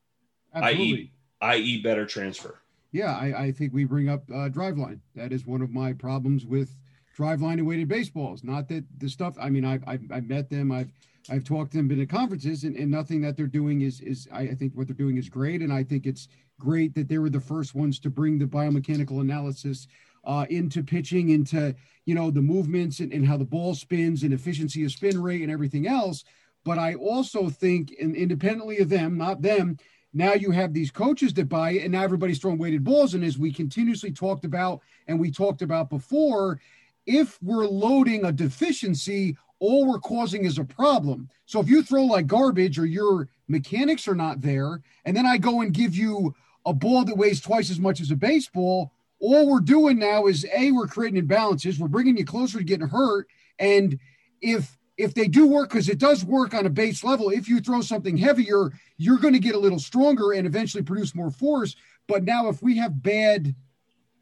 i.e., 0.54 1.12
i.e., 1.42 1.82
better 1.82 2.06
transfer. 2.06 2.60
Yeah, 2.92 3.16
I, 3.16 3.44
I 3.44 3.52
think 3.52 3.74
we 3.74 3.86
bring 3.86 4.10
up 4.10 4.24
uh, 4.30 4.50
driveline. 4.50 5.00
That 5.16 5.32
is 5.32 5.46
one 5.46 5.62
of 5.62 5.72
my 5.72 5.94
problems 5.94 6.46
with 6.46 6.76
driveline 7.18 7.54
and 7.54 7.68
weighted 7.68 7.88
baseballs. 7.88 8.44
Not 8.44 8.68
that 8.70 8.86
the 8.98 9.10
stuff. 9.10 9.36
I 9.40 9.50
mean, 9.50 9.66
I've, 9.66 9.84
I've, 9.88 10.02
I've 10.12 10.28
met 10.28 10.50
them. 10.50 10.72
I've 10.72 10.92
I've 11.30 11.44
talked 11.44 11.72
to 11.72 11.78
them, 11.78 11.88
been 11.88 12.02
at 12.02 12.10
conferences, 12.10 12.64
and, 12.64 12.76
and 12.76 12.90
nothing 12.90 13.22
that 13.22 13.36
they're 13.36 13.48
doing 13.48 13.82
is 13.82 14.00
is 14.02 14.28
I, 14.32 14.42
I 14.42 14.56
think 14.56 14.74
what 14.74 14.88
they're 14.88 14.96
doing 14.96 15.18
is 15.18 15.30
great, 15.30 15.62
and 15.62 15.74
I 15.74 15.84
think 15.84 16.06
it's 16.06 16.28
great 16.60 16.96
that 16.96 17.08
they 17.08 17.18
were 17.18 17.30
the 17.30 17.40
first 17.40 17.76
ones 17.76 18.00
to 18.00 18.10
bring 18.10 18.40
the 18.40 18.46
biomechanical 18.46 19.22
analysis 19.22 19.88
uh, 20.24 20.46
into 20.50 20.84
pitching, 20.84 21.30
into 21.30 21.76
you 22.06 22.16
know 22.16 22.32
the 22.32 22.42
movements 22.42 23.00
and, 23.00 23.12
and 23.12 23.28
how 23.28 23.38
the 23.38 23.46
ball 23.46 23.76
spins 23.76 24.24
and 24.24 24.34
efficiency 24.34 24.86
of 24.86 24.92
spin 24.92 25.22
rate 25.22 25.42
and 25.42 25.52
everything 25.52 25.88
else. 25.88 26.24
But 26.68 26.78
I 26.78 26.96
also 26.96 27.48
think, 27.48 27.96
and 27.98 28.14
independently 28.14 28.80
of 28.80 28.90
them, 28.90 29.18
not 29.18 29.42
them, 29.42 29.78
now 30.12 30.34
you 30.34 30.52
have 30.52 30.74
these 30.74 30.92
coaches 30.92 31.34
that 31.36 31.48
buy 31.48 31.72
it, 31.72 31.84
and 31.84 31.94
now 31.94 32.04
everybody's 32.04 32.40
throwing 32.40 32.58
weighted 32.58 32.84
balls. 32.84 33.14
And 33.14 33.24
as 33.24 33.38
we 33.38 33.54
continuously 33.54 34.12
talked 34.12 34.44
about, 34.44 34.82
and 35.08 35.18
we 35.18 35.32
talked 35.32 35.62
about 35.62 35.90
before, 35.90 36.60
if 37.06 37.42
we're 37.42 37.68
loading 37.68 38.26
a 38.26 38.34
deficiency, 38.34 39.38
all 39.60 39.88
we're 39.88 40.02
causing 40.02 40.44
is 40.44 40.58
a 40.58 40.66
problem. 40.66 41.30
So 41.46 41.62
if 41.62 41.70
you 41.70 41.84
throw 41.84 42.04
like 42.04 42.28
garbage 42.28 42.78
or 42.78 42.86
your 42.86 43.30
mechanics 43.48 44.06
are 44.06 44.14
not 44.14 44.42
there, 44.42 44.82
and 45.06 45.16
then 45.16 45.26
I 45.26 45.38
go 45.38 45.62
and 45.62 45.74
give 45.74 45.96
you 45.96 46.36
a 46.66 46.74
ball 46.74 47.06
that 47.06 47.16
weighs 47.16 47.40
twice 47.40 47.72
as 47.72 47.80
much 47.80 48.02
as 48.02 48.12
a 48.12 48.18
baseball, 48.18 48.92
all 49.22 49.50
we're 49.50 49.62
doing 49.62 50.00
now 50.00 50.28
is 50.28 50.46
a 50.54 50.72
we're 50.72 50.88
creating 50.88 51.26
imbalances. 51.26 51.80
We're 51.80 51.88
bringing 51.88 52.18
you 52.18 52.26
closer 52.26 52.58
to 52.58 52.64
getting 52.66 52.90
hurt, 52.90 53.30
and 53.58 53.98
if 54.42 54.77
if 54.98 55.14
they 55.14 55.28
do 55.28 55.48
work, 55.48 55.70
because 55.70 55.90
it 55.90 56.00
does 56.00 56.26
work 56.26 56.54
on 56.54 56.66
a 56.66 56.70
base 56.70 57.04
level, 57.04 57.30
if 57.30 57.48
you 57.48 57.60
throw 57.60 57.82
something 57.82 58.18
heavier, 58.18 58.72
you're 58.98 59.20
going 59.20 59.34
to 59.34 59.40
get 59.40 59.56
a 59.56 59.60
little 59.60 59.80
stronger 59.80 60.32
and 60.32 60.48
eventually 60.48 60.84
produce 60.84 61.14
more 61.14 61.32
force. 61.32 61.76
But 62.08 62.24
now, 62.24 62.48
if 62.48 62.62
we 62.62 62.78
have 62.78 63.02
bad 63.02 63.56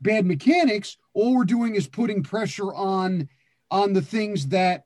bad 0.01 0.25
mechanics, 0.25 0.97
all 1.13 1.35
we're 1.35 1.45
doing 1.45 1.75
is 1.75 1.87
putting 1.87 2.23
pressure 2.23 2.73
on 2.73 3.29
on 3.71 3.93
the 3.93 4.01
things 4.01 4.47
that 4.47 4.85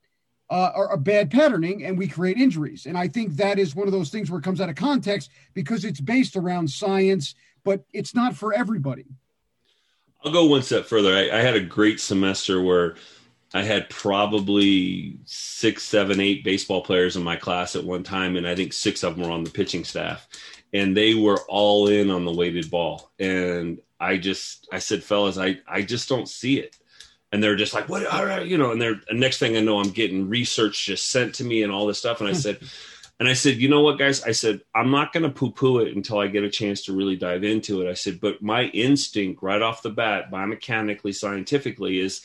uh, 0.49 0.71
are, 0.75 0.89
are 0.89 0.97
bad 0.97 1.29
patterning, 1.31 1.83
and 1.83 1.97
we 1.97 2.07
create 2.07 2.37
injuries. 2.37 2.85
And 2.85 2.97
I 2.97 3.07
think 3.07 3.35
that 3.35 3.59
is 3.59 3.75
one 3.75 3.87
of 3.87 3.93
those 3.93 4.09
things 4.09 4.29
where 4.31 4.39
it 4.39 4.43
comes 4.43 4.61
out 4.61 4.69
of 4.69 4.75
context 4.75 5.31
because 5.53 5.85
it's 5.85 6.01
based 6.01 6.35
around 6.35 6.69
science, 6.69 7.35
but 7.63 7.83
it's 7.93 8.15
not 8.15 8.35
for 8.35 8.53
everybody. 8.53 9.05
I'll 10.23 10.31
go 10.31 10.45
one 10.45 10.63
step 10.63 10.85
further. 10.85 11.15
I, 11.15 11.29
I 11.29 11.41
had 11.41 11.55
a 11.55 11.61
great 11.61 11.99
semester 11.99 12.61
where 12.61 12.95
I 13.53 13.63
had 13.63 13.89
probably 13.89 15.17
six, 15.25 15.83
seven, 15.83 16.19
eight 16.19 16.43
baseball 16.43 16.81
players 16.81 17.15
in 17.15 17.23
my 17.23 17.35
class 17.35 17.75
at 17.75 17.83
one 17.83 18.03
time, 18.03 18.35
and 18.35 18.47
I 18.47 18.55
think 18.55 18.73
six 18.73 19.03
of 19.03 19.15
them 19.15 19.25
were 19.25 19.31
on 19.31 19.43
the 19.43 19.49
pitching 19.49 19.83
staff, 19.83 20.27
and 20.71 20.95
they 20.95 21.15
were 21.15 21.39
all 21.47 21.87
in 21.87 22.11
on 22.11 22.25
the 22.25 22.33
weighted 22.33 22.69
ball. 22.69 23.11
And 23.17 23.79
I 23.99 24.17
just, 24.17 24.67
I 24.71 24.79
said, 24.79 25.03
fellas, 25.03 25.37
I, 25.37 25.59
I 25.67 25.81
just 25.81 26.07
don't 26.07 26.29
see 26.29 26.59
it. 26.59 26.77
And 27.31 27.43
they're 27.43 27.55
just 27.55 27.73
like, 27.73 27.89
what? 27.89 28.05
All 28.05 28.25
right, 28.25 28.45
you 28.45 28.57
know. 28.57 28.71
And 28.71 28.81
they're 28.81 29.01
the 29.07 29.15
next 29.15 29.37
thing 29.37 29.55
I 29.55 29.61
know, 29.61 29.79
I'm 29.79 29.91
getting 29.91 30.29
research 30.29 30.85
just 30.85 31.07
sent 31.07 31.35
to 31.35 31.43
me 31.43 31.63
and 31.63 31.71
all 31.71 31.85
this 31.85 31.99
stuff. 31.99 32.21
And 32.21 32.29
I 32.29 32.33
hmm. 32.33 32.39
said, 32.39 32.59
and 33.19 33.27
I 33.27 33.33
said, 33.33 33.57
you 33.57 33.67
know 33.67 33.81
what, 33.81 33.99
guys? 33.99 34.23
I 34.23 34.31
said, 34.31 34.61
I'm 34.73 34.91
not 34.91 35.11
going 35.11 35.23
to 35.23 35.29
poo 35.29 35.51
poo 35.51 35.79
it 35.79 35.95
until 35.95 36.19
I 36.19 36.27
get 36.27 36.43
a 36.43 36.49
chance 36.49 36.85
to 36.85 36.93
really 36.93 37.17
dive 37.17 37.43
into 37.43 37.81
it. 37.81 37.89
I 37.89 37.93
said, 37.93 38.21
but 38.21 38.41
my 38.41 38.63
instinct 38.65 39.43
right 39.43 39.61
off 39.61 39.81
the 39.81 39.89
bat, 39.89 40.31
biomechanically, 40.31 41.13
scientifically, 41.13 41.99
is 41.99 42.21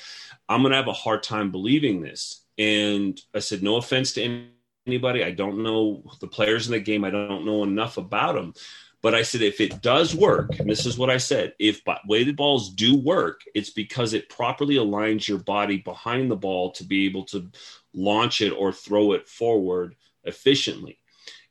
I'm 0.48 0.62
going 0.62 0.70
to 0.70 0.76
have 0.76 0.88
a 0.88 0.92
hard 0.92 1.22
time 1.22 1.50
believing 1.50 2.00
this. 2.00 2.44
And 2.58 3.20
I 3.34 3.38
said, 3.40 3.62
no 3.62 3.76
offense 3.76 4.12
to 4.12 4.46
anybody. 4.86 5.24
I 5.24 5.30
don't 5.30 5.62
know 5.62 6.04
the 6.20 6.26
players 6.26 6.66
in 6.66 6.72
the 6.72 6.80
game. 6.80 7.04
I 7.04 7.10
don't 7.10 7.46
know 7.46 7.62
enough 7.62 7.96
about 7.96 8.34
them. 8.34 8.54
But 9.02 9.14
I 9.14 9.22
said, 9.22 9.42
if 9.42 9.60
it 9.60 9.82
does 9.82 10.14
work, 10.14 10.58
and 10.58 10.70
this 10.70 10.86
is 10.86 10.96
what 10.96 11.10
I 11.10 11.18
said, 11.18 11.52
if 11.58 11.82
weighted 12.06 12.36
balls 12.36 12.72
do 12.72 12.96
work, 12.96 13.42
it's 13.54 13.68
because 13.68 14.14
it 14.14 14.30
properly 14.30 14.76
aligns 14.76 15.28
your 15.28 15.38
body 15.38 15.76
behind 15.76 16.30
the 16.30 16.36
ball 16.36 16.72
to 16.72 16.84
be 16.84 17.04
able 17.04 17.24
to 17.26 17.50
launch 17.92 18.40
it 18.40 18.50
or 18.50 18.72
throw 18.72 19.12
it 19.12 19.28
forward 19.28 19.94
efficiently. 20.24 20.98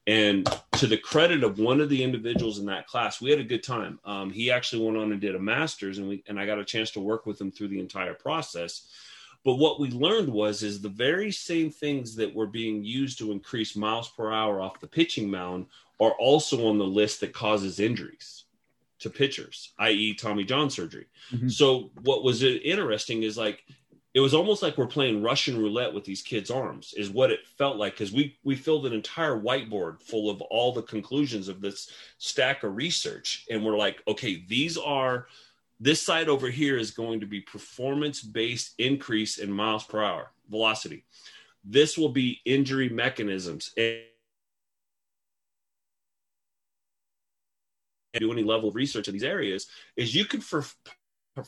And 0.06 0.48
to 0.74 0.88
the 0.88 0.98
credit 0.98 1.44
of 1.44 1.60
one 1.60 1.80
of 1.80 1.90
the 1.90 2.04
individuals 2.04 2.60
in 2.60 2.66
that 2.66 2.88
class, 2.88 3.22
we 3.22 3.30
had 3.30 3.40
a 3.40 3.44
good 3.44 3.64
time. 3.64 4.00
Um, 4.04 4.32
he 4.32 4.52
actually 4.52 4.86
went 4.86 4.98
on 4.98 5.12
and 5.14 5.22
did 5.22 5.36
a 5.36 5.40
master's, 5.40 5.98
and 5.98 6.10
we 6.10 6.24
and 6.28 6.40
I 6.40 6.46
got 6.46 6.60
a 6.60 6.66
chance 6.66 6.92
to 6.92 7.00
work 7.00 7.26
with 7.26 7.40
him 7.40 7.52
through 7.52 7.70
the 7.70 7.80
entire 7.80 8.14
process. 8.14 8.90
But 9.46 9.56
what 9.56 9.80
we 9.80 9.92
learned 9.92 10.30
was 10.30 10.64
is 10.64 10.82
the 10.82 10.90
very 10.90 11.32
same 11.32 11.70
things 11.70 12.16
that 12.16 12.34
were 12.34 12.48
being 12.48 12.84
used 12.84 13.18
to 13.20 13.32
increase 13.32 13.76
miles 13.76 14.10
per 14.10 14.32
hour 14.32 14.62
off 14.62 14.80
the 14.80 14.88
pitching 14.88 15.30
mound 15.30 15.68
are 16.00 16.14
also 16.14 16.68
on 16.68 16.78
the 16.78 16.86
list 16.86 17.20
that 17.22 17.34
causes 17.34 17.80
injuries 17.80 18.46
to 19.00 19.10
pitchers, 19.10 19.74
i.e., 19.80 20.14
Tommy 20.14 20.46
John 20.46 20.70
surgery. 20.70 21.08
Mm-hmm. 21.32 21.50
So 21.50 21.92
what 22.04 22.24
was 22.24 22.42
interesting 22.42 23.24
is 23.24 23.38
like 23.38 23.66
it 24.14 24.20
was 24.20 24.34
almost 24.34 24.62
like 24.62 24.78
we're 24.78 24.86
playing 24.86 25.24
Russian 25.24 25.58
roulette 25.58 25.94
with 25.94 26.06
these 26.06 26.22
kids' 26.22 26.52
arms, 26.52 26.94
is 26.96 27.10
what 27.10 27.32
it 27.32 27.48
felt 27.58 27.78
like. 27.78 27.94
Because 27.94 28.12
we 28.12 28.38
we 28.44 28.56
filled 28.56 28.86
an 28.86 28.94
entire 28.94 29.40
whiteboard 29.40 30.02
full 30.02 30.30
of 30.30 30.42
all 30.42 30.72
the 30.72 30.84
conclusions 30.84 31.48
of 31.48 31.62
this 31.62 31.92
stack 32.18 32.64
of 32.64 32.76
research, 32.76 33.46
and 33.50 33.66
we're 33.66 33.78
like, 33.78 34.02
okay, 34.08 34.44
these 34.48 34.78
are 34.78 35.28
this 35.80 36.02
side 36.02 36.30
over 36.30 36.50
here 36.50 36.78
is 36.78 36.92
going 36.92 37.20
to 37.20 37.26
be 37.26 37.42
performance 37.42 38.22
based 38.22 38.74
increase 38.78 39.38
in 39.38 39.52
miles 39.52 39.84
per 39.84 40.02
hour 40.02 40.32
velocity. 40.50 41.04
This 41.66 41.98
will 41.98 42.10
be 42.10 42.40
injury 42.46 42.90
mechanisms. 42.90 43.72
And 43.78 44.00
do 48.14 48.32
any 48.32 48.44
level 48.44 48.70
of 48.70 48.76
research 48.76 49.08
in 49.08 49.14
these 49.14 49.24
areas 49.24 49.68
is 49.96 50.14
you 50.14 50.26
can 50.26 50.40
for, 50.40 50.64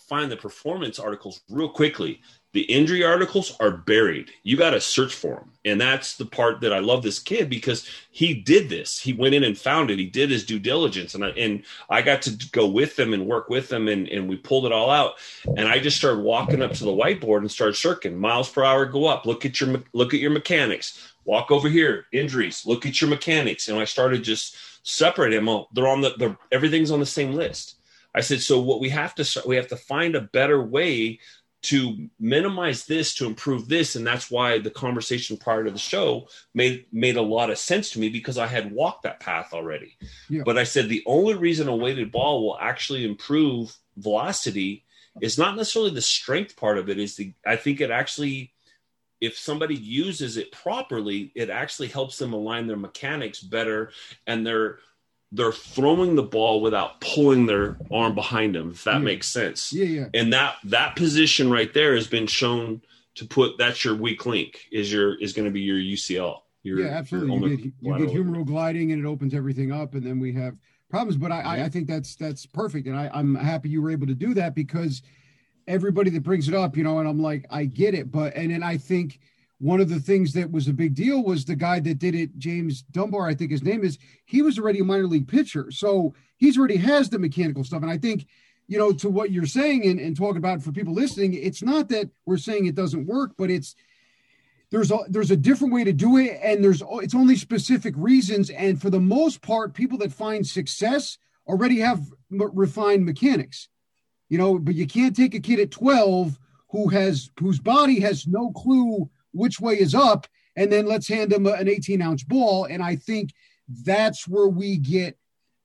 find 0.09 0.31
the 0.31 0.37
performance 0.37 0.97
articles 0.97 1.41
real 1.49 1.69
quickly 1.69 2.21
the 2.55 2.61
injury 2.61 3.03
articles 3.03 3.53
are 3.59 3.69
buried. 3.69 4.31
You 4.43 4.55
got 4.55 4.69
to 4.69 4.79
search 4.79 5.13
for 5.13 5.35
them. 5.35 5.51
And 5.65 5.81
that's 5.81 6.15
the 6.15 6.25
part 6.25 6.61
that 6.61 6.71
I 6.71 6.79
love 6.79 7.03
this 7.03 7.19
kid 7.19 7.49
because 7.49 7.85
he 8.11 8.33
did 8.33 8.69
this. 8.69 8.97
He 8.97 9.11
went 9.11 9.35
in 9.35 9.43
and 9.43 9.57
found 9.57 9.91
it. 9.91 9.99
He 9.99 10.05
did 10.05 10.29
his 10.29 10.45
due 10.45 10.57
diligence. 10.57 11.15
And 11.15 11.25
I, 11.25 11.29
and 11.31 11.63
I 11.89 12.01
got 12.01 12.21
to 12.21 12.49
go 12.53 12.65
with 12.65 12.95
them 12.95 13.13
and 13.13 13.27
work 13.27 13.49
with 13.49 13.67
them 13.67 13.89
and, 13.89 14.07
and 14.07 14.29
we 14.29 14.37
pulled 14.37 14.65
it 14.65 14.71
all 14.71 14.89
out. 14.89 15.15
And 15.57 15.67
I 15.67 15.79
just 15.79 15.97
started 15.97 16.21
walking 16.21 16.61
up 16.61 16.71
to 16.71 16.85
the 16.85 16.91
whiteboard 16.91 17.39
and 17.39 17.51
started 17.51 17.75
circling 17.75 18.17
miles 18.17 18.49
per 18.49 18.63
hour 18.63 18.85
go 18.85 19.05
up. 19.05 19.25
Look 19.25 19.45
at 19.45 19.59
your, 19.59 19.83
look 19.91 20.13
at 20.13 20.21
your 20.21 20.31
mechanics. 20.31 21.11
Walk 21.25 21.51
over 21.51 21.67
here. 21.67 22.05
Injuries. 22.13 22.65
Look 22.65 22.85
at 22.85 23.01
your 23.01 23.09
mechanics. 23.09 23.67
And 23.67 23.77
I 23.77 23.83
started 23.83 24.23
just 24.23 24.55
separating 24.87 25.39
them. 25.39 25.49
All. 25.49 25.67
They're 25.73 25.89
on 25.89 25.99
the, 25.99 26.13
the, 26.17 26.37
everything's 26.53 26.91
on 26.91 27.01
the 27.01 27.05
same 27.05 27.33
list. 27.33 27.75
I 28.15 28.21
said, 28.21 28.39
so 28.39 28.61
what 28.61 28.79
we 28.79 28.87
have 28.91 29.13
to, 29.15 29.43
we 29.45 29.57
have 29.57 29.67
to 29.67 29.75
find 29.75 30.15
a 30.15 30.21
better 30.21 30.61
way 30.61 31.19
to 31.65 32.09
minimize 32.19 32.85
this 32.85 33.13
to 33.15 33.25
improve 33.25 33.67
this 33.67 33.95
and 33.95 34.05
that's 34.05 34.29
why 34.29 34.59
the 34.59 34.69
conversation 34.69 35.35
prior 35.35 35.63
to 35.63 35.71
the 35.71 35.79
show 35.79 36.27
made 36.53 36.85
made 36.91 37.15
a 37.15 37.21
lot 37.21 37.49
of 37.49 37.57
sense 37.57 37.89
to 37.89 37.99
me 37.99 38.09
because 38.09 38.37
i 38.37 38.45
had 38.45 38.71
walked 38.71 39.03
that 39.03 39.19
path 39.19 39.53
already 39.53 39.97
yeah. 40.29 40.43
but 40.45 40.57
i 40.57 40.63
said 40.63 40.87
the 40.87 41.03
only 41.05 41.33
reason 41.33 41.67
a 41.67 41.75
weighted 41.75 42.11
ball 42.11 42.43
will 42.43 42.57
actually 42.59 43.03
improve 43.05 43.75
velocity 43.97 44.83
is 45.21 45.37
not 45.37 45.55
necessarily 45.55 45.91
the 45.91 46.01
strength 46.01 46.55
part 46.55 46.77
of 46.77 46.89
it 46.89 46.99
is 46.99 47.15
the 47.15 47.33
i 47.45 47.55
think 47.55 47.81
it 47.81 47.89
actually 47.89 48.53
if 49.19 49.37
somebody 49.37 49.75
uses 49.75 50.37
it 50.37 50.51
properly 50.51 51.31
it 51.35 51.49
actually 51.49 51.87
helps 51.87 52.17
them 52.17 52.33
align 52.33 52.67
their 52.67 52.77
mechanics 52.77 53.39
better 53.39 53.91
and 54.27 54.45
their 54.45 54.79
they're 55.31 55.51
throwing 55.51 56.15
the 56.15 56.23
ball 56.23 56.61
without 56.61 57.01
pulling 57.01 57.45
their 57.45 57.77
arm 57.91 58.15
behind 58.15 58.55
them 58.55 58.71
if 58.71 58.83
that 58.83 58.93
yeah. 58.93 58.99
makes 58.99 59.27
sense. 59.27 59.73
Yeah 59.73 59.85
yeah. 59.85 60.05
And 60.13 60.33
that 60.33 60.55
that 60.65 60.95
position 60.95 61.49
right 61.49 61.73
there 61.73 61.95
has 61.95 62.07
been 62.07 62.27
shown 62.27 62.81
to 63.15 63.25
put 63.25 63.57
that's 63.57 63.83
your 63.83 63.95
weak 63.95 64.25
link 64.25 64.65
is 64.71 64.91
your 64.91 65.15
is 65.21 65.33
going 65.33 65.45
to 65.45 65.51
be 65.51 65.61
your 65.61 65.77
ucl 65.77 66.41
your, 66.63 66.79
yeah 66.79 66.87
absolutely. 66.87 67.51
You 67.51 67.57
get, 67.57 67.73
you 67.81 67.97
get 67.97 68.09
humeral 68.09 68.45
gliding 68.45 68.91
and 68.91 69.03
it 69.03 69.07
opens 69.07 69.33
everything 69.33 69.71
up 69.71 69.93
and 69.93 70.03
then 70.03 70.19
we 70.19 70.33
have 70.33 70.57
problems. 70.89 71.17
But 71.17 71.31
i 71.31 71.57
yeah. 71.57 71.65
i 71.65 71.69
think 71.69 71.87
that's 71.87 72.15
that's 72.15 72.45
perfect. 72.45 72.87
And 72.87 72.97
i 72.97 73.09
i'm 73.13 73.35
happy 73.35 73.69
you 73.69 73.81
were 73.81 73.91
able 73.91 74.07
to 74.07 74.15
do 74.15 74.33
that 74.35 74.55
because 74.55 75.01
everybody 75.67 76.11
that 76.11 76.21
brings 76.21 76.47
it 76.47 76.53
up 76.53 76.77
you 76.77 76.83
know 76.83 76.99
and 76.99 77.07
i'm 77.07 77.19
like 77.19 77.45
i 77.49 77.65
get 77.65 77.93
it. 77.93 78.11
But 78.11 78.35
and 78.35 78.51
then 78.51 78.63
i 78.63 78.77
think 78.77 79.19
one 79.59 79.79
of 79.79 79.89
the 79.89 79.99
things 79.99 80.33
that 80.33 80.51
was 80.51 80.67
a 80.67 80.73
big 80.73 80.95
deal 80.95 81.23
was 81.23 81.45
the 81.45 81.55
guy 81.55 81.79
that 81.79 81.99
did 81.99 82.13
it, 82.13 82.37
James 82.37 82.81
Dunbar, 82.83 83.27
I 83.27 83.35
think 83.35 83.51
his 83.51 83.63
name 83.63 83.83
is, 83.83 83.97
he 84.25 84.41
was 84.41 84.59
already 84.59 84.79
a 84.79 84.83
minor 84.83 85.07
league 85.07 85.27
pitcher. 85.27 85.71
So 85.71 86.13
he's 86.37 86.57
already 86.57 86.77
has 86.77 87.09
the 87.09 87.19
mechanical 87.19 87.63
stuff. 87.63 87.81
And 87.81 87.91
I 87.91 87.97
think, 87.97 88.27
you 88.67 88.77
know, 88.77 88.91
to 88.93 89.09
what 89.09 89.31
you're 89.31 89.45
saying 89.45 89.85
and, 89.85 89.99
and 89.99 90.15
talking 90.15 90.37
about 90.37 90.61
for 90.61 90.71
people 90.71 90.93
listening, 90.93 91.33
it's 91.33 91.63
not 91.63 91.89
that 91.89 92.09
we're 92.25 92.37
saying 92.37 92.65
it 92.65 92.75
doesn't 92.75 93.05
work, 93.05 93.31
but 93.37 93.49
it's 93.49 93.75
there's 94.71 94.91
a 94.91 94.99
there's 95.07 95.31
a 95.31 95.37
different 95.37 95.73
way 95.73 95.83
to 95.83 95.93
do 95.93 96.17
it, 96.17 96.39
and 96.41 96.63
there's 96.63 96.81
it's 96.95 97.15
only 97.15 97.35
specific 97.35 97.93
reasons. 97.95 98.49
And 98.49 98.81
for 98.81 98.89
the 98.89 98.99
most 98.99 99.41
part, 99.41 99.73
people 99.73 99.97
that 99.99 100.11
find 100.11 100.45
success 100.45 101.17
already 101.47 101.79
have 101.79 102.01
refined 102.29 103.05
mechanics, 103.05 103.69
you 104.27 104.37
know. 104.37 104.57
But 104.57 104.75
you 104.75 104.87
can't 104.87 105.15
take 105.15 105.35
a 105.35 105.39
kid 105.39 105.59
at 105.59 105.71
12 105.71 106.39
who 106.71 106.89
has 106.89 107.29
whose 107.39 107.59
body 107.59 107.99
has 108.01 108.27
no 108.27 108.51
clue 108.51 109.09
which 109.35 109.59
way 109.59 109.79
is 109.79 109.93
up, 109.93 110.27
and 110.55 110.71
then 110.71 110.85
let's 110.85 111.07
hand 111.07 111.31
them 111.31 111.45
an 111.45 111.67
18 111.67 112.01
ounce 112.01 112.23
ball. 112.23 112.65
And 112.65 112.81
I 112.81 112.95
think 112.95 113.33
that's 113.83 114.27
where 114.27 114.47
we 114.47 114.77
get 114.77 115.17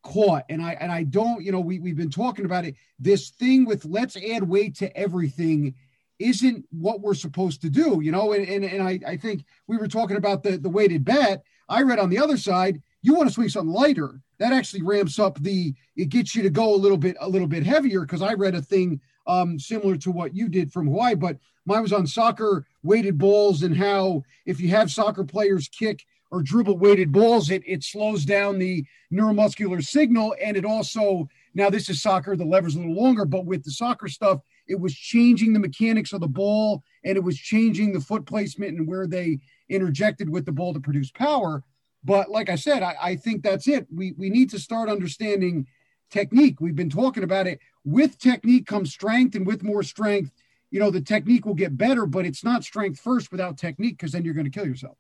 caught. 0.03 0.45
And 0.49 0.63
I 0.63 0.73
and 0.73 0.91
I 0.91 1.05
don't, 1.05 1.43
you 1.45 1.53
know, 1.53 1.61
we, 1.61 1.79
we've 1.79 1.97
been 1.97 2.11
talking 2.11 2.45
about 2.45 2.65
it. 2.65 2.75
This 2.99 3.31
thing 3.31 3.65
with 3.65 3.85
let's 3.85 4.17
add 4.17 4.43
weight 4.43 4.77
to 4.77 4.95
everything 4.97 5.75
isn't 6.19 6.67
what 6.71 7.01
we're 7.01 7.15
supposed 7.15 7.63
to 7.63 7.71
do, 7.71 8.01
you 8.03 8.13
know. 8.13 8.33
And 8.33 8.47
and, 8.49 8.65
and 8.65 8.83
I, 8.83 9.01
I 9.07 9.17
think 9.17 9.45
we 9.67 9.77
were 9.77 9.89
talking 9.89 10.17
about 10.17 10.43
the, 10.43 10.59
the 10.59 10.69
weighted 10.69 11.05
bat. 11.05 11.43
I 11.69 11.83
read 11.83 11.99
on 11.99 12.11
the 12.11 12.19
other 12.19 12.37
side, 12.37 12.83
you 13.03 13.15
want 13.15 13.29
to 13.29 13.35
swing 13.35 13.49
something 13.49 13.73
lighter. 13.73 14.21
That 14.39 14.53
actually 14.53 14.83
ramps 14.83 15.19
up 15.19 15.39
the 15.41 15.75
it 15.97 16.09
gets 16.09 16.35
you 16.35 16.43
to 16.43 16.51
go 16.51 16.75
a 16.75 16.77
little 16.77 16.99
bit 16.99 17.17
a 17.21 17.29
little 17.29 17.49
bit 17.49 17.65
heavier 17.65 18.01
because 18.03 18.23
I 18.23 18.35
read 18.35 18.55
a 18.55 18.63
thing 18.63 19.01
um, 19.31 19.61
similar 19.61 19.97
to 19.97 20.11
what 20.11 20.35
you 20.35 20.49
did 20.49 20.73
from 20.73 20.87
Hawaii, 20.87 21.15
but 21.15 21.39
mine 21.65 21.83
was 21.83 21.93
on 21.93 22.07
soccer 22.07 22.67
weighted 22.83 23.17
balls 23.17 23.63
and 23.63 23.77
how 23.77 24.25
if 24.45 24.61
you 24.61 24.71
have 24.71 24.91
soccer 24.91 25.23
players 25.23 25.69
kick 25.69 26.05
or 26.33 26.43
dribble 26.43 26.79
weighted 26.79 27.13
balls, 27.13 27.49
it, 27.49 27.63
it 27.65 27.85
slows 27.85 28.25
down 28.25 28.59
the 28.59 28.85
neuromuscular 29.13 29.85
signal. 29.85 30.35
And 30.43 30.57
it 30.57 30.65
also, 30.65 31.29
now 31.55 31.71
this 31.71 31.89
is 31.89 32.03
soccer, 32.03 32.35
the 32.35 32.45
lever's 32.45 32.75
a 32.75 32.79
little 32.79 32.95
longer, 32.95 33.25
but 33.25 33.47
with 33.47 33.63
the 33.63 33.71
soccer 33.71 34.09
stuff, 34.09 34.41
it 34.67 34.81
was 34.81 34.95
changing 34.95 35.53
the 35.53 35.59
mechanics 35.61 36.13
of 36.13 36.21
the 36.21 36.29
ball 36.29 36.83
and 37.05 37.17
it 37.17 37.23
was 37.23 37.39
changing 37.39 37.93
the 37.93 38.01
foot 38.01 38.27
placement 38.27 38.79
and 38.79 38.89
where 38.89 39.07
they 39.07 39.39
interjected 39.69 40.29
with 40.29 40.45
the 40.45 40.53
ball 40.53 40.75
to 40.75 40.81
produce 40.81 41.13
power. 41.13 41.63
But 42.03 42.31
like 42.31 42.51
I 42.51 42.57
said, 42.57 42.83
I, 42.83 42.97
I 43.01 43.17
think 43.17 43.43
that's 43.43 43.69
it. 43.69 43.87
We, 43.95 44.13
we 44.13 44.29
need 44.29 44.51
to 44.51 44.59
start 44.59 44.89
understanding 44.89 45.67
technique. 46.11 46.61
We've 46.61 46.77
been 46.77 46.91
talking 46.91 47.23
about 47.23 47.47
it. 47.47 47.61
With 47.85 48.19
technique 48.19 48.67
comes 48.67 48.93
strength, 48.93 49.35
and 49.35 49.47
with 49.47 49.63
more 49.63 49.83
strength, 49.83 50.33
you 50.71 50.79
know, 50.79 50.91
the 50.91 51.01
technique 51.01 51.47
will 51.47 51.55
get 51.55 51.77
better, 51.77 52.07
but 52.07 52.27
it's 52.27 52.45
not 52.45 52.65
strength 52.65 53.01
first 53.01 53.33
without 53.33 53.59
technique 53.59 53.99
because 53.99 54.13
then 54.13 54.25
you're 54.25 54.35
going 54.35 54.45
to 54.45 54.51
kill 54.51 54.67
yourself. 54.67 54.97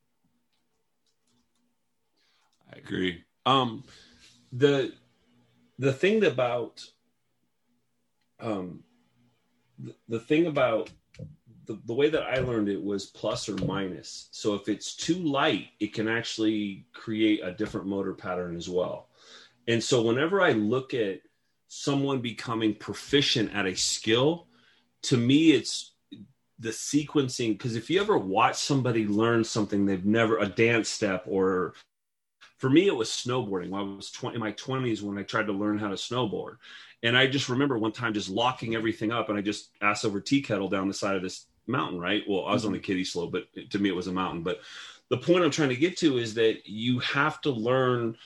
I 2.72 2.78
agree. 2.78 3.24
Um, 3.46 3.84
the 4.52 4.92
the 5.78 5.92
thing 5.92 6.24
about 6.24 6.84
um, 8.40 8.82
the, 9.78 9.94
the 10.08 10.20
thing 10.20 10.46
about 10.46 10.90
the, 11.66 11.78
the 11.86 11.94
way 11.94 12.10
that 12.10 12.22
I 12.22 12.40
learned 12.40 12.68
it 12.68 12.82
was 12.82 13.06
plus 13.06 13.48
or 13.48 13.56
minus. 13.64 14.28
So 14.32 14.54
if 14.54 14.68
it's 14.68 14.96
too 14.96 15.16
light, 15.16 15.68
it 15.78 15.92
can 15.92 16.08
actually 16.08 16.86
create 16.92 17.40
a 17.44 17.52
different 17.52 17.86
motor 17.86 18.14
pattern 18.14 18.56
as 18.56 18.68
well. 18.68 19.08
And 19.68 19.82
so 19.82 20.02
whenever 20.02 20.40
I 20.40 20.52
look 20.52 20.94
at 20.94 21.20
someone 21.72 22.20
becoming 22.20 22.74
proficient 22.74 23.54
at 23.54 23.64
a 23.64 23.76
skill, 23.76 24.48
to 25.02 25.16
me, 25.16 25.52
it's 25.52 25.92
the 26.58 26.70
sequencing. 26.70 27.56
Because 27.56 27.76
if 27.76 27.88
you 27.88 28.00
ever 28.00 28.18
watch 28.18 28.56
somebody 28.56 29.06
learn 29.06 29.44
something 29.44 29.86
they've 29.86 30.04
never, 30.04 30.38
a 30.38 30.46
dance 30.46 30.88
step, 30.88 31.24
or 31.28 31.74
for 32.58 32.68
me, 32.68 32.88
it 32.88 32.96
was 32.96 33.08
snowboarding. 33.08 33.70
When 33.70 33.80
I 33.80 33.84
was 33.84 34.10
20, 34.10 34.34
in 34.34 34.40
my 34.40 34.50
20s 34.52 35.00
when 35.00 35.16
I 35.16 35.22
tried 35.22 35.46
to 35.46 35.52
learn 35.52 35.78
how 35.78 35.88
to 35.88 35.94
snowboard. 35.94 36.56
And 37.04 37.16
I 37.16 37.28
just 37.28 37.48
remember 37.48 37.78
one 37.78 37.92
time 37.92 38.14
just 38.14 38.28
locking 38.28 38.74
everything 38.74 39.12
up 39.12 39.28
and 39.28 39.38
I 39.38 39.40
just 39.40 39.70
ass 39.80 40.04
over 40.04 40.20
tea 40.20 40.42
kettle 40.42 40.68
down 40.68 40.88
the 40.88 40.92
side 40.92 41.14
of 41.14 41.22
this 41.22 41.46
mountain, 41.68 42.00
right? 42.00 42.24
Well, 42.28 42.46
I 42.46 42.52
was 42.52 42.64
on 42.64 42.72
the 42.72 42.78
mm-hmm. 42.78 42.84
kiddie 42.84 43.04
slope, 43.04 43.30
but 43.30 43.44
to 43.70 43.78
me 43.78 43.88
it 43.88 43.96
was 43.96 44.08
a 44.08 44.12
mountain. 44.12 44.42
But 44.42 44.60
the 45.08 45.18
point 45.18 45.44
I'm 45.44 45.52
trying 45.52 45.68
to 45.68 45.76
get 45.76 45.96
to 45.98 46.18
is 46.18 46.34
that 46.34 46.68
you 46.68 46.98
have 46.98 47.40
to 47.42 47.50
learn 47.50 48.16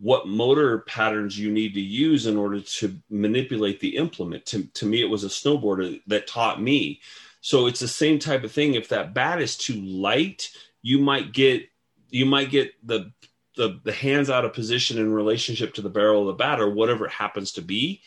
what 0.00 0.28
motor 0.28 0.80
patterns 0.80 1.38
you 1.38 1.50
need 1.50 1.74
to 1.74 1.80
use 1.80 2.26
in 2.26 2.36
order 2.36 2.60
to 2.60 2.96
manipulate 3.08 3.80
the 3.80 3.96
implement. 3.96 4.44
To, 4.46 4.64
to 4.64 4.86
me, 4.86 5.00
it 5.00 5.08
was 5.08 5.24
a 5.24 5.28
snowboarder 5.28 6.00
that 6.06 6.26
taught 6.26 6.60
me. 6.60 7.00
So 7.40 7.66
it's 7.66 7.80
the 7.80 7.88
same 7.88 8.18
type 8.18 8.44
of 8.44 8.52
thing. 8.52 8.74
If 8.74 8.88
that 8.88 9.14
bat 9.14 9.40
is 9.40 9.56
too 9.56 9.80
light, 9.80 10.50
you 10.82 10.98
might 10.98 11.32
get 11.32 11.68
you 12.10 12.26
might 12.26 12.50
get 12.50 12.72
the 12.86 13.12
the, 13.56 13.80
the 13.84 13.92
hands 13.92 14.28
out 14.28 14.44
of 14.44 14.52
position 14.52 14.98
in 14.98 15.12
relationship 15.12 15.72
to 15.74 15.82
the 15.82 15.88
barrel 15.88 16.22
of 16.22 16.26
the 16.26 16.34
bat 16.34 16.60
or 16.60 16.70
whatever 16.70 17.06
it 17.06 17.12
happens 17.12 17.52
to 17.52 17.62
be 17.62 18.02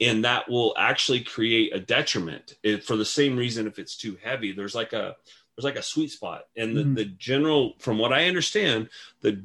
and 0.00 0.24
that 0.24 0.48
will 0.48 0.74
actually 0.78 1.20
create 1.20 1.74
a 1.74 1.80
detriment 1.80 2.56
it, 2.62 2.84
for 2.84 2.96
the 2.96 3.04
same 3.04 3.36
reason 3.36 3.66
if 3.66 3.78
it's 3.78 3.96
too 3.96 4.16
heavy 4.22 4.52
there's 4.52 4.74
like 4.74 4.92
a 4.92 5.16
there's 5.56 5.64
like 5.64 5.76
a 5.76 5.82
sweet 5.82 6.10
spot 6.10 6.44
and 6.56 6.76
the, 6.76 6.82
mm-hmm. 6.82 6.94
the 6.94 7.04
general 7.06 7.74
from 7.78 7.98
what 7.98 8.12
i 8.12 8.26
understand 8.26 8.88
the 9.22 9.42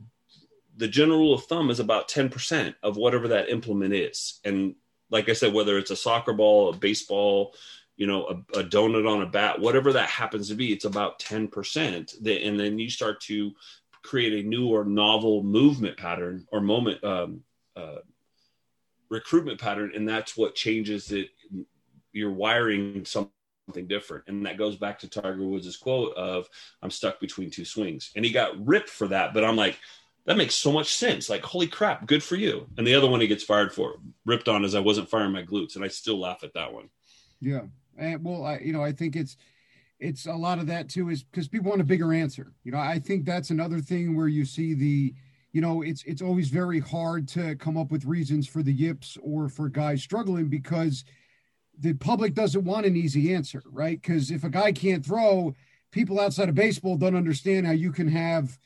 the 0.78 0.88
general 0.88 1.20
rule 1.20 1.34
of 1.34 1.46
thumb 1.46 1.70
is 1.70 1.80
about 1.80 2.10
10% 2.10 2.76
of 2.84 2.98
whatever 2.98 3.30
that 3.30 3.50
implement 3.50 3.94
is. 3.94 4.40
And 4.44 4.76
like 5.10 5.30
i 5.30 5.34
said 5.34 5.54
whether 5.54 5.78
it's 5.78 5.92
a 5.92 5.96
soccer 5.96 6.34
ball 6.34 6.70
a 6.70 6.76
baseball 6.76 7.54
you 7.96 8.08
know 8.08 8.26
a, 8.26 8.60
a 8.60 8.64
donut 8.64 9.10
on 9.10 9.22
a 9.22 9.26
bat 9.26 9.60
whatever 9.60 9.94
that 9.94 10.10
happens 10.10 10.50
to 10.50 10.56
be 10.56 10.74
it's 10.74 10.86
about 10.86 11.20
10% 11.20 12.46
and 12.46 12.60
then 12.60 12.80
you 12.80 12.90
start 12.90 13.22
to 13.22 13.52
create 14.04 14.46
a 14.46 14.48
new 14.48 14.70
or 14.70 14.86
novel 14.86 15.44
movement 15.44 15.98
pattern 15.98 16.46
or 16.52 16.62
moment 16.62 17.04
um, 17.04 17.42
uh, 17.76 17.98
recruitment 19.10 19.60
pattern 19.60 19.92
and 19.96 20.08
that's 20.08 20.38
what 20.38 20.56
changes 20.56 21.12
it. 21.12 21.30
You're 22.12 22.32
wiring 22.32 23.04
something 23.06 23.32
different. 23.88 24.26
And 24.28 24.46
that 24.46 24.58
goes 24.58 24.76
back 24.76 25.00
to 25.00 25.10
tiger 25.10 25.44
woods' 25.44 25.76
quote 25.76 26.16
of 26.16 26.48
i'm 26.84 26.92
stuck 26.92 27.20
between 27.20 27.50
two 27.50 27.66
swings. 27.66 28.12
And 28.16 28.24
he 28.24 28.32
got 28.32 28.64
ripped 28.66 28.90
for 28.90 29.08
that 29.08 29.34
but 29.34 29.44
i'm 29.44 29.56
like 29.56 29.80
that 30.26 30.38
makes 30.38 30.56
so 30.56 30.72
much 30.72 30.94
sense. 30.96 31.30
Like 31.30 31.44
holy 31.44 31.68
crap 31.68 32.06
good 32.06 32.24
for 32.24 32.36
you. 32.36 32.68
And 32.78 32.86
the 32.86 32.96
other 32.96 33.08
one 33.08 33.22
he 33.22 33.28
gets 33.28 33.44
fired 33.44 33.74
for 33.74 33.96
ripped 34.26 34.48
on 34.48 34.66
as 34.66 34.76
i 34.76 34.80
wasn't 34.80 35.10
firing 35.10 35.32
my 35.32 35.44
glutes 35.44 35.76
and 35.76 35.84
i 35.84 35.88
still 35.88 36.20
laugh 36.20 36.44
at 36.44 36.54
that 36.54 36.74
one. 36.74 36.90
Yeah. 37.40 37.62
And 37.98 38.24
well 38.24 38.44
i 38.46 38.60
you 38.60 38.74
know 38.74 38.84
i 38.84 38.92
think 38.92 39.16
it's 39.16 39.38
it's 40.00 40.26
a 40.26 40.34
lot 40.34 40.60
of 40.60 40.68
that 40.68 40.90
too 40.90 41.10
is 41.10 41.24
because 41.24 41.48
people 41.48 41.70
want 41.70 41.82
a 41.82 41.86
bigger 41.86 42.14
answer. 42.14 42.54
You 42.64 42.72
know 42.72 42.80
i 42.80 43.00
think 43.00 43.26
that's 43.26 43.52
another 43.52 43.80
thing 43.80 44.16
where 44.16 44.28
you 44.28 44.46
see 44.46 44.74
the 44.74 45.14
you 45.52 45.62
know 45.62 45.84
it's 45.84 46.04
it's 46.04 46.22
always 46.22 46.50
very 46.50 46.80
hard 46.80 47.28
to 47.30 47.56
come 47.56 47.78
up 47.78 47.92
with 47.92 48.06
reasons 48.06 48.48
for 48.48 48.62
the 48.64 48.74
yips 48.74 49.18
or 49.22 49.48
for 49.48 49.70
guys 49.70 50.04
struggling 50.04 50.50
because 50.50 51.06
the 51.78 51.94
public 51.94 52.34
doesn't 52.34 52.64
want 52.64 52.86
an 52.86 52.96
easy 52.96 53.34
answer 53.34 53.62
right? 53.72 54.02
Because 54.02 54.32
if 54.32 54.44
a 54.44 54.50
guy 54.50 54.72
can't 54.72 55.06
throw 55.06 55.54
people 55.92 56.20
outside 56.20 56.50
of 56.50 56.56
baseball 56.56 56.98
don't 56.98 57.16
understand 57.16 57.66
how 57.66 57.72
you 57.72 57.92
can 57.92 58.08
have 58.08 58.58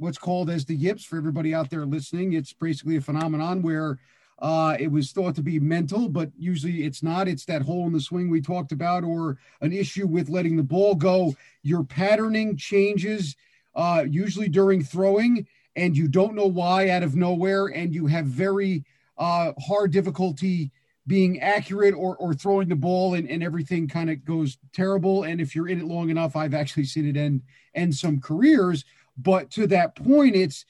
what's 0.00 0.18
called 0.18 0.50
as 0.50 0.64
the 0.64 0.74
yips 0.74 1.04
for 1.04 1.16
everybody 1.16 1.54
out 1.54 1.70
there 1.70 1.86
listening 1.86 2.32
it's 2.32 2.52
basically 2.52 2.96
a 2.96 3.00
phenomenon 3.00 3.62
where 3.62 3.98
uh, 4.40 4.74
it 4.80 4.90
was 4.90 5.12
thought 5.12 5.34
to 5.34 5.42
be 5.42 5.60
mental, 5.60 6.08
but 6.08 6.30
usually 6.38 6.84
it's 6.84 7.02
not. 7.02 7.28
It's 7.28 7.44
that 7.44 7.62
hole 7.62 7.86
in 7.86 7.92
the 7.92 8.00
swing 8.00 8.30
we 8.30 8.40
talked 8.40 8.72
about, 8.72 9.04
or 9.04 9.36
an 9.60 9.72
issue 9.72 10.06
with 10.06 10.30
letting 10.30 10.56
the 10.56 10.62
ball 10.62 10.94
go. 10.94 11.34
Your 11.62 11.84
patterning 11.84 12.56
changes 12.56 13.36
uh, 13.74 14.04
usually 14.08 14.48
during 14.48 14.82
throwing, 14.82 15.46
and 15.76 15.96
you 15.96 16.08
don't 16.08 16.34
know 16.34 16.46
why 16.46 16.88
out 16.88 17.02
of 17.02 17.14
nowhere, 17.14 17.66
and 17.66 17.94
you 17.94 18.06
have 18.06 18.26
very 18.26 18.84
uh, 19.18 19.52
hard 19.60 19.92
difficulty 19.92 20.70
being 21.06 21.40
accurate 21.40 21.94
or, 21.94 22.16
or 22.16 22.32
throwing 22.32 22.68
the 22.68 22.76
ball, 22.76 23.14
and, 23.14 23.28
and 23.28 23.42
everything 23.42 23.88
kind 23.88 24.08
of 24.08 24.24
goes 24.24 24.58
terrible. 24.72 25.24
And 25.24 25.40
if 25.40 25.54
you're 25.54 25.68
in 25.68 25.80
it 25.80 25.86
long 25.86 26.08
enough, 26.08 26.36
I've 26.36 26.54
actually 26.54 26.84
seen 26.84 27.06
it 27.06 27.16
end 27.16 27.42
end 27.74 27.94
some 27.94 28.20
careers. 28.20 28.84
But 29.22 29.50
to 29.52 29.66
that 29.68 29.96
point, 29.96 30.36
it's 30.36 30.64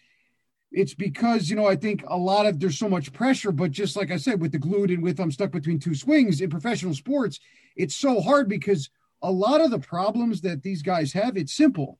it's 0.72 0.94
because 0.94 1.50
you 1.50 1.56
know 1.56 1.66
I 1.66 1.76
think 1.76 2.04
a 2.06 2.16
lot 2.16 2.46
of 2.46 2.60
there's 2.60 2.78
so 2.78 2.88
much 2.88 3.12
pressure, 3.12 3.52
but 3.52 3.70
just 3.70 3.96
like 3.96 4.10
I 4.10 4.16
said, 4.16 4.40
with 4.40 4.52
the 4.52 4.58
glued 4.58 4.90
and 4.90 5.02
with 5.02 5.20
I'm 5.20 5.32
stuck 5.32 5.52
between 5.52 5.78
two 5.78 5.94
swings 5.94 6.40
in 6.40 6.50
professional 6.50 6.94
sports, 6.94 7.40
it's 7.76 7.96
so 7.96 8.20
hard 8.20 8.48
because 8.48 8.90
a 9.22 9.30
lot 9.30 9.60
of 9.60 9.70
the 9.70 9.78
problems 9.78 10.40
that 10.42 10.62
these 10.62 10.82
guys 10.82 11.12
have, 11.12 11.36
it's 11.36 11.52
simple. 11.52 11.98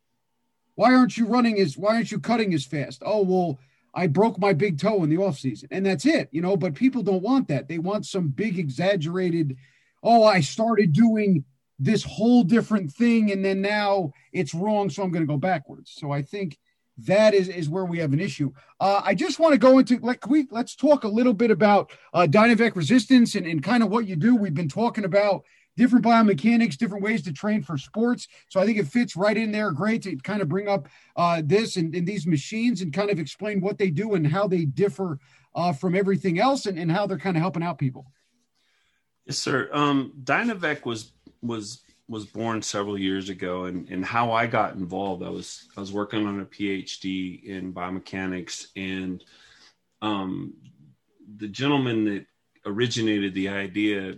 Why 0.74 0.94
aren't 0.94 1.16
you 1.16 1.26
running 1.26 1.61
as 1.61 1.76
why 1.76 1.96
aren't 1.96 2.12
you 2.12 2.20
cutting 2.20 2.55
as 2.55 2.64
fast? 2.64 3.03
Oh 3.05 3.22
well, 3.22 3.59
I 3.92 4.07
broke 4.07 4.38
my 4.38 4.53
big 4.53 4.78
toe 4.78 5.03
in 5.03 5.11
the 5.11 5.18
off 5.18 5.38
season, 5.38 5.68
and 5.72 5.84
that's 5.84 6.07
it, 6.07 6.28
you 6.32 6.40
know. 6.40 6.57
But 6.57 6.74
people 6.74 7.03
don't 7.03 7.22
want 7.22 7.48
that. 7.48 7.68
They 7.68 7.78
want 7.78 8.07
some 8.07 8.28
big 8.28 8.59
exaggerated. 8.59 9.57
Oh, 10.03 10.24
I 10.24 10.40
started 10.40 10.92
doing 10.92 11.44
this 11.80 12.04
whole 12.04 12.44
different 12.44 12.92
thing, 12.92 13.32
and 13.32 13.42
then 13.44 13.62
now 13.62 14.12
it's 14.32 14.54
wrong, 14.54 14.90
so 14.90 15.02
I'm 15.02 15.10
going 15.10 15.26
to 15.26 15.32
go 15.32 15.38
backwards. 15.38 15.92
So 15.96 16.12
I 16.12 16.22
think 16.22 16.58
that 17.06 17.32
is 17.32 17.48
is 17.48 17.68
where 17.68 17.86
we 17.86 17.98
have 17.98 18.12
an 18.12 18.20
issue. 18.20 18.52
Uh, 18.78 19.00
I 19.02 19.14
just 19.14 19.40
want 19.40 19.52
to 19.52 19.58
go 19.58 19.78
into 19.78 19.98
like 19.98 20.28
we 20.28 20.46
let's 20.50 20.76
talk 20.76 21.04
a 21.04 21.08
little 21.08 21.32
bit 21.32 21.50
about 21.50 21.90
uh, 22.12 22.26
DynaVec 22.28 22.76
resistance 22.76 23.34
and, 23.34 23.46
and 23.46 23.62
kind 23.62 23.82
of 23.82 23.88
what 23.88 24.06
you 24.06 24.14
do. 24.14 24.36
We've 24.36 24.54
been 24.54 24.68
talking 24.68 25.04
about 25.04 25.44
different 25.76 26.04
biomechanics, 26.04 26.76
different 26.76 27.02
ways 27.02 27.22
to 27.22 27.32
train 27.32 27.62
for 27.62 27.78
sports. 27.78 28.28
So 28.50 28.60
I 28.60 28.66
think 28.66 28.78
it 28.78 28.86
fits 28.86 29.16
right 29.16 29.36
in 29.36 29.50
there. 29.50 29.72
Great 29.72 30.02
to 30.02 30.14
kind 30.16 30.42
of 30.42 30.48
bring 30.48 30.68
up 30.68 30.88
uh, 31.16 31.40
this 31.42 31.76
and, 31.76 31.94
and, 31.94 32.06
these 32.06 32.26
machines 32.26 32.82
and 32.82 32.92
kind 32.92 33.08
of 33.08 33.18
explain 33.18 33.62
what 33.62 33.78
they 33.78 33.88
do 33.88 34.14
and 34.14 34.26
how 34.26 34.46
they 34.46 34.66
differ 34.66 35.18
uh, 35.54 35.72
from 35.72 35.94
everything 35.94 36.38
else 36.38 36.66
and, 36.66 36.78
and 36.78 36.92
how 36.92 37.06
they're 37.06 37.18
kind 37.18 37.36
of 37.36 37.40
helping 37.40 37.62
out 37.62 37.78
people. 37.78 38.12
Yes, 39.24 39.38
sir. 39.38 39.70
Um, 39.72 40.12
DynaVec 40.22 40.84
was 40.84 41.12
was 41.43 41.82
was 42.09 42.26
born 42.26 42.61
several 42.61 42.99
years 42.99 43.28
ago 43.28 43.66
and, 43.66 43.88
and 43.88 44.05
how 44.05 44.32
I 44.32 44.47
got 44.47 44.74
involved, 44.74 45.22
I 45.22 45.30
was 45.30 45.68
I 45.76 45.80
was 45.80 45.93
working 45.93 46.26
on 46.26 46.41
a 46.41 46.45
PhD 46.45 47.45
in 47.45 47.72
biomechanics 47.72 48.66
and 48.76 49.22
um, 50.03 50.55
the 51.36 51.49
gentleman 51.49 52.05
that 52.07 52.26
originated 52.66 53.34
the 53.34 53.49
idea 53.49 54.14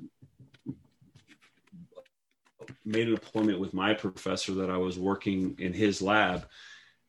made 2.85 3.09
an 3.09 3.15
appointment 3.15 3.61
with 3.61 3.75
my 3.75 3.95
professor 3.95 4.55
that 4.55 4.71
I 4.71 4.77
was 4.77 4.99
working 4.99 5.57
in 5.59 5.73
his 5.73 6.03
lab. 6.03 6.47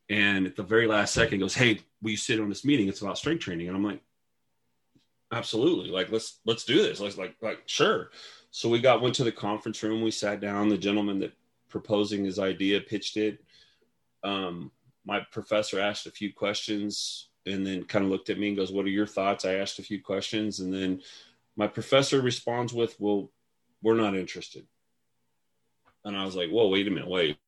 And 0.09 0.45
at 0.45 0.55
the 0.55 0.63
very 0.63 0.87
last 0.87 1.13
second 1.13 1.39
goes, 1.39 1.55
Hey, 1.55 1.79
will 2.01 2.11
you 2.11 2.17
sit 2.17 2.39
on 2.39 2.49
this 2.49 2.65
meeting? 2.65 2.87
It's 2.87 3.01
about 3.01 3.17
strength 3.17 3.41
training. 3.41 3.67
And 3.67 3.75
I'm 3.75 3.83
like, 3.83 4.01
absolutely. 5.31 5.89
Like, 5.89 6.11
let's, 6.11 6.39
let's 6.45 6.65
do 6.65 6.81
this. 6.81 6.99
Let's 6.99 7.17
like, 7.17 7.35
like, 7.41 7.63
sure. 7.65 8.11
So 8.55 8.69
we 8.69 8.79
got 8.79 9.01
went 9.01 9.15
to 9.15 9.23
the 9.23 9.31
conference 9.31 9.81
room. 9.81 10.03
We 10.03 10.11
sat 10.11 10.39
down. 10.39 10.69
The 10.69 10.77
gentleman 10.77 11.17
that 11.21 11.33
proposing 11.69 12.23
his 12.23 12.37
idea 12.37 12.81
pitched 12.81 13.17
it. 13.17 13.43
Um, 14.23 14.71
my 15.05 15.21
professor 15.31 15.79
asked 15.79 16.05
a 16.05 16.11
few 16.11 16.31
questions 16.31 17.29
and 17.47 17.65
then 17.65 17.83
kind 17.83 18.05
of 18.05 18.11
looked 18.11 18.29
at 18.29 18.37
me 18.37 18.49
and 18.49 18.55
goes, 18.55 18.71
"What 18.71 18.85
are 18.85 18.89
your 18.89 19.07
thoughts?" 19.07 19.43
I 19.43 19.55
asked 19.55 19.79
a 19.79 19.83
few 19.83 19.99
questions 19.99 20.59
and 20.59 20.71
then 20.71 21.01
my 21.55 21.65
professor 21.65 22.21
responds 22.21 22.73
with, 22.73 22.95
"Well, 22.99 23.31
we're 23.81 23.95
not 23.95 24.15
interested." 24.15 24.67
And 26.05 26.15
I 26.15 26.23
was 26.23 26.35
like, 26.35 26.51
"Whoa, 26.51 26.69
wait 26.69 26.87
a 26.87 26.91
minute, 26.91 27.09
wait." 27.09 27.39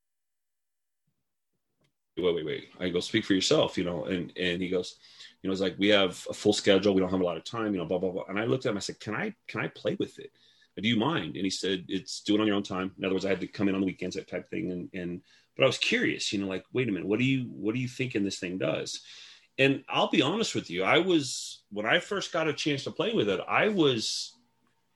Wait, 2.17 2.33
wait, 2.33 2.45
wait. 2.45 2.69
I 2.79 2.89
go, 2.89 2.99
speak 2.99 3.25
for 3.25 3.33
yourself, 3.35 3.77
you 3.77 3.83
know. 3.83 4.05
And 4.05 4.33
and 4.35 4.59
he 4.59 4.69
goes, 4.69 4.97
you 5.43 5.49
know, 5.49 5.51
it's 5.51 5.61
like 5.61 5.77
we 5.77 5.89
have 5.89 6.25
a 6.31 6.33
full 6.33 6.53
schedule. 6.53 6.95
We 6.95 7.01
don't 7.01 7.11
have 7.11 7.21
a 7.21 7.25
lot 7.25 7.37
of 7.37 7.43
time, 7.43 7.73
you 7.73 7.77
know, 7.77 7.85
blah 7.85 7.99
blah 7.99 8.09
blah. 8.09 8.23
And 8.27 8.39
I 8.39 8.45
looked 8.45 8.65
at 8.65 8.71
him. 8.71 8.77
I 8.77 8.79
said, 8.79 8.99
"Can 8.99 9.13
I 9.13 9.35
can 9.47 9.61
I 9.61 9.67
play 9.67 9.95
with 9.99 10.17
it?" 10.17 10.31
Do 10.83 10.89
you 10.89 10.97
mind? 10.97 11.35
And 11.35 11.45
he 11.45 11.49
said, 11.49 11.85
it's 11.87 12.21
do 12.21 12.35
it 12.35 12.41
on 12.41 12.47
your 12.47 12.55
own 12.55 12.63
time. 12.63 12.91
In 12.97 13.05
other 13.05 13.15
words, 13.15 13.25
I 13.25 13.29
had 13.29 13.41
to 13.41 13.47
come 13.47 13.69
in 13.69 13.75
on 13.75 13.81
the 13.81 13.87
weekends, 13.87 14.15
that 14.15 14.29
type 14.29 14.49
thing. 14.49 14.71
And, 14.71 14.89
and, 14.93 15.21
but 15.55 15.63
I 15.63 15.67
was 15.67 15.77
curious, 15.77 16.33
you 16.33 16.39
know, 16.39 16.47
like, 16.47 16.65
wait 16.73 16.89
a 16.89 16.91
minute, 16.91 17.07
what 17.07 17.19
do 17.19 17.25
you, 17.25 17.45
what 17.49 17.73
do 17.73 17.79
you 17.79 17.87
thinking 17.87 18.23
this 18.23 18.39
thing 18.39 18.57
does? 18.57 19.01
And 19.57 19.83
I'll 19.87 20.09
be 20.09 20.21
honest 20.21 20.53
with 20.53 20.69
you. 20.69 20.83
I 20.83 20.97
was, 20.97 21.63
when 21.71 21.85
I 21.85 21.99
first 21.99 22.33
got 22.33 22.49
a 22.49 22.53
chance 22.53 22.83
to 22.83 22.91
play 22.91 23.13
with 23.13 23.29
it, 23.29 23.39
I 23.47 23.69
was, 23.69 24.33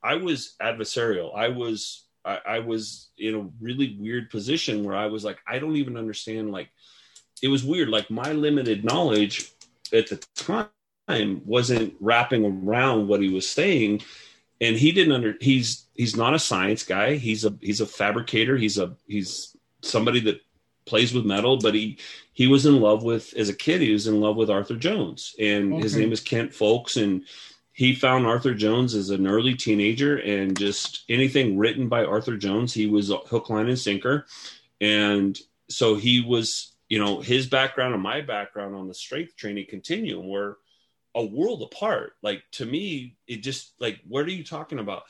I 0.03 0.15
was 0.15 0.55
adversarial. 0.61 1.33
I 1.35 1.47
was, 1.47 2.05
I, 2.25 2.39
I 2.45 2.59
was 2.59 3.09
in 3.17 3.35
a 3.35 3.49
really 3.61 3.95
weird 3.97 4.29
position 4.29 4.83
where 4.83 4.97
I 4.97 5.05
was 5.05 5.23
like, 5.23 5.39
I 5.47 5.59
don't 5.59 5.77
even 5.77 5.95
understand. 5.95 6.51
Like, 6.51 6.69
it 7.41 7.47
was 7.47 7.63
weird. 7.63 7.87
Like 7.87 8.11
my 8.11 8.33
limited 8.33 8.83
knowledge 8.83 9.49
at 9.93 10.09
the 10.09 10.21
time 10.35 11.41
wasn't 11.45 11.93
wrapping 12.01 12.45
around 12.45 13.07
what 13.07 13.21
he 13.21 13.29
was 13.29 13.49
saying 13.49 14.01
and 14.61 14.75
he 14.75 14.91
didn't 14.91 15.13
under 15.13 15.35
he's 15.39 15.85
he's 15.93 16.15
not 16.15 16.33
a 16.33 16.39
science 16.39 16.83
guy. 16.83 17.15
He's 17.15 17.45
a 17.45 17.55
he's 17.61 17.81
a 17.81 17.85
fabricator. 17.85 18.57
He's 18.57 18.77
a 18.77 18.95
he's 19.07 19.55
somebody 19.81 20.19
that 20.21 20.41
plays 20.85 21.13
with 21.13 21.25
metal 21.25 21.57
but 21.57 21.75
he 21.75 21.97
he 22.33 22.47
was 22.47 22.65
in 22.65 22.81
love 22.81 23.03
with 23.03 23.33
as 23.35 23.47
a 23.47 23.53
kid 23.53 23.79
he 23.79 23.93
was 23.93 24.07
in 24.07 24.19
love 24.19 24.35
with 24.35 24.49
arthur 24.49 24.75
jones. 24.75 25.35
And 25.39 25.73
okay. 25.73 25.83
his 25.83 25.95
name 25.95 26.11
is 26.11 26.19
kent 26.19 26.53
folks 26.53 26.97
and 26.97 27.25
he 27.71 27.95
found 27.95 28.25
arthur 28.25 28.53
jones 28.53 28.95
as 28.95 29.09
an 29.09 29.27
early 29.27 29.55
teenager 29.55 30.17
and 30.17 30.57
just 30.57 31.05
anything 31.07 31.57
written 31.57 31.87
by 31.87 32.03
arthur 32.03 32.37
jones 32.37 32.73
he 32.73 32.87
was 32.87 33.09
hook 33.09 33.49
line 33.49 33.69
and 33.69 33.79
sinker. 33.79 34.25
And 34.81 35.39
so 35.69 35.95
he 35.95 36.21
was 36.21 36.75
you 36.89 36.99
know 36.99 37.21
his 37.21 37.47
background 37.47 37.93
and 37.93 38.03
my 38.03 38.21
background 38.21 38.75
on 38.75 38.87
the 38.87 38.93
strength 38.93 39.37
training 39.37 39.67
continuum 39.69 40.27
were 40.27 40.57
a 41.15 41.23
world 41.23 41.61
apart. 41.61 42.13
Like 42.21 42.43
to 42.53 42.65
me, 42.65 43.17
it 43.27 43.37
just 43.37 43.73
like 43.79 43.99
what 44.07 44.25
are 44.25 44.31
you 44.31 44.43
talking 44.43 44.79
about? 44.79 45.03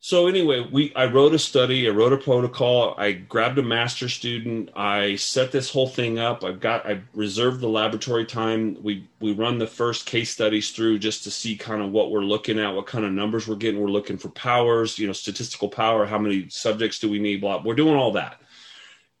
So 0.00 0.26
anyway, 0.26 0.68
we 0.70 0.94
I 0.94 1.06
wrote 1.06 1.32
a 1.32 1.38
study, 1.38 1.88
I 1.88 1.90
wrote 1.90 2.12
a 2.12 2.18
protocol, 2.18 2.94
I 2.98 3.12
grabbed 3.12 3.58
a 3.58 3.62
master 3.62 4.10
student, 4.10 4.68
I 4.76 5.16
set 5.16 5.50
this 5.50 5.70
whole 5.70 5.88
thing 5.88 6.18
up. 6.18 6.44
I've 6.44 6.60
got 6.60 6.84
I 6.84 7.00
reserved 7.14 7.60
the 7.60 7.68
laboratory 7.68 8.26
time. 8.26 8.76
We 8.82 9.08
we 9.20 9.32
run 9.32 9.56
the 9.56 9.66
first 9.66 10.04
case 10.04 10.30
studies 10.30 10.72
through 10.72 10.98
just 10.98 11.24
to 11.24 11.30
see 11.30 11.56
kind 11.56 11.80
of 11.80 11.90
what 11.90 12.10
we're 12.10 12.20
looking 12.20 12.58
at, 12.58 12.74
what 12.74 12.86
kind 12.86 13.06
of 13.06 13.12
numbers 13.12 13.48
we're 13.48 13.56
getting. 13.56 13.80
We're 13.80 13.88
looking 13.88 14.18
for 14.18 14.28
powers, 14.28 14.98
you 14.98 15.06
know, 15.06 15.14
statistical 15.14 15.70
power, 15.70 16.04
how 16.04 16.18
many 16.18 16.50
subjects 16.50 16.98
do 16.98 17.08
we 17.08 17.18
need, 17.18 17.40
blah. 17.40 17.62
We're 17.62 17.74
doing 17.74 17.96
all 17.96 18.12
that 18.12 18.40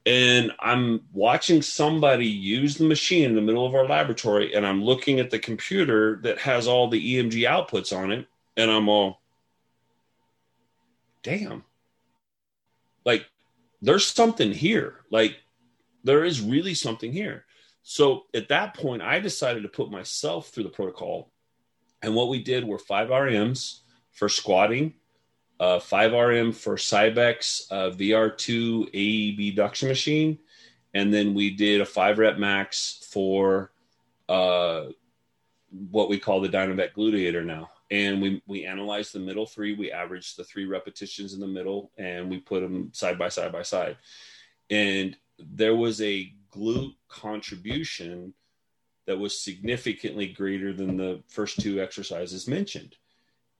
and 0.06 0.52
I'm 0.60 1.02
watching 1.12 1.62
somebody 1.62 2.26
use 2.26 2.76
the 2.76 2.84
machine 2.84 3.24
in 3.24 3.34
the 3.34 3.40
middle 3.40 3.66
of 3.66 3.74
our 3.74 3.86
laboratory, 3.86 4.54
and 4.54 4.66
I'm 4.66 4.84
looking 4.84 5.18
at 5.18 5.30
the 5.30 5.38
computer 5.38 6.20
that 6.22 6.38
has 6.38 6.66
all 6.66 6.88
the 6.88 7.16
EMG 7.16 7.42
outputs 7.48 7.96
on 7.96 8.12
it, 8.12 8.26
and 8.56 8.70
I'm 8.70 8.88
all, 8.88 9.22
damn, 11.22 11.64
like 13.04 13.26
there's 13.80 14.06
something 14.06 14.52
here. 14.52 14.96
Like 15.10 15.36
there 16.04 16.24
is 16.24 16.40
really 16.40 16.74
something 16.74 17.12
here. 17.12 17.46
So 17.82 18.24
at 18.34 18.48
that 18.48 18.74
point, 18.74 19.02
I 19.02 19.20
decided 19.20 19.62
to 19.62 19.68
put 19.68 19.90
myself 19.90 20.48
through 20.48 20.64
the 20.64 20.70
protocol. 20.70 21.30
And 22.02 22.14
what 22.14 22.28
we 22.28 22.42
did 22.42 22.64
were 22.64 22.78
five 22.78 23.08
RMs 23.08 23.80
for 24.12 24.28
squatting, 24.28 24.94
uh, 25.60 25.78
5RM 25.78 26.54
for 26.54 26.76
Cybex 26.76 27.70
uh, 27.70 27.90
VR2 27.90 29.48
abduction 29.50 29.88
machine. 29.88 30.38
And 30.94 31.12
then 31.12 31.34
we 31.34 31.50
did 31.50 31.80
a 31.80 31.86
five 31.86 32.18
rep 32.18 32.38
max 32.38 33.06
for 33.10 33.72
uh, 34.28 34.86
what 35.90 36.08
we 36.08 36.18
call 36.18 36.40
the 36.40 36.48
DynaVec 36.48 36.94
gluteator 36.94 37.44
now. 37.44 37.70
And 37.90 38.22
we, 38.22 38.42
we 38.46 38.64
analyzed 38.64 39.12
the 39.12 39.20
middle 39.20 39.46
three. 39.46 39.74
We 39.74 39.92
averaged 39.92 40.36
the 40.36 40.44
three 40.44 40.64
repetitions 40.64 41.34
in 41.34 41.40
the 41.40 41.46
middle 41.46 41.90
and 41.98 42.30
we 42.30 42.38
put 42.38 42.60
them 42.60 42.90
side 42.92 43.18
by 43.18 43.28
side 43.28 43.52
by 43.52 43.62
side. 43.62 43.96
And 44.70 45.16
there 45.38 45.74
was 45.74 46.00
a 46.00 46.32
glute 46.52 46.94
contribution 47.08 48.34
that 49.06 49.18
was 49.18 49.38
significantly 49.38 50.28
greater 50.28 50.72
than 50.72 50.96
the 50.96 51.22
first 51.28 51.60
two 51.60 51.80
exercises 51.80 52.48
mentioned. 52.48 52.96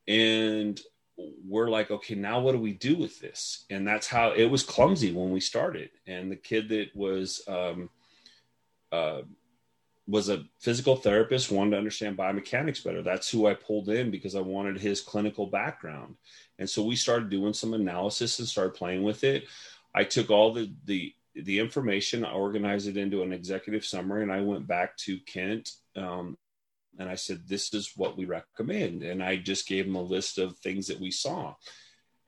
And 0.09 0.81
we're 1.17 1.71
like, 1.71 1.91
okay, 1.91 2.15
now 2.15 2.41
what 2.41 2.53
do 2.53 2.59
we 2.59 2.73
do 2.73 2.97
with 2.97 3.21
this? 3.21 3.65
And 3.71 3.87
that's 3.87 4.07
how 4.07 4.33
it 4.33 4.47
was 4.47 4.63
clumsy 4.63 5.13
when 5.13 5.31
we 5.31 5.41
started. 5.41 5.91
And 6.07 6.31
the 6.31 6.37
kid 6.37 6.69
that 6.71 6.95
was 6.95 7.43
um, 7.47 7.91
uh, 8.91 9.23
was 10.07 10.29
a 10.29 10.45
physical 10.61 10.97
therapist, 10.97 11.51
wanted 11.51 11.73
to 11.73 11.79
understand 11.79 12.19
biomechanics 12.19 12.85
better. 12.85 13.03
That's 13.03 13.31
who 13.31 13.47
I 13.47 13.55
pulled 13.55 13.89
in 13.89 14.11
because 14.11 14.35
I 14.35 14.41
wanted 14.41 14.79
his 14.79 15.01
clinical 15.01 15.47
background. 15.47 16.17
And 16.59 16.69
so 16.69 16.83
we 16.83 16.97
started 16.97 17.31
doing 17.31 17.55
some 17.55 17.75
analysis 17.75 18.39
and 18.39 18.49
started 18.49 18.75
playing 18.75 19.03
with 19.03 19.25
it. 19.25 19.45
I 19.95 20.05
took 20.05 20.31
all 20.31 20.53
the 20.53 20.73
the 20.85 21.15
the 21.35 21.59
information, 21.59 22.25
I 22.25 22.33
organized 22.33 22.87
it 22.87 22.97
into 22.97 23.23
an 23.23 23.33
executive 23.33 23.85
summary, 23.85 24.23
and 24.23 24.33
I 24.33 24.41
went 24.41 24.69
back 24.69 24.97
to 24.99 25.19
Kent 25.21 25.73
um, 25.97 26.37
and 26.99 27.09
I 27.09 27.15
said, 27.15 27.47
This 27.47 27.73
is 27.75 27.93
what 27.97 28.17
we 28.17 28.25
recommend. 28.25 29.03
And 29.03 29.23
I 29.23 29.37
just 29.37 29.67
gave 29.67 29.87
him 29.87 29.97
a 29.97 30.03
list 30.03 30.39
of 30.39 30.57
things 30.59 30.87
that 30.87 31.01
we 31.01 31.11
saw. 31.11 31.55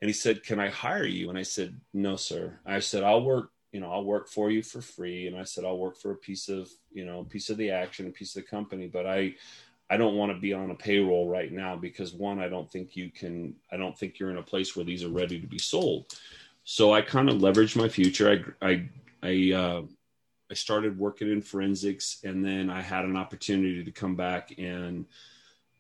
And 0.01 0.09
he 0.09 0.13
said, 0.13 0.43
Can 0.43 0.61
I 0.61 0.69
hire 0.69 1.07
you? 1.07 1.29
And 1.31 1.39
I 1.39 1.43
said, 1.43 1.81
No, 1.95 2.17
sir. 2.17 2.59
I 2.67 2.81
said, 2.81 3.03
I'll 3.03 3.23
work, 3.23 3.51
you 3.73 3.81
know, 3.81 3.93
I'll 3.93 4.05
work 4.05 4.29
for 4.29 4.51
you 4.51 4.63
for 4.63 4.81
free. 4.81 5.27
And 5.27 5.37
I 5.37 5.45
said, 5.45 5.65
I'll 5.65 5.79
work 5.79 5.99
for 5.99 6.13
a 6.13 6.17
piece 6.17 6.49
of, 6.49 6.71
you 6.93 7.05
know, 7.05 7.21
a 7.21 7.25
piece 7.25 7.51
of 7.51 7.57
the 7.57 7.71
action, 7.71 8.07
a 8.07 8.11
piece 8.11 8.37
of 8.37 8.43
the 8.43 8.49
company. 8.49 8.87
But 8.87 9.07
I 9.07 9.35
I 9.89 9.97
don't 9.97 10.17
want 10.17 10.33
to 10.33 10.39
be 10.39 10.53
on 10.53 10.71
a 10.71 10.75
payroll 10.75 11.29
right 11.29 11.53
now 11.53 11.77
because 11.77 12.13
one, 12.13 12.41
I 12.41 12.49
don't 12.49 12.71
think 12.71 12.97
you 12.97 13.11
can, 13.11 13.55
I 13.71 13.77
don't 13.77 13.97
think 13.97 14.19
you're 14.19 14.31
in 14.31 14.39
a 14.39 14.43
place 14.43 14.75
where 14.75 14.85
these 14.85 15.05
are 15.05 15.09
ready 15.09 15.41
to 15.41 15.47
be 15.47 15.59
sold. 15.59 16.07
So 16.65 16.93
I 16.93 17.03
kind 17.03 17.29
of 17.29 17.37
leveraged 17.37 17.77
my 17.77 17.89
future. 17.89 18.45
I, 18.61 18.69
I, 18.69 18.89
I, 19.23 19.53
uh, 19.53 19.83
I 20.51 20.55
started 20.55 20.99
working 20.99 21.31
in 21.31 21.43
forensics, 21.43 22.19
and 22.25 22.45
then 22.45 22.71
I 22.71 22.81
had 22.81 23.05
an 23.05 23.17
opportunity 23.17 23.83
to 23.83 23.91
come 23.91 24.15
back 24.15 24.55
and 24.59 25.07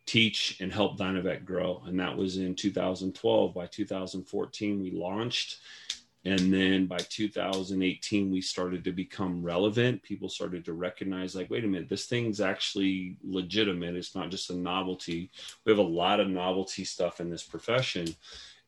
teach 0.06 0.58
and 0.60 0.72
help 0.72 0.98
DynaVec 0.98 1.44
grow. 1.44 1.82
And 1.86 1.98
that 2.00 2.16
was 2.16 2.36
in 2.36 2.54
2012. 2.54 3.54
By 3.54 3.66
2014, 3.66 4.80
we 4.80 4.90
launched. 4.92 5.58
And 6.24 6.52
then 6.52 6.86
by 6.86 6.96
2018, 6.96 8.32
we 8.32 8.40
started 8.40 8.82
to 8.82 8.92
become 8.92 9.44
relevant. 9.44 10.02
People 10.02 10.28
started 10.28 10.64
to 10.64 10.72
recognize, 10.72 11.36
like, 11.36 11.50
wait 11.50 11.64
a 11.64 11.68
minute, 11.68 11.88
this 11.88 12.06
thing's 12.06 12.40
actually 12.40 13.16
legitimate. 13.22 13.94
It's 13.94 14.16
not 14.16 14.30
just 14.30 14.50
a 14.50 14.56
novelty. 14.56 15.30
We 15.64 15.70
have 15.70 15.78
a 15.78 15.82
lot 15.82 16.18
of 16.18 16.28
novelty 16.28 16.84
stuff 16.84 17.20
in 17.20 17.30
this 17.30 17.44
profession. 17.44 18.08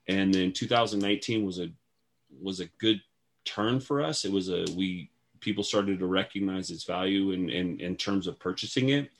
And 0.06 0.32
then 0.32 0.52
2019 0.52 1.44
was 1.44 1.58
a 1.58 1.70
was 2.40 2.60
a 2.60 2.66
good 2.78 3.00
turn 3.44 3.80
for 3.80 4.02
us. 4.02 4.24
It 4.24 4.30
was 4.30 4.50
a 4.50 4.64
we 4.76 5.10
people 5.40 5.64
started 5.64 5.98
to 5.98 6.06
recognize 6.06 6.70
its 6.70 6.84
value 6.84 7.32
in, 7.32 7.50
in, 7.50 7.80
in 7.80 7.96
terms 7.96 8.26
of 8.26 8.38
purchasing 8.38 8.90
it. 8.90 9.10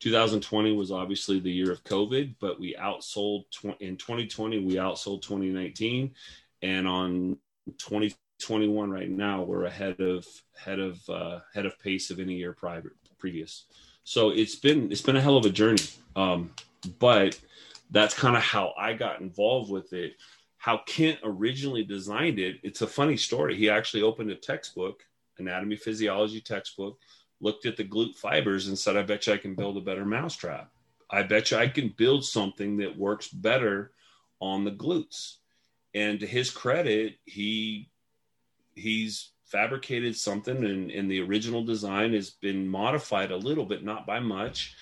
2020 0.00 0.72
was 0.72 0.90
obviously 0.90 1.38
the 1.38 1.50
year 1.50 1.70
of 1.70 1.84
COVID, 1.84 2.34
but 2.40 2.58
we 2.58 2.74
outsold 2.74 3.44
tw- 3.50 3.80
in 3.80 3.96
2020, 3.96 4.64
we 4.64 4.74
outsold 4.74 5.22
2019. 5.22 6.14
And 6.62 6.88
on 6.88 7.36
2021 7.78 8.90
right 8.90 9.10
now, 9.10 9.42
we're 9.42 9.64
ahead 9.64 10.00
of 10.00 10.26
head 10.56 10.78
of 10.78 10.98
uh, 11.08 11.40
of 11.54 11.78
pace 11.78 12.10
of 12.10 12.18
any 12.18 12.34
year 12.34 12.52
prior 12.52 12.82
previous. 13.18 13.66
So 14.04 14.30
it's 14.30 14.56
been 14.56 14.90
it's 14.90 15.02
been 15.02 15.16
a 15.16 15.20
hell 15.20 15.36
of 15.36 15.44
a 15.44 15.50
journey. 15.50 15.82
Um, 16.16 16.52
but 16.98 17.38
that's 17.90 18.14
kind 18.14 18.36
of 18.36 18.42
how 18.42 18.72
I 18.78 18.94
got 18.94 19.20
involved 19.20 19.70
with 19.70 19.92
it. 19.92 20.14
How 20.56 20.80
Kent 20.86 21.18
originally 21.24 21.84
designed 21.84 22.38
it, 22.38 22.56
it's 22.62 22.82
a 22.82 22.86
funny 22.86 23.16
story. 23.16 23.56
He 23.56 23.70
actually 23.70 24.02
opened 24.02 24.30
a 24.30 24.34
textbook 24.34 25.04
anatomy 25.40 25.76
physiology 25.76 26.40
textbook, 26.40 26.98
looked 27.40 27.66
at 27.66 27.76
the 27.76 27.84
glute 27.84 28.16
fibers 28.16 28.68
and 28.68 28.78
said, 28.78 28.96
I 28.96 29.02
bet 29.02 29.26
you 29.26 29.32
I 29.32 29.38
can 29.38 29.54
build 29.54 29.76
a 29.76 29.80
better 29.80 30.04
mousetrap. 30.04 30.70
I 31.10 31.22
bet 31.22 31.50
you 31.50 31.56
I 31.56 31.68
can 31.68 31.88
build 31.88 32.24
something 32.24 32.76
that 32.78 32.96
works 32.96 33.28
better 33.28 33.92
on 34.40 34.64
the 34.64 34.70
glutes. 34.70 35.36
And 35.94 36.20
to 36.20 36.26
his 36.26 36.50
credit, 36.50 37.16
he 37.24 37.90
he's 38.74 39.32
fabricated 39.44 40.16
something 40.16 40.64
and, 40.64 40.90
and 40.90 41.10
the 41.10 41.20
original 41.20 41.64
design 41.64 42.12
has 42.12 42.30
been 42.30 42.68
modified 42.68 43.32
a 43.32 43.36
little 43.36 43.66
bit, 43.66 43.84
not 43.84 44.06
by 44.06 44.20
much. 44.20 44.76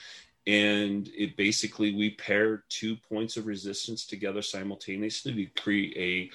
And 0.46 1.08
it 1.16 1.36
basically 1.36 1.94
we 1.94 2.10
pair 2.10 2.64
two 2.68 2.96
points 2.96 3.36
of 3.36 3.46
resistance 3.46 4.06
together 4.06 4.42
simultaneously 4.42 5.32
to 5.34 5.60
create 5.60 5.96
a 5.96 6.30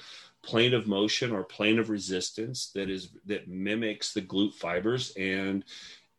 plane 0.46 0.74
of 0.74 0.86
motion 0.86 1.32
or 1.32 1.42
plane 1.42 1.78
of 1.78 1.90
resistance 1.90 2.70
that 2.74 2.90
is 2.90 3.10
that 3.26 3.48
mimics 3.48 4.12
the 4.12 4.22
glute 4.22 4.54
fibers 4.54 5.12
and 5.16 5.64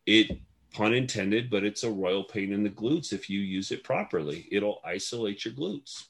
it 0.06 0.39
pun 0.73 0.93
intended 0.93 1.49
but 1.49 1.64
it's 1.64 1.84
a 1.84 1.91
royal 1.91 2.23
pain 2.23 2.52
in 2.52 2.64
the 2.64 2.69
glutes 2.69 3.14
if 3.14 3.30
you 3.30 3.39
use 3.39 3.72
it 3.72 3.84
properly. 3.84 4.47
It'll 4.52 4.81
isolate 4.84 5.45
your 5.45 5.53
glutes. 5.53 6.06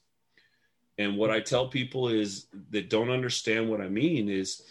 And 0.98 1.18
what 1.18 1.30
i 1.30 1.40
tell 1.40 1.68
people 1.68 2.08
is 2.08 2.48
that 2.72 2.90
don't 2.90 3.10
understand 3.10 3.70
what 3.70 3.82
i 3.82 3.90
mean 3.90 4.30
is 4.30 4.64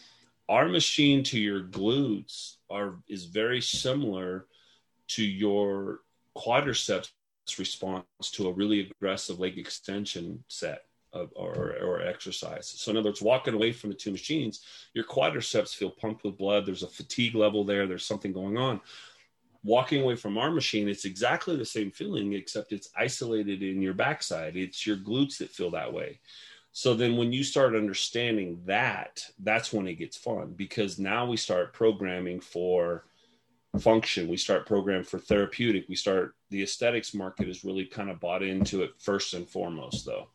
our 0.49 0.69
machine 0.69 1.23
to 1.25 1.39
your 1.39 1.63
glutes 1.63 2.57
are 2.71 2.97
is 3.09 3.25
very 3.25 3.61
similar 3.61 4.47
to 5.09 5.23
your 5.23 6.01
quadriceps 6.37 7.11
response 7.59 8.05
to 8.33 8.49
a 8.49 8.53
really 8.53 8.91
aggressive 8.91 9.39
leg 9.39 9.59
extension 9.59 10.43
set 10.49 10.85
or, 11.35 11.77
or 11.83 12.03
exercise. 12.03 12.67
So, 12.67 12.91
in 12.91 12.97
other 12.97 13.11
words, 13.11 13.23
walking 13.23 13.55
away 13.55 13.73
from 13.73 13.91
the 13.91 13.97
two 13.97 14.11
machines, 14.11 14.65
your 14.95 15.05
quadriceps 15.05 15.75
feel 15.75 15.91
pumped 15.91 16.25
with 16.25 16.39
blood. 16.39 16.67
There's 16.67 16.83
a 16.83 16.89
fatigue 16.89 17.35
level 17.35 17.65
there. 17.65 17.87
There's 17.87 18.07
something 18.07 18.33
going 18.33 18.57
on. 18.57 18.81
Walking 19.63 20.03
away 20.03 20.17
from 20.17 20.37
our 20.37 20.51
machine, 20.51 20.89
it's 20.89 21.07
exactly 21.07 21.57
the 21.57 21.65
same 21.65 21.91
feeling, 21.91 22.35
except 22.35 22.73
it's 22.73 22.91
isolated 22.97 23.63
in 23.63 23.81
your 23.81 23.95
backside. 23.95 24.57
It's 24.57 24.87
your 24.87 24.97
glutes 24.97 25.39
that 25.39 25.51
feel 25.51 25.71
that 25.71 25.93
way. 25.93 26.21
So 26.73 26.95
then, 26.95 27.17
when 27.17 27.33
you 27.33 27.45
start 27.45 27.77
understanding 27.77 28.61
that, 28.67 29.25
that's 29.39 29.73
when 29.73 29.87
it 29.87 29.95
gets 29.95 30.17
fun 30.17 30.55
because 30.57 30.99
now 30.99 31.25
we 31.25 31.37
start 31.37 31.73
programming 31.73 32.41
for 32.41 33.05
function. 33.79 34.29
We 34.29 34.37
start 34.37 34.67
programming 34.67 35.05
for 35.05 35.19
therapeutic. 35.19 35.87
We 35.89 35.97
start 35.97 36.35
the 36.51 36.63
aesthetics 36.63 37.15
market 37.15 37.49
is 37.49 37.65
really 37.65 37.85
kind 37.85 38.11
of 38.11 38.21
bought 38.21 38.43
into 38.43 38.83
it 38.83 38.91
first 38.99 39.35
and 39.35 39.49
foremost, 39.49 40.07
though. 40.07 40.29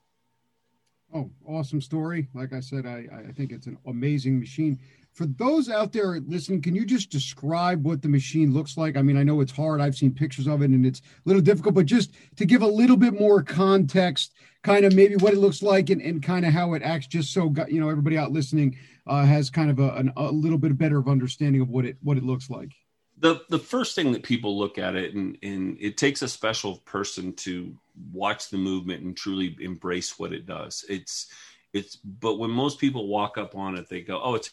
Oh, 1.13 1.31
awesome 1.47 1.81
story. 1.81 2.27
Like 2.35 2.53
I 2.53 2.59
said, 2.59 2.85
I, 2.85 3.07
I 3.29 3.31
think 3.31 3.51
it's 3.51 3.65
an 3.65 3.77
amazing 3.87 4.39
machine. 4.39 4.79
For 5.11 5.25
those 5.25 5.67
out 5.67 5.91
there 5.91 6.19
listening, 6.19 6.61
can 6.61 6.75
you 6.75 6.85
just 6.85 7.09
describe 7.09 7.83
what 7.83 8.03
the 8.03 8.07
machine 8.07 8.53
looks 8.53 8.77
like? 8.77 8.95
I 8.95 9.01
mean, 9.01 9.17
I 9.17 9.23
know 9.23 9.41
it's 9.41 9.51
hard. 9.51 9.81
I've 9.81 9.95
seen 9.95 10.13
pictures 10.13 10.45
of 10.47 10.61
it 10.61 10.69
and 10.69 10.85
it's 10.85 10.99
a 10.99 11.03
little 11.25 11.41
difficult, 11.41 11.73
but 11.73 11.87
just 11.87 12.13
to 12.35 12.45
give 12.45 12.61
a 12.61 12.67
little 12.67 12.95
bit 12.95 13.19
more 13.19 13.41
context, 13.41 14.33
kind 14.63 14.85
of 14.85 14.93
maybe 14.93 15.15
what 15.15 15.33
it 15.33 15.39
looks 15.39 15.63
like 15.63 15.89
and, 15.89 16.01
and 16.01 16.21
kind 16.21 16.45
of 16.45 16.53
how 16.53 16.73
it 16.73 16.83
acts, 16.83 17.07
just 17.07 17.33
so 17.33 17.53
you 17.67 17.81
know 17.81 17.89
everybody 17.89 18.17
out 18.17 18.31
listening 18.31 18.77
uh, 19.07 19.25
has 19.25 19.49
kind 19.49 19.71
of 19.71 19.79
a, 19.79 19.89
an, 19.95 20.13
a 20.15 20.31
little 20.31 20.59
bit 20.59 20.77
better 20.77 20.99
of 20.99 21.07
understanding 21.07 21.61
of 21.61 21.69
what 21.69 21.85
it 21.85 21.97
what 22.01 22.17
it 22.17 22.23
looks 22.23 22.49
like. 22.49 22.71
The 23.19 23.41
the 23.49 23.59
first 23.59 23.95
thing 23.95 24.11
that 24.13 24.23
people 24.23 24.57
look 24.57 24.77
at 24.77 24.95
it 24.95 25.13
and 25.13 25.37
and 25.43 25.77
it 25.79 25.97
takes 25.97 26.21
a 26.21 26.27
special 26.27 26.77
person 26.77 27.33
to 27.33 27.75
watch 28.11 28.49
the 28.49 28.57
movement 28.57 29.03
and 29.03 29.15
truly 29.15 29.55
embrace 29.59 30.17
what 30.17 30.33
it 30.33 30.45
does. 30.45 30.85
It's 30.89 31.27
it's 31.73 31.97
but 31.97 32.39
when 32.39 32.51
most 32.51 32.79
people 32.79 33.07
walk 33.07 33.37
up 33.37 33.55
on 33.55 33.75
it, 33.75 33.89
they 33.89 34.01
go, 34.01 34.21
"Oh, 34.21 34.35
it's 34.35 34.51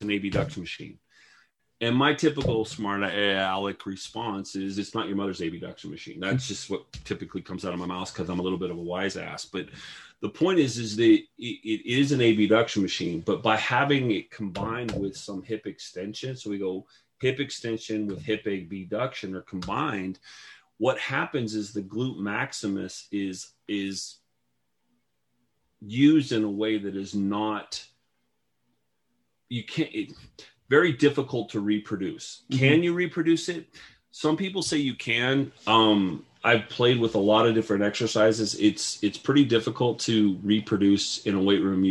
an 0.00 0.10
abduction 0.10 0.62
machine." 0.62 0.98
And 1.80 1.96
my 1.96 2.14
typical 2.14 2.64
smart 2.64 3.02
aleck 3.02 3.84
response 3.84 4.54
is, 4.54 4.78
"It's 4.78 4.94
not 4.94 5.08
your 5.08 5.16
mother's 5.16 5.40
abduction 5.40 5.90
machine." 5.90 6.20
That's 6.20 6.44
mm-hmm. 6.44 6.48
just 6.48 6.70
what 6.70 6.90
typically 7.04 7.42
comes 7.42 7.64
out 7.64 7.74
of 7.74 7.78
my 7.78 7.86
mouth 7.86 8.12
because 8.12 8.30
I'm 8.30 8.38
a 8.38 8.42
little 8.42 8.58
bit 8.58 8.70
of 8.70 8.78
a 8.78 8.82
wise 8.82 9.16
ass. 9.16 9.44
But 9.44 9.66
the 10.20 10.30
point 10.30 10.58
is, 10.58 10.78
is 10.78 10.96
that 10.96 11.04
it, 11.04 11.26
it 11.38 11.86
is 11.86 12.12
an 12.12 12.22
abduction 12.22 12.80
machine, 12.80 13.20
but 13.20 13.42
by 13.42 13.56
having 13.56 14.12
it 14.12 14.30
combined 14.30 14.92
with 14.92 15.16
some 15.16 15.42
hip 15.42 15.66
extension, 15.66 16.36
so 16.36 16.48
we 16.48 16.58
go 16.58 16.86
hip 17.20 17.40
extension 17.40 18.06
with 18.06 18.22
hip 18.22 18.46
abduction 18.46 19.34
are 19.34 19.42
combined 19.42 20.18
what 20.78 20.98
happens 20.98 21.54
is 21.54 21.72
the 21.72 21.82
glute 21.82 22.18
maximus 22.18 23.06
is 23.12 23.52
is 23.68 24.18
used 25.80 26.32
in 26.32 26.44
a 26.44 26.50
way 26.50 26.78
that 26.78 26.96
is 26.96 27.14
not 27.14 27.84
you 29.48 29.64
can't 29.64 29.94
it, 29.94 30.12
very 30.68 30.92
difficult 30.92 31.50
to 31.50 31.60
reproduce 31.60 32.42
mm-hmm. 32.50 32.58
can 32.58 32.82
you 32.82 32.92
reproduce 32.92 33.48
it 33.48 33.66
some 34.10 34.36
people 34.36 34.62
say 34.62 34.76
you 34.76 34.94
can 34.94 35.52
um 35.66 36.24
i've 36.44 36.68
played 36.68 37.00
with 37.00 37.14
a 37.14 37.18
lot 37.18 37.46
of 37.46 37.54
different 37.54 37.82
exercises 37.82 38.54
it's 38.56 39.02
it's 39.02 39.18
pretty 39.18 39.44
difficult 39.44 39.98
to 39.98 40.38
reproduce 40.42 41.26
in 41.26 41.34
a 41.34 41.42
weight 41.42 41.62
room 41.62 41.82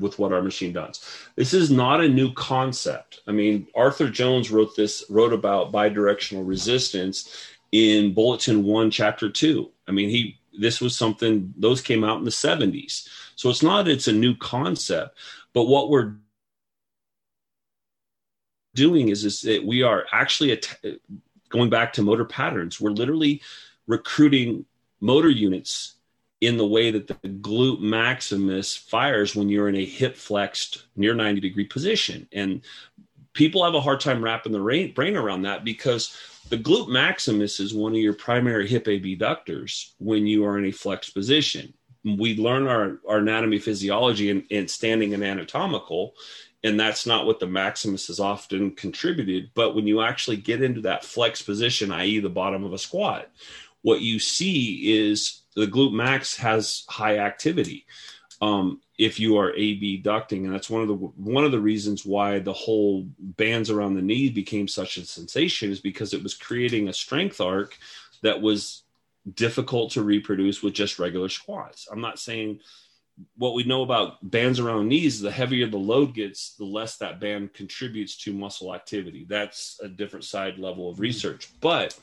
with 0.00 0.18
what 0.18 0.32
our 0.32 0.42
machine 0.42 0.72
does 0.72 1.00
this 1.36 1.54
is 1.54 1.70
not 1.70 2.00
a 2.00 2.08
new 2.08 2.32
concept 2.32 3.20
i 3.28 3.32
mean 3.32 3.66
arthur 3.76 4.08
jones 4.08 4.50
wrote 4.50 4.74
this 4.76 5.04
wrote 5.08 5.32
about 5.32 5.72
bidirectional 5.72 6.46
resistance 6.46 7.48
in 7.72 8.14
Bulletin 8.14 8.64
1, 8.64 8.90
Chapter 8.90 9.28
2. 9.28 9.70
I 9.86 9.92
mean, 9.92 10.08
he 10.08 10.38
this 10.58 10.80
was 10.80 10.96
something 10.96 11.54
those 11.56 11.80
came 11.80 12.02
out 12.02 12.18
in 12.18 12.24
the 12.24 12.30
70s. 12.30 13.08
So 13.36 13.48
it's 13.48 13.62
not 13.62 13.88
it's 13.88 14.08
a 14.08 14.12
new 14.12 14.34
concept, 14.36 15.16
but 15.52 15.64
what 15.64 15.90
we're 15.90 16.16
doing 18.74 19.08
is 19.08 19.24
is 19.24 19.40
that 19.42 19.64
we 19.64 19.82
are 19.82 20.06
actually 20.12 20.52
at, 20.52 20.76
going 21.48 21.70
back 21.70 21.92
to 21.94 22.02
motor 22.02 22.24
patterns. 22.24 22.80
We're 22.80 22.90
literally 22.90 23.40
recruiting 23.88 24.64
motor 25.00 25.28
units 25.28 25.94
in 26.40 26.56
the 26.56 26.66
way 26.66 26.92
that 26.92 27.08
the 27.08 27.14
glute 27.14 27.80
maximus 27.80 28.76
fires 28.76 29.34
when 29.34 29.48
you're 29.48 29.68
in 29.68 29.74
a 29.74 29.84
hip 29.84 30.16
flexed 30.16 30.84
near 30.94 31.14
90 31.14 31.40
degree 31.40 31.66
position. 31.66 32.28
And 32.32 32.62
people 33.32 33.64
have 33.64 33.74
a 33.74 33.80
hard 33.80 34.00
time 34.00 34.22
wrapping 34.22 34.52
the 34.52 34.92
brain 34.94 35.16
around 35.16 35.42
that 35.42 35.64
because 35.64 36.16
the 36.48 36.58
glute 36.58 36.88
maximus 36.88 37.60
is 37.60 37.74
one 37.74 37.92
of 37.92 37.98
your 37.98 38.14
primary 38.14 38.68
hip 38.68 38.86
abductors 38.86 39.94
when 39.98 40.26
you 40.26 40.46
are 40.46 40.58
in 40.58 40.66
a 40.66 40.72
flex 40.72 41.10
position. 41.10 41.74
We 42.04 42.36
learn 42.36 42.68
our, 42.68 43.00
our 43.08 43.18
anatomy, 43.18 43.58
physiology, 43.58 44.30
and, 44.30 44.44
and 44.50 44.70
standing 44.70 45.12
and 45.14 45.24
anatomical, 45.24 46.14
and 46.64 46.78
that's 46.78 47.06
not 47.06 47.26
what 47.26 47.38
the 47.38 47.46
maximus 47.46 48.08
is 48.08 48.18
often 48.18 48.70
contributed. 48.70 49.50
But 49.54 49.74
when 49.74 49.86
you 49.86 50.00
actually 50.00 50.38
get 50.38 50.62
into 50.62 50.80
that 50.82 51.04
flex 51.04 51.42
position, 51.42 51.92
i.e., 51.92 52.20
the 52.20 52.28
bottom 52.28 52.64
of 52.64 52.72
a 52.72 52.78
squat, 52.78 53.30
what 53.88 54.02
you 54.02 54.18
see 54.18 55.00
is 55.00 55.44
the 55.56 55.66
glute 55.66 55.94
max 55.94 56.36
has 56.36 56.84
high 56.90 57.16
activity. 57.20 57.86
Um, 58.42 58.82
if 58.98 59.18
you 59.18 59.38
are 59.38 59.54
abducting, 59.56 60.44
and 60.44 60.54
that's 60.54 60.68
one 60.68 60.82
of 60.82 60.88
the 60.88 60.94
one 60.94 61.46
of 61.46 61.52
the 61.52 61.58
reasons 61.58 62.04
why 62.04 62.38
the 62.38 62.52
whole 62.52 63.06
bands 63.18 63.70
around 63.70 63.94
the 63.94 64.02
knee 64.02 64.28
became 64.28 64.68
such 64.68 64.98
a 64.98 65.06
sensation 65.06 65.70
is 65.70 65.80
because 65.80 66.12
it 66.12 66.22
was 66.22 66.34
creating 66.34 66.88
a 66.88 66.92
strength 66.92 67.40
arc 67.40 67.78
that 68.22 68.42
was 68.42 68.82
difficult 69.34 69.92
to 69.92 70.02
reproduce 70.02 70.62
with 70.62 70.74
just 70.74 70.98
regular 70.98 71.30
squats. 71.30 71.88
I'm 71.90 72.02
not 72.02 72.18
saying 72.18 72.60
what 73.36 73.54
we 73.54 73.64
know 73.64 73.82
about 73.82 74.18
bands 74.30 74.60
around 74.60 74.88
knees, 74.88 75.22
the 75.22 75.30
heavier 75.30 75.66
the 75.66 75.78
load 75.78 76.12
gets, 76.14 76.54
the 76.56 76.64
less 76.64 76.98
that 76.98 77.20
band 77.20 77.54
contributes 77.54 78.18
to 78.18 78.34
muscle 78.34 78.74
activity. 78.74 79.24
That's 79.26 79.80
a 79.82 79.88
different 79.88 80.26
side 80.26 80.58
level 80.58 80.90
of 80.90 81.00
research. 81.00 81.48
But 81.60 81.98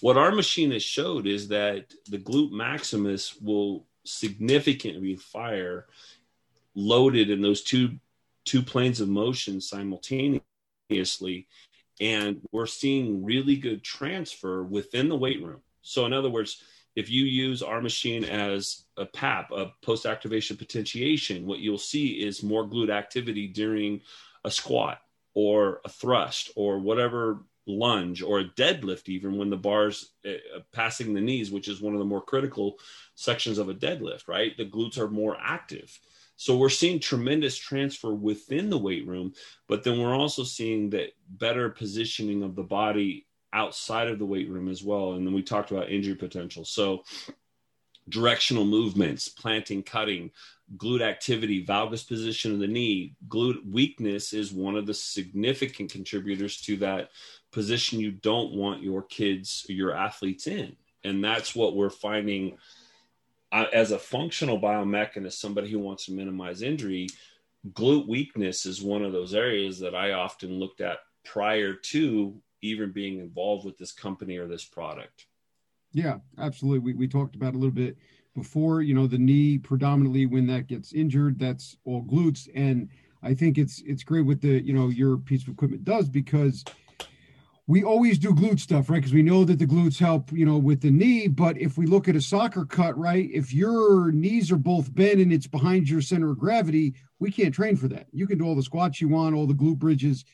what 0.00 0.16
our 0.16 0.32
machine 0.32 0.70
has 0.72 0.82
showed 0.82 1.26
is 1.26 1.48
that 1.48 1.92
the 2.08 2.18
glute 2.18 2.52
maximus 2.52 3.36
will 3.40 3.86
significantly 4.04 5.16
fire 5.16 5.86
loaded 6.74 7.30
in 7.30 7.42
those 7.42 7.62
two 7.62 7.98
two 8.44 8.62
planes 8.62 9.00
of 9.00 9.08
motion 9.08 9.60
simultaneously. 9.60 11.46
And 12.00 12.40
we're 12.50 12.66
seeing 12.66 13.24
really 13.24 13.56
good 13.56 13.82
transfer 13.82 14.62
within 14.62 15.08
the 15.08 15.16
weight 15.16 15.42
room. 15.42 15.60
So 15.82 16.06
in 16.06 16.12
other 16.12 16.30
words 16.30 16.62
if 16.96 17.08
you 17.08 17.24
use 17.24 17.62
our 17.62 17.80
machine 17.80 18.24
as 18.24 18.84
a 18.96 19.06
pap 19.06 19.52
a 19.52 19.72
post 19.82 20.04
activation 20.04 20.56
potentiation 20.56 21.46
what 21.46 21.60
you'll 21.60 21.78
see 21.78 22.08
is 22.08 22.42
more 22.42 22.66
glute 22.66 22.90
activity 22.90 23.46
during 23.46 24.00
a 24.44 24.50
squat 24.50 24.98
or 25.34 25.80
a 25.84 25.88
thrust 25.88 26.50
or 26.56 26.80
whatever 26.80 27.44
lunge 27.68 28.22
or 28.22 28.40
a 28.40 28.48
deadlift 28.50 29.08
even 29.08 29.36
when 29.36 29.50
the 29.50 29.56
bars 29.56 30.14
uh, 30.26 30.60
passing 30.72 31.12
the 31.14 31.20
knees 31.20 31.50
which 31.50 31.68
is 31.68 31.80
one 31.80 31.92
of 31.92 31.98
the 31.98 32.04
more 32.04 32.22
critical 32.22 32.78
sections 33.14 33.58
of 33.58 33.68
a 33.68 33.74
deadlift 33.74 34.26
right 34.26 34.56
the 34.56 34.64
glutes 34.64 34.98
are 34.98 35.08
more 35.08 35.36
active 35.40 35.98
so 36.38 36.56
we're 36.56 36.68
seeing 36.68 37.00
tremendous 37.00 37.56
transfer 37.56 38.14
within 38.14 38.70
the 38.70 38.78
weight 38.78 39.08
room, 39.08 39.32
but 39.66 39.82
then 39.82 39.98
we're 39.98 40.14
also 40.14 40.44
seeing 40.44 40.90
that 40.90 41.10
better 41.28 41.68
positioning 41.68 42.44
of 42.44 42.54
the 42.54 42.62
body 42.62 43.26
outside 43.52 44.06
of 44.06 44.20
the 44.20 44.24
weight 44.24 44.48
room 44.48 44.68
as 44.68 44.84
well. 44.84 45.14
And 45.14 45.26
then 45.26 45.34
we 45.34 45.42
talked 45.42 45.72
about 45.72 45.90
injury 45.90 46.14
potential. 46.14 46.64
So 46.64 47.02
directional 48.08 48.64
movements, 48.64 49.28
planting, 49.28 49.82
cutting, 49.82 50.30
glute 50.76 51.00
activity, 51.00 51.64
valgus 51.64 52.06
position 52.06 52.52
of 52.52 52.58
the 52.58 52.66
knee, 52.66 53.14
glute 53.28 53.64
weakness 53.70 54.32
is 54.32 54.52
one 54.52 54.76
of 54.76 54.86
the 54.86 54.94
significant 54.94 55.90
contributors 55.90 56.60
to 56.62 56.76
that 56.76 57.10
position 57.52 58.00
you 58.00 58.10
don't 58.10 58.52
want 58.52 58.82
your 58.82 59.02
kids, 59.02 59.64
your 59.68 59.94
athletes 59.94 60.46
in. 60.46 60.76
And 61.04 61.24
that's 61.24 61.54
what 61.54 61.74
we're 61.74 61.90
finding 61.90 62.58
uh, 63.50 63.66
as 63.72 63.92
a 63.92 63.98
functional 63.98 64.60
biomechanist, 64.60 65.34
somebody 65.34 65.70
who 65.70 65.78
wants 65.78 66.06
to 66.06 66.12
minimize 66.12 66.62
injury, 66.62 67.08
glute 67.72 68.06
weakness 68.06 68.66
is 68.66 68.82
one 68.82 69.02
of 69.02 69.12
those 69.12 69.34
areas 69.34 69.78
that 69.80 69.94
I 69.94 70.12
often 70.12 70.58
looked 70.58 70.80
at 70.80 70.98
prior 71.24 71.74
to 71.74 72.40
even 72.60 72.92
being 72.92 73.20
involved 73.20 73.64
with 73.64 73.78
this 73.78 73.92
company 73.92 74.36
or 74.36 74.46
this 74.46 74.64
product. 74.64 75.26
Yeah, 75.92 76.18
absolutely. 76.38 76.80
We, 76.80 76.94
we 76.94 77.08
talked 77.08 77.34
about 77.34 77.54
a 77.54 77.58
little 77.58 77.70
bit 77.70 77.96
before, 78.38 78.82
you 78.82 78.94
know, 78.94 79.06
the 79.06 79.18
knee 79.18 79.58
predominantly 79.58 80.26
when 80.26 80.46
that 80.46 80.66
gets 80.66 80.92
injured, 80.92 81.38
that's 81.38 81.76
all 81.84 82.02
glutes. 82.04 82.48
And 82.54 82.88
I 83.22 83.34
think 83.34 83.58
it's 83.58 83.82
it's 83.86 84.04
great 84.04 84.26
what 84.26 84.40
the, 84.40 84.60
you 84.62 84.72
know, 84.72 84.88
your 84.88 85.16
piece 85.16 85.42
of 85.42 85.48
equipment 85.48 85.84
does 85.84 86.08
because– 86.08 86.64
we 87.68 87.84
always 87.84 88.18
do 88.18 88.30
glute 88.30 88.58
stuff, 88.58 88.88
right? 88.88 88.96
Because 88.96 89.12
we 89.12 89.22
know 89.22 89.44
that 89.44 89.58
the 89.58 89.66
glutes 89.66 89.98
help, 89.98 90.32
you 90.32 90.46
know, 90.46 90.56
with 90.56 90.80
the 90.80 90.90
knee. 90.90 91.28
But 91.28 91.58
if 91.58 91.76
we 91.76 91.84
look 91.86 92.08
at 92.08 92.16
a 92.16 92.20
soccer 92.20 92.64
cut, 92.64 92.98
right, 92.98 93.28
if 93.30 93.52
your 93.52 94.10
knees 94.10 94.50
are 94.50 94.56
both 94.56 94.92
bent 94.94 95.20
and 95.20 95.30
it's 95.30 95.46
behind 95.46 95.86
your 95.86 96.00
center 96.00 96.30
of 96.30 96.38
gravity, 96.38 96.94
we 97.18 97.30
can't 97.30 97.54
train 97.54 97.76
for 97.76 97.86
that. 97.88 98.06
You 98.10 98.26
can 98.26 98.38
do 98.38 98.46
all 98.46 98.54
the 98.54 98.62
squats 98.62 99.02
you 99.02 99.08
want, 99.08 99.36
all 99.36 99.46
the 99.46 99.52
glute 99.52 99.78
bridges. 99.78 100.24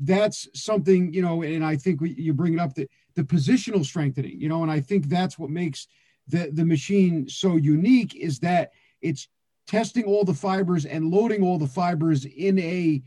That's 0.00 0.48
something, 0.60 1.14
you 1.14 1.22
know, 1.22 1.42
and 1.42 1.64
I 1.64 1.76
think 1.76 2.00
we, 2.00 2.14
you 2.14 2.32
bring 2.32 2.54
it 2.54 2.58
up 2.58 2.74
that 2.74 2.90
the 3.14 3.22
positional 3.22 3.84
strengthening, 3.84 4.40
you 4.40 4.48
know, 4.48 4.64
and 4.64 4.72
I 4.72 4.80
think 4.80 5.08
that's 5.08 5.38
what 5.38 5.50
makes 5.50 5.86
the 6.32 6.50
the 6.52 6.64
machine 6.64 7.28
so 7.28 7.56
unique 7.56 8.16
is 8.16 8.40
that 8.40 8.72
it's 9.00 9.28
testing 9.66 10.04
all 10.04 10.24
the 10.24 10.34
fibers 10.34 10.84
and 10.84 11.10
loading 11.10 11.42
all 11.42 11.58
the 11.58 11.66
fibers 11.66 12.24
in 12.24 12.58
a 12.58 13.02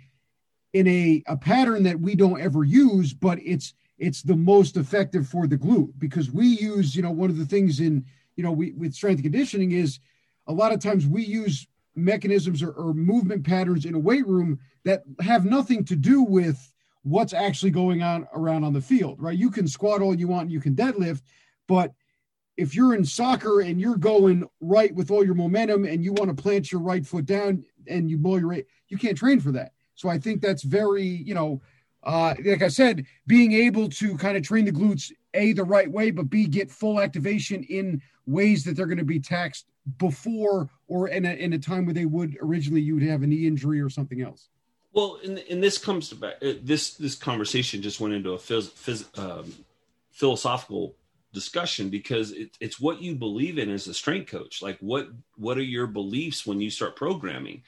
in 0.73 0.87
a, 0.87 1.23
a 1.27 1.37
pattern 1.37 1.83
that 1.83 1.99
we 1.99 2.15
don't 2.15 2.41
ever 2.41 2.63
use, 2.63 3.13
but 3.13 3.39
it's 3.41 3.73
it's 3.97 4.21
the 4.21 4.35
most 4.35 4.77
effective 4.77 5.27
for 5.27 5.47
the 5.47 5.57
glute 5.57 5.91
because 5.97 6.31
we 6.31 6.47
use, 6.47 6.95
you 6.95 7.01
know, 7.01 7.11
one 7.11 7.29
of 7.29 7.37
the 7.37 7.45
things 7.45 7.79
in, 7.79 8.05
you 8.35 8.43
know, 8.43 8.51
we 8.51 8.71
with 8.73 8.93
strength 8.93 9.23
conditioning 9.23 9.71
is 9.71 9.99
a 10.47 10.53
lot 10.53 10.71
of 10.71 10.79
times 10.79 11.07
we 11.07 11.23
use 11.23 11.67
mechanisms 11.95 12.61
or, 12.61 12.71
or 12.71 12.93
movement 12.93 13.45
patterns 13.45 13.85
in 13.85 13.95
a 13.95 13.99
weight 13.99 14.27
room 14.27 14.59
that 14.83 15.03
have 15.21 15.45
nothing 15.45 15.83
to 15.85 15.95
do 15.95 16.21
with 16.21 16.71
what's 17.03 17.33
actually 17.33 17.71
going 17.71 18.03
on 18.03 18.27
around 18.33 18.63
on 18.63 18.73
the 18.73 18.81
field, 18.81 19.21
right? 19.21 19.37
You 19.37 19.49
can 19.49 19.67
squat 19.67 20.01
all 20.01 20.15
you 20.15 20.27
want, 20.27 20.49
you 20.49 20.59
can 20.59 20.75
deadlift, 20.75 21.21
but 21.67 21.93
if 22.57 22.75
you're 22.75 22.95
in 22.95 23.05
soccer 23.05 23.61
and 23.61 23.79
you're 23.79 23.97
going 23.97 24.47
right 24.61 24.93
with 24.95 25.11
all 25.11 25.25
your 25.25 25.33
momentum 25.35 25.85
and 25.85 26.03
you 26.03 26.13
want 26.13 26.35
to 26.35 26.41
plant 26.41 26.71
your 26.71 26.81
right 26.81 27.05
foot 27.05 27.25
down 27.25 27.65
and 27.87 28.09
you 28.09 28.17
blow 28.17 28.37
your 28.37 28.49
right, 28.49 28.65
you 28.87 28.97
can't 28.97 29.17
train 29.17 29.39
for 29.39 29.51
that. 29.51 29.73
So 29.95 30.09
I 30.09 30.17
think 30.17 30.41
that's 30.41 30.63
very, 30.63 31.03
you 31.03 31.33
know, 31.33 31.61
uh, 32.03 32.35
like 32.45 32.61
I 32.61 32.67
said, 32.67 33.05
being 33.25 33.53
able 33.53 33.89
to 33.89 34.17
kind 34.17 34.37
of 34.37 34.43
train 34.43 34.65
the 34.65 34.71
glutes 34.71 35.11
a 35.33 35.53
the 35.53 35.63
right 35.63 35.91
way, 35.91 36.11
but 36.11 36.29
b 36.29 36.47
get 36.47 36.71
full 36.71 37.01
activation 37.01 37.63
in 37.63 38.01
ways 38.25 38.63
that 38.63 38.75
they're 38.75 38.85
going 38.85 38.97
to 38.97 39.03
be 39.03 39.19
taxed 39.19 39.67
before 39.97 40.69
or 40.87 41.07
in 41.09 41.25
a, 41.25 41.33
in 41.33 41.53
a 41.53 41.59
time 41.59 41.85
where 41.85 41.93
they 41.93 42.05
would 42.05 42.37
originally 42.41 42.81
you 42.81 42.95
would 42.95 43.03
have 43.03 43.23
a 43.23 43.27
knee 43.27 43.47
injury 43.47 43.81
or 43.81 43.89
something 43.89 44.21
else. 44.21 44.49
Well, 44.93 45.19
and, 45.23 45.39
and 45.49 45.61
this 45.61 45.77
comes 45.77 46.09
to 46.09 46.15
back. 46.15 46.35
Uh, 46.41 46.53
this 46.63 46.93
this 46.93 47.15
conversation 47.15 47.81
just 47.81 47.99
went 47.99 48.13
into 48.13 48.31
a 48.31 48.37
phys, 48.37 48.69
phys, 48.69 49.19
um, 49.19 49.53
philosophical 50.11 50.95
discussion 51.35 51.89
because 51.89 52.31
it, 52.31 52.57
it's 52.59 52.79
what 52.79 53.01
you 53.01 53.13
believe 53.13 53.59
in 53.59 53.69
as 53.69 53.87
a 53.87 53.93
strength 53.93 54.31
coach. 54.31 54.63
Like 54.63 54.79
what 54.79 55.09
what 55.35 55.57
are 55.59 55.63
your 55.63 55.85
beliefs 55.85 56.47
when 56.47 56.59
you 56.59 56.71
start 56.71 56.95
programming? 56.95 57.61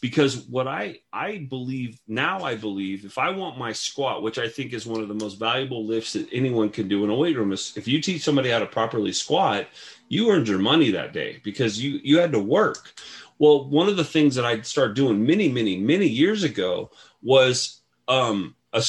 Because 0.00 0.36
what 0.46 0.68
I 0.68 1.00
I 1.12 1.46
believe 1.50 1.98
now, 2.06 2.40
I 2.44 2.54
believe 2.54 3.04
if 3.04 3.18
I 3.18 3.30
want 3.30 3.58
my 3.58 3.72
squat, 3.72 4.22
which 4.22 4.38
I 4.38 4.48
think 4.48 4.72
is 4.72 4.86
one 4.86 5.00
of 5.00 5.08
the 5.08 5.14
most 5.24 5.40
valuable 5.40 5.84
lifts 5.84 6.12
that 6.12 6.28
anyone 6.32 6.68
can 6.68 6.86
do 6.86 7.02
in 7.02 7.10
a 7.10 7.14
weight 7.14 7.36
room, 7.36 7.52
is 7.52 7.72
if 7.76 7.88
you 7.88 8.00
teach 8.00 8.22
somebody 8.22 8.50
how 8.50 8.60
to 8.60 8.66
properly 8.66 9.12
squat, 9.12 9.66
you 10.08 10.30
earned 10.30 10.48
your 10.48 10.58
money 10.60 10.90
that 10.92 11.12
day 11.12 11.40
because 11.42 11.82
you 11.82 11.98
you 12.04 12.18
had 12.18 12.32
to 12.32 12.38
work. 12.38 12.92
Well, 13.38 13.68
one 13.68 13.88
of 13.88 13.96
the 13.96 14.04
things 14.04 14.34
that 14.36 14.46
I 14.46 14.60
started 14.62 14.96
doing 14.96 15.26
many, 15.26 15.48
many, 15.50 15.76
many 15.78 16.06
years 16.06 16.42
ago 16.42 16.90
was 17.22 17.82
um, 18.08 18.54
a, 18.72 18.82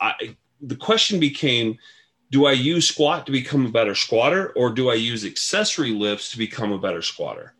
I, 0.00 0.36
the 0.60 0.76
question 0.76 1.20
became 1.20 1.78
do 2.30 2.46
I 2.46 2.52
use 2.52 2.88
squat 2.88 3.26
to 3.26 3.32
become 3.32 3.66
a 3.66 3.70
better 3.70 3.94
squatter 3.94 4.50
or 4.50 4.70
do 4.70 4.90
I 4.90 4.94
use 4.94 5.24
accessory 5.24 5.92
lifts 5.92 6.30
to 6.32 6.38
become 6.38 6.72
a 6.72 6.78
better 6.78 7.02
squatter? 7.02 7.54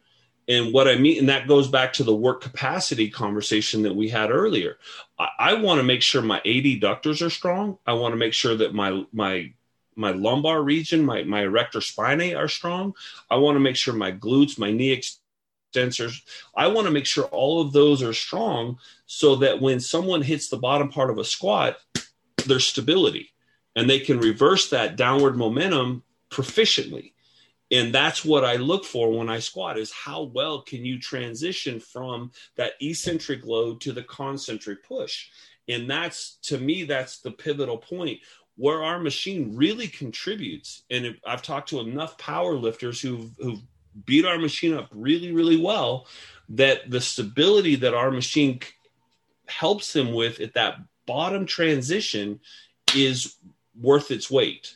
And 0.47 0.73
what 0.73 0.89
I 0.89 0.97
mean, 0.97 1.19
and 1.19 1.29
that 1.29 1.47
goes 1.47 1.69
back 1.69 1.93
to 1.95 2.05
the 2.05 2.15
work 2.15 2.41
capacity 2.41 3.11
conversation 3.11 3.83
that 3.83 3.95
we 3.95 4.09
had 4.09 4.31
earlier. 4.31 4.79
I, 5.19 5.29
I 5.39 5.55
want 5.55 5.79
to 5.79 5.85
make 5.85 6.03
sure 6.03 6.23
my 6.23 6.41
adductors 6.41 7.25
are 7.25 7.31
strong. 7.31 7.79
I 7.87 7.93
want 7.93 8.13
to 8.13 8.17
make 8.17 8.33
sure 8.33 8.57
that 8.57 8.75
my 8.75 9.05
my 9.13 9.53
my 9.95 10.13
lumbar 10.13 10.63
region, 10.63 11.05
my 11.05 11.23
my 11.25 11.43
erector 11.43 11.81
spinae 11.81 12.37
are 12.37 12.49
strong. 12.49 12.95
I 13.31 13.37
want 13.37 13.57
to 13.57 13.61
make 13.61 13.77
sure 13.77 13.93
my 13.93 14.13
glutes, 14.13 14.59
my 14.59 14.71
knee 14.71 14.99
extensors, 15.75 16.23
I 16.55 16.69
want 16.69 16.87
to 16.87 16.93
make 16.93 17.07
sure 17.07 17.25
all 17.27 17.61
of 17.61 17.73
those 17.73 18.03
are 18.03 18.15
strong 18.15 18.79
so 19.05 19.37
that 19.37 19.61
when 19.61 19.81
someone 19.81 20.23
hits 20.23 20.49
the 20.49 20.57
bottom 20.57 20.89
part 20.89 21.11
of 21.11 21.19
a 21.19 21.25
squat, 21.25 21.77
there's 22.47 22.65
stability 22.65 23.33
and 23.79 23.89
they 23.89 24.01
can 24.01 24.19
reverse 24.19 24.71
that 24.71 24.97
downward 24.97 25.37
momentum 25.37 26.03
proficiently. 26.31 27.13
And 27.71 27.95
that's 27.95 28.25
what 28.25 28.45
i 28.45 28.57
look 28.57 28.85
for 28.85 29.11
when 29.11 29.29
i 29.29 29.39
squat 29.39 29.79
is 29.79 29.93
how 29.93 30.23
well 30.23 30.63
can 30.63 30.85
you 30.85 30.99
transition 30.99 31.79
from 31.81 32.33
that 32.57 32.73
eccentric 32.81 33.45
load 33.45 33.81
to 33.83 33.93
the 33.93 34.03
concentric 34.03 34.85
push? 34.85 35.29
And 35.69 35.89
that's 35.89 36.39
to 36.45 36.59
me 36.59 36.85
that's 36.85 37.21
the 37.21 37.31
pivotal 37.31 37.79
point 37.79 38.21
where 38.57 38.83
our 38.83 38.99
machine 38.99 39.55
really 39.55 39.87
contributes. 39.87 40.83
And 40.91 41.17
i've 41.27 41.43
talked 41.43 41.69
to 41.71 41.81
enough 41.81 42.19
power 42.19 42.55
lifters 42.55 43.01
who've, 43.01 43.31
who've 43.39 43.63
beat 44.07 44.25
our 44.25 44.39
machine 44.39 44.75
up 44.75 44.89
really 44.93 45.33
really 45.33 45.61
well 45.61 46.07
that 46.49 46.91
the 46.91 47.01
stability 47.01 47.77
that 47.77 47.95
our 47.95 48.11
machine 48.11 48.61
helps 49.47 49.93
them 49.93 50.13
with 50.13 50.41
at 50.41 50.55
that 50.55 50.79
bottom 51.07 51.47
transition 51.47 52.41
is 52.95 53.37
worth 53.81 54.11
its 54.11 54.31
weight. 54.31 54.75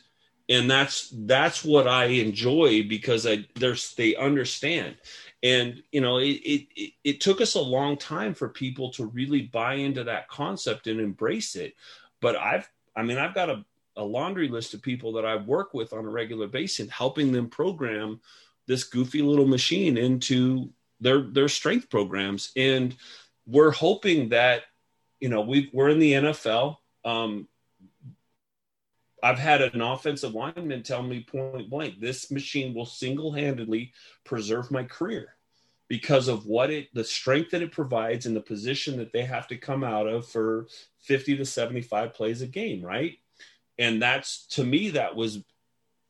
And 0.49 0.69
that's 0.69 1.09
that's 1.13 1.63
what 1.63 1.87
i 1.87 2.05
enjoy 2.05 2.83
because 2.87 3.25
i 3.25 3.45
there's 3.55 3.95
they 3.95 4.15
understand. 4.15 4.97
And 5.41 5.81
you 5.91 6.01
know 6.01 6.17
it, 6.17 6.39
it 6.45 6.93
it 7.03 7.21
took 7.21 7.39
us 7.39 7.55
a 7.55 7.61
long 7.61 7.97
time 7.97 8.33
for 8.33 8.49
people 8.49 8.91
to 8.91 9.05
really 9.05 9.43
buy 9.43 9.75
into 9.75 10.03
that 10.03 10.27
concept 10.27 10.87
and 10.87 10.99
embrace 10.99 11.55
it. 11.55 11.75
But 12.21 12.35
i've 12.35 12.69
i 12.95 13.03
mean 13.03 13.17
i've 13.17 13.33
got 13.33 13.49
a, 13.49 13.63
a 13.95 14.03
laundry 14.03 14.49
list 14.49 14.73
of 14.73 14.81
people 14.81 15.13
that 15.13 15.25
i 15.25 15.35
work 15.35 15.73
with 15.73 15.93
on 15.93 16.05
a 16.05 16.09
regular 16.09 16.47
basis 16.47 16.89
helping 16.89 17.31
them 17.31 17.49
program 17.49 18.19
this 18.67 18.83
goofy 18.83 19.21
little 19.21 19.47
machine 19.47 19.97
into 19.97 20.69
their 20.99 21.21
their 21.21 21.49
strength 21.49 21.89
programs. 21.89 22.51
And 22.55 22.95
we're 23.45 23.71
hoping 23.71 24.29
that 24.29 24.63
you 25.19 25.29
know 25.29 25.41
we 25.41 25.69
we're 25.73 25.89
in 25.89 25.99
the 25.99 26.13
nfl 26.13 26.77
um, 27.05 27.47
I've 29.23 29.39
had 29.39 29.61
an 29.61 29.79
offensive 29.79 30.35
lineman 30.35 30.83
tell 30.83 31.01
me 31.01 31.21
point 31.23 31.69
blank, 31.69 32.01
this 32.01 32.29
machine 32.29 32.73
will 32.73 32.85
single 32.85 33.31
handedly 33.31 33.93
preserve 34.25 34.69
my 34.69 34.83
career 34.83 35.35
because 35.87 36.27
of 36.27 36.45
what 36.45 36.69
it, 36.69 36.89
the 36.93 37.05
strength 37.05 37.51
that 37.51 37.61
it 37.61 37.71
provides 37.71 38.25
and 38.25 38.35
the 38.35 38.41
position 38.41 38.97
that 38.97 39.13
they 39.13 39.23
have 39.23 39.47
to 39.47 39.55
come 39.55 39.81
out 39.81 40.07
of 40.07 40.27
for 40.27 40.67
50 41.03 41.37
to 41.37 41.45
75 41.45 42.13
plays 42.13 42.41
a 42.41 42.47
game, 42.47 42.81
right? 42.83 43.17
And 43.79 44.01
that's 44.01 44.45
to 44.47 44.65
me, 44.65 44.89
that 44.89 45.15
was, 45.15 45.39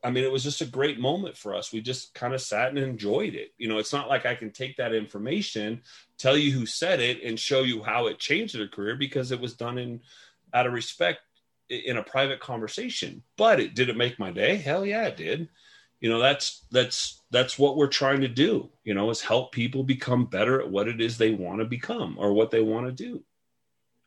I 0.03 0.09
mean, 0.09 0.23
it 0.23 0.31
was 0.31 0.43
just 0.43 0.61
a 0.61 0.65
great 0.65 0.99
moment 0.99 1.37
for 1.37 1.53
us. 1.53 1.71
We 1.71 1.81
just 1.81 2.15
kind 2.15 2.33
of 2.33 2.41
sat 2.41 2.69
and 2.69 2.79
enjoyed 2.79 3.35
it. 3.35 3.53
You 3.59 3.69
know, 3.69 3.77
it's 3.77 3.93
not 3.93 4.09
like 4.09 4.25
I 4.25 4.33
can 4.33 4.49
take 4.49 4.77
that 4.77 4.93
information, 4.93 5.83
tell 6.17 6.35
you 6.35 6.51
who 6.51 6.65
said 6.65 6.99
it, 6.99 7.21
and 7.23 7.39
show 7.39 7.61
you 7.61 7.83
how 7.83 8.07
it 8.07 8.17
changed 8.17 8.57
their 8.57 8.67
career 8.67 8.95
because 8.95 9.31
it 9.31 9.39
was 9.39 9.53
done 9.53 9.77
in 9.77 10.01
out 10.51 10.65
of 10.65 10.73
respect 10.73 11.19
in 11.73 11.97
a 11.97 12.03
private 12.03 12.39
conversation. 12.39 13.23
But 13.37 13.59
it 13.59 13.75
did 13.75 13.89
it 13.89 13.97
make 13.97 14.19
my 14.19 14.31
day? 14.31 14.55
Hell 14.57 14.85
yeah, 14.85 15.05
it 15.05 15.17
did. 15.17 15.49
You 15.99 16.09
know, 16.09 16.19
that's 16.19 16.65
that's 16.71 17.21
that's 17.31 17.57
what 17.57 17.77
we're 17.77 17.87
trying 17.87 18.21
to 18.21 18.27
do, 18.27 18.69
you 18.83 18.93
know, 18.93 19.09
is 19.09 19.21
help 19.21 19.51
people 19.51 19.83
become 19.83 20.25
better 20.25 20.61
at 20.61 20.69
what 20.69 20.87
it 20.87 20.99
is 21.01 21.17
they 21.17 21.31
want 21.31 21.59
to 21.59 21.65
become 21.65 22.17
or 22.19 22.33
what 22.33 22.51
they 22.51 22.61
want 22.61 22.85
to 22.85 22.91
do. 22.91 23.23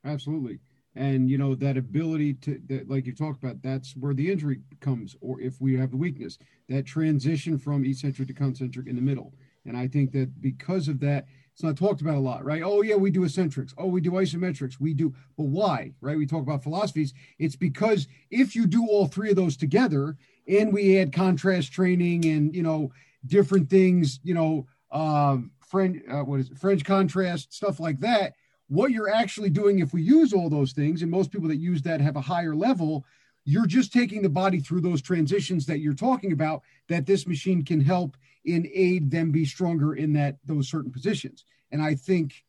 Absolutely. 0.04 0.58
And 0.94 1.28
you 1.28 1.36
know, 1.36 1.54
that 1.54 1.76
ability 1.76 2.34
to 2.34 2.60
that 2.68 2.88
like 2.88 3.06
you 3.06 3.14
talked 3.14 3.42
about, 3.42 3.62
that's 3.62 3.96
where 3.96 4.14
the 4.14 4.30
injury 4.30 4.60
comes, 4.80 5.16
or 5.20 5.40
if 5.40 5.60
we 5.60 5.76
have 5.78 5.90
the 5.90 5.96
weakness, 5.96 6.38
that 6.68 6.86
transition 6.86 7.58
from 7.58 7.84
eccentric 7.84 8.28
to 8.28 8.34
concentric 8.34 8.86
in 8.86 8.96
the 8.96 9.02
middle. 9.02 9.34
And 9.66 9.76
I 9.76 9.88
think 9.88 10.12
that 10.12 10.40
because 10.40 10.88
of 10.88 11.00
that, 11.00 11.26
it's 11.56 11.62
not 11.62 11.74
talked 11.74 12.02
about 12.02 12.16
a 12.16 12.20
lot, 12.20 12.44
right? 12.44 12.60
Oh, 12.62 12.82
yeah, 12.82 12.96
we 12.96 13.10
do 13.10 13.24
eccentrics. 13.24 13.72
Oh, 13.78 13.86
we 13.86 14.02
do 14.02 14.10
isometrics. 14.10 14.78
We 14.78 14.92
do, 14.92 15.14
but 15.38 15.44
why, 15.46 15.94
right? 16.02 16.18
We 16.18 16.26
talk 16.26 16.42
about 16.42 16.62
philosophies. 16.62 17.14
It's 17.38 17.56
because 17.56 18.08
if 18.30 18.54
you 18.54 18.66
do 18.66 18.86
all 18.86 19.06
three 19.06 19.30
of 19.30 19.36
those 19.36 19.56
together 19.56 20.18
and 20.46 20.70
we 20.70 20.98
add 20.98 21.14
contrast 21.14 21.72
training 21.72 22.26
and, 22.26 22.54
you 22.54 22.62
know, 22.62 22.92
different 23.24 23.70
things, 23.70 24.20
you 24.22 24.34
know, 24.34 24.66
um, 24.92 25.50
French, 25.66 26.02
uh, 26.10 26.24
what 26.24 26.40
is 26.40 26.50
it, 26.50 26.58
French 26.58 26.84
contrast, 26.84 27.54
stuff 27.54 27.80
like 27.80 28.00
that, 28.00 28.34
what 28.68 28.90
you're 28.90 29.08
actually 29.08 29.48
doing 29.48 29.78
if 29.78 29.94
we 29.94 30.02
use 30.02 30.34
all 30.34 30.50
those 30.50 30.72
things, 30.72 31.00
and 31.00 31.10
most 31.10 31.32
people 31.32 31.48
that 31.48 31.56
use 31.56 31.80
that 31.80 32.02
have 32.02 32.16
a 32.16 32.20
higher 32.20 32.54
level, 32.54 33.06
you're 33.46 33.64
just 33.64 33.94
taking 33.94 34.20
the 34.20 34.28
body 34.28 34.60
through 34.60 34.82
those 34.82 35.00
transitions 35.00 35.64
that 35.64 35.80
you're 35.80 35.94
talking 35.94 36.32
about 36.32 36.60
that 36.90 37.06
this 37.06 37.26
machine 37.26 37.64
can 37.64 37.80
help 37.80 38.14
in 38.46 38.68
aid 38.72 39.10
them 39.10 39.30
be 39.30 39.44
stronger 39.44 39.94
in 39.94 40.12
that 40.14 40.38
those 40.44 40.68
certain 40.68 40.92
positions. 40.92 41.44
And 41.72 41.82
i 41.82 41.94
think 41.94 42.44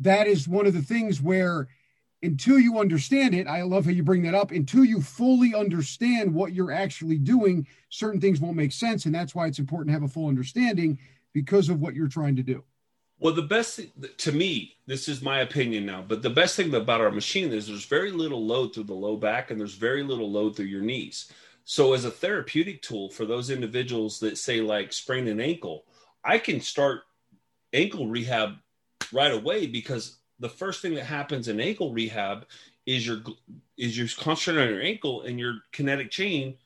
that 0.00 0.26
is 0.26 0.48
one 0.48 0.66
of 0.66 0.74
the 0.74 0.82
things 0.82 1.20
where 1.20 1.68
until 2.22 2.58
you 2.58 2.78
understand 2.78 3.34
it 3.34 3.46
i 3.46 3.62
love 3.62 3.84
how 3.84 3.90
you 3.90 4.02
bring 4.02 4.22
that 4.22 4.34
up 4.34 4.50
until 4.50 4.84
you 4.84 5.00
fully 5.00 5.54
understand 5.54 6.32
what 6.32 6.52
you're 6.52 6.72
actually 6.72 7.18
doing 7.18 7.66
certain 7.92 8.20
things 8.20 8.40
won't 8.40 8.56
make 8.56 8.72
sense. 8.72 9.06
And 9.06 9.14
that's 9.14 9.34
why 9.34 9.46
it's 9.46 9.58
important 9.58 9.88
to 9.88 9.92
have 9.92 10.02
a 10.02 10.08
full 10.08 10.28
understanding 10.28 10.98
because 11.32 11.68
of 11.68 11.80
what 11.80 11.94
you're 11.94 12.08
trying 12.08 12.36
to 12.36 12.42
do. 12.42 12.64
Well, 13.18 13.34
the 13.34 13.42
best 13.42 13.80
to 14.18 14.32
me, 14.32 14.76
this 14.86 15.08
is 15.08 15.22
my 15.22 15.40
opinion 15.40 15.86
now, 15.86 16.04
but 16.06 16.22
the 16.22 16.30
best 16.30 16.56
thing 16.56 16.74
about 16.74 17.00
our 17.00 17.12
machine 17.12 17.52
is 17.52 17.68
there's 17.68 17.84
very 17.84 18.10
little 18.10 18.44
load 18.44 18.74
through 18.74 18.84
the 18.84 18.94
low 18.94 19.16
back 19.16 19.50
and 19.50 19.60
there's 19.60 19.74
very 19.74 20.02
little 20.02 20.30
load 20.30 20.56
through 20.56 20.66
your 20.66 20.82
knees. 20.82 21.30
So, 21.64 21.92
as 21.92 22.04
a 22.04 22.10
therapeutic 22.10 22.82
tool 22.82 23.08
for 23.08 23.24
those 23.24 23.50
individuals 23.50 24.18
that 24.20 24.36
say, 24.38 24.60
like, 24.60 24.92
sprain 24.92 25.28
an 25.28 25.40
ankle, 25.40 25.84
I 26.24 26.38
can 26.38 26.60
start 26.60 27.02
ankle 27.72 28.08
rehab 28.08 28.54
right 29.12 29.32
away 29.32 29.66
because 29.66 30.18
the 30.40 30.48
first 30.48 30.82
thing 30.82 30.94
that 30.94 31.04
happens 31.04 31.48
in 31.48 31.60
ankle 31.60 31.92
rehab 31.92 32.46
is 32.86 33.06
your 33.06 33.20
is 33.78 33.96
you're 33.96 34.08
concentrating 34.18 34.68
on 34.68 34.74
your 34.74 34.82
ankle 34.82 35.22
and 35.22 35.38
your 35.38 35.58
kinetic 35.70 36.10
chain 36.10 36.56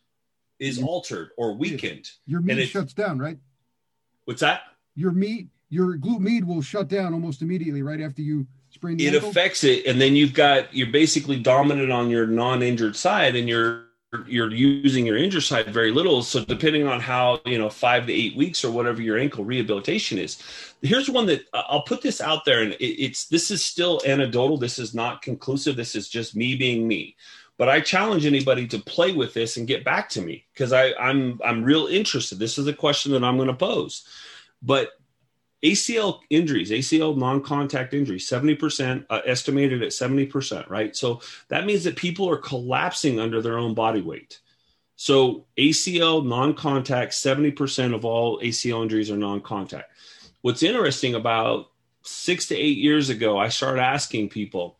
is 0.59 0.83
altered 0.83 1.31
or 1.37 1.55
weakened. 1.55 2.11
Your 2.27 2.41
med 2.41 2.67
shuts 2.69 2.95
down, 2.95 3.19
right? 3.19 3.39
What's 4.25 4.41
that? 4.41 4.63
Your 4.95 5.13
med 5.13 5.49
your 5.69 5.97
glute 5.99 6.21
med 6.21 6.45
will 6.45 6.63
shut 6.63 6.89
down 6.89 7.13
almost 7.13 7.43
immediately 7.43 7.83
right 7.83 8.01
after 8.01 8.23
you 8.23 8.47
sprain 8.71 8.99
it 9.01 9.15
ankle. 9.15 9.31
affects 9.31 9.65
it 9.65 9.85
and 9.87 10.01
then 10.01 10.15
you've 10.15 10.33
got 10.35 10.73
you're 10.75 10.91
basically 10.91 11.39
dominant 11.39 11.91
on 11.91 12.09
your 12.09 12.27
non-injured 12.27 12.95
side 12.95 13.35
and 13.35 13.49
you're 13.49 13.86
you're 14.29 14.51
using 14.51 15.07
your 15.07 15.17
injured 15.17 15.43
side 15.43 15.67
very 15.73 15.91
little 15.91 16.23
so 16.23 16.45
depending 16.45 16.87
on 16.87 17.01
how 17.01 17.41
you 17.45 17.59
know 17.59 17.71
five 17.71 18.07
to 18.07 18.13
eight 18.13 18.37
weeks 18.37 18.65
or 18.65 18.71
whatever 18.71 19.03
your 19.03 19.19
ankle 19.19 19.45
rehabilitation 19.45 20.19
is 20.19 20.43
here's 20.83 21.11
one 21.11 21.27
that 21.27 21.47
uh, 21.53 21.63
i'll 21.69 21.83
put 21.83 22.03
this 22.03 22.21
out 22.21 22.45
there 22.45 22.63
and 22.63 22.73
it, 22.75 22.85
it's 22.85 23.27
this 23.27 23.51
is 23.51 23.65
still 23.65 24.01
anecdotal 24.07 24.57
this 24.57 24.79
is 24.79 24.95
not 24.95 25.23
conclusive 25.23 25.77
this 25.77 25.95
is 25.95 26.09
just 26.09 26.37
me 26.37 26.55
being 26.55 26.87
me 26.87 27.17
but 27.59 27.69
I 27.69 27.81
challenge 27.81 28.27
anybody 28.27 28.67
to 28.69 28.79
play 28.79 29.13
with 29.13 29.33
this 29.33 29.57
and 29.57 29.67
get 29.67 29.85
back 29.85 30.11
to 30.11 30.21
me 30.21 30.45
because 30.53 30.73
I'm 30.73 31.41
I'm 31.45 31.65
real 31.65 31.87
interested. 31.87 32.39
This 32.39 32.59
is 32.59 32.67
a 32.67 32.73
question 32.73 33.13
that 33.13 33.25
I'm 33.25 33.37
going 33.37 33.49
to 33.49 33.55
pose. 33.55 34.07
But 34.63 34.91
ACL 35.63 36.21
injuries, 36.31 36.71
ACL 36.71 37.17
non-contact 37.17 37.95
injuries, 37.95 38.29
70% 38.29 39.07
uh, 39.09 39.21
estimated 39.25 39.83
at 39.83 39.91
70%, 39.91 40.69
right? 40.69 40.95
So 40.95 41.21
that 41.49 41.67
means 41.67 41.85
that 41.85 41.97
people 41.97 42.29
are 42.29 42.37
collapsing 42.37 43.19
under 43.19 43.41
their 43.41 43.59
own 43.59 43.75
body 43.75 44.03
weight. 44.03 44.41
So 44.97 45.47
ACL 45.59 46.25
non-contact, 46.25 47.13
70% 47.13 47.95
of 47.95 48.05
all 48.05 48.41
ACL 48.41 48.83
injuries 48.83 49.11
are 49.11 49.17
non-contact. 49.17 49.91
What's 50.43 50.63
interesting 50.63 51.15
about 51.15 51.71
6 52.03 52.47
to 52.49 52.57
8 52.57 52.79
years 52.79 53.09
ago, 53.09 53.39
I 53.39 53.49
started 53.49 53.83
asking 53.83 54.29
people, 54.29 54.79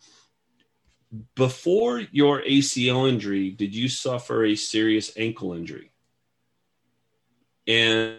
before 1.35 2.01
your 2.11 2.43
ACL 2.43 3.09
injury, 3.09 3.51
did 3.51 3.75
you 3.75 3.89
suffer 3.89 4.45
a 4.45 4.57
serious 4.57 5.13
ankle 5.17 5.55
injury? 5.55 5.91
And 7.67 8.19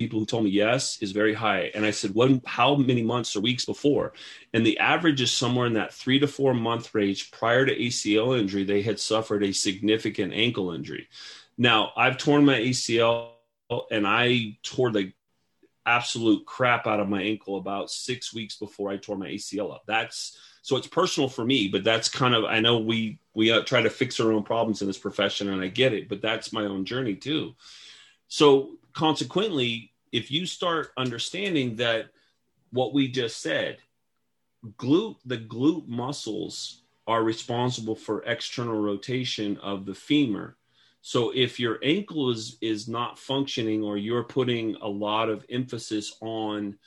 people 0.00 0.18
who 0.18 0.24
told 0.24 0.44
me 0.44 0.50
yes 0.50 0.96
is 1.02 1.12
very 1.12 1.34
high. 1.34 1.70
And 1.74 1.84
I 1.84 1.90
said, 1.90 2.14
when, 2.14 2.40
how 2.46 2.74
many 2.74 3.02
months 3.02 3.36
or 3.36 3.40
weeks 3.40 3.66
before? 3.66 4.14
And 4.54 4.64
the 4.64 4.78
average 4.78 5.20
is 5.20 5.30
somewhere 5.30 5.66
in 5.66 5.74
that 5.74 5.92
three 5.92 6.18
to 6.20 6.26
four 6.26 6.54
month 6.54 6.94
range 6.94 7.30
prior 7.30 7.66
to 7.66 7.76
ACL 7.76 8.40
injury, 8.40 8.64
they 8.64 8.80
had 8.80 8.98
suffered 8.98 9.44
a 9.44 9.52
significant 9.52 10.32
ankle 10.32 10.72
injury. 10.72 11.06
Now, 11.58 11.92
I've 11.98 12.16
torn 12.16 12.46
my 12.46 12.58
ACL 12.58 13.32
and 13.90 14.06
I 14.06 14.56
tore 14.62 14.90
the 14.90 15.12
absolute 15.84 16.46
crap 16.46 16.86
out 16.86 17.00
of 17.00 17.10
my 17.10 17.20
ankle 17.20 17.58
about 17.58 17.90
six 17.90 18.32
weeks 18.32 18.56
before 18.56 18.90
I 18.90 18.96
tore 18.96 19.18
my 19.18 19.28
ACL 19.28 19.74
up. 19.74 19.82
That's 19.86 20.38
so 20.62 20.76
it's 20.76 20.86
personal 20.86 21.28
for 21.28 21.44
me, 21.44 21.68
but 21.68 21.84
that's 21.84 22.08
kind 22.08 22.34
of 22.34 22.44
I 22.44 22.60
know 22.60 22.78
we 22.78 23.18
we 23.34 23.50
uh, 23.50 23.64
try 23.64 23.82
to 23.82 23.90
fix 23.90 24.18
our 24.18 24.32
own 24.32 24.44
problems 24.44 24.80
in 24.80 24.86
this 24.86 24.98
profession, 24.98 25.50
and 25.50 25.60
I 25.60 25.68
get 25.68 25.92
it, 25.92 26.08
but 26.08 26.22
that's 26.22 26.54
my 26.54 26.64
own 26.64 26.86
journey 26.86 27.16
too. 27.16 27.54
So 28.28 28.78
consequently, 28.92 29.92
if 30.12 30.30
you 30.30 30.46
start 30.46 30.90
understanding 30.96 31.76
that 31.76 32.06
what 32.70 32.92
we 32.92 33.08
just 33.08 33.40
said, 33.40 33.78
glute 34.76 35.16
the 35.24 35.38
glute 35.38 35.88
muscles 35.88 36.82
are 37.06 37.22
responsible 37.22 37.96
for 37.96 38.22
external 38.24 38.80
rotation 38.80 39.56
of 39.58 39.86
the 39.86 39.94
femur. 39.94 40.56
So 41.02 41.32
if 41.34 41.58
your 41.58 41.78
ankle 41.82 42.30
is 42.30 42.58
is 42.60 42.88
not 42.88 43.18
functioning 43.18 43.82
or 43.82 43.96
you're 43.96 44.24
putting 44.24 44.76
a 44.76 44.88
lot 44.88 45.28
of 45.28 45.44
emphasis 45.48 46.14
on 46.20 46.78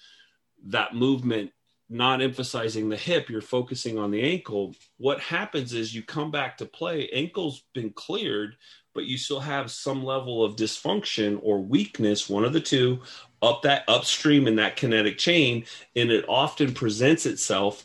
that 0.67 0.95
movement 0.95 1.51
not 1.89 2.21
emphasizing 2.21 2.89
the 2.89 2.97
hip 2.97 3.29
you're 3.29 3.41
focusing 3.41 3.99
on 3.99 4.09
the 4.09 4.21
ankle 4.21 4.73
what 4.97 5.19
happens 5.19 5.73
is 5.73 5.93
you 5.93 6.01
come 6.01 6.31
back 6.31 6.57
to 6.57 6.65
play. 6.65 7.09
Ankle's 7.09 7.63
been 7.73 7.89
cleared 7.91 8.55
but 8.93 9.05
you 9.05 9.17
still 9.17 9.39
have 9.39 9.71
some 9.71 10.03
level 10.03 10.43
of 10.43 10.55
dysfunction 10.55 11.39
or 11.41 11.59
weakness 11.59 12.29
one 12.29 12.45
of 12.45 12.53
the 12.53 12.59
two 12.59 12.99
up 13.41 13.61
that 13.61 13.83
upstream 13.87 14.47
in 14.47 14.55
that 14.55 14.75
kinetic 14.75 15.17
chain 15.17 15.65
and 15.95 16.11
it 16.11 16.25
often 16.27 16.73
presents 16.73 17.25
itself 17.25 17.83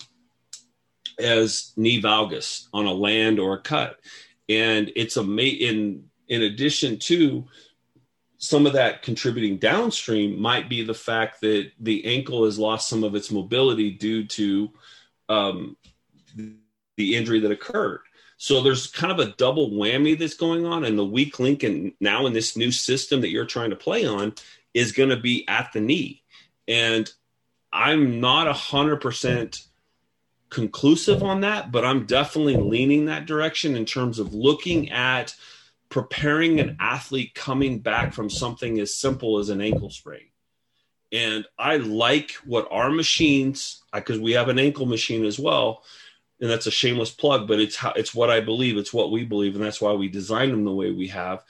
as 1.19 1.73
knee 1.77 2.01
valgus 2.01 2.69
on 2.73 2.87
a 2.87 2.93
land 2.93 3.39
or 3.39 3.55
a 3.55 3.61
cut 3.61 3.99
and 4.49 4.91
it's 4.97 5.17
a 5.17 5.25
mate 5.25 5.61
in 5.61 6.05
in 6.29 6.43
addition 6.43 6.99
to 6.99 7.45
some 8.39 8.67
of 8.67 8.73
that 8.73 9.03
contributing 9.03 9.59
downstream 9.59 10.41
might 10.41 10.69
be 10.69 10.85
the 10.85 10.95
fact 10.95 11.41
that 11.41 11.71
the 11.81 12.05
ankle 12.07 12.45
has 12.45 12.59
lost 12.59 12.89
some 12.89 13.03
of 13.03 13.17
its 13.17 13.33
mobility 13.33 13.91
due 13.91 14.25
to 14.25 14.71
um, 15.29 15.77
the 16.97 17.17
injury 17.17 17.41
that 17.41 17.51
occurred. 17.51 18.01
So 18.39 18.63
there's 18.63 18.87
kind 18.87 19.13
of 19.13 19.19
a 19.19 19.33
double 19.33 19.71
whammy 19.71 20.17
that's 20.17 20.35
going 20.35 20.65
on, 20.65 20.85
and 20.85 20.97
the 20.97 21.05
weak 21.05 21.41
link, 21.41 21.65
and 21.65 21.93
now 22.01 22.25
in 22.27 22.33
this 22.33 22.57
new 22.57 22.71
system 22.71 23.21
that 23.21 23.31
you're 23.31 23.45
trying 23.45 23.71
to 23.71 23.77
play 23.77 24.07
on, 24.07 24.33
is 24.75 24.93
going 24.93 25.11
to 25.11 25.17
be 25.17 25.47
at 25.49 25.73
the 25.73 25.81
knee. 25.81 26.23
And 26.69 27.13
I'm 27.73 28.21
not 28.21 28.47
a 28.47 28.53
hundred 28.53 29.01
percent 29.01 29.65
conclusive 30.51 31.23
on 31.23 31.41
that, 31.41 31.73
but 31.73 31.85
I'm 31.85 32.07
definitely 32.07 32.57
leaning 32.57 33.07
that 33.07 33.27
direction 33.27 33.77
in 33.77 33.85
terms 33.85 34.19
of 34.19 34.33
looking 34.33 34.91
at 34.91 35.35
preparing 35.89 36.61
an 36.61 36.77
athlete 36.79 37.35
coming 37.35 37.81
back 37.81 38.13
from 38.13 38.31
something 38.31 38.79
as 38.79 38.95
simple 38.95 39.39
as 39.39 39.49
an 39.49 39.61
ankle 39.61 39.91
sprain. 39.91 40.29
And 41.11 41.45
I 41.59 41.79
like 41.79 42.33
what 42.45 42.69
our 42.71 42.91
machines, 42.91 43.83
because 43.93 44.21
we 44.21 44.33
have 44.33 44.49
an 44.49 44.59
ankle 44.59 44.87
machine 44.87 45.25
as 45.25 45.39
well, 45.39 45.83
and 46.41 46.51
that's 46.51 46.67
a 46.67 46.71
shameless 46.71 47.11
plug, 47.11 47.49
but 47.49 47.61
it's 47.61 47.77
how 47.77 47.93
it's 47.93 48.15
what 48.15 48.31
I 48.31 48.41
believe, 48.41 48.77
it's 48.77 48.93
what 48.93 49.11
we 49.11 49.25
believe, 49.25 49.55
and 49.55 49.65
that's 49.65 49.81
why 49.81 49.93
we 49.93 50.09
designed 50.09 50.53
them 50.53 50.65
the 50.65 50.73
way 50.73 50.91
we 50.91 51.09
have. 51.09 51.45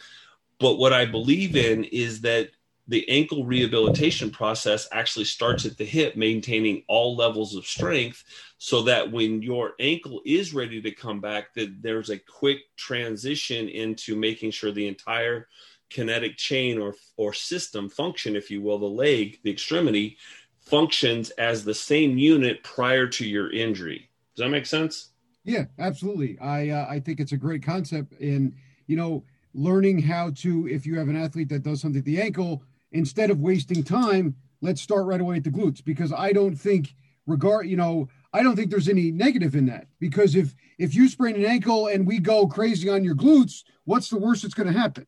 But 0.59 0.79
what 0.79 0.93
I 0.93 1.05
believe 1.05 1.57
in 1.57 1.85
is 1.85 2.23
that 2.23 2.51
the 2.89 3.07
ankle 3.11 3.45
rehabilitation 3.45 4.31
process 4.31 4.89
actually 4.93 5.27
starts 5.27 5.67
at 5.67 5.77
the 5.77 5.85
hip, 5.85 6.17
maintaining 6.17 6.83
all 6.89 7.15
levels 7.15 7.55
of 7.55 7.67
strength 7.67 8.25
so 8.57 8.83
that 8.83 9.13
when 9.13 9.43
your 9.43 9.75
ankle 9.79 10.23
is 10.25 10.55
ready 10.55 10.81
to 10.81 10.91
come 10.91 11.21
back 11.21 11.53
that 11.55 11.83
there's 11.83 12.09
a 12.09 12.19
quick 12.19 12.61
transition 12.77 13.69
into 13.69 14.17
making 14.17 14.51
sure 14.51 14.73
the 14.73 14.89
entire 14.89 15.49
kinetic 15.91 16.37
chain 16.37 16.79
or 16.79 16.95
or 17.17 17.33
system 17.33 17.89
function 17.89 18.37
if 18.37 18.51
you 18.51 18.61
will 18.61 18.79
the 18.79 18.87
leg 18.87 19.39
the 19.43 19.51
extremity 19.51 20.19
functions 20.61 21.31
as 21.31 21.65
the 21.65 21.75
same 21.75 22.19
unit 22.19 22.63
prior 22.63 23.07
to 23.07 23.27
your 23.27 23.51
injury 23.53 24.11
does 24.39 24.45
that 24.45 24.51
make 24.51 24.67
sense? 24.67 25.11
Yeah 25.43 25.65
absolutely. 25.81 26.39
I 26.39 26.69
uh, 26.69 26.87
i 26.89 27.01
think 27.01 27.19
it's 27.19 27.33
a 27.33 27.37
great 27.37 27.63
concept. 27.63 28.13
And 28.21 28.55
you 28.87 28.95
know 28.97 29.25
learning 29.53 29.99
how 29.99 30.31
to 30.37 30.69
if 30.69 30.87
you 30.87 30.97
have 30.97 31.09
an 31.09 31.17
athlete 31.17 31.49
that 31.49 31.65
does 31.65 31.81
something 31.81 31.99
at 31.99 32.05
the 32.05 32.23
ankle 32.23 32.63
instead 32.93 33.31
of 33.31 33.41
wasting 33.41 33.83
time 33.83 34.37
let's 34.61 34.81
start 34.81 35.07
right 35.07 35.21
away 35.21 35.39
at 35.39 35.45
the 35.45 35.51
glutes. 35.51 35.85
Because 35.85 36.13
i 36.13 36.33
don't 36.33 36.55
think 36.55 36.95
regard 37.27 37.67
you 37.67 37.77
know 37.77 38.09
I 38.33 38.43
don't 38.43 38.55
think 38.55 38.71
there's 38.71 38.89
any 38.89 39.11
negative 39.11 39.57
in 39.57 39.67
that. 39.67 39.89
Because 39.99 40.37
if 40.37 40.55
if 40.79 40.95
you 40.95 41.09
sprain 41.09 41.35
an 41.35 41.45
ankle 41.45 41.89
and 41.89 42.07
we 42.07 42.21
go 42.21 42.47
crazy 42.47 42.89
on 42.89 43.03
your 43.03 43.17
glutes, 43.17 43.65
what's 43.87 44.09
the 44.09 44.19
worst 44.19 44.43
that's 44.43 44.55
going 44.55 44.73
to 44.73 44.79
happen? 44.79 45.07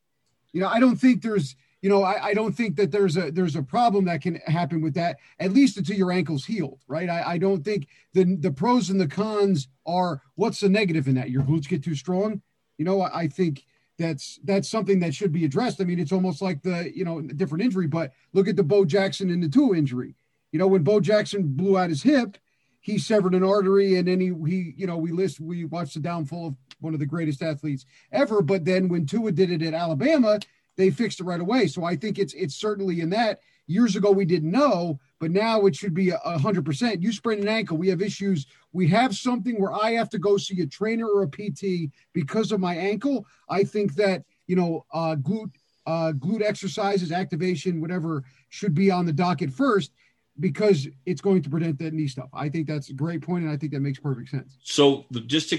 You 0.52 0.62
know, 0.62 0.68
I 0.68 0.80
don't 0.80 0.96
think 0.96 1.22
there's 1.22 1.54
you 1.82 1.88
know 1.88 2.02
I, 2.02 2.26
I 2.28 2.34
don't 2.34 2.52
think 2.52 2.76
that 2.76 2.90
there's 2.90 3.16
a 3.16 3.30
there's 3.30 3.56
a 3.56 3.62
problem 3.62 4.04
that 4.06 4.22
can 4.22 4.36
happen 4.46 4.80
with 4.80 4.94
that 4.94 5.18
at 5.38 5.52
least 5.52 5.76
until 5.76 5.96
your 5.96 6.12
ankle's 6.12 6.44
healed, 6.44 6.80
right? 6.88 7.08
I, 7.08 7.32
I 7.32 7.38
don't 7.38 7.64
think 7.64 7.88
the 8.12 8.36
the 8.36 8.52
pros 8.52 8.90
and 8.90 9.00
the 9.00 9.08
cons 9.08 9.68
are 9.86 10.22
what's 10.34 10.60
the 10.60 10.68
negative 10.68 11.08
in 11.08 11.14
that 11.14 11.30
your 11.30 11.42
glutes 11.42 11.68
get 11.68 11.82
too 11.82 11.94
strong. 11.94 12.42
You 12.78 12.84
know, 12.84 13.00
I, 13.02 13.20
I 13.20 13.28
think 13.28 13.66
that's 13.98 14.38
that's 14.44 14.68
something 14.68 15.00
that 15.00 15.14
should 15.14 15.32
be 15.32 15.44
addressed. 15.44 15.80
I 15.80 15.84
mean, 15.84 16.00
it's 16.00 16.12
almost 16.12 16.42
like 16.42 16.62
the 16.62 16.90
you 16.94 17.04
know 17.04 17.20
different 17.20 17.64
injury, 17.64 17.86
but 17.86 18.12
look 18.32 18.48
at 18.48 18.56
the 18.56 18.62
Bo 18.62 18.84
Jackson 18.84 19.30
and 19.30 19.42
the 19.42 19.48
two 19.48 19.74
injury. 19.74 20.14
You 20.52 20.58
know, 20.58 20.66
when 20.66 20.82
Bo 20.82 21.00
Jackson 21.00 21.42
blew 21.48 21.78
out 21.78 21.90
his 21.90 22.02
hip, 22.02 22.36
he 22.80 22.98
severed 22.98 23.34
an 23.34 23.44
artery 23.44 23.96
and 23.96 24.08
then 24.08 24.20
he 24.20 24.32
he 24.48 24.74
you 24.76 24.86
know 24.86 24.96
we 24.96 25.12
list 25.12 25.38
we 25.40 25.64
watched 25.64 25.94
the 25.94 26.00
downfall 26.00 26.48
of 26.48 26.54
one 26.80 26.94
of 26.94 27.00
the 27.00 27.06
greatest 27.06 27.42
athletes 27.42 27.84
ever 28.10 28.42
but 28.42 28.64
then 28.64 28.88
when 28.88 29.06
Tua 29.06 29.32
did 29.32 29.50
it 29.50 29.62
at 29.62 29.74
Alabama 29.74 30.40
they 30.80 30.90
fixed 30.90 31.20
it 31.20 31.24
right 31.24 31.40
away. 31.40 31.66
So 31.66 31.84
I 31.84 31.96
think 31.96 32.18
it's 32.18 32.34
it's 32.34 32.54
certainly 32.54 33.00
in 33.00 33.10
that. 33.10 33.40
Years 33.66 33.94
ago 33.94 34.10
we 34.10 34.24
didn't 34.24 34.50
know 34.50 34.98
but 35.20 35.30
now 35.30 35.66
it 35.66 35.76
should 35.76 35.92
be 35.92 36.10
a 36.10 36.38
hundred 36.38 36.64
percent. 36.64 37.02
You 37.02 37.12
sprain 37.12 37.40
an 37.40 37.48
ankle. 37.48 37.76
We 37.76 37.88
have 37.88 38.00
issues. 38.00 38.46
We 38.72 38.88
have 38.88 39.14
something 39.14 39.60
where 39.60 39.72
I 39.72 39.92
have 39.92 40.08
to 40.10 40.18
go 40.18 40.38
see 40.38 40.60
a 40.62 40.66
trainer 40.66 41.06
or 41.06 41.22
a 41.22 41.28
PT 41.28 41.92
because 42.14 42.52
of 42.52 42.58
my 42.58 42.74
ankle. 42.74 43.26
I 43.48 43.62
think 43.64 43.94
that 43.96 44.24
you 44.46 44.56
know 44.56 44.86
uh 44.92 45.16
glute 45.16 45.52
uh 45.86 46.12
glute 46.16 46.42
exercises 46.42 47.12
activation 47.12 47.80
whatever 47.80 48.24
should 48.48 48.74
be 48.74 48.90
on 48.90 49.04
the 49.04 49.12
docket 49.12 49.52
first 49.52 49.92
because 50.40 50.88
it's 51.04 51.20
going 51.20 51.42
to 51.42 51.50
prevent 51.50 51.78
that 51.80 51.92
knee 51.92 52.08
stuff. 52.08 52.30
I 52.32 52.48
think 52.48 52.66
that's 52.66 52.88
a 52.88 52.94
great 52.94 53.20
point, 53.20 53.44
and 53.44 53.52
I 53.52 53.58
think 53.58 53.72
that 53.72 53.80
makes 53.80 53.98
perfect 53.98 54.30
sense. 54.30 54.56
So, 54.62 55.04
just 55.26 55.50
to 55.50 55.58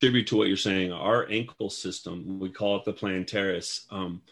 contribute 0.00 0.26
to 0.28 0.36
what 0.36 0.48
you're 0.48 0.56
saying, 0.56 0.92
our 0.92 1.28
ankle 1.28 1.68
system, 1.68 2.38
we 2.38 2.48
call 2.48 2.76
it 2.76 2.84
the 2.84 2.92
plantaris. 2.92 3.84
Um, 3.90 4.22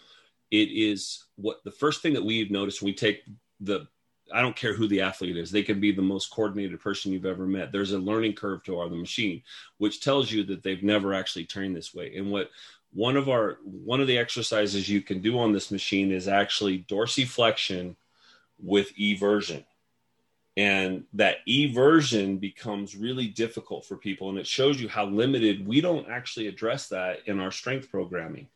it 0.51 0.71
is 0.71 1.25
what 1.37 1.63
the 1.65 1.71
first 1.71 2.01
thing 2.01 2.15
that 2.15 2.25
we've 2.25 2.51
noticed. 2.51 2.81
We 2.81 2.95
take 2.95 3.23
the 3.61 3.87
I 4.33 4.43
don't 4.43 4.57
care 4.57 4.75
who 4.75 4.87
the 4.89 5.01
athlete 5.01 5.39
is. 5.39 5.51
They 5.51 5.63
can 5.63 5.81
be 5.81 5.91
the 5.91 6.03
most 6.03 6.31
coordinated 6.31 6.81
person 6.81 7.13
you've 7.13 7.25
ever 7.25 7.47
met. 7.47 7.73
There's 7.73 7.93
a 7.93 7.99
learning 7.99 8.35
curve 8.35 8.63
to 8.65 8.79
our 8.79 8.89
the 8.89 8.97
machine, 8.97 9.43
which 9.79 10.03
tells 10.03 10.31
you 10.31 10.45
that 10.45 10.63
they've 10.63 10.83
never 10.83 11.15
actually 11.15 11.47
trained 11.47 11.75
this 11.75 11.95
way. 11.95 12.15
And 12.17 12.31
what 12.31 12.51
one 12.93 13.17
of 13.17 13.29
our 13.29 13.59
one 13.63 14.01
of 14.01 14.07
the 14.07 14.19
exercises 14.19 14.89
you 14.89 15.03
can 15.03 15.21
do 15.21 15.39
on 15.39 15.53
this 15.53 15.71
machine 15.71 16.13
is 16.13 16.29
actually 16.29 16.85
dorsiflexion 16.89 17.95
with 18.59 18.95
eversion 18.97 19.65
and 20.59 21.05
that 21.13 21.37
eversion 21.49 22.39
becomes 22.39 22.97
really 22.97 23.29
difficult 23.29 23.87
for 23.87 23.97
people 23.97 24.29
and 24.29 24.39
it 24.39 24.47
shows 24.47 24.81
you 24.81 24.89
how 24.89 25.07
limited 25.07 25.67
we 25.67 25.81
don't 25.81 26.11
actually 26.11 26.49
address 26.49 26.89
that 26.89 27.21
in 27.27 27.39
our 27.39 27.53
strength 27.53 27.91
programming 27.91 28.49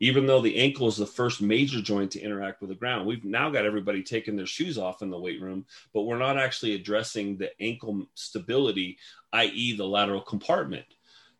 even 0.00 0.26
though 0.26 0.40
the 0.40 0.56
ankle 0.56 0.86
is 0.86 0.96
the 0.96 1.06
first 1.06 1.42
major 1.42 1.80
joint 1.80 2.12
to 2.12 2.20
interact 2.20 2.60
with 2.60 2.70
the 2.70 2.76
ground. 2.76 3.06
We've 3.06 3.24
now 3.24 3.50
got 3.50 3.66
everybody 3.66 4.02
taking 4.02 4.36
their 4.36 4.46
shoes 4.46 4.78
off 4.78 5.02
in 5.02 5.10
the 5.10 5.18
weight 5.18 5.40
room, 5.40 5.66
but 5.92 6.02
we're 6.02 6.18
not 6.18 6.38
actually 6.38 6.74
addressing 6.74 7.36
the 7.36 7.50
ankle 7.60 8.06
stability, 8.14 8.98
i.e., 9.32 9.76
the 9.76 9.86
lateral 9.86 10.20
compartment. 10.20 10.84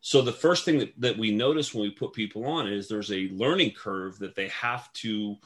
So 0.01 0.21
the 0.21 0.33
first 0.33 0.65
thing 0.65 0.79
that, 0.79 0.93
that 0.97 1.17
we 1.17 1.31
notice 1.31 1.73
when 1.73 1.83
we 1.83 1.91
put 1.91 2.13
people 2.13 2.45
on 2.45 2.67
is 2.67 2.87
there's 2.87 3.11
a 3.11 3.29
learning 3.29 3.71
curve 3.71 4.19
that 4.19 4.35
they 4.35 4.49
have 4.49 4.91
to 4.93 5.37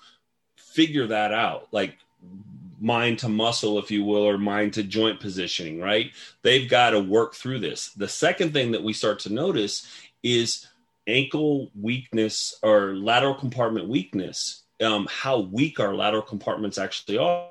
figure 0.55 1.07
that 1.07 1.31
out, 1.31 1.67
like 1.71 1.97
mind 2.79 3.19
to 3.19 3.29
muscle, 3.29 3.79
if 3.79 3.89
you 3.89 4.03
will, 4.03 4.27
or 4.27 4.37
mind 4.37 4.73
to 4.73 4.83
joint 4.83 5.19
positioning, 5.19 5.79
right? 5.79 6.11
They've 6.41 6.69
got 6.69 6.91
to 6.91 6.99
work 6.99 7.33
through 7.33 7.59
this. 7.59 7.89
The 7.93 8.09
second 8.09 8.51
thing 8.51 8.71
that 8.73 8.83
we 8.83 8.93
start 8.93 9.19
to 9.19 9.33
notice 9.33 9.87
is 10.21 10.67
ankle 11.07 11.71
weakness 11.79 12.59
or 12.61 12.95
lateral 12.95 13.35
compartment 13.35 13.87
weakness, 13.87 14.63
um, 14.81 15.07
how 15.09 15.39
weak 15.39 15.79
our 15.79 15.95
lateral 15.95 16.21
compartments 16.21 16.77
actually 16.77 17.17
are. 17.17 17.49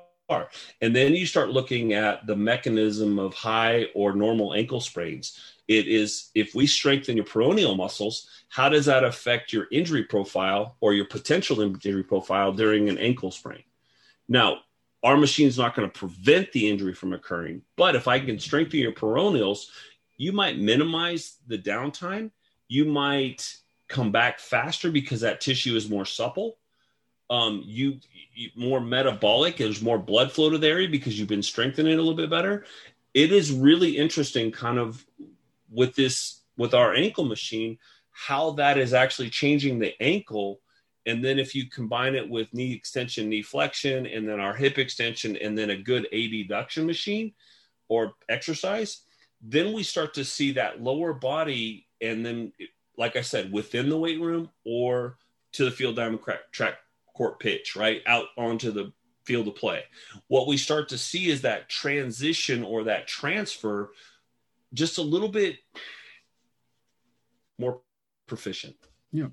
And 0.81 0.95
then 0.95 1.13
you 1.13 1.25
start 1.25 1.49
looking 1.49 1.93
at 1.93 2.25
the 2.25 2.35
mechanism 2.35 3.19
of 3.19 3.33
high 3.33 3.87
or 3.93 4.13
normal 4.13 4.53
ankle 4.53 4.81
sprains. 4.81 5.39
It 5.67 5.87
is 5.87 6.29
if 6.35 6.53
we 6.53 6.67
strengthen 6.67 7.17
your 7.17 7.25
peroneal 7.25 7.75
muscles, 7.75 8.29
how 8.49 8.69
does 8.69 8.85
that 8.85 9.03
affect 9.03 9.53
your 9.53 9.67
injury 9.71 10.03
profile 10.03 10.75
or 10.79 10.93
your 10.93 11.05
potential 11.05 11.61
injury 11.61 12.03
profile 12.03 12.51
during 12.51 12.89
an 12.89 12.97
ankle 12.97 13.31
sprain? 13.31 13.63
Now, 14.33 14.57
our 15.03 15.15
machine 15.15 15.47
is 15.47 15.57
not 15.57 15.75
going 15.75 15.89
to 15.89 15.99
prevent 15.99 16.51
the 16.51 16.69
injury 16.69 16.93
from 16.93 17.13
occurring, 17.13 17.61
but 17.77 17.95
if 17.95 18.07
I 18.07 18.19
can 18.19 18.39
strengthen 18.39 18.79
your 18.79 18.91
peroneals, 18.91 19.67
you 20.17 20.31
might 20.31 20.59
minimize 20.59 21.37
the 21.47 21.57
downtime 21.57 22.31
you 22.73 22.85
might 22.85 23.55
come 23.87 24.11
back 24.11 24.39
faster 24.39 24.91
because 24.91 25.21
that 25.21 25.39
tissue 25.39 25.75
is 25.75 25.91
more 25.91 26.05
supple. 26.05 26.57
Um, 27.29 27.61
you, 27.63 27.99
you 28.33 28.49
more 28.55 28.81
metabolic. 28.81 29.57
There's 29.57 29.81
more 29.81 29.99
blood 29.99 30.31
flow 30.31 30.49
to 30.49 30.57
the 30.57 30.67
area 30.67 30.89
because 30.89 31.17
you've 31.17 31.27
been 31.27 31.43
strengthening 31.43 31.93
it 31.93 31.95
a 31.95 32.01
little 32.01 32.15
bit 32.15 32.31
better. 32.31 32.65
It 33.13 33.31
is 33.31 33.51
really 33.51 33.95
interesting, 33.95 34.51
kind 34.51 34.79
of 34.79 35.05
with 35.71 35.95
this 35.95 36.41
with 36.57 36.73
our 36.73 36.95
ankle 36.95 37.25
machine, 37.25 37.77
how 38.09 38.51
that 38.51 38.79
is 38.79 38.93
actually 38.93 39.29
changing 39.29 39.77
the 39.77 39.93
ankle. 40.01 40.59
And 41.05 41.23
then 41.23 41.39
if 41.39 41.53
you 41.53 41.69
combine 41.69 42.15
it 42.15 42.29
with 42.29 42.53
knee 42.53 42.73
extension, 42.73 43.29
knee 43.29 43.41
flexion, 43.41 44.05
and 44.05 44.27
then 44.27 44.39
our 44.39 44.53
hip 44.53 44.77
extension, 44.77 45.35
and 45.37 45.57
then 45.57 45.69
a 45.69 45.77
good 45.77 46.07
adduction 46.13 46.85
machine 46.85 47.33
or 47.89 48.13
exercise, 48.29 49.01
then 49.41 49.73
we 49.73 49.83
start 49.83 50.13
to 50.13 50.23
see 50.23 50.53
that 50.53 50.81
lower 50.81 51.13
body 51.13 51.87
and 52.01 52.25
then 52.25 52.51
like 52.97 53.15
I 53.15 53.21
said, 53.21 53.51
within 53.51 53.89
the 53.89 53.97
weight 53.97 54.21
room 54.21 54.49
or 54.65 55.17
to 55.53 55.65
the 55.65 55.71
field 55.71 55.95
diamond 55.95 56.19
track 56.51 56.75
court 57.15 57.39
pitch, 57.39 57.75
right 57.75 58.01
out 58.05 58.27
onto 58.37 58.71
the 58.71 58.91
field 59.25 59.47
of 59.47 59.55
play. 59.55 59.83
What 60.27 60.47
we 60.47 60.57
start 60.57 60.89
to 60.89 60.97
see 60.97 61.29
is 61.29 61.41
that 61.41 61.69
transition 61.69 62.63
or 62.63 62.83
that 62.85 63.07
transfer 63.07 63.91
just 64.73 64.97
a 64.97 65.03
little 65.03 65.29
bit 65.29 65.57
more 67.57 67.81
proficient. 68.27 68.75
Yeah. 69.11 69.27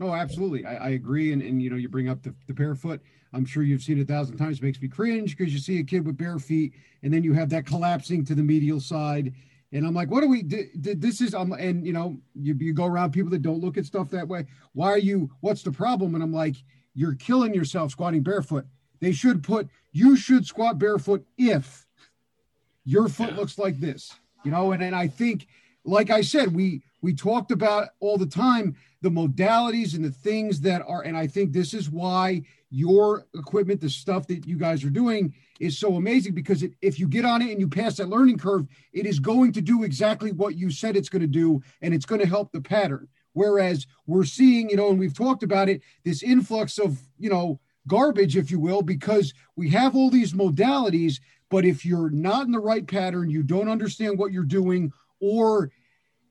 Oh, 0.00 0.12
absolutely. 0.12 0.64
I, 0.64 0.74
I 0.74 0.88
agree. 0.90 1.32
And, 1.32 1.40
and, 1.42 1.62
you 1.62 1.70
know, 1.70 1.76
you 1.76 1.88
bring 1.88 2.08
up 2.08 2.22
the, 2.22 2.34
the 2.46 2.54
barefoot. 2.54 3.00
I'm 3.32 3.44
sure 3.44 3.62
you've 3.62 3.82
seen 3.82 3.98
it 3.98 4.02
a 4.02 4.04
thousand 4.04 4.36
times. 4.36 4.58
It 4.58 4.62
makes 4.62 4.80
me 4.80 4.88
cringe 4.88 5.36
because 5.36 5.52
you 5.52 5.58
see 5.58 5.78
a 5.78 5.84
kid 5.84 6.06
with 6.06 6.16
bare 6.16 6.38
feet 6.38 6.74
and 7.02 7.12
then 7.12 7.22
you 7.22 7.32
have 7.32 7.48
that 7.50 7.66
collapsing 7.66 8.24
to 8.26 8.34
the 8.34 8.42
medial 8.42 8.80
side 8.80 9.32
and 9.74 9.84
I'm 9.84 9.92
like, 9.92 10.08
what 10.08 10.20
do 10.20 10.28
we 10.28 10.42
do? 10.42 10.66
This 10.76 11.20
is, 11.20 11.34
um, 11.34 11.52
and 11.52 11.84
you 11.84 11.92
know, 11.92 12.16
you, 12.34 12.54
you 12.60 12.72
go 12.72 12.86
around 12.86 13.10
people 13.10 13.30
that 13.30 13.42
don't 13.42 13.60
look 13.60 13.76
at 13.76 13.84
stuff 13.84 14.08
that 14.10 14.28
way. 14.28 14.46
Why 14.72 14.88
are 14.90 14.98
you, 14.98 15.30
what's 15.40 15.64
the 15.64 15.72
problem? 15.72 16.14
And 16.14 16.22
I'm 16.22 16.32
like, 16.32 16.54
you're 16.94 17.16
killing 17.16 17.52
yourself 17.52 17.90
squatting 17.90 18.22
barefoot. 18.22 18.66
They 19.00 19.10
should 19.10 19.42
put, 19.42 19.68
you 19.90 20.16
should 20.16 20.46
squat 20.46 20.78
barefoot 20.78 21.26
if 21.36 21.86
your 22.84 23.08
foot 23.08 23.30
yeah. 23.30 23.36
looks 23.36 23.58
like 23.58 23.80
this, 23.80 24.14
you 24.44 24.52
know? 24.52 24.70
And, 24.70 24.82
and 24.82 24.94
I 24.94 25.08
think, 25.08 25.48
like 25.84 26.08
I 26.08 26.20
said, 26.20 26.54
we, 26.54 26.84
we 27.04 27.12
talked 27.12 27.50
about 27.50 27.88
all 28.00 28.16
the 28.16 28.24
time 28.24 28.74
the 29.02 29.10
modalities 29.10 29.94
and 29.94 30.02
the 30.02 30.10
things 30.10 30.62
that 30.62 30.80
are, 30.88 31.02
and 31.02 31.14
I 31.14 31.26
think 31.26 31.52
this 31.52 31.74
is 31.74 31.90
why 31.90 32.40
your 32.70 33.26
equipment, 33.34 33.82
the 33.82 33.90
stuff 33.90 34.26
that 34.28 34.46
you 34.46 34.56
guys 34.56 34.82
are 34.82 34.90
doing, 34.90 35.34
is 35.60 35.78
so 35.78 35.96
amazing 35.96 36.32
because 36.32 36.62
it, 36.62 36.72
if 36.80 36.98
you 36.98 37.06
get 37.06 37.26
on 37.26 37.42
it 37.42 37.50
and 37.50 37.60
you 37.60 37.68
pass 37.68 37.98
that 37.98 38.08
learning 38.08 38.38
curve, 38.38 38.66
it 38.94 39.04
is 39.04 39.20
going 39.20 39.52
to 39.52 39.60
do 39.60 39.82
exactly 39.82 40.32
what 40.32 40.56
you 40.56 40.70
said 40.70 40.96
it's 40.96 41.10
going 41.10 41.20
to 41.20 41.28
do, 41.28 41.62
and 41.82 41.92
it's 41.92 42.06
going 42.06 42.22
to 42.22 42.26
help 42.26 42.50
the 42.52 42.60
pattern. 42.62 43.06
Whereas 43.34 43.86
we're 44.06 44.24
seeing, 44.24 44.70
you 44.70 44.76
know, 44.76 44.88
and 44.88 44.98
we've 44.98 45.12
talked 45.12 45.42
about 45.42 45.68
it, 45.68 45.82
this 46.04 46.22
influx 46.22 46.78
of, 46.78 46.98
you 47.18 47.28
know, 47.28 47.60
garbage, 47.86 48.34
if 48.34 48.50
you 48.50 48.58
will, 48.58 48.80
because 48.80 49.34
we 49.56 49.68
have 49.68 49.94
all 49.94 50.08
these 50.08 50.32
modalities, 50.32 51.20
but 51.50 51.66
if 51.66 51.84
you're 51.84 52.08
not 52.08 52.46
in 52.46 52.52
the 52.52 52.58
right 52.58 52.86
pattern, 52.86 53.28
you 53.28 53.42
don't 53.42 53.68
understand 53.68 54.18
what 54.18 54.32
you're 54.32 54.42
doing, 54.42 54.90
or 55.20 55.70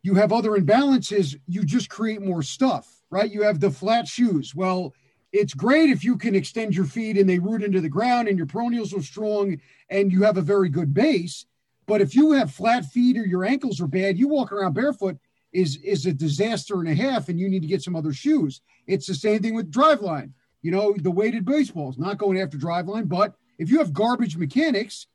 you 0.04 0.16
have 0.16 0.32
other 0.32 0.52
imbalances, 0.52 1.40
you 1.48 1.64
just 1.64 1.90
create 1.90 2.22
more 2.22 2.44
stuff, 2.44 3.02
right? 3.10 3.32
You 3.32 3.42
have 3.44 3.60
the 3.60 3.72
flat 3.72 4.08
shoes. 4.08 4.54
Well, 4.54 4.94
it's 5.32 5.54
great 5.54 5.90
if 5.90 6.04
you 6.04 6.18
can 6.18 6.36
extend 6.36 6.76
your 6.76 6.86
feet 6.86 7.18
and 7.18 7.28
they 7.28 7.40
root 7.40 7.64
into 7.64 7.82
the 7.82 7.90
ground 7.90 8.28
and 8.28 8.38
your 8.38 8.46
peroneals 8.46 8.96
are 8.96 9.02
strong 9.02 9.58
and 9.90 10.12
you 10.12 10.24
have 10.24 10.38
a 10.38 10.42
very 10.42 10.70
good 10.70 10.94
base. 10.94 11.46
But 11.88 12.02
if 12.02 12.16
you 12.16 12.34
have 12.34 12.52
flat 12.52 12.86
feet 12.86 13.18
or 13.18 13.26
your 13.26 13.44
ankles 13.44 13.82
are 13.82 13.88
bad, 13.88 14.20
you 14.20 14.28
walk 14.28 14.52
around 14.52 14.74
barefoot 14.74 15.18
is 15.54 15.78
is 15.78 16.06
a 16.06 16.14
disaster 16.14 16.80
and 16.80 16.90
a 16.90 16.96
half, 16.96 17.30
and 17.30 17.40
you 17.40 17.48
need 17.48 17.62
to 17.62 17.68
get 17.68 17.84
some 17.84 17.96
other 17.96 18.14
shoes. 18.14 18.62
It's 18.88 19.06
the 19.06 19.14
same 19.14 19.42
thing 19.42 19.54
with 19.54 19.72
driveline. 19.72 20.32
You 20.62 20.72
know, 20.72 20.96
the 20.98 21.12
weighted 21.12 21.46
baseballs, 21.46 21.98
not 21.98 22.18
going 22.18 22.40
after 22.40 22.58
driveline, 22.58 23.08
but 23.08 23.36
if 23.60 23.70
you 23.70 23.80
have 23.80 23.94
garbage 23.94 24.38
mechanics, 24.38 25.08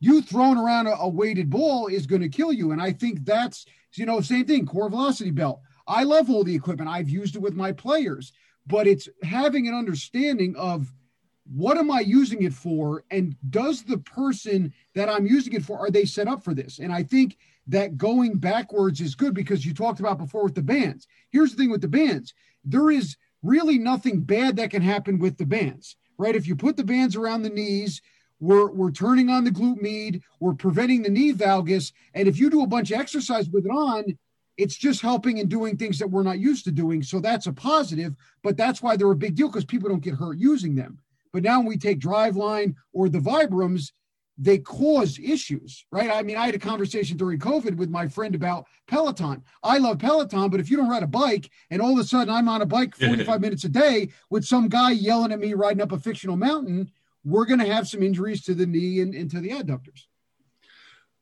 you 0.00 0.22
throwing 0.22 0.58
around 0.58 0.86
a, 0.86 0.96
a 0.96 1.08
weighted 1.08 1.50
ball 1.50 1.86
is 1.86 2.06
going 2.06 2.22
to 2.22 2.28
kill 2.28 2.52
you. 2.52 2.72
And 2.72 2.82
I 2.82 2.92
think 2.92 3.24
that's 3.24 3.66
you 3.98 4.06
know, 4.06 4.20
same 4.20 4.46
thing, 4.46 4.66
core 4.66 4.88
velocity 4.88 5.30
belt. 5.30 5.60
I 5.86 6.02
love 6.04 6.30
all 6.30 6.44
the 6.44 6.54
equipment. 6.54 6.90
I've 6.90 7.08
used 7.08 7.36
it 7.36 7.42
with 7.42 7.54
my 7.54 7.72
players, 7.72 8.32
but 8.66 8.86
it's 8.86 9.08
having 9.22 9.68
an 9.68 9.74
understanding 9.74 10.56
of 10.56 10.92
what 11.52 11.78
am 11.78 11.90
I 11.90 12.00
using 12.00 12.42
it 12.42 12.52
for? 12.52 13.04
And 13.10 13.36
does 13.50 13.84
the 13.84 13.98
person 13.98 14.72
that 14.94 15.08
I'm 15.08 15.26
using 15.26 15.52
it 15.52 15.64
for, 15.64 15.78
are 15.78 15.90
they 15.90 16.04
set 16.04 16.26
up 16.26 16.42
for 16.42 16.54
this? 16.54 16.80
And 16.80 16.92
I 16.92 17.04
think 17.04 17.36
that 17.68 17.96
going 17.96 18.38
backwards 18.38 19.00
is 19.00 19.14
good 19.14 19.34
because 19.34 19.64
you 19.64 19.72
talked 19.72 20.00
about 20.00 20.18
before 20.18 20.44
with 20.44 20.54
the 20.54 20.62
bands. 20.62 21.06
Here's 21.30 21.52
the 21.52 21.56
thing 21.56 21.70
with 21.70 21.82
the 21.82 21.88
bands 21.88 22.34
there 22.64 22.90
is 22.90 23.16
really 23.42 23.78
nothing 23.78 24.22
bad 24.22 24.56
that 24.56 24.70
can 24.70 24.82
happen 24.82 25.20
with 25.20 25.38
the 25.38 25.46
bands, 25.46 25.96
right? 26.18 26.34
If 26.34 26.48
you 26.48 26.56
put 26.56 26.76
the 26.76 26.84
bands 26.84 27.14
around 27.14 27.42
the 27.42 27.50
knees, 27.50 28.02
we're, 28.40 28.70
we're 28.70 28.90
turning 28.90 29.30
on 29.30 29.44
the 29.44 29.50
glute 29.50 29.80
med, 29.80 30.22
we're 30.40 30.54
preventing 30.54 31.02
the 31.02 31.08
knee 31.08 31.32
valgus. 31.32 31.92
And 32.14 32.28
if 32.28 32.38
you 32.38 32.50
do 32.50 32.62
a 32.62 32.66
bunch 32.66 32.90
of 32.90 33.00
exercise 33.00 33.48
with 33.48 33.66
it 33.66 33.70
on, 33.70 34.18
it's 34.56 34.76
just 34.76 35.02
helping 35.02 35.38
and 35.40 35.48
doing 35.48 35.76
things 35.76 35.98
that 35.98 36.10
we're 36.10 36.22
not 36.22 36.38
used 36.38 36.64
to 36.64 36.72
doing. 36.72 37.02
So 37.02 37.20
that's 37.20 37.46
a 37.46 37.52
positive, 37.52 38.14
but 38.42 38.56
that's 38.56 38.82
why 38.82 38.96
they're 38.96 39.10
a 39.10 39.16
big 39.16 39.34
deal 39.34 39.48
because 39.48 39.64
people 39.64 39.88
don't 39.88 40.02
get 40.02 40.14
hurt 40.14 40.38
using 40.38 40.74
them. 40.74 40.98
But 41.32 41.42
now 41.42 41.58
when 41.58 41.68
we 41.68 41.76
take 41.76 42.00
Driveline 42.00 42.74
or 42.92 43.08
the 43.08 43.18
Vibrams, 43.18 43.92
they 44.38 44.58
cause 44.58 45.18
issues, 45.18 45.86
right? 45.90 46.10
I 46.10 46.22
mean, 46.22 46.36
I 46.36 46.46
had 46.46 46.54
a 46.54 46.58
conversation 46.58 47.16
during 47.16 47.38
COVID 47.38 47.76
with 47.76 47.88
my 47.88 48.06
friend 48.06 48.34
about 48.34 48.66
Peloton. 48.86 49.42
I 49.62 49.78
love 49.78 49.98
Peloton, 49.98 50.50
but 50.50 50.60
if 50.60 50.70
you 50.70 50.76
don't 50.76 50.90
ride 50.90 51.02
a 51.02 51.06
bike 51.06 51.50
and 51.70 51.80
all 51.80 51.92
of 51.92 51.98
a 51.98 52.04
sudden 52.04 52.32
I'm 52.32 52.48
on 52.48 52.62
a 52.62 52.66
bike 52.66 52.94
45 52.98 53.40
minutes 53.40 53.64
a 53.64 53.68
day 53.68 54.08
with 54.28 54.44
some 54.44 54.68
guy 54.68 54.90
yelling 54.90 55.32
at 55.32 55.40
me 55.40 55.54
riding 55.54 55.80
up 55.80 55.92
a 55.92 55.98
fictional 55.98 56.36
mountain, 56.36 56.90
we're 57.26 57.44
going 57.44 57.58
to 57.58 57.66
have 57.66 57.88
some 57.88 58.04
injuries 58.04 58.44
to 58.44 58.54
the 58.54 58.66
knee 58.66 59.00
and, 59.00 59.12
and 59.12 59.28
to 59.32 59.40
the 59.40 59.50
adductors. 59.50 60.04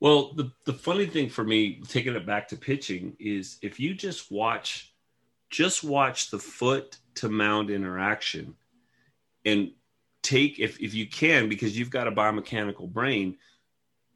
Well, 0.00 0.34
the, 0.34 0.52
the 0.66 0.74
funny 0.74 1.06
thing 1.06 1.30
for 1.30 1.42
me, 1.42 1.80
taking 1.88 2.14
it 2.14 2.26
back 2.26 2.46
to 2.48 2.56
pitching, 2.56 3.16
is 3.18 3.56
if 3.62 3.80
you 3.80 3.94
just 3.94 4.30
watch, 4.30 4.92
just 5.48 5.82
watch 5.82 6.30
the 6.30 6.38
foot 6.38 6.98
to 7.16 7.30
mound 7.30 7.70
interaction 7.70 8.54
and 9.46 9.70
take, 10.22 10.58
if, 10.58 10.78
if 10.78 10.92
you 10.92 11.06
can, 11.06 11.48
because 11.48 11.78
you've 11.78 11.90
got 11.90 12.06
a 12.06 12.12
biomechanical 12.12 12.92
brain, 12.92 13.38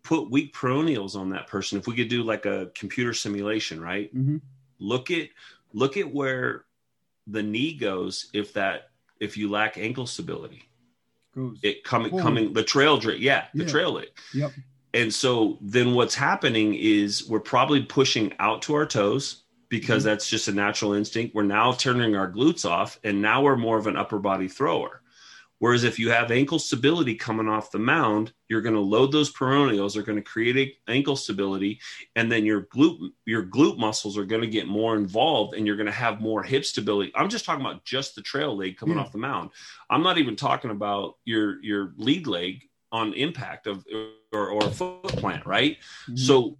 put 0.02 0.31
weak 0.31 0.55
peroneals 0.55 1.16
on 1.16 1.31
that 1.31 1.47
person. 1.47 1.78
If 1.78 1.86
we 1.86 1.97
could 1.97 2.09
do 2.09 2.23
like 2.23 2.44
a 2.44 2.70
computer 2.74 3.15
simulation, 3.15 3.81
right? 3.81 4.15
Mm-hmm. 4.15 4.36
Look 4.78 5.10
at, 5.10 5.28
look 5.73 5.97
at 5.97 6.12
where 6.12 6.66
the 7.27 7.43
knee 7.43 7.73
goes 7.73 8.28
if 8.35 8.52
that, 8.52 8.90
if 9.20 9.39
you 9.39 9.51
lack 9.51 9.78
ankle 9.78 10.06
stability 10.06 10.68
goes 11.39 11.59
it 11.62 11.85
coming 11.85 12.10
forward. 12.10 12.23
coming 12.23 12.52
the 12.52 12.62
trail 12.62 12.98
drip 12.98 13.19
yeah 13.20 13.44
the 13.55 13.65
yeah. 13.65 13.70
trail 13.70 13.98
it 13.98 14.12
yep 14.35 14.52
and 14.94 15.12
so 15.12 15.59
then 15.60 15.94
what's 15.94 16.15
happening 16.15 16.74
is 16.74 17.28
we're 17.28 17.40
probably 17.40 17.82
pushing 17.82 18.32
out 18.39 18.62
to 18.62 18.74
our 18.74 18.86
toes 18.86 19.43
because 19.69 20.02
mm-hmm. 20.02 20.10
that's 20.10 20.28
just 20.28 20.48
a 20.48 20.52
natural 20.52 20.93
instinct 20.93 21.35
we're 21.35 21.43
now 21.43 21.73
turning 21.73 22.16
our 22.16 22.31
glutes 22.31 22.69
off 22.69 22.98
and 23.05 23.23
now 23.23 23.43
we're 23.43 23.56
more 23.56 23.78
of 23.78 23.86
an 23.86 23.97
upper 23.97 24.19
body 24.19 24.48
thrower 24.48 25.02
Whereas 25.61 25.85
if 25.85 25.99
you 25.99 26.11
have 26.11 26.31
ankle 26.31 26.59
stability 26.59 27.15
coming 27.15 27.49
off 27.49 27.73
the 27.73 27.79
mound, 27.79 28.33
you're 28.49 28.63
going 28.63 28.75
to 28.75 28.81
load 28.81 29.11
those 29.11 29.33
peroneals, 29.33 29.97
are 29.97 30.03
going 30.03 30.17
to 30.17 30.23
create 30.23 30.77
ankle 30.87 31.17
stability, 31.17 31.81
and 32.17 32.31
then 32.31 32.45
your 32.45 32.63
glute 32.63 33.11
your 33.27 33.45
glute 33.45 33.79
muscles 33.79 34.17
are 34.17 34.25
going 34.25 34.43
to 34.43 34.47
get 34.49 34.69
more 34.69 34.97
involved, 34.97 35.55
and 35.55 35.67
you're 35.67 35.77
going 35.77 35.87
to 35.87 35.93
have 35.93 36.21
more 36.21 36.43
hip 36.43 36.65
stability. 36.65 37.13
I'm 37.15 37.29
just 37.29 37.45
talking 37.45 37.65
about 37.65 37.85
just 37.85 38.15
the 38.15 38.23
trail 38.23 38.57
leg 38.57 38.77
coming 38.77 38.97
yeah. 38.97 39.03
off 39.03 39.13
the 39.13 39.19
mound. 39.19 39.51
I'm 39.91 40.03
not 40.03 40.19
even 40.19 40.37
talking 40.37 40.71
about 40.71 41.17
your 41.25 41.63
your 41.63 41.93
lead 41.97 42.27
leg 42.27 42.63
on 42.93 43.13
impact 43.15 43.67
of 43.67 43.85
or, 44.33 44.49
or 44.51 44.65
a 44.65 44.71
foot 44.71 45.09
plant, 45.09 45.45
right? 45.45 45.77
Mm-hmm. 46.05 46.17
So 46.17 46.57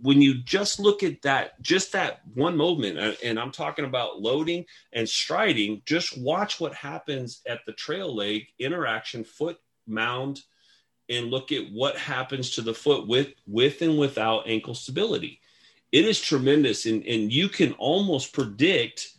when 0.00 0.22
you 0.22 0.34
just 0.42 0.78
look 0.80 1.02
at 1.02 1.22
that, 1.22 1.60
just 1.62 1.92
that 1.92 2.20
one 2.34 2.56
movement, 2.56 2.98
uh, 2.98 3.12
and 3.24 3.38
I'm 3.38 3.50
talking 3.50 3.84
about 3.84 4.20
loading 4.20 4.66
and 4.92 5.08
striding, 5.08 5.82
just 5.84 6.18
watch 6.18 6.60
what 6.60 6.74
happens 6.74 7.42
at 7.46 7.60
the 7.66 7.72
trail 7.72 8.14
leg 8.14 8.46
interaction, 8.58 9.24
foot 9.24 9.58
mound, 9.86 10.42
and 11.08 11.30
look 11.30 11.52
at 11.52 11.70
what 11.72 11.96
happens 11.96 12.50
to 12.50 12.62
the 12.62 12.74
foot 12.74 13.06
with 13.06 13.28
with 13.46 13.82
and 13.82 13.98
without 13.98 14.48
ankle 14.48 14.74
stability. 14.74 15.40
It 15.92 16.04
is 16.04 16.20
tremendous, 16.20 16.86
and, 16.86 17.04
and 17.06 17.32
you 17.32 17.48
can 17.48 17.72
almost 17.74 18.32
predict 18.32 19.12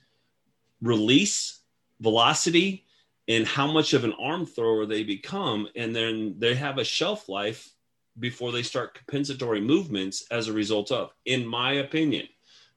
release, 0.81 1.59
velocity, 1.99 2.85
and 3.27 3.45
how 3.45 3.71
much 3.71 3.93
of 3.93 4.03
an 4.03 4.13
arm 4.13 4.45
thrower 4.45 4.85
they 4.85 5.03
become, 5.03 5.67
and 5.75 5.95
then 5.95 6.35
they 6.39 6.55
have 6.55 6.77
a 6.77 6.83
shelf 6.83 7.27
life 7.29 7.73
before 8.19 8.51
they 8.51 8.63
start 8.63 8.93
compensatory 8.93 9.61
movements 9.61 10.25
as 10.31 10.47
a 10.47 10.53
result 10.53 10.91
of, 10.91 11.11
in 11.25 11.45
my 11.45 11.73
opinion. 11.73 12.27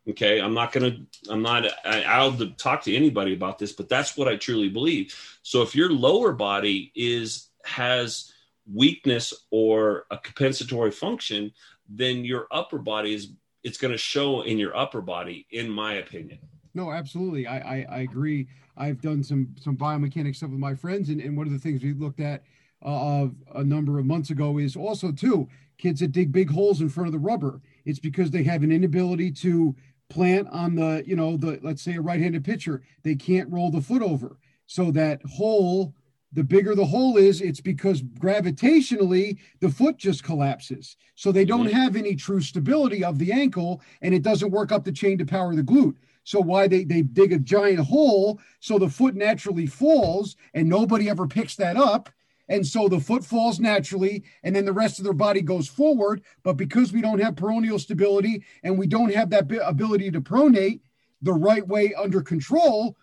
Okay, 0.09 0.41
I'm 0.41 0.55
not 0.55 0.73
gonna, 0.73 0.97
I'm 1.29 1.43
not, 1.43 1.67
I, 1.85 2.03
I'll 2.05 2.37
talk 2.57 2.83
to 2.85 2.97
anybody 2.97 3.35
about 3.35 3.59
this, 3.59 3.73
but 3.73 3.89
that's 3.89 4.17
what 4.17 4.29
I 4.29 4.37
truly 4.37 4.69
believe. 4.69 5.15
So 5.43 5.62
if 5.62 5.75
your 5.75 5.91
lower 5.91 6.33
body 6.33 6.91
is 6.95 7.49
has 7.65 8.33
weakness 8.73 9.35
or 9.51 10.07
a 10.11 10.17
compensatory 10.17 10.91
function, 10.91 11.53
then 11.89 12.25
your 12.25 12.47
upper 12.51 12.79
body 12.79 13.15
is 13.15 13.33
it's 13.62 13.79
going 13.79 13.93
to 13.93 13.99
show 13.99 14.41
in 14.41 14.59
your 14.59 14.75
upper 14.75 15.03
body, 15.03 15.47
in 15.51 15.69
my 15.69 15.95
opinion. 15.95 16.39
No, 16.73 16.93
absolutely, 16.93 17.47
I, 17.47 17.59
I, 17.59 17.87
I 17.91 17.99
agree. 18.01 18.49
I've 18.77 19.03
done 19.03 19.23
some 19.23 19.55
some 19.61 19.77
biomechanics 19.77 20.37
stuff 20.37 20.51
with 20.51 20.59
my 20.59 20.75
friends, 20.75 21.11
and, 21.11 21.21
and 21.21 21.37
one 21.37 21.47
of 21.47 21.53
the 21.53 21.59
things 21.59 21.83
we 21.83 21.93
looked 21.93 22.21
at 22.21 22.43
uh, 22.82 23.28
a 23.55 23.65
number 23.65 23.98
of 23.98 24.07
months 24.07 24.31
ago 24.31 24.59
is 24.59 24.77
also 24.77 25.12
too 25.12 25.48
kids 25.78 26.01
that 26.01 26.12
dig 26.12 26.31
big 26.31 26.51
holes 26.51 26.81
in 26.81 26.89
front 26.89 27.07
of 27.09 27.12
the 27.12 27.19
rubber. 27.19 27.61
It's 27.85 27.98
because 27.98 28.31
they 28.31 28.43
have 28.44 28.62
an 28.62 28.70
inability 28.70 29.32
to 29.32 29.74
plant 30.11 30.48
on 30.51 30.74
the 30.74 31.02
you 31.07 31.16
know 31.16 31.36
the 31.36 31.59
let's 31.62 31.81
say 31.81 31.94
a 31.94 32.01
right-handed 32.01 32.44
pitcher 32.44 32.82
they 33.05 33.15
can't 33.15 33.51
roll 33.51 33.70
the 33.70 33.81
foot 33.81 34.02
over 34.02 34.36
so 34.66 34.90
that 34.90 35.23
hole 35.24 35.94
the 36.32 36.43
bigger 36.43 36.74
the 36.74 36.85
hole 36.85 37.16
is 37.16 37.40
it's 37.40 37.61
because 37.61 38.02
gravitationally 38.02 39.39
the 39.61 39.70
foot 39.70 39.97
just 39.97 40.24
collapses 40.24 40.97
so 41.15 41.31
they 41.31 41.44
don't 41.44 41.69
mm-hmm. 41.69 41.77
have 41.77 41.94
any 41.94 42.16
true 42.16 42.40
stability 42.40 43.05
of 43.05 43.19
the 43.19 43.32
ankle 43.32 43.81
and 44.02 44.12
it 44.12 44.23
doesn't 44.23 44.51
work 44.51 44.73
up 44.73 44.85
the 44.85 44.93
chain 44.93 45.16
to 45.16 45.24
power 45.24 45.55
the 45.55 45.62
glute 45.62 45.97
so 46.24 46.40
why 46.40 46.66
they, 46.69 46.85
they 46.85 47.02
dig 47.02 47.32
a 47.32 47.39
giant 47.39 47.78
hole 47.78 48.40
so 48.59 48.78
the 48.78 48.89
foot 48.89 49.15
naturally 49.15 49.66
falls 49.66 50.35
and 50.55 50.69
nobody 50.69 51.09
ever 51.09 51.27
picks 51.27 51.55
that 51.55 51.77
up 51.77 52.11
and 52.51 52.67
so 52.67 52.89
the 52.89 53.01
foot 53.01 53.25
falls 53.25 53.61
naturally, 53.61 54.25
and 54.43 54.55
then 54.55 54.67
the 54.67 54.73
rest 54.73 54.99
of 54.99 55.05
their 55.05 55.15
body 55.15 55.41
goes 55.41 55.69
forward. 55.69 56.21
But 56.43 56.59
because 56.59 56.93
we 56.93 57.01
don't 57.01 57.23
have 57.23 57.37
peroneal 57.37 57.81
stability 57.81 58.45
and 58.63 58.77
we 58.77 58.89
don't 58.89 59.15
have 59.15 59.31
that 59.31 59.51
ability 59.65 60.11
to 60.11 60.21
pronate 60.21 60.81
the 61.23 61.33
right 61.33 61.67
way 61.67 61.95
under 61.95 62.21
control, 62.21 62.97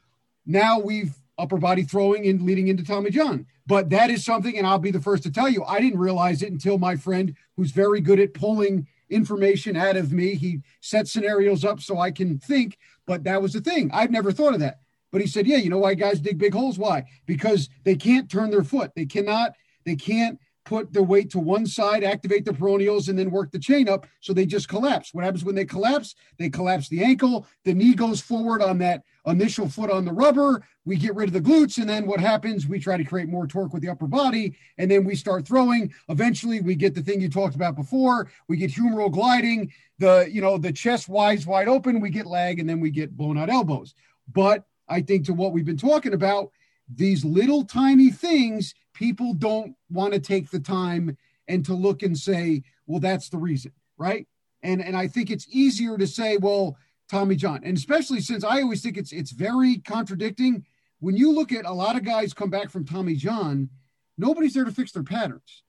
now 0.46 0.78
we've 0.80 1.16
upper 1.38 1.58
body 1.58 1.84
throwing 1.84 2.28
and 2.28 2.42
leading 2.42 2.68
into 2.68 2.84
Tommy 2.84 3.10
John. 3.10 3.46
But 3.66 3.90
that 3.92 4.10
is 4.10 4.26
something, 4.26 4.58
and 4.58 4.68
I'll 4.68 4.80
be 4.80 4.92
the 4.92 5.02
first 5.02 5.24
to 5.24 5.32
tell 5.32 5.50
you, 5.50 5.64
I 5.64 5.80
didn't 5.80 6.00
realize 6.00 6.42
it 6.42 6.52
until 6.52 6.78
my 6.78 6.96
friend, 6.96 7.36
who's 7.56 7.72
very 7.72 8.02
good 8.02 8.20
at 8.20 8.34
pulling 8.34 8.88
information 9.10 9.78
out 9.78 9.96
of 9.96 10.12
me, 10.12 10.36
he 10.36 10.60
sets 10.82 11.14
scenarios 11.14 11.64
up 11.64 11.80
so 11.80 12.00
I 12.00 12.12
can 12.12 12.38
think. 12.38 12.78
But 13.06 13.24
that 13.24 13.42
was 13.42 13.54
the 13.54 13.62
thing. 13.62 13.92
I've 13.94 14.12
never 14.12 14.34
thought 14.34 14.54
of 14.54 14.60
that. 14.60 14.80
But 15.12 15.22
he 15.22 15.28
said, 15.28 15.48
yeah, 15.48 15.58
you 15.58 15.70
know 15.70 15.80
why 15.80 15.94
guys 15.94 16.20
dig 16.20 16.38
big 16.38 16.54
holes? 16.54 16.78
Why? 16.78 17.06
Because 17.26 17.70
they 17.84 17.96
can't 17.96 18.30
turn 18.30 18.50
their 18.50 18.64
foot. 18.64 18.92
They 18.96 19.06
cannot, 19.06 19.54
they 19.86 19.96
can't 19.96 20.40
put 20.68 20.92
their 20.92 21.04
weight 21.04 21.30
to 21.30 21.40
one 21.40 21.66
side, 21.66 22.04
activate 22.04 22.44
the 22.44 22.52
peroneals, 22.52 23.08
and 23.08 23.18
then 23.18 23.32
work 23.32 23.52
the 23.52 23.60
chain 23.60 23.88
up. 23.88 24.06
So 24.20 24.34
they 24.34 24.46
just 24.46 24.68
collapse. 24.68 25.14
What 25.14 25.24
happens 25.24 25.46
when 25.46 25.56
they 25.56 25.64
collapse? 25.64 26.14
They 26.38 26.50
collapse 26.50 26.90
the 26.90 27.06
ankle. 27.06 27.48
The 27.64 27.74
knee 27.74 27.94
goes 27.94 28.20
forward 28.20 28.62
on 28.62 28.78
that 28.80 29.04
initial 29.26 29.70
foot 29.70 29.90
on 29.90 30.04
the 30.04 30.12
rubber. 30.12 30.66
We 30.84 30.98
get 30.98 31.16
rid 31.16 31.30
of 31.30 31.34
the 31.34 31.50
glutes. 31.50 31.78
And 31.78 31.90
then 31.90 32.06
what 32.06 32.20
happens? 32.20 32.68
We 32.68 32.80
try 32.80 32.98
to 32.98 33.06
create 33.06 33.30
more 33.30 33.48
torque 33.48 33.72
with 33.72 33.82
the 33.82 33.90
upper 33.90 34.08
body. 34.08 34.58
And 34.78 34.92
then 34.92 35.06
we 35.06 35.16
start 35.16 35.48
throwing. 35.48 35.94
Eventually, 36.10 36.60
we 36.60 36.76
get 36.76 36.94
the 36.94 37.02
thing 37.02 37.22
you 37.22 37.30
talked 37.30 37.56
about 37.56 37.78
before. 37.78 38.30
We 38.50 38.58
get 38.58 38.72
humeral 38.72 39.10
gliding. 39.10 39.72
The, 40.00 40.28
you 40.30 40.42
know, 40.42 40.58
the 40.58 40.74
chest 40.74 41.08
wide, 41.08 41.46
wide 41.46 41.70
open. 41.70 42.02
We 42.02 42.10
get 42.10 42.26
lag 42.26 42.60
and 42.60 42.70
then 42.70 42.82
we 42.82 42.92
get 42.92 43.16
blown 43.16 43.38
out 43.38 43.50
elbows. 43.50 43.96
But 44.34 44.66
I 44.90 45.02
think, 45.02 45.26
to 45.26 45.34
what 45.34 45.54
we've 45.54 45.66
been 45.66 45.78
talking 45.78 46.14
about, 46.14 46.52
these 46.94 47.26
little 47.26 47.66
tiny 47.66 48.12
things, 48.12 48.74
people 48.94 49.34
don't 49.34 49.76
want 49.90 50.14
to 50.14 50.20
take 50.20 50.50
the 50.50 50.60
time 50.60 51.18
and 51.48 51.66
to 51.66 51.74
look 51.74 52.04
and 52.04 52.18
say, 52.18 52.64
well, 52.86 53.00
that's 53.00 53.30
the 53.30 53.38
reason, 53.38 53.72
right? 53.98 54.28
And 54.64 54.82
and 54.82 54.96
I 54.96 55.08
think 55.08 55.30
it's 55.30 55.48
easier 55.50 55.98
to 55.98 56.08
say, 56.08 56.38
well, 56.38 56.78
Tommy 57.10 57.36
John, 57.36 57.62
and 57.64 57.78
especially 57.78 58.22
since 58.22 58.44
I 58.44 58.62
always 58.62 58.82
think 58.82 58.98
it's 58.98 59.12
it's 59.12 59.32
very 59.32 59.78
contradicting. 59.78 60.66
When 61.00 61.16
you 61.16 61.32
look 61.32 61.52
at 61.52 61.66
a 61.66 61.72
lot 61.74 61.96
of 61.96 62.04
guys 62.04 62.34
come 62.34 62.50
back 62.50 62.70
from 62.70 62.84
Tommy 62.84 63.16
John, 63.16 63.70
nobody's 64.18 64.56
there 64.56 64.66
to 64.66 64.72
fix 64.72 64.92
their 64.92 65.04
patterns. 65.04 65.64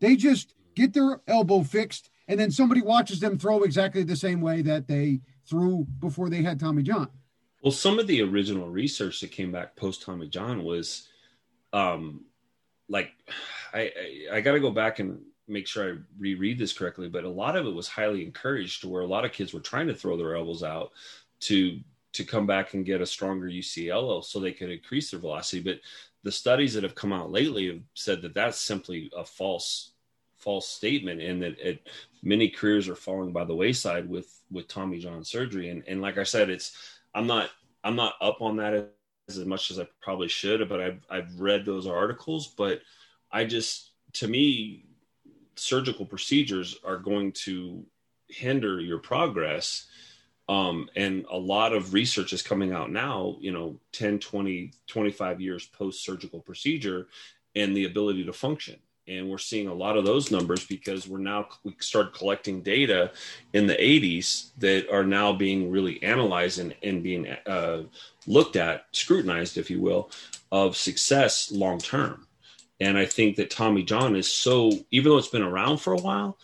They 0.00 0.14
just 0.14 0.54
get 0.74 0.92
their 0.92 1.20
elbow 1.26 1.62
fixed, 1.62 2.10
and 2.28 2.38
then 2.38 2.50
somebody 2.50 2.82
watches 2.82 3.20
them 3.20 3.38
throw 3.38 3.62
exactly 3.62 4.02
the 4.02 4.16
same 4.16 4.40
way 4.40 4.60
that 4.62 4.86
they 4.86 5.20
threw 5.48 5.86
before 6.00 6.28
they 6.28 6.42
had 6.42 6.60
Tommy 6.60 6.82
John. 6.82 7.08
Well, 7.64 7.72
some 7.72 7.98
of 7.98 8.06
the 8.06 8.20
original 8.20 8.68
research 8.68 9.20
that 9.20 9.32
came 9.32 9.50
back 9.50 9.74
post 9.74 10.02
Tommy 10.02 10.28
John 10.28 10.64
was, 10.64 11.08
um, 11.72 12.26
like, 12.90 13.12
I 13.72 13.90
I, 14.30 14.36
I 14.36 14.40
got 14.42 14.52
to 14.52 14.60
go 14.60 14.70
back 14.70 14.98
and 14.98 15.22
make 15.48 15.66
sure 15.66 15.94
I 15.94 15.96
reread 16.18 16.58
this 16.58 16.74
correctly, 16.74 17.08
but 17.08 17.24
a 17.24 17.28
lot 17.30 17.56
of 17.56 17.66
it 17.66 17.74
was 17.74 17.88
highly 17.88 18.22
encouraged 18.22 18.82
to 18.82 18.88
where 18.88 19.00
a 19.00 19.06
lot 19.06 19.24
of 19.24 19.32
kids 19.32 19.54
were 19.54 19.60
trying 19.60 19.86
to 19.86 19.94
throw 19.94 20.18
their 20.18 20.36
elbows 20.36 20.62
out 20.62 20.92
to 21.40 21.80
to 22.12 22.22
come 22.22 22.46
back 22.46 22.74
and 22.74 22.84
get 22.84 23.00
a 23.00 23.06
stronger 23.06 23.46
UCL 23.46 24.22
so 24.24 24.38
they 24.38 24.52
could 24.52 24.70
increase 24.70 25.10
their 25.10 25.18
velocity. 25.18 25.62
But 25.62 25.80
the 26.22 26.30
studies 26.30 26.74
that 26.74 26.84
have 26.84 26.94
come 26.94 27.14
out 27.14 27.32
lately 27.32 27.68
have 27.68 27.80
said 27.94 28.20
that 28.22 28.34
that's 28.34 28.60
simply 28.60 29.10
a 29.16 29.24
false 29.24 29.92
false 30.36 30.68
statement 30.68 31.22
and 31.22 31.42
that 31.42 31.58
it, 31.58 31.88
many 32.22 32.50
careers 32.50 32.90
are 32.90 32.94
falling 32.94 33.32
by 33.32 33.44
the 33.44 33.54
wayside 33.54 34.06
with 34.06 34.42
with 34.50 34.68
Tommy 34.68 34.98
John 34.98 35.24
surgery. 35.24 35.70
And 35.70 35.82
and 35.86 36.02
like 36.02 36.18
I 36.18 36.24
said, 36.24 36.50
it's 36.50 36.76
I'm 37.14 37.26
not 37.26 37.50
I'm 37.82 37.96
not 37.96 38.14
up 38.20 38.40
on 38.40 38.56
that 38.56 38.74
as, 38.74 39.38
as 39.38 39.44
much 39.44 39.70
as 39.70 39.78
I 39.78 39.86
probably 40.02 40.28
should, 40.28 40.68
but 40.68 40.80
I've 40.80 41.00
I've 41.08 41.40
read 41.40 41.64
those 41.64 41.86
articles. 41.86 42.48
But 42.48 42.80
I 43.30 43.44
just 43.44 43.90
to 44.14 44.28
me, 44.28 44.86
surgical 45.56 46.06
procedures 46.06 46.76
are 46.84 46.96
going 46.96 47.32
to 47.32 47.84
hinder 48.28 48.80
your 48.80 48.98
progress. 48.98 49.86
Um, 50.46 50.90
and 50.94 51.24
a 51.30 51.38
lot 51.38 51.72
of 51.72 51.94
research 51.94 52.34
is 52.34 52.42
coming 52.42 52.72
out 52.72 52.92
now, 52.92 53.36
you 53.40 53.50
know, 53.50 53.80
10, 53.92 54.18
20, 54.18 54.72
25 54.86 55.40
years 55.40 55.64
post 55.66 56.04
surgical 56.04 56.40
procedure 56.40 57.06
and 57.54 57.74
the 57.74 57.86
ability 57.86 58.24
to 58.24 58.32
function 58.32 58.78
and 59.06 59.28
we're 59.28 59.38
seeing 59.38 59.68
a 59.68 59.74
lot 59.74 59.96
of 59.96 60.04
those 60.04 60.30
numbers 60.30 60.64
because 60.66 61.06
we're 61.06 61.18
now 61.18 61.48
we 61.62 61.74
started 61.80 62.14
collecting 62.14 62.62
data 62.62 63.12
in 63.52 63.66
the 63.66 63.74
80s 63.74 64.50
that 64.58 64.88
are 64.90 65.04
now 65.04 65.32
being 65.32 65.70
really 65.70 66.02
analyzed 66.02 66.58
and, 66.58 66.74
and 66.82 67.02
being 67.02 67.28
uh, 67.46 67.82
looked 68.26 68.56
at 68.56 68.86
scrutinized 68.92 69.58
if 69.58 69.70
you 69.70 69.80
will 69.80 70.10
of 70.50 70.76
success 70.76 71.50
long 71.50 71.78
term. 71.78 72.26
And 72.80 72.98
i 72.98 73.06
think 73.06 73.36
that 73.36 73.50
tommy 73.50 73.82
john 73.82 74.16
is 74.16 74.30
so 74.30 74.70
even 74.90 75.10
though 75.10 75.18
it's 75.18 75.28
been 75.28 75.42
around 75.42 75.78
for 75.78 75.92
a 75.92 76.00
while 76.00 76.38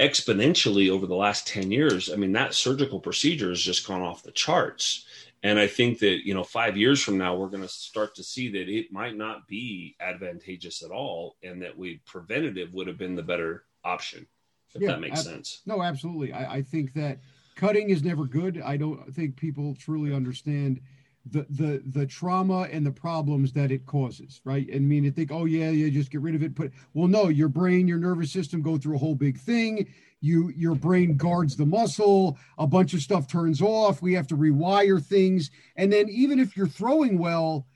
exponentially 0.00 0.90
over 0.90 1.06
the 1.06 1.14
last 1.14 1.46
10 1.46 1.70
years 1.70 2.10
i 2.12 2.16
mean 2.16 2.32
that 2.32 2.54
surgical 2.54 2.98
procedure 2.98 3.50
has 3.50 3.60
just 3.60 3.86
gone 3.86 4.02
off 4.02 4.22
the 4.22 4.32
charts 4.32 5.05
and 5.46 5.60
I 5.60 5.68
think 5.68 6.00
that, 6.00 6.26
you 6.26 6.34
know, 6.34 6.42
five 6.42 6.76
years 6.76 7.00
from 7.00 7.18
now, 7.18 7.36
we're 7.36 7.48
going 7.48 7.62
to 7.62 7.68
start 7.68 8.16
to 8.16 8.24
see 8.24 8.50
that 8.50 8.68
it 8.68 8.90
might 8.90 9.16
not 9.16 9.46
be 9.46 9.94
advantageous 10.00 10.82
at 10.82 10.90
all 10.90 11.36
and 11.42 11.62
that 11.62 11.78
we 11.78 12.00
preventative 12.04 12.72
would 12.74 12.88
have 12.88 12.98
been 12.98 13.14
the 13.14 13.22
better 13.22 13.64
option, 13.84 14.26
if 14.74 14.82
yeah, 14.82 14.88
that 14.88 15.00
makes 15.00 15.20
ab- 15.20 15.24
sense. 15.24 15.62
No, 15.64 15.82
absolutely. 15.82 16.32
I, 16.32 16.54
I 16.56 16.62
think 16.62 16.94
that 16.94 17.20
cutting 17.54 17.90
is 17.90 18.02
never 18.02 18.24
good. 18.24 18.60
I 18.60 18.76
don't 18.76 19.14
think 19.14 19.36
people 19.36 19.76
truly 19.78 20.12
understand 20.12 20.80
the 21.28 21.46
the 21.50 21.82
the 21.86 22.06
trauma 22.06 22.68
and 22.70 22.86
the 22.86 22.92
problems 22.92 23.52
that 23.52 23.72
it 23.72 23.84
causes, 23.84 24.40
right? 24.44 24.68
And 24.68 24.76
I 24.76 24.78
mean, 24.80 25.04
you 25.04 25.10
think, 25.10 25.32
oh 25.32 25.44
yeah, 25.44 25.70
yeah, 25.70 25.90
just 25.90 26.10
get 26.10 26.20
rid 26.22 26.34
of 26.34 26.42
it. 26.42 26.54
But 26.54 26.70
well, 26.94 27.08
no, 27.08 27.28
your 27.28 27.48
brain, 27.48 27.88
your 27.88 27.98
nervous 27.98 28.30
system 28.30 28.62
go 28.62 28.78
through 28.78 28.96
a 28.96 28.98
whole 28.98 29.16
big 29.16 29.38
thing 29.38 29.86
you 30.20 30.50
your 30.56 30.74
brain 30.74 31.16
guards 31.16 31.56
the 31.56 31.66
muscle 31.66 32.38
a 32.58 32.66
bunch 32.66 32.94
of 32.94 33.00
stuff 33.00 33.26
turns 33.26 33.60
off 33.60 34.00
we 34.00 34.14
have 34.14 34.26
to 34.26 34.36
rewire 34.36 35.02
things 35.02 35.50
and 35.76 35.92
then 35.92 36.08
even 36.08 36.38
if 36.38 36.56
you're 36.56 36.66
throwing 36.66 37.18
well 37.18 37.66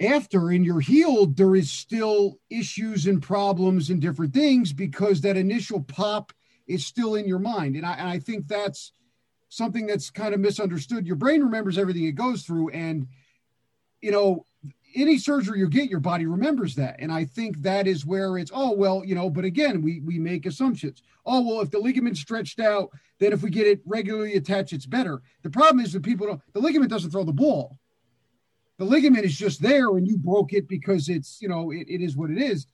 after 0.00 0.50
and 0.50 0.64
you're 0.64 0.80
healed, 0.80 1.36
there 1.36 1.56
is 1.56 1.70
still 1.70 2.38
issues 2.50 3.06
and 3.06 3.22
problems 3.22 3.90
and 3.90 4.00
different 4.00 4.34
things 4.34 4.72
because 4.72 5.20
that 5.20 5.36
initial 5.36 5.82
pop 5.82 6.32
is 6.66 6.84
still 6.84 7.14
in 7.14 7.26
your 7.26 7.38
mind. 7.38 7.76
And 7.76 7.86
I, 7.86 7.94
and 7.94 8.08
I 8.08 8.18
think 8.18 8.46
that's 8.46 8.92
something 9.48 9.86
that's 9.86 10.10
kind 10.10 10.34
of 10.34 10.40
misunderstood. 10.40 11.06
Your 11.06 11.16
brain 11.16 11.42
remembers 11.42 11.78
everything 11.78 12.04
it 12.04 12.12
goes 12.12 12.42
through. 12.42 12.70
And, 12.70 13.06
you 14.02 14.10
know, 14.10 14.44
any 14.96 15.18
surgery 15.18 15.58
you 15.58 15.68
get, 15.68 15.90
your 15.90 16.00
body 16.00 16.26
remembers 16.26 16.74
that. 16.76 16.96
And 16.98 17.12
I 17.12 17.24
think 17.24 17.58
that 17.58 17.86
is 17.86 18.06
where 18.06 18.38
it's, 18.38 18.50
oh, 18.54 18.72
well, 18.72 19.04
you 19.04 19.14
know, 19.14 19.30
but 19.30 19.44
again, 19.44 19.82
we, 19.82 20.00
we 20.00 20.18
make 20.18 20.46
assumptions. 20.46 21.02
Oh, 21.24 21.42
well, 21.42 21.60
if 21.60 21.70
the 21.70 21.78
ligament's 21.78 22.20
stretched 22.20 22.60
out, 22.60 22.90
then 23.18 23.32
if 23.32 23.42
we 23.42 23.50
get 23.50 23.66
it 23.66 23.80
regularly 23.84 24.34
attached, 24.34 24.72
it's 24.72 24.86
better. 24.86 25.22
The 25.42 25.50
problem 25.50 25.84
is 25.84 25.92
that 25.92 26.02
people 26.02 26.26
don't, 26.26 26.40
the 26.52 26.60
ligament 26.60 26.90
doesn't 26.90 27.10
throw 27.10 27.24
the 27.24 27.32
ball 27.32 27.78
the 28.78 28.84
ligament 28.84 29.24
is 29.24 29.36
just 29.36 29.62
there 29.62 29.88
and 29.96 30.06
you 30.06 30.18
broke 30.18 30.52
it 30.52 30.68
because 30.68 31.08
it's 31.08 31.40
you 31.40 31.48
know 31.48 31.70
it, 31.70 31.86
it 31.88 32.00
is 32.00 32.16
what 32.16 32.30
it 32.30 32.38
is 32.38 32.66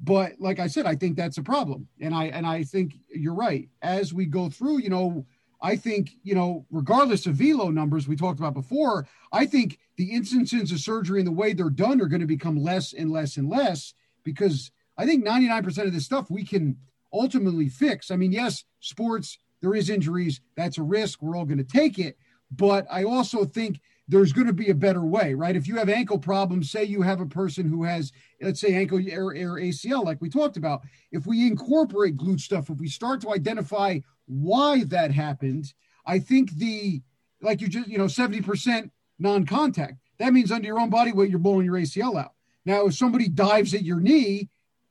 but 0.00 0.32
like 0.38 0.58
i 0.58 0.66
said 0.66 0.86
i 0.86 0.94
think 0.94 1.16
that's 1.16 1.38
a 1.38 1.42
problem 1.42 1.86
and 2.00 2.14
i 2.14 2.26
and 2.26 2.46
i 2.46 2.62
think 2.62 2.94
you're 3.08 3.34
right 3.34 3.68
as 3.82 4.12
we 4.12 4.26
go 4.26 4.48
through 4.48 4.78
you 4.78 4.90
know 4.90 5.24
i 5.62 5.76
think 5.76 6.12
you 6.22 6.34
know 6.34 6.64
regardless 6.70 7.26
of 7.26 7.34
velo 7.34 7.70
numbers 7.70 8.08
we 8.08 8.16
talked 8.16 8.38
about 8.38 8.54
before 8.54 9.06
i 9.32 9.46
think 9.46 9.78
the 9.96 10.12
instances 10.12 10.72
of 10.72 10.78
surgery 10.78 11.20
and 11.20 11.26
the 11.26 11.32
way 11.32 11.52
they're 11.52 11.70
done 11.70 12.00
are 12.00 12.06
going 12.06 12.20
to 12.20 12.26
become 12.26 12.56
less 12.56 12.92
and 12.92 13.10
less 13.10 13.36
and 13.36 13.48
less 13.48 13.94
because 14.24 14.70
i 14.98 15.06
think 15.06 15.24
99% 15.24 15.86
of 15.86 15.92
this 15.92 16.04
stuff 16.04 16.30
we 16.30 16.44
can 16.44 16.76
ultimately 17.12 17.68
fix 17.68 18.10
i 18.10 18.16
mean 18.16 18.32
yes 18.32 18.64
sports 18.80 19.38
there 19.60 19.74
is 19.74 19.90
injuries 19.90 20.40
that's 20.56 20.78
a 20.78 20.82
risk 20.82 21.22
we're 21.22 21.36
all 21.36 21.44
going 21.44 21.58
to 21.58 21.64
take 21.64 21.98
it 21.98 22.16
but 22.50 22.86
i 22.90 23.04
also 23.04 23.44
think 23.44 23.80
there's 24.10 24.32
going 24.32 24.48
to 24.48 24.52
be 24.52 24.70
a 24.70 24.74
better 24.74 25.04
way, 25.04 25.34
right? 25.34 25.54
If 25.54 25.68
you 25.68 25.76
have 25.76 25.88
ankle 25.88 26.18
problems, 26.18 26.68
say 26.68 26.82
you 26.82 27.00
have 27.02 27.20
a 27.20 27.26
person 27.26 27.68
who 27.68 27.84
has, 27.84 28.10
let's 28.42 28.60
say, 28.60 28.74
ankle 28.74 28.98
or, 28.98 29.28
or 29.28 29.60
ACL, 29.60 30.04
like 30.04 30.20
we 30.20 30.28
talked 30.28 30.56
about, 30.56 30.80
if 31.12 31.28
we 31.28 31.46
incorporate 31.46 32.16
glute 32.16 32.40
stuff, 32.40 32.70
if 32.70 32.78
we 32.78 32.88
start 32.88 33.20
to 33.20 33.32
identify 33.32 34.00
why 34.30 34.84
that 34.84 35.10
happened, 35.10 35.72
I 36.06 36.18
think 36.18 36.52
the, 36.52 37.02
like 37.42 37.60
you 37.60 37.68
just, 37.68 37.88
you 37.88 37.98
know, 37.98 38.04
70% 38.04 38.90
non 39.18 39.44
contact, 39.44 39.94
that 40.18 40.32
means 40.32 40.52
under 40.52 40.66
your 40.66 40.80
own 40.80 40.90
body 40.90 41.12
weight, 41.12 41.30
you're 41.30 41.38
blowing 41.38 41.66
your 41.66 41.76
ACL 41.76 42.18
out. 42.18 42.32
Now, 42.64 42.86
if 42.86 42.94
somebody 42.94 43.28
dives 43.28 43.74
at 43.74 43.82
your 43.82 44.00
knee, 44.00 44.48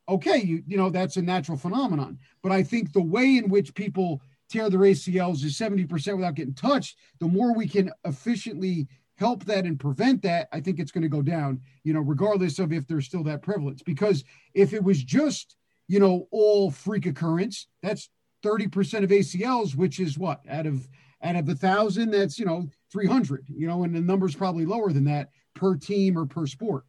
okay, 0.07 0.41
you, 0.41 0.63
you 0.67 0.75
know, 0.75 0.89
that's 0.89 1.17
a 1.17 1.21
natural 1.21 1.57
phenomenon. 1.57 2.17
But 2.41 2.51
I 2.51 2.63
think 2.63 2.91
the 2.91 3.01
way 3.01 3.37
in 3.37 3.49
which 3.49 3.75
people 3.75 4.21
tear 4.49 4.69
their 4.69 4.79
ACLs 4.79 5.43
is 5.43 5.57
70% 5.57 6.15
without 6.15 6.35
getting 6.35 6.55
touched, 6.55 6.97
the 7.19 7.27
more 7.27 7.53
we 7.53 7.67
can 7.67 7.91
efficiently 8.05 8.87
help 9.17 9.43
that 9.45 9.65
and 9.65 9.79
prevent 9.79 10.21
that, 10.23 10.47
I 10.51 10.61
think 10.61 10.79
it's 10.79 10.91
going 10.91 11.03
to 11.03 11.09
go 11.09 11.21
down, 11.21 11.61
you 11.83 11.93
know, 11.93 11.99
regardless 11.99 12.57
of 12.57 12.71
if 12.71 12.87
there's 12.87 13.05
still 13.05 13.23
that 13.25 13.41
prevalence. 13.41 13.83
Because 13.83 14.23
if 14.53 14.73
it 14.73 14.83
was 14.83 15.03
just, 15.03 15.55
you 15.87 15.99
know, 15.99 16.27
all 16.31 16.71
freak 16.71 17.05
occurrence, 17.05 17.67
that's 17.83 18.09
30% 18.43 19.03
of 19.03 19.09
ACLs, 19.09 19.75
which 19.75 19.99
is 19.99 20.17
what 20.17 20.41
out 20.49 20.65
of 20.65 20.87
out 21.21 21.35
of 21.35 21.49
a 21.49 21.55
thousand, 21.55 22.11
that's 22.11 22.39
you 22.39 22.45
know 22.45 22.67
300, 22.91 23.45
you 23.49 23.67
know, 23.67 23.83
and 23.83 23.93
the 23.93 24.01
number's 24.01 24.35
probably 24.35 24.65
lower 24.65 24.91
than 24.91 25.05
that 25.05 25.31
per 25.53 25.75
team 25.75 26.17
or 26.17 26.25
per 26.25 26.45
sport. 26.45 26.85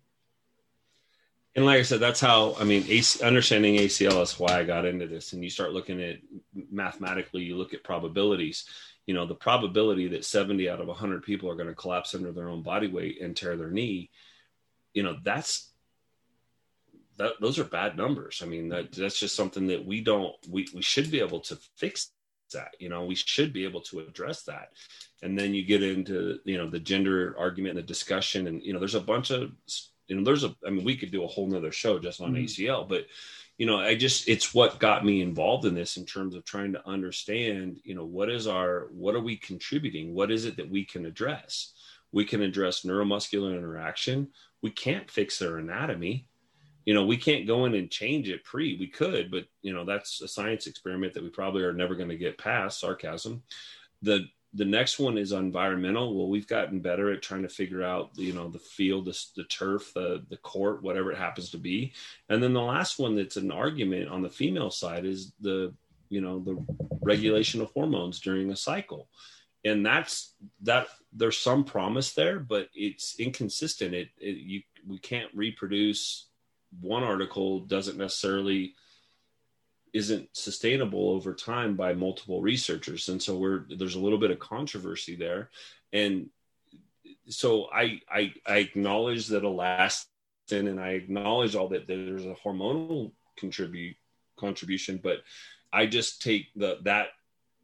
And 1.57 1.67
like 1.67 1.81
I 1.81 1.83
said, 1.83 1.99
that's 1.99 2.21
how 2.21 2.55
I 2.61 2.65
mean, 2.65 2.85
AC, 2.89 3.25
understanding 3.25 3.75
ACL 3.77 4.23
is 4.23 4.39
why 4.39 4.59
I 4.59 4.65
got 4.65 4.87
into 4.87 5.09
this. 5.09 5.33
And 5.33 5.43
you 5.43 5.51
start 5.51 5.73
looking 5.73 6.01
at 6.01 6.19
mathematically, 6.71 7.43
you 7.43 7.57
look 7.57 7.75
at 7.75 7.83
probabilities 7.83 8.67
you 9.11 9.15
know 9.15 9.27
the 9.27 9.35
probability 9.35 10.07
that 10.07 10.25
70 10.25 10.69
out 10.69 10.81
of 10.81 10.87
100 10.87 11.25
people 11.25 11.51
are 11.51 11.57
going 11.57 11.69
to 11.69 11.75
collapse 11.75 12.15
under 12.15 12.31
their 12.31 12.49
own 12.49 12.63
body 12.63 12.87
weight 12.87 13.21
and 13.21 13.37
tear 13.37 13.57
their 13.57 13.71
knee 13.71 14.09
you 14.95 15.03
know 15.03 15.17
that's 15.25 15.70
that 17.21 17.35
those 17.41 17.59
are 17.59 17.65
bad 17.65 17.97
numbers. 17.97 18.41
I 18.43 18.47
mean 18.47 18.69
that 18.71 18.93
that's 18.93 19.19
just 19.19 19.37
something 19.37 19.67
that 19.69 19.85
we 19.85 20.01
don't 20.01 20.35
we, 20.49 20.69
we 20.75 20.83
should 20.83 21.11
be 21.11 21.21
able 21.21 21.41
to 21.41 21.59
fix 21.77 22.11
that 22.53 22.75
you 22.81 22.89
know 22.89 23.05
we 23.05 23.15
should 23.15 23.53
be 23.53 23.65
able 23.65 23.83
to 23.83 24.01
address 24.01 24.43
that. 24.45 24.71
And 25.23 25.39
then 25.39 25.55
you 25.55 25.65
get 25.65 25.83
into 25.83 26.39
you 26.45 26.59
know 26.59 26.69
the 26.69 26.81
gender 26.81 27.37
argument 27.39 27.77
and 27.77 27.85
the 27.85 27.87
discussion 27.87 28.47
and 28.47 28.63
you 28.63 28.73
know 28.73 28.79
there's 28.79 28.95
a 28.95 29.01
bunch 29.01 29.31
of 29.31 29.53
you 30.09 30.17
know 30.17 30.25
there's 30.25 30.45
a 30.45 30.55
i 30.67 30.71
mean 30.71 30.85
we 30.85 30.97
could 30.97 31.13
do 31.13 31.25
a 31.25 31.29
whole 31.29 31.47
nother 31.47 31.71
show 31.71 31.99
just 31.99 32.21
on 32.21 32.33
mm-hmm. 32.33 32.45
acl 32.45 32.89
but 32.89 33.07
you 33.59 33.67
know 33.67 33.79
i 33.79 33.95
just 33.95 34.29
it's 34.29 34.53
what 34.53 34.81
got 34.81 35.05
me 35.05 35.23
involved 35.23 35.65
in 35.67 35.75
this 35.75 35.97
in 35.97 36.05
terms 36.05 36.35
of 36.35 36.45
trying 36.45 36.73
to 36.73 36.89
understand 36.89 37.79
you 37.85 37.95
know 37.95 38.05
what 38.05 38.29
is 38.29 38.49
our 38.49 38.89
what 38.91 39.15
are 39.15 39.21
we 39.21 39.37
contributing? 39.37 40.15
What 40.15 40.31
is 40.31 40.47
it 40.47 40.57
that 40.57 40.71
we 40.71 40.85
can 40.85 41.07
address? 41.07 41.73
We 42.13 42.25
can 42.25 42.43
address 42.43 42.83
neuromuscular 42.83 43.57
interaction. 43.57 44.29
We 44.63 44.71
can't 44.71 45.09
fix 45.09 45.39
their 45.39 45.59
anatomy 45.59 46.27
you 46.91 46.95
know 46.95 47.07
we 47.07 47.17
can't 47.17 47.47
go 47.47 47.67
in 47.67 47.75
and 47.77 47.89
change 47.89 48.29
it 48.29 48.43
pre 48.43 48.77
we 48.77 48.89
could 48.89 49.31
but 49.31 49.45
you 49.63 49.73
know 49.73 49.85
that's 49.85 50.21
a 50.23 50.27
science 50.27 50.67
experiment 50.67 51.15
that 51.15 51.23
we 51.23 51.29
probably 51.29 51.63
are 51.63 51.73
never 51.73 51.95
going 51.95 52.09
to 52.09 52.17
get 52.17 52.37
past 52.37 52.81
sarcasm 52.81 53.41
the 54.03 54.27
the 54.53 54.65
next 54.65 54.99
one 54.99 55.17
is 55.17 55.31
environmental. 55.33 56.17
Well, 56.17 56.29
we've 56.29 56.49
gotten 56.49 56.81
better 56.81 57.13
at 57.13 57.23
trying 57.23 57.43
to 57.43 57.49
figure 57.49 57.85
out, 57.85 58.11
you 58.17 58.33
know, 58.33 58.49
the 58.49 58.59
field, 58.59 59.05
the, 59.05 59.17
the 59.37 59.45
turf, 59.45 59.93
the 59.95 60.25
the 60.29 60.39
court, 60.39 60.83
whatever 60.83 61.13
it 61.13 61.19
happens 61.19 61.51
to 61.51 61.59
be. 61.59 61.93
And 62.29 62.43
then 62.43 62.53
the 62.53 62.61
last 62.61 62.99
one 62.99 63.15
that's 63.15 63.37
an 63.37 63.53
argument 63.53 64.09
on 64.09 64.23
the 64.23 64.31
female 64.31 64.71
side 64.71 65.05
is 65.05 65.33
the, 65.41 65.73
you 66.09 66.21
know, 66.21 66.41
the 66.41 66.57
regulation 67.01 67.61
of 67.61 67.71
hormones 67.71 68.19
during 68.19 68.51
a 68.51 68.57
cycle. 68.57 69.09
And 69.65 69.87
that's 69.87 70.35
that. 70.63 70.89
There's 71.13 71.39
some 71.39 71.65
promise 71.65 72.15
there, 72.15 72.41
but 72.41 72.69
it's 72.75 73.21
inconsistent. 73.21 73.95
It, 73.95 74.09
it 74.19 74.37
you 74.37 74.63
we 74.87 74.99
can't 74.99 75.31
reproduce. 75.35 76.27
One 76.81 77.03
article 77.03 77.61
doesn't 77.61 77.99
necessarily 77.99 78.75
isn't 79.93 80.29
sustainable 80.37 81.11
over 81.11 81.35
time 81.35 81.75
by 81.75 81.95
multiple 81.95 82.41
researchers. 82.41 83.09
And 83.09 83.21
so 83.21 83.37
we're 83.37 83.65
there's 83.77 83.97
a 83.97 84.01
little 84.01 84.19
bit 84.19 84.31
of 84.31 84.39
controversy 84.39 85.17
there. 85.17 85.51
And 85.93 86.31
so 87.29 87.69
i 87.73 88.01
i, 88.11 88.33
I 88.47 88.57
acknowledge 88.59 89.29
that 89.29 89.43
relaxin 89.43 90.05
and 90.51 90.81
i 90.81 90.91
acknowledge 90.91 91.55
all 91.55 91.69
that 91.69 91.87
there's 91.87 92.27
a 92.27 92.37
hormonal 92.45 93.13
contribute 93.37 93.97
contribution 94.39 95.01
but 95.03 95.19
i 95.73 95.87
just 95.87 96.23
take 96.23 96.47
the 96.57 96.79
that 96.83 97.09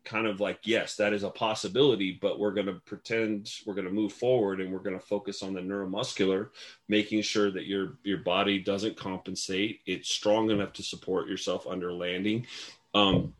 kind 0.07 0.27
of 0.27 0.41
like 0.41 0.61
yes 0.65 0.97
that 0.97 1.13
is 1.13 1.25
a 1.25 1.31
possibility 1.31 2.19
but 2.23 2.39
we're 2.39 2.55
going 2.55 2.67
to 2.67 2.81
pretend 2.87 3.51
we're 3.67 3.75
going 3.75 3.87
to 3.87 3.93
move 3.93 4.13
forward 4.13 4.61
and 4.61 4.73
we're 4.73 4.79
going 4.79 4.99
to 4.99 5.05
focus 5.05 5.43
on 5.43 5.53
the 5.53 5.61
neuromuscular 5.61 6.49
making 6.89 7.23
sure 7.23 7.51
that 7.51 7.67
your 7.67 7.99
your 8.03 8.19
body 8.19 8.59
doesn't 8.59 8.97
compensate. 8.97 9.81
It's 9.87 10.09
strong 10.09 10.51
enough 10.51 10.73
to 10.75 10.83
support 10.83 11.29
yourself 11.29 11.67
under 11.67 11.93
landing 11.93 12.47
um, 12.95 13.35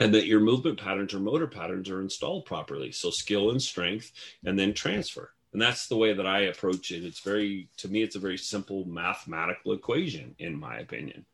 and 0.00 0.14
that 0.14 0.26
your 0.26 0.40
movement 0.40 0.80
patterns 0.80 1.14
or 1.14 1.20
motor 1.20 1.46
patterns 1.46 1.88
are 1.88 2.00
installed 2.00 2.46
properly. 2.46 2.92
So 2.92 3.10
skill 3.10 3.50
and 3.50 3.62
strength 3.62 4.12
and 4.44 4.58
then 4.58 4.74
transfer. 4.74 5.30
And 5.52 5.62
that's 5.62 5.86
the 5.86 5.96
way 5.96 6.12
that 6.12 6.26
i 6.26 6.40
approach 6.40 6.90
it. 6.90 7.04
It's 7.04 7.20
very 7.20 7.68
to 7.78 7.88
me 7.88 8.02
it's 8.02 8.16
a 8.16 8.20
very 8.20 8.38
simple 8.38 8.84
mathematical 8.86 9.72
equation 9.72 10.34
in 10.38 10.58
my 10.58 10.78
opinion 10.78 11.26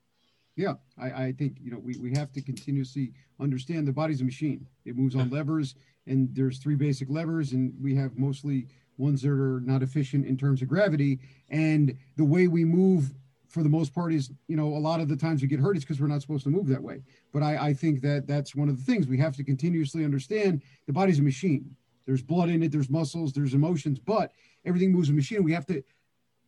yeah, 0.60 0.74
I, 0.98 1.24
I 1.24 1.32
think 1.32 1.56
you 1.60 1.70
know 1.70 1.78
we, 1.78 1.96
we 1.96 2.12
have 2.16 2.32
to 2.32 2.42
continuously 2.42 3.12
understand 3.40 3.88
the 3.88 3.92
body's 3.92 4.20
a 4.20 4.24
machine. 4.24 4.66
It 4.84 4.94
moves 4.94 5.16
on 5.16 5.30
levers, 5.30 5.74
and 6.06 6.28
there's 6.34 6.58
three 6.58 6.74
basic 6.74 7.08
levers, 7.08 7.52
and 7.52 7.72
we 7.80 7.94
have 7.96 8.18
mostly 8.18 8.66
ones 8.98 9.22
that 9.22 9.30
are 9.30 9.60
not 9.60 9.82
efficient 9.82 10.26
in 10.26 10.36
terms 10.36 10.60
of 10.60 10.68
gravity. 10.68 11.18
And 11.48 11.96
the 12.18 12.24
way 12.24 12.46
we 12.46 12.66
move, 12.66 13.14
for 13.48 13.62
the 13.62 13.70
most 13.70 13.94
part, 13.94 14.12
is 14.12 14.30
you 14.48 14.56
know 14.56 14.68
a 14.68 14.78
lot 14.78 15.00
of 15.00 15.08
the 15.08 15.16
times 15.16 15.40
we 15.40 15.48
get 15.48 15.60
hurt 15.60 15.78
is 15.78 15.82
because 15.82 15.98
we're 15.98 16.08
not 16.08 16.20
supposed 16.20 16.44
to 16.44 16.50
move 16.50 16.66
that 16.66 16.82
way. 16.82 17.00
But 17.32 17.42
I, 17.42 17.68
I 17.68 17.74
think 17.74 18.02
that 18.02 18.26
that's 18.26 18.54
one 18.54 18.68
of 18.68 18.76
the 18.76 18.84
things 18.84 19.06
we 19.06 19.18
have 19.18 19.36
to 19.36 19.44
continuously 19.44 20.04
understand. 20.04 20.62
The 20.86 20.92
body's 20.92 21.20
a 21.20 21.22
machine. 21.22 21.74
There's 22.04 22.22
blood 22.22 22.50
in 22.50 22.62
it. 22.62 22.70
There's 22.70 22.90
muscles. 22.90 23.32
There's 23.32 23.54
emotions. 23.54 23.98
But 23.98 24.32
everything 24.66 24.92
moves 24.92 25.08
a 25.08 25.14
machine. 25.14 25.42
We 25.42 25.54
have 25.54 25.66
to 25.66 25.82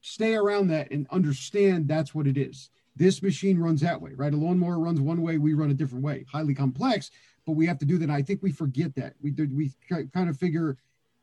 stay 0.03 0.35
around 0.35 0.67
that 0.69 0.91
and 0.91 1.07
understand 1.11 1.89
that's 1.89 2.15
what 2.15 2.27
it 2.27 2.37
is 2.37 2.69
this 2.97 3.23
machine 3.23 3.59
runs 3.59 3.81
that 3.81 4.01
way, 4.01 4.13
right? 4.15 4.33
A 4.33 4.37
lawnmower 4.37 4.79
runs 4.79 5.01
one 5.01 5.23
way, 5.23 5.39
we 5.39 5.55
run 5.55 5.71
a 5.71 5.75
different 5.75 6.05
way. 6.05 6.27
Highly 6.31 6.55
complex, 6.55 7.11
but 7.47 7.53
we 7.53 7.67
have 7.67 7.79
to 7.79 7.87
do 7.87 7.99
that. 7.99 8.11
I 8.11 8.23
think 8.23 8.43
we 8.43 8.53
forget 8.53 8.95
that. 8.97 9.15
We 9.21 9.33
we 9.33 9.71
kind 9.89 10.29
of 10.29 10.37
figure 10.37 10.77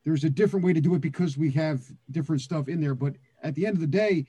there's 0.04 0.24
a 0.24 0.30
different 0.30 0.66
way 0.66 0.74
to 0.74 0.82
do 0.82 0.96
it 0.96 1.02
because 1.02 1.38
we 1.38 1.52
have 1.52 1.82
different 2.12 2.42
stuff 2.42 2.68
in 2.68 2.82
there. 2.82 2.96
But 2.96 3.16
at 3.44 3.56
the 3.56 3.66
end 3.66 3.76
of 3.76 3.82
the 3.82 3.88
day, 3.88 4.26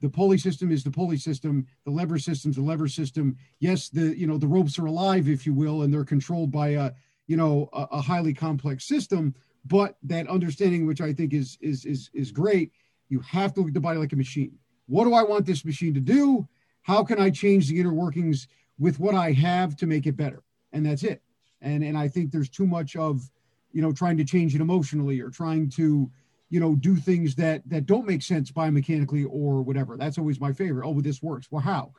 the 0.00 0.08
pulley 0.08 0.38
system 0.38 0.72
is 0.72 0.82
the 0.82 0.90
pulley 0.90 1.18
system. 1.18 1.66
The 1.84 1.90
lever 1.90 2.18
system's 2.18 2.56
the 2.56 2.62
lever 2.62 2.88
system. 2.88 3.36
Yes, 3.58 3.88
the 3.90 4.18
you 4.18 4.26
know 4.26 4.38
the 4.38 4.48
ropes 4.48 4.78
are 4.78 4.86
alive, 4.86 5.28
if 5.28 5.46
you 5.46 5.54
will, 5.54 5.82
and 5.82 5.92
they're 5.92 6.04
controlled 6.04 6.50
by 6.50 6.70
a 6.70 6.92
you 7.26 7.36
know 7.36 7.68
a, 7.72 7.86
a 7.92 8.00
highly 8.00 8.34
complex 8.34 8.86
system. 8.86 9.34
But 9.66 9.96
that 10.04 10.26
understanding, 10.26 10.86
which 10.86 11.00
I 11.00 11.12
think 11.12 11.34
is 11.34 11.58
is 11.60 11.84
is 11.84 12.10
is 12.14 12.32
great, 12.32 12.72
you 13.08 13.20
have 13.20 13.52
to 13.54 13.60
look 13.60 13.68
at 13.68 13.74
the 13.74 13.80
body 13.80 13.98
like 13.98 14.12
a 14.12 14.16
machine. 14.16 14.58
What 14.86 15.04
do 15.04 15.14
I 15.14 15.22
want 15.22 15.46
this 15.46 15.64
machine 15.64 15.94
to 15.94 16.00
do? 16.00 16.48
How 16.82 17.04
can 17.04 17.20
I 17.20 17.30
change 17.30 17.68
the 17.68 17.78
inner 17.78 17.92
workings 17.92 18.48
with 18.78 18.98
what 18.98 19.14
I 19.14 19.32
have 19.32 19.76
to 19.76 19.86
make 19.86 20.06
it 20.06 20.16
better? 20.16 20.42
And 20.72 20.84
that's 20.84 21.02
it. 21.02 21.22
And 21.60 21.84
and 21.84 21.96
I 21.96 22.08
think 22.08 22.30
there's 22.30 22.48
too 22.48 22.66
much 22.66 22.96
of, 22.96 23.30
you 23.72 23.82
know, 23.82 23.92
trying 23.92 24.16
to 24.18 24.24
change 24.24 24.54
it 24.54 24.60
emotionally 24.60 25.20
or 25.20 25.30
trying 25.30 25.68
to, 25.70 26.10
you 26.48 26.60
know, 26.60 26.74
do 26.74 26.96
things 26.96 27.34
that 27.36 27.68
that 27.68 27.86
don't 27.86 28.06
make 28.06 28.22
sense 28.22 28.50
biomechanically 28.50 29.26
or 29.28 29.62
whatever. 29.62 29.96
That's 29.96 30.18
always 30.18 30.40
my 30.40 30.52
favorite. 30.52 30.86
Oh, 30.86 30.92
well, 30.92 31.02
this 31.02 31.22
works. 31.22 31.48
Well, 31.50 31.62
how? 31.62 31.92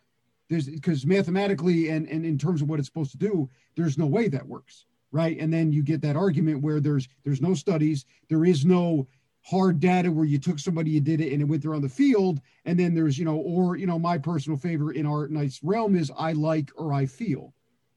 There's 0.50 0.68
because 0.68 1.06
mathematically 1.06 1.90
and 1.90 2.08
and 2.10 2.26
in 2.26 2.38
terms 2.38 2.62
of 2.62 2.70
what 2.70 2.80
it's 2.80 2.88
supposed 2.88 3.12
to 3.12 3.18
do, 3.18 3.50
there's 3.76 3.98
no 3.98 4.08
way 4.08 4.28
that 4.30 4.48
works, 4.48 4.86
right? 5.12 5.38
And 5.40 5.54
then 5.54 5.72
you 5.72 5.84
get 5.84 6.02
that 6.02 6.16
argument 6.16 6.62
where 6.62 6.80
there's 6.80 7.08
there's 7.24 7.42
no 7.42 7.54
studies, 7.54 8.06
there 8.30 8.46
is 8.46 8.66
no 8.66 9.08
hard 9.44 9.80
data 9.80 10.12
where 10.12 10.26
you 10.26 10.38
took 10.38 10.60
somebody, 10.60 10.92
you 10.92 11.02
did 11.02 11.22
it, 11.22 11.34
and 11.34 11.42
it 11.42 11.46
went 11.46 11.62
there 11.64 11.74
on 11.74 11.82
the 11.82 11.90
field, 11.90 12.42
and 12.66 12.80
then 12.80 12.94
there's 12.94 13.18
you 13.18 13.26
know, 13.26 13.38
or 13.38 13.76
you 13.76 13.88
know, 13.88 14.00
my 14.00 14.18
personal 14.18 14.58
favorite 14.58 14.98
in 14.98 15.06
our 15.06 15.28
nice 15.28 15.60
realm 15.64 15.96
is 15.96 16.12
I 16.18 16.34
like 16.34 16.72
or 16.76 16.94
I 16.94 17.06
feel 17.06 17.54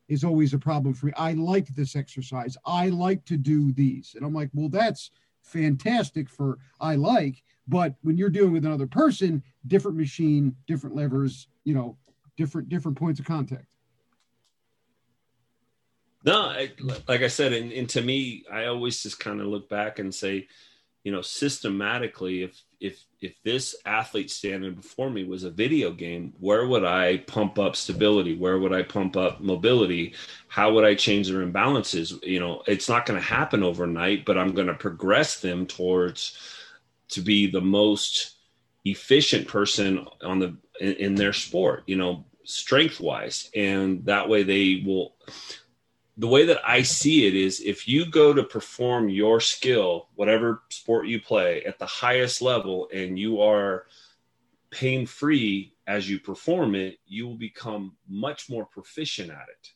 is 0.09 0.25
always 0.25 0.53
a 0.53 0.59
problem 0.59 0.95
for 0.95 1.07
me. 1.07 1.13
I 1.17 1.33
like 1.33 1.69
this 1.69 1.97
exercise. 1.97 2.57
I 2.67 2.89
like 2.89 3.25
to 3.25 3.37
do 3.37 3.73
these. 3.73 4.15
And 4.15 4.25
I'm 4.25 4.35
like, 4.35 4.51
well, 4.53 4.69
that's 4.69 5.11
fantastic 5.43 6.29
for 6.29 6.59
I 6.81 6.97
like, 6.97 7.43
but 7.69 7.95
when 8.03 8.17
you're 8.17 8.31
dealing 8.31 8.53
with 8.53 8.67
another 8.67 8.87
person, 8.87 9.43
different 9.67 9.97
machine, 9.97 10.55
different 10.67 10.95
levers, 10.95 11.49
you 11.65 11.75
know, 11.75 11.97
different 12.37 12.69
different 12.69 12.99
points 12.99 13.21
of 13.21 13.27
contact. 13.27 13.67
No, 16.25 16.41
I, 16.41 16.73
like 17.07 17.21
I 17.21 17.29
said, 17.29 17.53
and, 17.53 17.71
and 17.71 17.89
to 17.91 18.01
me, 18.01 18.45
I 18.51 18.65
always 18.67 19.03
just 19.03 19.21
kind 19.21 19.43
of 19.43 19.47
look 19.47 19.69
back 19.69 19.99
and 19.99 20.15
say, 20.15 20.49
you 21.05 21.13
know, 21.13 21.21
systematically, 21.21 22.43
if 22.43 22.61
if 22.81 23.05
if 23.21 23.35
this 23.45 23.77
athlete 23.85 24.31
standing 24.31 24.75
before 24.75 25.11
me 25.11 25.25
was 25.25 25.45
a 25.45 25.51
video 25.51 25.93
game, 25.93 26.33
where 26.41 26.67
would 26.67 26.85
I 26.85 27.19
pump 27.19 27.59
up 27.59 27.77
stability? 27.77 28.37
Where 28.37 28.59
would 28.59 28.73
I 28.73 28.83
pump 28.83 29.15
up 29.17 29.41
mobility? 29.41 30.15
How 30.49 30.73
would 30.73 30.85
I 30.85 30.95
change 30.95 31.29
their 31.29 31.47
imbalances? 31.47 32.23
You 32.25 32.41
know, 32.41 32.63
it's 32.67 32.89
not 32.89 33.05
going 33.05 33.21
to 33.21 33.27
happen 33.27 33.63
overnight, 33.63 34.25
but 34.25 34.39
I'm 34.39 34.55
going 34.55 34.67
to 34.67 34.75
progress 34.75 35.41
them 35.41 35.67
towards 35.67 36.39
to 37.11 37.21
be 37.21 37.51
the 37.51 37.61
most 37.61 38.37
efficient 38.87 39.47
person 39.47 40.07
on 40.23 40.39
the 40.39 40.57
in, 40.81 40.95
in 40.95 41.15
their 41.17 41.35
sport. 41.35 41.83
You 41.87 41.97
know, 41.97 42.25
strength 42.45 42.99
wise, 42.99 43.51
and 43.55 44.07
that 44.07 44.31
way 44.31 44.43
they 44.43 44.83
will 44.87 45.17
the 46.17 46.29
way 46.29 46.45
that 46.47 46.61
I 46.67 46.83
see 46.83 47.27
it 47.27 47.35
is 47.35 47.61
if 47.61 47.89
you 47.89 48.07
go 48.07 48.33
to 48.33 48.45
perform 48.45 49.09
your 49.09 49.41
skill, 49.41 50.09
whatever 50.15 50.63
sport 50.71 51.09
you 51.09 51.21
play, 51.21 51.65
at 51.65 51.79
the 51.79 51.87
highest 51.87 52.41
level 52.41 52.89
and 52.95 53.19
you 53.19 53.41
are 53.41 53.87
pain 54.71 55.07
free 55.07 55.75
as 55.87 56.09
you 56.09 56.21
perform 56.21 56.75
it, 56.75 56.99
you 57.07 57.27
will 57.27 57.37
become 57.37 57.97
much 58.09 58.49
more 58.49 58.65
proficient 58.65 59.31
at 59.31 59.49
it. 59.49 59.71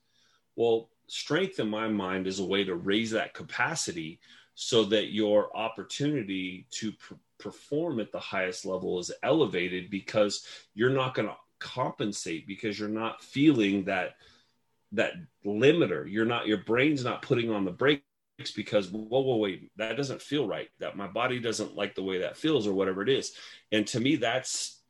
Well, 0.55 0.90
strength 1.09 1.59
in 1.59 1.69
my 1.69 1.89
mind 1.89 2.27
is 2.27 2.39
a 2.39 2.44
way 2.44 2.65
to 2.65 2.77
raise 2.77 3.10
that 3.12 3.35
capacity 3.35 4.20
so 4.55 4.85
that 4.85 5.12
your 5.12 5.56
opportunity 5.56 6.66
to 6.70 6.93
pr- 6.93 7.15
perform 7.39 8.01
at 8.01 8.12
the 8.12 8.19
highest 8.19 8.65
level 8.65 8.98
is 8.98 9.12
elevated 9.23 9.90
because 9.90 10.47
you're 10.74 10.90
not 10.90 11.15
going 11.15 11.28
to 11.28 11.36
compensate 11.59 12.47
because 12.47 12.78
you're 12.78 12.89
not 12.89 13.23
feeling 13.23 13.85
that 13.85 14.16
that 14.93 15.15
limiter. 15.44 16.10
You're 16.10 16.24
not 16.24 16.47
your 16.47 16.59
brain's 16.59 17.05
not 17.05 17.23
putting 17.23 17.51
on 17.51 17.65
the 17.65 17.70
brakes 17.70 18.02
because 18.55 18.90
whoa, 18.90 19.20
whoa, 19.20 19.36
wait, 19.36 19.70
that 19.77 19.97
doesn't 19.97 20.23
feel 20.23 20.47
right. 20.47 20.69
That 20.78 20.97
my 20.97 21.06
body 21.06 21.40
doesn't 21.40 21.77
like 21.77 21.94
the 21.94 22.02
way 22.02 22.19
that 22.19 22.36
feels 22.36 22.66
or 22.66 22.73
whatever 22.73 23.02
it 23.02 23.09
is. 23.09 23.32
And 23.73 23.86
to 23.89 24.01
me, 24.01 24.16
that's 24.16 24.81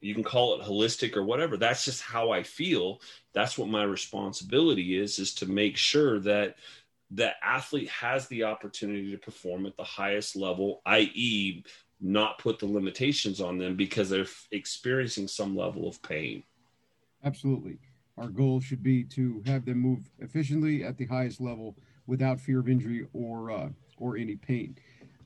you 0.00 0.14
can 0.14 0.24
call 0.24 0.60
it 0.60 0.66
holistic 0.66 1.16
or 1.16 1.22
whatever. 1.22 1.56
That's 1.56 1.84
just 1.84 2.02
how 2.02 2.30
I 2.30 2.42
feel. 2.42 3.00
That's 3.34 3.56
what 3.56 3.68
my 3.68 3.84
responsibility 3.84 4.98
is, 4.98 5.20
is 5.20 5.34
to 5.36 5.46
make 5.46 5.76
sure 5.76 6.18
that 6.20 6.56
that 7.12 7.36
athlete 7.42 7.88
has 7.88 8.26
the 8.26 8.44
opportunity 8.44 9.12
to 9.12 9.18
perform 9.18 9.64
at 9.66 9.76
the 9.76 9.84
highest 9.84 10.34
level, 10.34 10.80
i.e., 10.86 11.62
not 12.00 12.38
put 12.38 12.58
the 12.58 12.66
limitations 12.66 13.40
on 13.40 13.58
them 13.58 13.76
because 13.76 14.10
they're 14.10 14.26
experiencing 14.50 15.28
some 15.28 15.54
level 15.54 15.86
of 15.86 16.02
pain. 16.02 16.42
Absolutely 17.22 17.78
our 18.18 18.28
goal 18.28 18.60
should 18.60 18.82
be 18.82 19.04
to 19.04 19.42
have 19.46 19.64
them 19.64 19.78
move 19.78 20.00
efficiently 20.18 20.84
at 20.84 20.96
the 20.96 21.06
highest 21.06 21.40
level 21.40 21.76
without 22.06 22.40
fear 22.40 22.60
of 22.60 22.68
injury 22.68 23.06
or 23.12 23.50
uh, 23.50 23.68
or 23.98 24.16
any 24.16 24.36
pain. 24.36 24.76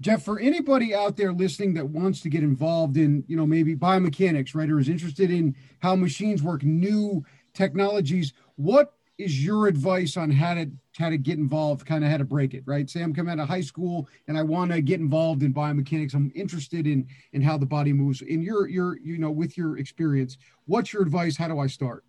Jeff, 0.00 0.22
for 0.22 0.38
anybody 0.38 0.94
out 0.94 1.16
there 1.16 1.32
listening 1.32 1.74
that 1.74 1.88
wants 1.88 2.20
to 2.20 2.28
get 2.28 2.42
involved 2.42 2.98
in, 2.98 3.24
you 3.26 3.36
know, 3.36 3.46
maybe 3.46 3.74
biomechanics, 3.74 4.54
right, 4.54 4.70
or 4.70 4.78
is 4.78 4.90
interested 4.90 5.30
in 5.30 5.56
how 5.80 5.96
machines 5.96 6.42
work, 6.42 6.62
new 6.62 7.24
technologies, 7.54 8.34
what 8.56 8.92
is 9.18 9.42
your 9.42 9.66
advice 9.66 10.18
on 10.18 10.30
how 10.30 10.54
to 10.54 10.70
how 10.98 11.08
to 11.08 11.16
get 11.16 11.38
involved, 11.38 11.86
kind 11.86 12.04
of 12.04 12.10
how 12.10 12.18
to 12.18 12.24
break 12.24 12.54
it, 12.54 12.62
right? 12.66 12.88
Say 12.88 13.02
I'm 13.02 13.14
coming 13.14 13.32
out 13.32 13.42
of 13.42 13.48
high 13.48 13.62
school 13.62 14.08
and 14.28 14.36
I 14.36 14.42
want 14.42 14.72
to 14.72 14.80
get 14.80 15.00
involved 15.00 15.42
in 15.42 15.54
biomechanics. 15.54 16.14
I'm 16.14 16.30
interested 16.34 16.86
in 16.86 17.06
in 17.32 17.40
how 17.40 17.56
the 17.56 17.66
body 17.66 17.92
moves. 17.92 18.20
In 18.22 18.42
your 18.42 18.68
your 18.68 18.98
you 18.98 19.18
know 19.18 19.30
with 19.30 19.56
your 19.56 19.78
experience, 19.78 20.36
what's 20.66 20.92
your 20.92 21.02
advice? 21.02 21.36
How 21.36 21.48
do 21.48 21.58
I 21.58 21.66
start? 21.66 22.04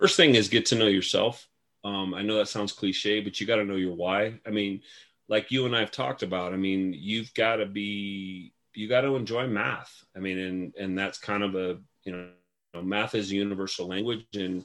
First 0.00 0.16
thing 0.16 0.34
is 0.34 0.48
get 0.48 0.64
to 0.66 0.76
know 0.76 0.86
yourself. 0.86 1.46
Um, 1.84 2.14
I 2.14 2.22
know 2.22 2.38
that 2.38 2.48
sounds 2.48 2.72
cliche, 2.72 3.20
but 3.20 3.38
you 3.38 3.46
got 3.46 3.56
to 3.56 3.64
know 3.64 3.76
your 3.76 3.94
why. 3.94 4.40
I 4.46 4.50
mean, 4.50 4.80
like 5.28 5.50
you 5.50 5.66
and 5.66 5.76
I 5.76 5.80
have 5.80 5.90
talked 5.90 6.22
about, 6.22 6.54
I 6.54 6.56
mean, 6.56 6.94
you've 6.96 7.32
got 7.34 7.56
to 7.56 7.66
be, 7.66 8.54
you 8.74 8.88
got 8.88 9.02
to 9.02 9.16
enjoy 9.16 9.46
math. 9.46 10.04
I 10.16 10.20
mean, 10.20 10.38
and, 10.38 10.74
and 10.76 10.98
that's 10.98 11.18
kind 11.18 11.42
of 11.42 11.54
a, 11.54 11.78
you 12.04 12.12
know, 12.12 12.82
math 12.82 13.14
is 13.14 13.30
a 13.30 13.34
universal 13.34 13.88
language 13.88 14.24
and, 14.34 14.64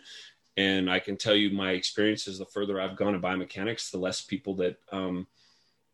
and 0.55 0.89
I 0.89 0.99
can 0.99 1.17
tell 1.17 1.35
you 1.35 1.49
my 1.49 1.71
experiences, 1.71 2.39
the 2.39 2.45
further 2.45 2.79
I've 2.79 2.95
gone 2.95 3.13
in 3.13 3.21
biomechanics, 3.21 3.91
the 3.91 3.97
less 3.97 4.21
people 4.21 4.55
that, 4.55 4.77
um, 4.93 5.27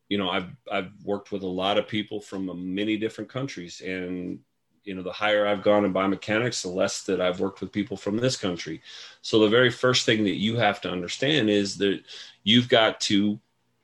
you 0.07 0.19
know, 0.19 0.29
I've, 0.29 0.49
I've 0.71 0.91
worked 1.03 1.31
with 1.31 1.41
a 1.41 1.47
lot 1.47 1.79
of 1.79 1.87
people 1.87 2.21
from 2.21 2.75
many 2.75 2.95
different 2.95 3.31
countries 3.31 3.81
and 3.81 4.39
you 4.83 4.95
know 4.95 5.03
the 5.03 5.11
higher 5.11 5.47
i've 5.47 5.63
gone 5.63 5.85
in 5.85 5.93
biomechanics 5.93 6.61
the 6.61 6.69
less 6.69 7.03
that 7.03 7.21
i've 7.21 7.39
worked 7.39 7.61
with 7.61 7.71
people 7.71 7.97
from 7.97 8.17
this 8.17 8.35
country. 8.35 8.81
So 9.21 9.39
the 9.39 9.49
very 9.49 9.69
first 9.69 10.05
thing 10.05 10.23
that 10.23 10.39
you 10.39 10.57
have 10.57 10.81
to 10.81 10.91
understand 10.91 11.49
is 11.49 11.77
that 11.77 12.01
you've 12.43 12.69
got 12.69 12.99
to 13.01 13.39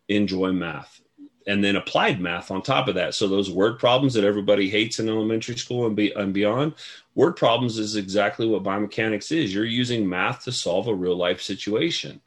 enjoy 0.07 0.51
math 0.51 1.01
and 1.45 1.63
then 1.63 1.77
applied 1.77 2.19
math 2.19 2.51
on 2.51 2.61
top 2.61 2.89
of 2.89 2.95
that. 2.95 3.13
So 3.13 3.27
those 3.27 3.49
word 3.49 3.79
problems 3.79 4.13
that 4.15 4.25
everybody 4.25 4.69
hates 4.69 4.99
in 4.99 5.07
elementary 5.07 5.55
school 5.55 5.85
and, 5.87 5.95
be, 5.95 6.11
and 6.11 6.33
beyond 6.33 6.73
word 7.15 7.37
problems 7.37 7.79
is 7.79 7.95
exactly 7.95 8.47
what 8.47 8.63
biomechanics 8.63 9.31
is. 9.31 9.53
You're 9.53 9.63
using 9.63 10.07
math 10.07 10.43
to 10.43 10.51
solve 10.51 10.87
a 10.87 10.93
real 10.93 11.15
life 11.15 11.41
situation 11.41 12.21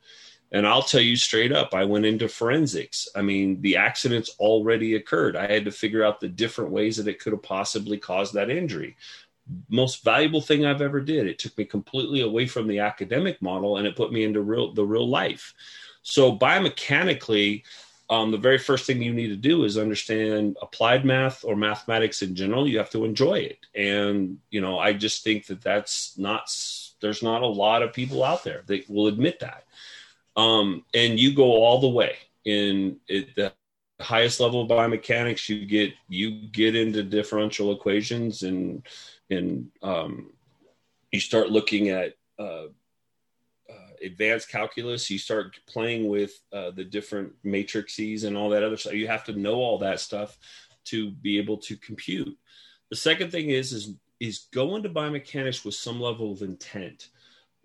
and 0.52 0.66
I'll 0.66 0.82
tell 0.82 1.00
you 1.00 1.16
straight 1.16 1.52
up, 1.52 1.74
I 1.74 1.84
went 1.84 2.06
into 2.06 2.28
forensics. 2.28 3.08
I 3.14 3.22
mean, 3.22 3.60
the 3.60 3.76
accident's 3.76 4.30
already 4.40 4.96
occurred. 4.96 5.36
I 5.36 5.46
had 5.46 5.64
to 5.64 5.70
figure 5.70 6.04
out 6.04 6.18
the 6.18 6.28
different 6.28 6.72
ways 6.72 6.96
that 6.96 7.06
it 7.06 7.20
could 7.20 7.32
have 7.32 7.42
possibly 7.42 7.98
caused 7.98 8.34
that 8.34 8.50
injury. 8.50 8.96
Most 9.68 10.02
valuable 10.02 10.40
thing 10.40 10.64
I've 10.64 10.82
ever 10.82 11.00
did. 11.00 11.26
It 11.26 11.38
took 11.38 11.56
me 11.56 11.64
completely 11.64 12.22
away 12.22 12.46
from 12.46 12.66
the 12.66 12.80
academic 12.80 13.40
model 13.40 13.76
and 13.76 13.86
it 13.86 13.96
put 13.96 14.12
me 14.12 14.24
into 14.24 14.42
real 14.42 14.72
the 14.72 14.84
real 14.84 15.08
life. 15.08 15.54
So 16.02 16.36
biomechanically, 16.36 17.62
um, 18.08 18.32
the 18.32 18.38
very 18.38 18.58
first 18.58 18.86
thing 18.86 19.02
you 19.02 19.12
need 19.12 19.28
to 19.28 19.36
do 19.36 19.62
is 19.62 19.78
understand 19.78 20.56
applied 20.62 21.04
math 21.04 21.44
or 21.44 21.54
mathematics 21.54 22.22
in 22.22 22.34
general. 22.34 22.66
You 22.66 22.78
have 22.78 22.90
to 22.90 23.04
enjoy 23.04 23.38
it, 23.38 23.66
and 23.74 24.38
you 24.50 24.60
know, 24.60 24.80
I 24.80 24.94
just 24.94 25.22
think 25.22 25.46
that 25.46 25.62
that's 25.62 26.18
not. 26.18 26.50
There's 27.00 27.22
not 27.22 27.42
a 27.42 27.46
lot 27.46 27.82
of 27.82 27.92
people 27.92 28.24
out 28.24 28.44
there 28.44 28.62
that 28.66 28.90
will 28.90 29.06
admit 29.06 29.40
that 29.40 29.64
um, 30.40 30.84
and 30.94 31.20
you 31.20 31.34
go 31.34 31.62
all 31.62 31.80
the 31.80 31.88
way 31.88 32.16
in 32.44 32.98
the 33.08 33.52
highest 34.00 34.40
level 34.40 34.62
of 34.62 34.70
biomechanics. 34.70 35.48
You 35.48 35.66
get 35.66 35.92
you 36.08 36.48
get 36.48 36.74
into 36.74 37.02
differential 37.02 37.72
equations 37.72 38.42
and 38.42 38.82
and 39.28 39.70
um, 39.82 40.32
you 41.12 41.20
start 41.20 41.50
looking 41.50 41.90
at 41.90 42.14
uh, 42.38 42.68
uh, 43.68 43.90
advanced 44.02 44.48
calculus. 44.48 45.10
You 45.10 45.18
start 45.18 45.58
playing 45.66 46.08
with 46.08 46.32
uh, 46.52 46.70
the 46.70 46.84
different 46.84 47.34
matrices 47.44 48.24
and 48.24 48.36
all 48.36 48.48
that 48.50 48.62
other 48.64 48.78
stuff. 48.78 48.94
You 48.94 49.08
have 49.08 49.24
to 49.24 49.38
know 49.38 49.56
all 49.56 49.78
that 49.78 50.00
stuff 50.00 50.38
to 50.86 51.10
be 51.10 51.38
able 51.38 51.58
to 51.58 51.76
compute. 51.76 52.36
The 52.88 52.96
second 52.96 53.30
thing 53.30 53.50
is 53.50 53.72
is 53.74 53.94
is 54.18 54.46
go 54.52 54.76
into 54.76 54.88
biomechanics 54.88 55.66
with 55.66 55.74
some 55.74 56.00
level 56.00 56.32
of 56.32 56.40
intent 56.40 57.08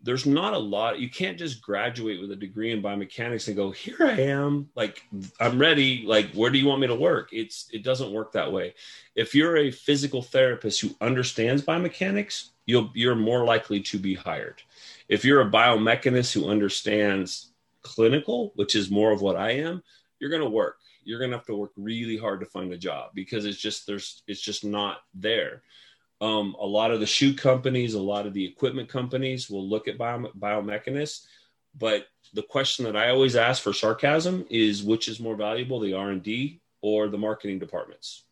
there's 0.06 0.26
not 0.26 0.54
a 0.54 0.58
lot 0.58 1.00
you 1.00 1.10
can't 1.10 1.38
just 1.38 1.62
graduate 1.62 2.22
with 2.22 2.32
a 2.32 2.36
degree 2.36 2.72
in 2.72 2.82
biomechanics 2.82 3.48
and 3.48 3.56
go 3.56 3.72
here 3.72 3.98
i 4.02 4.12
am 4.22 4.70
like 4.76 5.04
i'm 5.40 5.58
ready 5.58 6.04
like 6.06 6.32
where 6.34 6.52
do 6.52 6.58
you 6.58 6.68
want 6.68 6.82
me 6.82 6.88
to 6.88 6.96
work? 6.96 7.30
It's 7.32 7.68
it 7.72 7.84
doesn't 7.84 8.12
work 8.12 8.32
that 8.34 8.52
way. 8.52 8.76
If 9.16 9.34
you're 9.34 9.58
a 9.58 9.72
physical 9.72 10.22
therapist 10.22 10.82
who 10.82 10.96
understands 11.02 11.64
biomechanics 11.64 12.50
you'll 12.66 12.92
you're 12.94 13.16
more 13.16 13.44
likely 13.44 13.82
to 13.82 14.00
be 14.00 14.16
hired. 14.16 14.62
If 15.10 15.26
you're 15.26 15.42
a 15.42 15.52
biomechanist 15.52 16.34
who 16.34 16.50
understands 16.50 17.52
clinical 17.82 18.52
which 18.56 18.76
is 18.76 18.90
more 18.90 19.12
of 19.12 19.22
what 19.22 19.36
i 19.36 19.52
am 19.52 19.84
you're 20.20 20.32
going 20.32 20.42
to 20.42 20.50
work. 20.50 20.78
You're 21.04 21.20
going 21.20 21.30
to 21.32 21.38
have 21.38 21.46
to 21.46 21.56
work 21.56 21.72
really 21.78 22.18
hard 22.18 22.40
to 22.40 22.48
find 22.48 22.74
a 22.74 22.78
job 22.78 23.12
because 23.14 23.46
it's 23.46 23.60
just 23.60 23.86
there's 23.86 24.24
it's 24.28 24.42
just 24.42 24.64
not 24.64 25.02
there 25.14 25.62
um, 26.22 26.56
a 26.60 26.66
lot 26.66 26.92
of 26.92 27.00
the 27.00 27.06
shoe 27.06 27.34
companies, 27.34 27.94
a 27.94 28.02
lot 28.02 28.26
of 28.26 28.34
the 28.34 28.46
equipment 28.46 28.90
companies 28.90 29.50
will 29.50 29.68
look 29.68 29.88
at 29.88 29.98
bio, 29.98 30.30
biomechanists, 30.38 31.26
but 31.78 32.08
the 32.34 32.44
question 32.44 32.86
that 32.86 32.96
I 32.96 33.10
always 33.10 33.36
ask 33.36 33.62
for 33.62 33.74
sarcasm 33.74 34.46
is 34.50 34.84
which 34.84 35.08
is 35.08 35.20
more 35.20 35.36
valuable, 35.36 35.80
the 35.80 35.94
R 35.94 36.10
and 36.10 36.24
D 36.24 36.62
or 36.82 37.10
the 37.10 37.18
marketing 37.18 37.60
departments? 37.60 38.26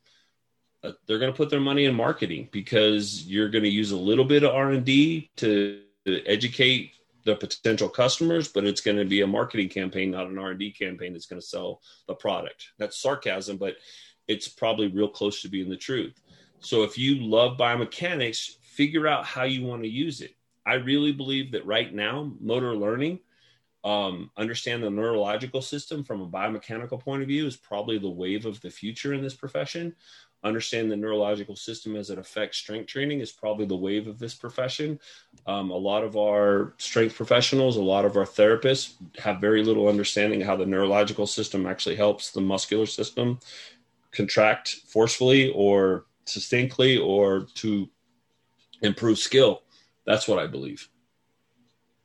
uh, 0.83 0.91
they're 1.07 1.19
going 1.19 1.31
to 1.31 1.37
put 1.37 1.49
their 1.49 1.59
money 1.59 1.85
in 1.85 1.95
marketing 1.95 2.49
because 2.51 3.25
you're 3.25 3.49
going 3.49 3.63
to 3.63 3.69
use 3.69 3.91
a 3.91 3.97
little 3.97 4.25
bit 4.25 4.43
of 4.43 4.53
r&d 4.53 5.29
to 5.37 5.81
educate 6.05 6.91
the 7.25 7.35
potential 7.35 7.87
customers 7.87 8.47
but 8.47 8.65
it's 8.65 8.81
going 8.81 8.97
to 8.97 9.05
be 9.05 9.21
a 9.21 9.27
marketing 9.27 9.69
campaign 9.69 10.11
not 10.11 10.27
an 10.27 10.37
r&d 10.37 10.71
campaign 10.71 11.13
that's 11.13 11.25
going 11.25 11.39
to 11.39 11.47
sell 11.47 11.81
the 12.07 12.15
product 12.15 12.71
that's 12.77 13.01
sarcasm 13.01 13.57
but 13.57 13.75
it's 14.27 14.47
probably 14.47 14.87
real 14.87 15.07
close 15.07 15.41
to 15.41 15.49
being 15.49 15.69
the 15.69 15.77
truth 15.77 16.19
so 16.63 16.83
if 16.83 16.97
you 16.97 17.15
love 17.15 17.57
biomechanics 17.57 18.57
figure 18.61 19.07
out 19.07 19.25
how 19.25 19.43
you 19.43 19.63
want 19.63 19.83
to 19.83 19.89
use 19.89 20.21
it 20.21 20.35
i 20.65 20.73
really 20.73 21.11
believe 21.11 21.51
that 21.51 21.65
right 21.65 21.93
now 21.93 22.31
motor 22.39 22.75
learning 22.75 23.19
um, 23.85 24.31
understand 24.37 24.81
the 24.81 24.89
neurological 24.89 25.61
system 25.61 26.05
from 26.05 26.21
a 26.21 26.27
biomechanical 26.27 27.01
point 27.01 27.21
of 27.21 27.27
view 27.27 27.45
is 27.45 27.57
probably 27.57 27.97
the 27.97 28.09
wave 28.09 28.45
of 28.45 28.61
the 28.61 28.69
future 28.69 29.13
in 29.13 29.21
this 29.21 29.33
profession 29.33 29.93
understand 30.43 30.91
the 30.91 30.97
neurological 30.97 31.55
system 31.55 31.95
as 31.95 32.09
it 32.09 32.19
affects 32.19 32.57
strength 32.57 32.87
training 32.87 33.21
is 33.21 33.31
probably 33.31 33.65
the 33.65 33.75
wave 33.75 34.07
of 34.07 34.19
this 34.19 34.33
profession. 34.33 34.99
Um, 35.47 35.71
a 35.71 35.77
lot 35.77 36.03
of 36.03 36.17
our 36.17 36.73
strength 36.77 37.15
professionals, 37.15 37.77
a 37.77 37.81
lot 37.81 38.05
of 38.05 38.17
our 38.17 38.25
therapists 38.25 38.93
have 39.19 39.39
very 39.39 39.63
little 39.63 39.87
understanding 39.87 40.41
how 40.41 40.55
the 40.55 40.65
neurological 40.65 41.27
system 41.27 41.65
actually 41.65 41.95
helps 41.95 42.31
the 42.31 42.41
muscular 42.41 42.85
system 42.85 43.39
contract 44.11 44.81
forcefully 44.87 45.51
or 45.51 46.05
succinctly 46.25 46.97
or 46.97 47.47
to 47.55 47.89
improve 48.81 49.17
skill. 49.17 49.63
That's 50.05 50.27
what 50.27 50.39
I 50.39 50.47
believe. 50.47 50.89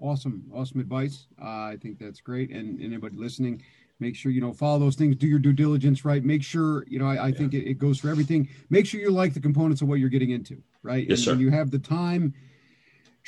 Awesome, 0.00 0.44
awesome 0.54 0.80
advice. 0.80 1.26
Uh, 1.40 1.44
I 1.44 1.78
think 1.80 1.98
that's 1.98 2.20
great. 2.20 2.50
And 2.50 2.80
anybody 2.80 3.16
listening, 3.16 3.62
make 4.00 4.14
sure 4.14 4.30
you 4.30 4.40
know 4.40 4.52
follow 4.52 4.78
those 4.78 4.94
things 4.94 5.16
do 5.16 5.26
your 5.26 5.38
due 5.38 5.52
diligence 5.52 6.04
right 6.04 6.24
make 6.24 6.42
sure 6.42 6.84
you 6.88 6.98
know 6.98 7.06
i, 7.06 7.16
I 7.16 7.28
yeah. 7.28 7.34
think 7.34 7.54
it, 7.54 7.68
it, 7.68 7.78
goes 7.78 7.98
for 7.98 8.08
everything 8.08 8.48
make 8.70 8.86
sure 8.86 9.00
you 9.00 9.10
like 9.10 9.34
the 9.34 9.40
components 9.40 9.82
of 9.82 9.88
what 9.88 9.98
you're 9.98 10.08
getting 10.08 10.30
into 10.30 10.62
right 10.82 11.06
yes, 11.08 11.18
and 11.18 11.24
sir. 11.24 11.34
you 11.34 11.50
have 11.50 11.70
the 11.70 11.78
time 11.78 12.34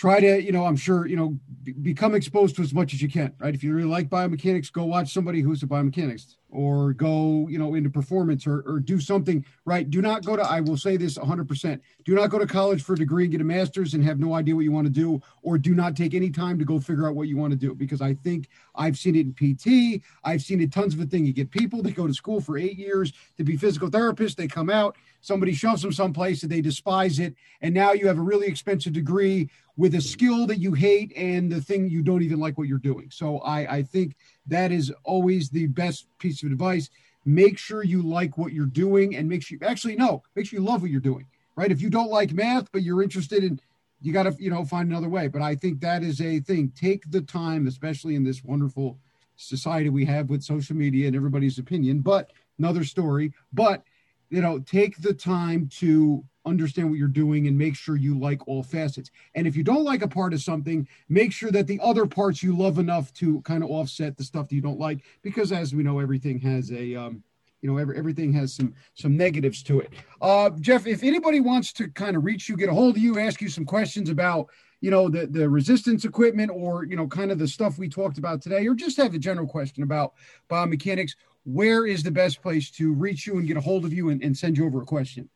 try 0.01 0.19
to 0.19 0.43
you 0.43 0.51
know 0.51 0.65
i'm 0.65 0.77
sure 0.77 1.07
you 1.07 1.15
know 1.15 1.39
b- 1.63 1.73
become 1.73 2.15
exposed 2.15 2.57
to 2.57 2.63
as 2.63 2.73
much 2.73 2.95
as 2.95 3.03
you 3.03 3.09
can 3.09 3.31
right? 3.39 3.55
If 3.55 3.63
you 3.63 3.75
really 3.75 3.87
like 3.87 4.09
biomechanics 4.09 4.73
go 4.73 4.85
watch 4.85 5.13
somebody 5.13 5.43
who's 5.43 5.63
a 5.63 5.67
biomechanist 5.67 6.37
or 6.49 6.95
go 6.95 7.47
you 7.51 7.59
know 7.59 7.75
into 7.75 7.91
performance 7.91 8.47
or, 8.47 8.63
or 8.67 8.81
do 8.81 8.99
something 8.99 9.45
right? 9.67 9.89
Do 9.91 10.01
not 10.01 10.25
go 10.25 10.37
to 10.37 10.43
i 10.43 10.59
will 10.59 10.79
say 10.79 10.97
this 10.97 11.19
100% 11.19 11.81
do 12.05 12.15
not 12.15 12.31
go 12.31 12.39
to 12.39 12.47
college 12.47 12.83
for 12.83 12.95
a 12.95 12.97
degree 12.97 13.27
get 13.27 13.43
a 13.43 13.45
master's 13.45 13.93
and 13.93 14.03
have 14.03 14.19
no 14.19 14.33
idea 14.33 14.57
what 14.57 14.65
you 14.65 14.73
want 14.73 14.87
to 14.87 14.93
do 14.93 15.21
or 15.43 15.59
do 15.59 15.75
not 15.75 15.95
take 15.95 16.15
any 16.15 16.31
time 16.31 16.59
to 16.59 16.65
go 16.65 16.81
figure 16.81 17.07
out 17.07 17.15
what 17.15 17.29
you 17.29 17.37
want 17.37 17.51
to 17.51 17.59
do 17.59 17.75
because 17.75 18.01
i 18.01 18.15
think 18.15 18.49
i've 18.77 18.97
seen 18.97 19.15
it 19.15 19.27
in 19.27 19.35
pt 19.35 20.03
i've 20.25 20.41
seen 20.41 20.63
it 20.63 20.73
tons 20.73 20.95
of 20.95 21.01
a 21.01 21.05
thing. 21.05 21.27
You 21.27 21.35
get 21.35 21.51
people 21.51 21.83
that 21.83 21.95
go 21.95 22.07
to 22.07 22.15
school 22.15 22.41
for 22.41 22.57
eight 22.57 22.79
years 22.79 23.13
to 23.37 23.45
be 23.45 23.59
physical 23.59 23.91
therapists 23.91 24.35
they 24.35 24.49
come 24.49 24.71
out 24.71 24.97
somebody 25.21 25.53
shoves 25.53 25.83
them 25.83 25.93
someplace 25.93 26.43
and 26.43 26.51
they 26.51 26.63
despise 26.63 27.19
it 27.19 27.35
and 27.61 27.75
now 27.75 27.93
you 27.93 28.07
have 28.07 28.19
a 28.19 28.23
really 28.23 28.47
expensive 28.47 28.95
degree 28.95 29.51
with 29.81 29.95
a 29.95 30.01
skill 30.01 30.47
that 30.47 30.59
you 30.59 30.75
hate 30.75 31.11
and 31.17 31.51
the 31.51 31.59
thing 31.59 31.89
you 31.89 32.03
don't 32.03 32.21
even 32.21 32.39
like 32.39 32.59
what 32.59 32.69
you're 32.69 32.87
doing. 32.93 33.09
So 33.11 33.39
i 33.39 33.77
i 33.79 33.83
think 33.83 34.15
that 34.47 34.71
is 34.73 34.93
always 35.05 35.49
the 35.49 35.69
best 35.69 36.07
piece 36.19 36.43
of 36.43 36.53
advice. 36.53 36.91
Make 37.25 37.57
sure 37.57 37.83
you 37.83 38.03
like 38.03 38.37
what 38.37 38.53
you're 38.53 38.75
doing 38.85 39.17
and 39.17 39.27
make 39.27 39.43
sure 39.43 39.57
actually 39.65 39.97
no 39.97 40.23
make 40.37 40.45
sure 40.47 40.59
you 40.61 40.67
love 40.67 40.83
what 40.83 40.91
you're 40.91 41.09
doing 41.13 41.27
right? 41.57 41.73
If 41.73 41.81
you 41.81 41.89
don't 41.89 42.11
like 42.11 42.33
math 42.33 42.71
but 42.73 42.83
you're 42.83 43.03
interested 43.03 43.43
in 43.43 43.59
you 44.03 44.13
got 44.13 44.25
to 44.25 44.35
you 44.39 44.51
know 44.51 44.67
find 44.67 44.91
another 44.91 45.09
way. 45.17 45.29
But 45.29 45.41
i 45.41 45.55
think 45.55 45.81
that 45.81 46.03
is 46.03 46.21
a 46.21 46.41
thing. 46.41 46.73
Take 46.87 47.11
the 47.11 47.23
time 47.23 47.67
especially 47.67 48.15
in 48.17 48.25
this 48.25 48.45
wonderful 48.45 48.99
society 49.37 49.89
we 49.89 50.05
have 50.05 50.29
with 50.29 50.43
social 50.43 50.77
media 50.77 51.07
and 51.07 51.17
everybody's 51.17 51.59
opinion 51.59 52.01
but 52.01 52.25
another 52.59 52.85
story 52.85 53.33
but 53.55 53.83
you 54.31 54.41
know, 54.41 54.61
take 54.61 54.97
the 54.99 55.13
time 55.13 55.69
to 55.81 56.25
understand 56.47 56.89
what 56.89 56.99
you're 56.99 57.09
doing 57.09 57.47
and 57.47 57.57
make 57.57 57.77
sure 57.77 57.97
you 57.97 58.19
like 58.19 58.47
all 58.49 58.63
facets. 58.63 59.11
And 59.35 59.47
if 59.47 59.57
you 59.57 59.63
don't 59.63 59.85
like 59.85 60.03
a 60.03 60.09
part 60.09 60.33
of 60.33 60.41
something, 60.41 60.89
make 61.09 61.33
sure 61.33 61.51
that 61.51 61.67
the 61.67 61.81
other 61.83 62.07
parts 62.07 62.43
you 62.43 62.57
love 62.57 62.79
enough 62.79 63.13
to 63.15 63.41
kind 63.43 63.63
of 63.63 63.71
offset 63.71 64.17
the 64.17 64.25
stuff 64.25 64.49
that 64.49 64.55
you 64.55 64.63
don't 64.63 64.79
like, 64.79 65.05
because 65.23 65.53
as 65.53 65.75
we 65.75 65.83
know, 65.83 65.99
everything 65.99 66.41
has 66.41 66.73
a, 66.73 66.95
um, 66.95 67.23
you 67.61 67.71
know, 67.71 67.77
every, 67.77 67.99
everything 67.99 68.33
has 68.33 68.55
some 68.55 68.73
some 68.95 69.19
negatives 69.19 69.63
to 69.65 69.81
it. 69.81 69.93
Uh, 70.23 70.49
Jeff, 70.61 70.87
if 70.87 71.03
anybody 71.03 71.41
wants 71.41 71.75
to 71.75 71.89
kind 71.89 72.17
of 72.17 72.25
reach 72.25 72.49
you, 72.49 72.57
get 72.57 72.71
a 72.71 72.75
hold 72.75 72.97
of 72.97 73.03
you, 73.03 73.19
ask 73.19 73.43
you 73.43 73.51
some 73.51 73.67
questions 73.67 74.09
about, 74.09 74.47
you 74.81 74.91
know, 74.91 75.11
the 75.11 75.27
the 75.27 75.47
resistance 75.47 76.07
equipment 76.07 76.51
or 76.55 76.87
you 76.87 76.97
know, 76.97 77.07
kind 77.07 77.31
of 77.31 77.39
the 77.39 77.47
stuff 77.47 77.79
we 77.79 77.87
talked 77.87 78.17
about 78.17 78.41
today, 78.41 78.67
or 78.67 78.75
just 78.75 78.97
have 78.97 79.13
a 79.13 79.19
general 79.19 79.47
question 79.47 79.83
about 79.83 80.15
biomechanics, 80.49 81.13
where 81.45 81.85
is 81.87 82.03
the 82.03 82.11
best 82.11 82.41
place 82.41 82.71
to 82.71 82.95
reach 82.95 83.27
you 83.27 83.37
and 83.37 83.47
get 83.47 83.59
a 83.59 83.61
hold 83.61 83.85
of 83.85 83.93
you 83.93 84.09
and, 84.09 84.23
and 84.23 84.35
send 84.37 84.57
you 84.57 84.65
over 84.65 84.81
a 84.81 84.87
question? 84.87 85.29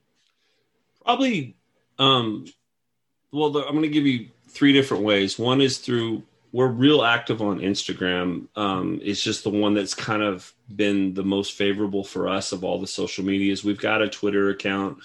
Probably, 1.05 1.57
um, 1.99 2.47
well, 3.33 3.51
the, 3.51 3.61
I'm 3.61 3.73
going 3.73 3.83
to 3.83 3.89
give 3.89 4.07
you 4.07 4.29
three 4.49 4.73
different 4.73 5.05
ways. 5.05 5.39
One 5.39 5.61
is 5.61 5.79
through 5.79 6.23
we're 6.55 6.69
real 6.69 7.03
active 7.03 7.43
on 7.43 7.59
Instagram. 7.59 8.47
Um, 8.55 9.01
it's 9.03 9.21
just 9.21 9.43
the 9.43 9.51
one 9.51 9.75
that's 9.75 9.93
kind 9.93 10.23
of 10.23 10.55
been 10.77 11.13
the 11.13 11.25
most 11.25 11.55
favorable 11.55 12.05
for 12.05 12.29
us 12.29 12.53
of 12.53 12.63
all 12.63 12.81
the 12.81 12.87
social 12.87 13.25
medias. 13.25 13.65
We've 13.65 13.81
got 13.81 14.03
a 14.03 14.09
Twitter 14.09 14.51
account. 14.51 14.99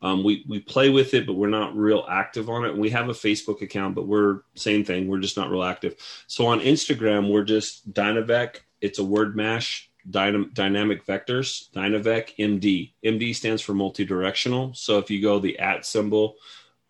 Um, 0.00 0.22
we 0.22 0.44
we 0.48 0.60
play 0.60 0.90
with 0.90 1.12
it, 1.14 1.26
but 1.26 1.34
we're 1.34 1.48
not 1.48 1.76
real 1.76 2.06
active 2.08 2.48
on 2.48 2.64
it. 2.64 2.76
We 2.76 2.90
have 2.90 3.08
a 3.08 3.14
Facebook 3.14 3.62
account, 3.62 3.96
but 3.96 4.06
we're 4.06 4.42
same 4.54 4.84
thing. 4.84 5.08
We're 5.08 5.18
just 5.18 5.36
not 5.36 5.50
real 5.50 5.64
active. 5.64 5.96
So 6.28 6.46
on 6.46 6.60
Instagram, 6.60 7.32
we're 7.32 7.42
just 7.42 7.92
DynaVec. 7.92 8.60
It's 8.80 9.00
a 9.00 9.04
word 9.04 9.34
mash 9.34 9.90
dynam- 10.08 10.52
dynamic 10.54 11.06
vectors, 11.06 11.70
DynaVec 11.72 12.36
MD. 12.38 12.92
MD 13.04 13.34
stands 13.34 13.62
for 13.62 13.74
multi-directional. 13.74 14.74
So 14.74 14.98
if 14.98 15.10
you 15.10 15.22
go 15.22 15.38
the 15.38 15.58
at 15.58 15.86
symbol, 15.86 16.36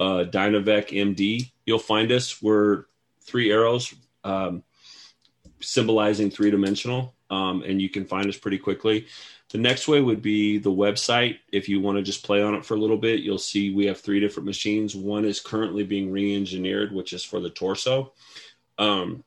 uh, 0.00 0.24
DynaVec 0.24 0.88
MD, 0.88 1.50
you'll 1.66 1.78
find 1.78 2.10
us. 2.12 2.42
We're 2.42 2.84
three 3.22 3.52
arrows 3.52 3.94
um, 4.24 4.62
symbolizing 5.60 6.30
three-dimensional, 6.30 7.14
um, 7.30 7.62
and 7.62 7.80
you 7.80 7.88
can 7.88 8.04
find 8.04 8.28
us 8.28 8.36
pretty 8.36 8.58
quickly. 8.58 9.06
The 9.50 9.58
next 9.58 9.86
way 9.86 10.00
would 10.00 10.22
be 10.22 10.58
the 10.58 10.70
website. 10.70 11.38
If 11.52 11.68
you 11.68 11.80
want 11.80 11.98
to 11.98 12.02
just 12.02 12.24
play 12.24 12.42
on 12.42 12.54
it 12.54 12.64
for 12.64 12.74
a 12.74 12.80
little 12.80 12.96
bit, 12.96 13.20
you'll 13.20 13.38
see 13.38 13.72
we 13.72 13.86
have 13.86 14.00
three 14.00 14.18
different 14.18 14.46
machines. 14.46 14.96
One 14.96 15.26
is 15.26 15.40
currently 15.40 15.84
being 15.84 16.10
re-engineered, 16.10 16.92
which 16.92 17.12
is 17.12 17.22
for 17.22 17.38
the 17.38 17.50
torso. 17.50 18.12
Um, 18.78 19.24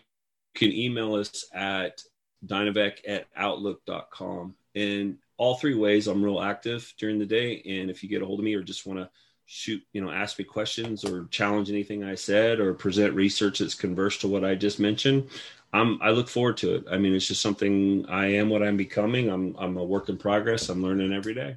can 0.54 0.72
email 0.72 1.14
us 1.14 1.44
at 1.52 2.02
dynavec 2.46 3.00
at 3.06 3.26
outlook.com 3.36 4.54
and 4.74 5.18
all 5.36 5.56
three 5.56 5.74
ways 5.74 6.06
i'm 6.06 6.22
real 6.22 6.40
active 6.40 6.94
during 6.98 7.18
the 7.18 7.26
day. 7.26 7.62
And 7.66 7.90
if 7.90 8.02
you 8.02 8.08
get 8.08 8.22
a 8.22 8.26
hold 8.26 8.38
of 8.38 8.44
me 8.44 8.54
or 8.54 8.62
just 8.62 8.86
want 8.86 9.00
to 9.00 9.10
shoot 9.46 9.82
you 9.92 10.00
know 10.00 10.10
ask 10.10 10.38
me 10.38 10.44
questions 10.44 11.04
or 11.06 11.26
challenge 11.30 11.70
anything 11.70 12.04
i 12.04 12.14
said 12.14 12.60
or 12.60 12.74
present 12.74 13.14
research 13.14 13.60
that's 13.60 13.74
converse 13.74 14.18
to 14.18 14.28
what 14.28 14.44
i 14.44 14.54
just 14.54 14.78
mentioned 14.78 15.26
i'm 15.72 15.98
i 16.02 16.10
look 16.10 16.28
forward 16.28 16.58
to 16.58 16.74
it. 16.74 16.84
I 16.90 16.98
mean 16.98 17.14
it's 17.14 17.26
just 17.26 17.40
something 17.40 18.04
i 18.10 18.26
am 18.26 18.50
what 18.50 18.62
i'm 18.62 18.76
becoming. 18.76 19.30
I'm 19.30 19.56
i'm 19.58 19.78
a 19.78 19.84
work 19.84 20.10
in 20.10 20.18
progress. 20.18 20.68
I'm 20.68 20.82
learning 20.82 21.14
every 21.14 21.32
day 21.34 21.56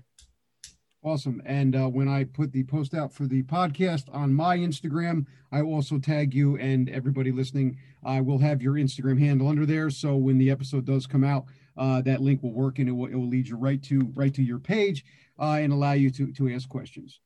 Awesome. 1.03 1.41
And 1.45 1.75
uh, 1.75 1.87
when 1.87 2.07
I 2.07 2.25
put 2.25 2.51
the 2.51 2.63
post 2.63 2.93
out 2.93 3.11
for 3.11 3.25
the 3.25 3.41
podcast 3.43 4.03
on 4.13 4.33
my 4.33 4.57
Instagram, 4.57 5.25
I 5.51 5.63
will 5.63 5.73
also 5.73 5.97
tag 5.97 6.33
you 6.33 6.57
and 6.57 6.89
everybody 6.89 7.31
listening. 7.31 7.77
I 8.03 8.21
will 8.21 8.37
have 8.37 8.61
your 8.61 8.75
Instagram 8.75 9.19
handle 9.19 9.47
under 9.47 9.65
there. 9.65 9.89
So 9.89 10.15
when 10.15 10.37
the 10.37 10.51
episode 10.51 10.85
does 10.85 11.07
come 11.07 11.23
out, 11.23 11.45
uh, 11.75 12.01
that 12.01 12.21
link 12.21 12.43
will 12.43 12.53
work 12.53 12.77
and 12.77 12.87
it 12.87 12.91
will, 12.91 13.07
it 13.07 13.15
will 13.15 13.27
lead 13.27 13.47
you 13.47 13.57
right 13.57 13.81
to 13.83 14.11
right 14.13 14.33
to 14.35 14.43
your 14.43 14.59
page 14.59 15.03
uh, 15.39 15.57
and 15.59 15.73
allow 15.73 15.93
you 15.93 16.11
to 16.11 16.31
to 16.33 16.53
ask 16.53 16.69
questions. 16.69 17.19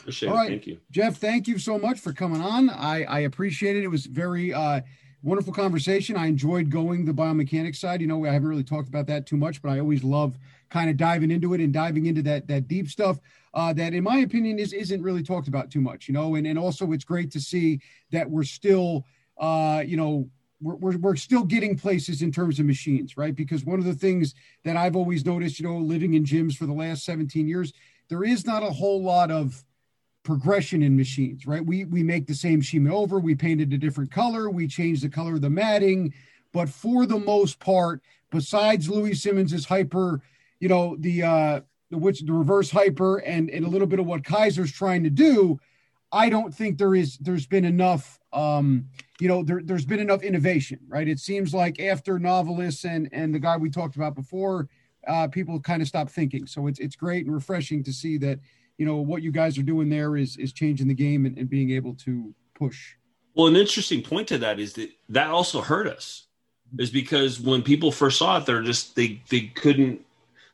Appreciate 0.00 0.30
All 0.30 0.34
right. 0.36 0.48
Thank 0.48 0.66
you. 0.66 0.78
Jeff, 0.90 1.16
thank 1.16 1.46
you 1.46 1.58
so 1.58 1.78
much 1.78 2.00
for 2.00 2.12
coming 2.12 2.40
on. 2.40 2.70
I, 2.70 3.04
I 3.04 3.20
appreciate 3.20 3.76
it. 3.76 3.84
It 3.84 3.88
was 3.88 4.06
very 4.06 4.52
uh, 4.52 4.80
wonderful 5.22 5.52
conversation. 5.52 6.16
I 6.16 6.26
enjoyed 6.26 6.70
going 6.70 7.04
the 7.04 7.12
biomechanics 7.12 7.76
side. 7.76 8.00
You 8.00 8.06
know, 8.06 8.24
I 8.24 8.32
haven't 8.32 8.48
really 8.48 8.64
talked 8.64 8.88
about 8.88 9.06
that 9.06 9.26
too 9.26 9.36
much, 9.36 9.62
but 9.62 9.70
I 9.70 9.78
always 9.78 10.04
love– 10.04 10.38
kind 10.72 10.88
of 10.88 10.96
diving 10.96 11.30
into 11.30 11.52
it 11.52 11.60
and 11.60 11.72
diving 11.72 12.06
into 12.06 12.22
that 12.22 12.48
that 12.48 12.66
deep 12.66 12.88
stuff 12.88 13.18
uh, 13.54 13.72
that, 13.74 13.92
in 13.92 14.02
my 14.02 14.18
opinion, 14.18 14.58
is 14.58 14.72
isn't 14.72 15.02
really 15.02 15.22
talked 15.22 15.46
about 15.46 15.70
too 15.70 15.80
much. 15.80 16.08
You 16.08 16.14
know, 16.14 16.34
and 16.34 16.46
and 16.46 16.58
also 16.58 16.90
it's 16.92 17.04
great 17.04 17.30
to 17.32 17.40
see 17.40 17.80
that 18.10 18.28
we're 18.28 18.44
still, 18.44 19.04
uh, 19.38 19.84
you 19.86 19.96
know. 19.96 20.28
We're, 20.64 20.76
we're, 20.76 20.96
we're 20.98 21.16
still 21.16 21.42
getting 21.42 21.76
places 21.76 22.22
in 22.22 22.30
terms 22.30 22.60
of 22.60 22.66
machines, 22.66 23.16
right? 23.16 23.34
Because 23.34 23.64
one 23.64 23.80
of 23.80 23.84
the 23.84 23.96
things 23.96 24.36
that 24.62 24.76
I've 24.76 24.94
always 24.94 25.26
noticed, 25.26 25.58
you 25.58 25.66
know, 25.66 25.76
living 25.78 26.14
in 26.14 26.22
gyms 26.22 26.54
for 26.54 26.66
the 26.66 26.72
last 26.72 27.04
17 27.04 27.48
years, 27.48 27.72
there 28.08 28.22
is 28.22 28.46
not 28.46 28.62
a 28.62 28.70
whole 28.70 29.02
lot 29.02 29.32
of 29.32 29.64
progression 30.22 30.82
in 30.82 30.96
machines, 30.96 31.46
right? 31.46 31.64
We 31.64 31.84
we 31.84 32.02
make 32.02 32.26
the 32.26 32.34
same 32.34 32.60
Shima 32.60 32.94
over, 32.94 33.18
we 33.18 33.34
painted 33.34 33.72
a 33.72 33.78
different 33.78 34.10
color, 34.10 34.50
we 34.50 34.66
change 34.66 35.00
the 35.00 35.08
color 35.08 35.34
of 35.34 35.40
the 35.40 35.50
matting, 35.50 36.14
but 36.52 36.68
for 36.68 37.06
the 37.06 37.18
most 37.18 37.58
part, 37.58 38.02
besides 38.30 38.88
Louie 38.88 39.14
Simmons's 39.14 39.66
hyper 39.66 40.22
you 40.62 40.68
know 40.68 40.96
the 41.00 41.22
uh 41.24 41.60
the 41.90 41.98
which 41.98 42.20
the 42.20 42.32
reverse 42.32 42.70
hyper 42.70 43.18
and 43.18 43.50
and 43.50 43.66
a 43.66 43.68
little 43.68 43.88
bit 43.88 43.98
of 43.98 44.06
what 44.06 44.22
Keiser's 44.22 44.72
trying 44.72 45.02
to 45.02 45.10
do. 45.10 45.58
I 46.12 46.28
don't 46.28 46.54
think 46.54 46.78
there 46.78 46.94
is 46.94 47.18
there's 47.18 47.46
been 47.46 47.64
enough 47.64 48.20
um, 48.32 48.86
you 49.18 49.26
know 49.26 49.42
there, 49.42 49.60
there's 49.64 49.84
been 49.84 49.98
enough 49.98 50.22
innovation 50.22 50.78
right 50.88 51.08
it 51.08 51.18
seems 51.18 51.52
like 51.52 51.80
after 51.80 52.18
Nautilus 52.18 52.84
and 52.84 53.08
and 53.12 53.34
the 53.34 53.40
guy 53.40 53.56
we 53.56 53.70
talked 53.70 53.96
about 53.96 54.14
before 54.14 54.68
uh, 55.08 55.26
people 55.26 55.58
kind 55.58 55.82
of 55.82 55.88
stop 55.88 56.08
thinking 56.08 56.46
so 56.46 56.68
it's 56.68 56.78
it's 56.78 56.96
great 56.96 57.26
and 57.26 57.34
refreshing 57.34 57.82
to 57.82 57.92
see 57.92 58.16
that 58.18 58.38
you 58.82 58.86
know 58.88 58.96
what 58.96 59.22
you 59.22 59.30
guys 59.30 59.56
are 59.58 59.62
doing 59.62 59.88
there 59.88 60.16
is 60.16 60.36
is 60.38 60.52
changing 60.52 60.88
the 60.88 60.94
game 60.94 61.24
and, 61.24 61.38
and 61.38 61.48
being 61.48 61.70
able 61.70 61.94
to 61.94 62.34
push. 62.52 62.96
Well 63.36 63.46
an 63.46 63.54
interesting 63.54 64.02
point 64.02 64.26
to 64.26 64.38
that 64.38 64.58
is 64.58 64.72
that 64.72 64.90
that 65.10 65.28
also 65.28 65.60
hurt 65.60 65.86
us 65.86 66.26
is 66.80 66.90
because 66.90 67.38
when 67.38 67.62
people 67.62 67.92
first 67.92 68.18
saw 68.18 68.38
it 68.38 68.46
they're 68.46 68.60
just 68.60 68.96
they 68.96 69.22
they 69.30 69.42
couldn't 69.42 70.04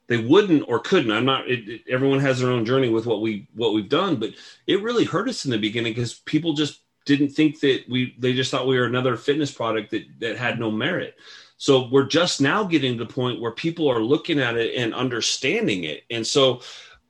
they 0.09 0.19
wouldn't 0.19 0.63
or 0.69 0.79
couldn't. 0.79 1.11
I'm 1.11 1.25
not 1.25 1.49
it, 1.49 1.67
it, 1.71 1.81
everyone 1.89 2.21
has 2.21 2.39
their 2.39 2.51
own 2.51 2.67
journey 2.67 2.91
with 2.91 3.07
what 3.07 3.23
we 3.23 3.49
what 3.55 3.73
we've 3.73 3.89
done 3.89 4.17
but 4.17 4.35
it 4.67 4.83
really 4.83 5.05
hurt 5.05 5.31
us 5.31 5.47
in 5.47 5.51
the 5.51 5.57
beginning 5.57 5.95
because 5.95 6.13
people 6.27 6.53
just 6.53 6.83
didn't 7.07 7.31
think 7.31 7.61
that 7.61 7.85
we 7.89 8.15
they 8.19 8.35
just 8.35 8.51
thought 8.51 8.67
we 8.67 8.79
were 8.79 8.85
another 8.85 9.17
fitness 9.17 9.51
product 9.51 9.91
that 9.93 10.05
that 10.21 10.37
had 10.37 10.61
no 10.61 10.71
merit. 10.71 11.15
So 11.57 11.89
we're 11.91 12.07
just 12.07 12.43
now 12.43 12.63
getting 12.63 12.99
to 12.99 13.05
the 13.05 13.13
point 13.13 13.41
where 13.41 13.53
people 13.53 13.91
are 13.91 14.03
looking 14.03 14.39
at 14.39 14.57
it 14.57 14.77
and 14.77 14.95
understanding 14.95 15.85
it. 15.85 16.05
And 16.09 16.25
so 16.25 16.61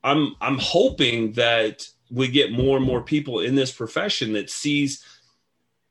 i'm 0.03 0.35
i'm 0.41 0.57
hoping 0.57 1.31
that 1.33 1.87
we 2.11 2.27
get 2.27 2.51
more 2.51 2.77
and 2.77 2.85
more 2.85 3.01
people 3.01 3.39
in 3.39 3.55
this 3.55 3.71
profession 3.71 4.33
that 4.33 4.49
sees 4.49 5.03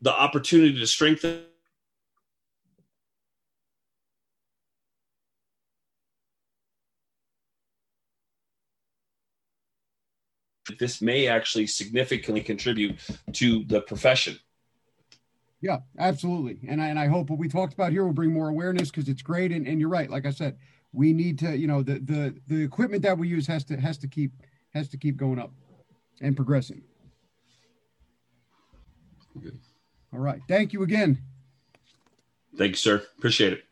the 0.01 0.13
opportunity 0.13 0.79
to 0.79 0.87
strengthen 0.87 1.43
this 10.79 11.01
may 11.01 11.29
actually 11.29 11.67
significantly 11.67 12.43
contribute 12.43 12.99
to 13.33 13.65
the 13.65 13.81
profession. 13.81 14.39
Yeah, 15.61 15.79
absolutely. 15.99 16.61
And 16.69 16.81
I, 16.81 16.89
and 16.89 16.99
I 16.99 17.07
hope 17.07 17.31
what 17.31 17.39
we 17.39 17.49
talked 17.49 17.75
about 17.75 17.91
here 17.91 18.05
will 18.05 18.13
bring 18.13 18.33
more 18.33 18.49
awareness 18.49 18.91
because 18.91 19.09
it's 19.09 19.23
great. 19.23 19.51
And, 19.51 19.67
and 19.67 19.81
you're 19.81 19.89
right. 19.89 20.09
Like 20.09 20.25
I 20.25 20.31
said, 20.31 20.57
we 20.93 21.13
need 21.13 21.39
to, 21.41 21.57
you 21.57 21.67
know, 21.67 21.83
the, 21.83 21.99
the, 22.01 22.35
the 22.47 22.63
equipment 22.63 23.03
that 23.03 23.17
we 23.19 23.29
use 23.29 23.47
has 23.47 23.65
to, 23.65 23.77
has 23.77 23.99
to 23.99 24.09
keep, 24.09 24.33
has 24.75 24.89
to 24.89 24.97
keep 24.97 25.17
going 25.17 25.39
up 25.39 25.53
and 26.21 26.35
progressing. 26.35 26.83
Good. 29.41 29.59
All 30.13 30.21
right. 30.21 30.41
Thank 30.49 30.73
you 30.73 30.83
again. 30.83 31.19
Thank 32.57 32.71
you, 32.71 32.77
sir. 32.77 33.03
Appreciate 33.19 33.53
it. 33.53 33.68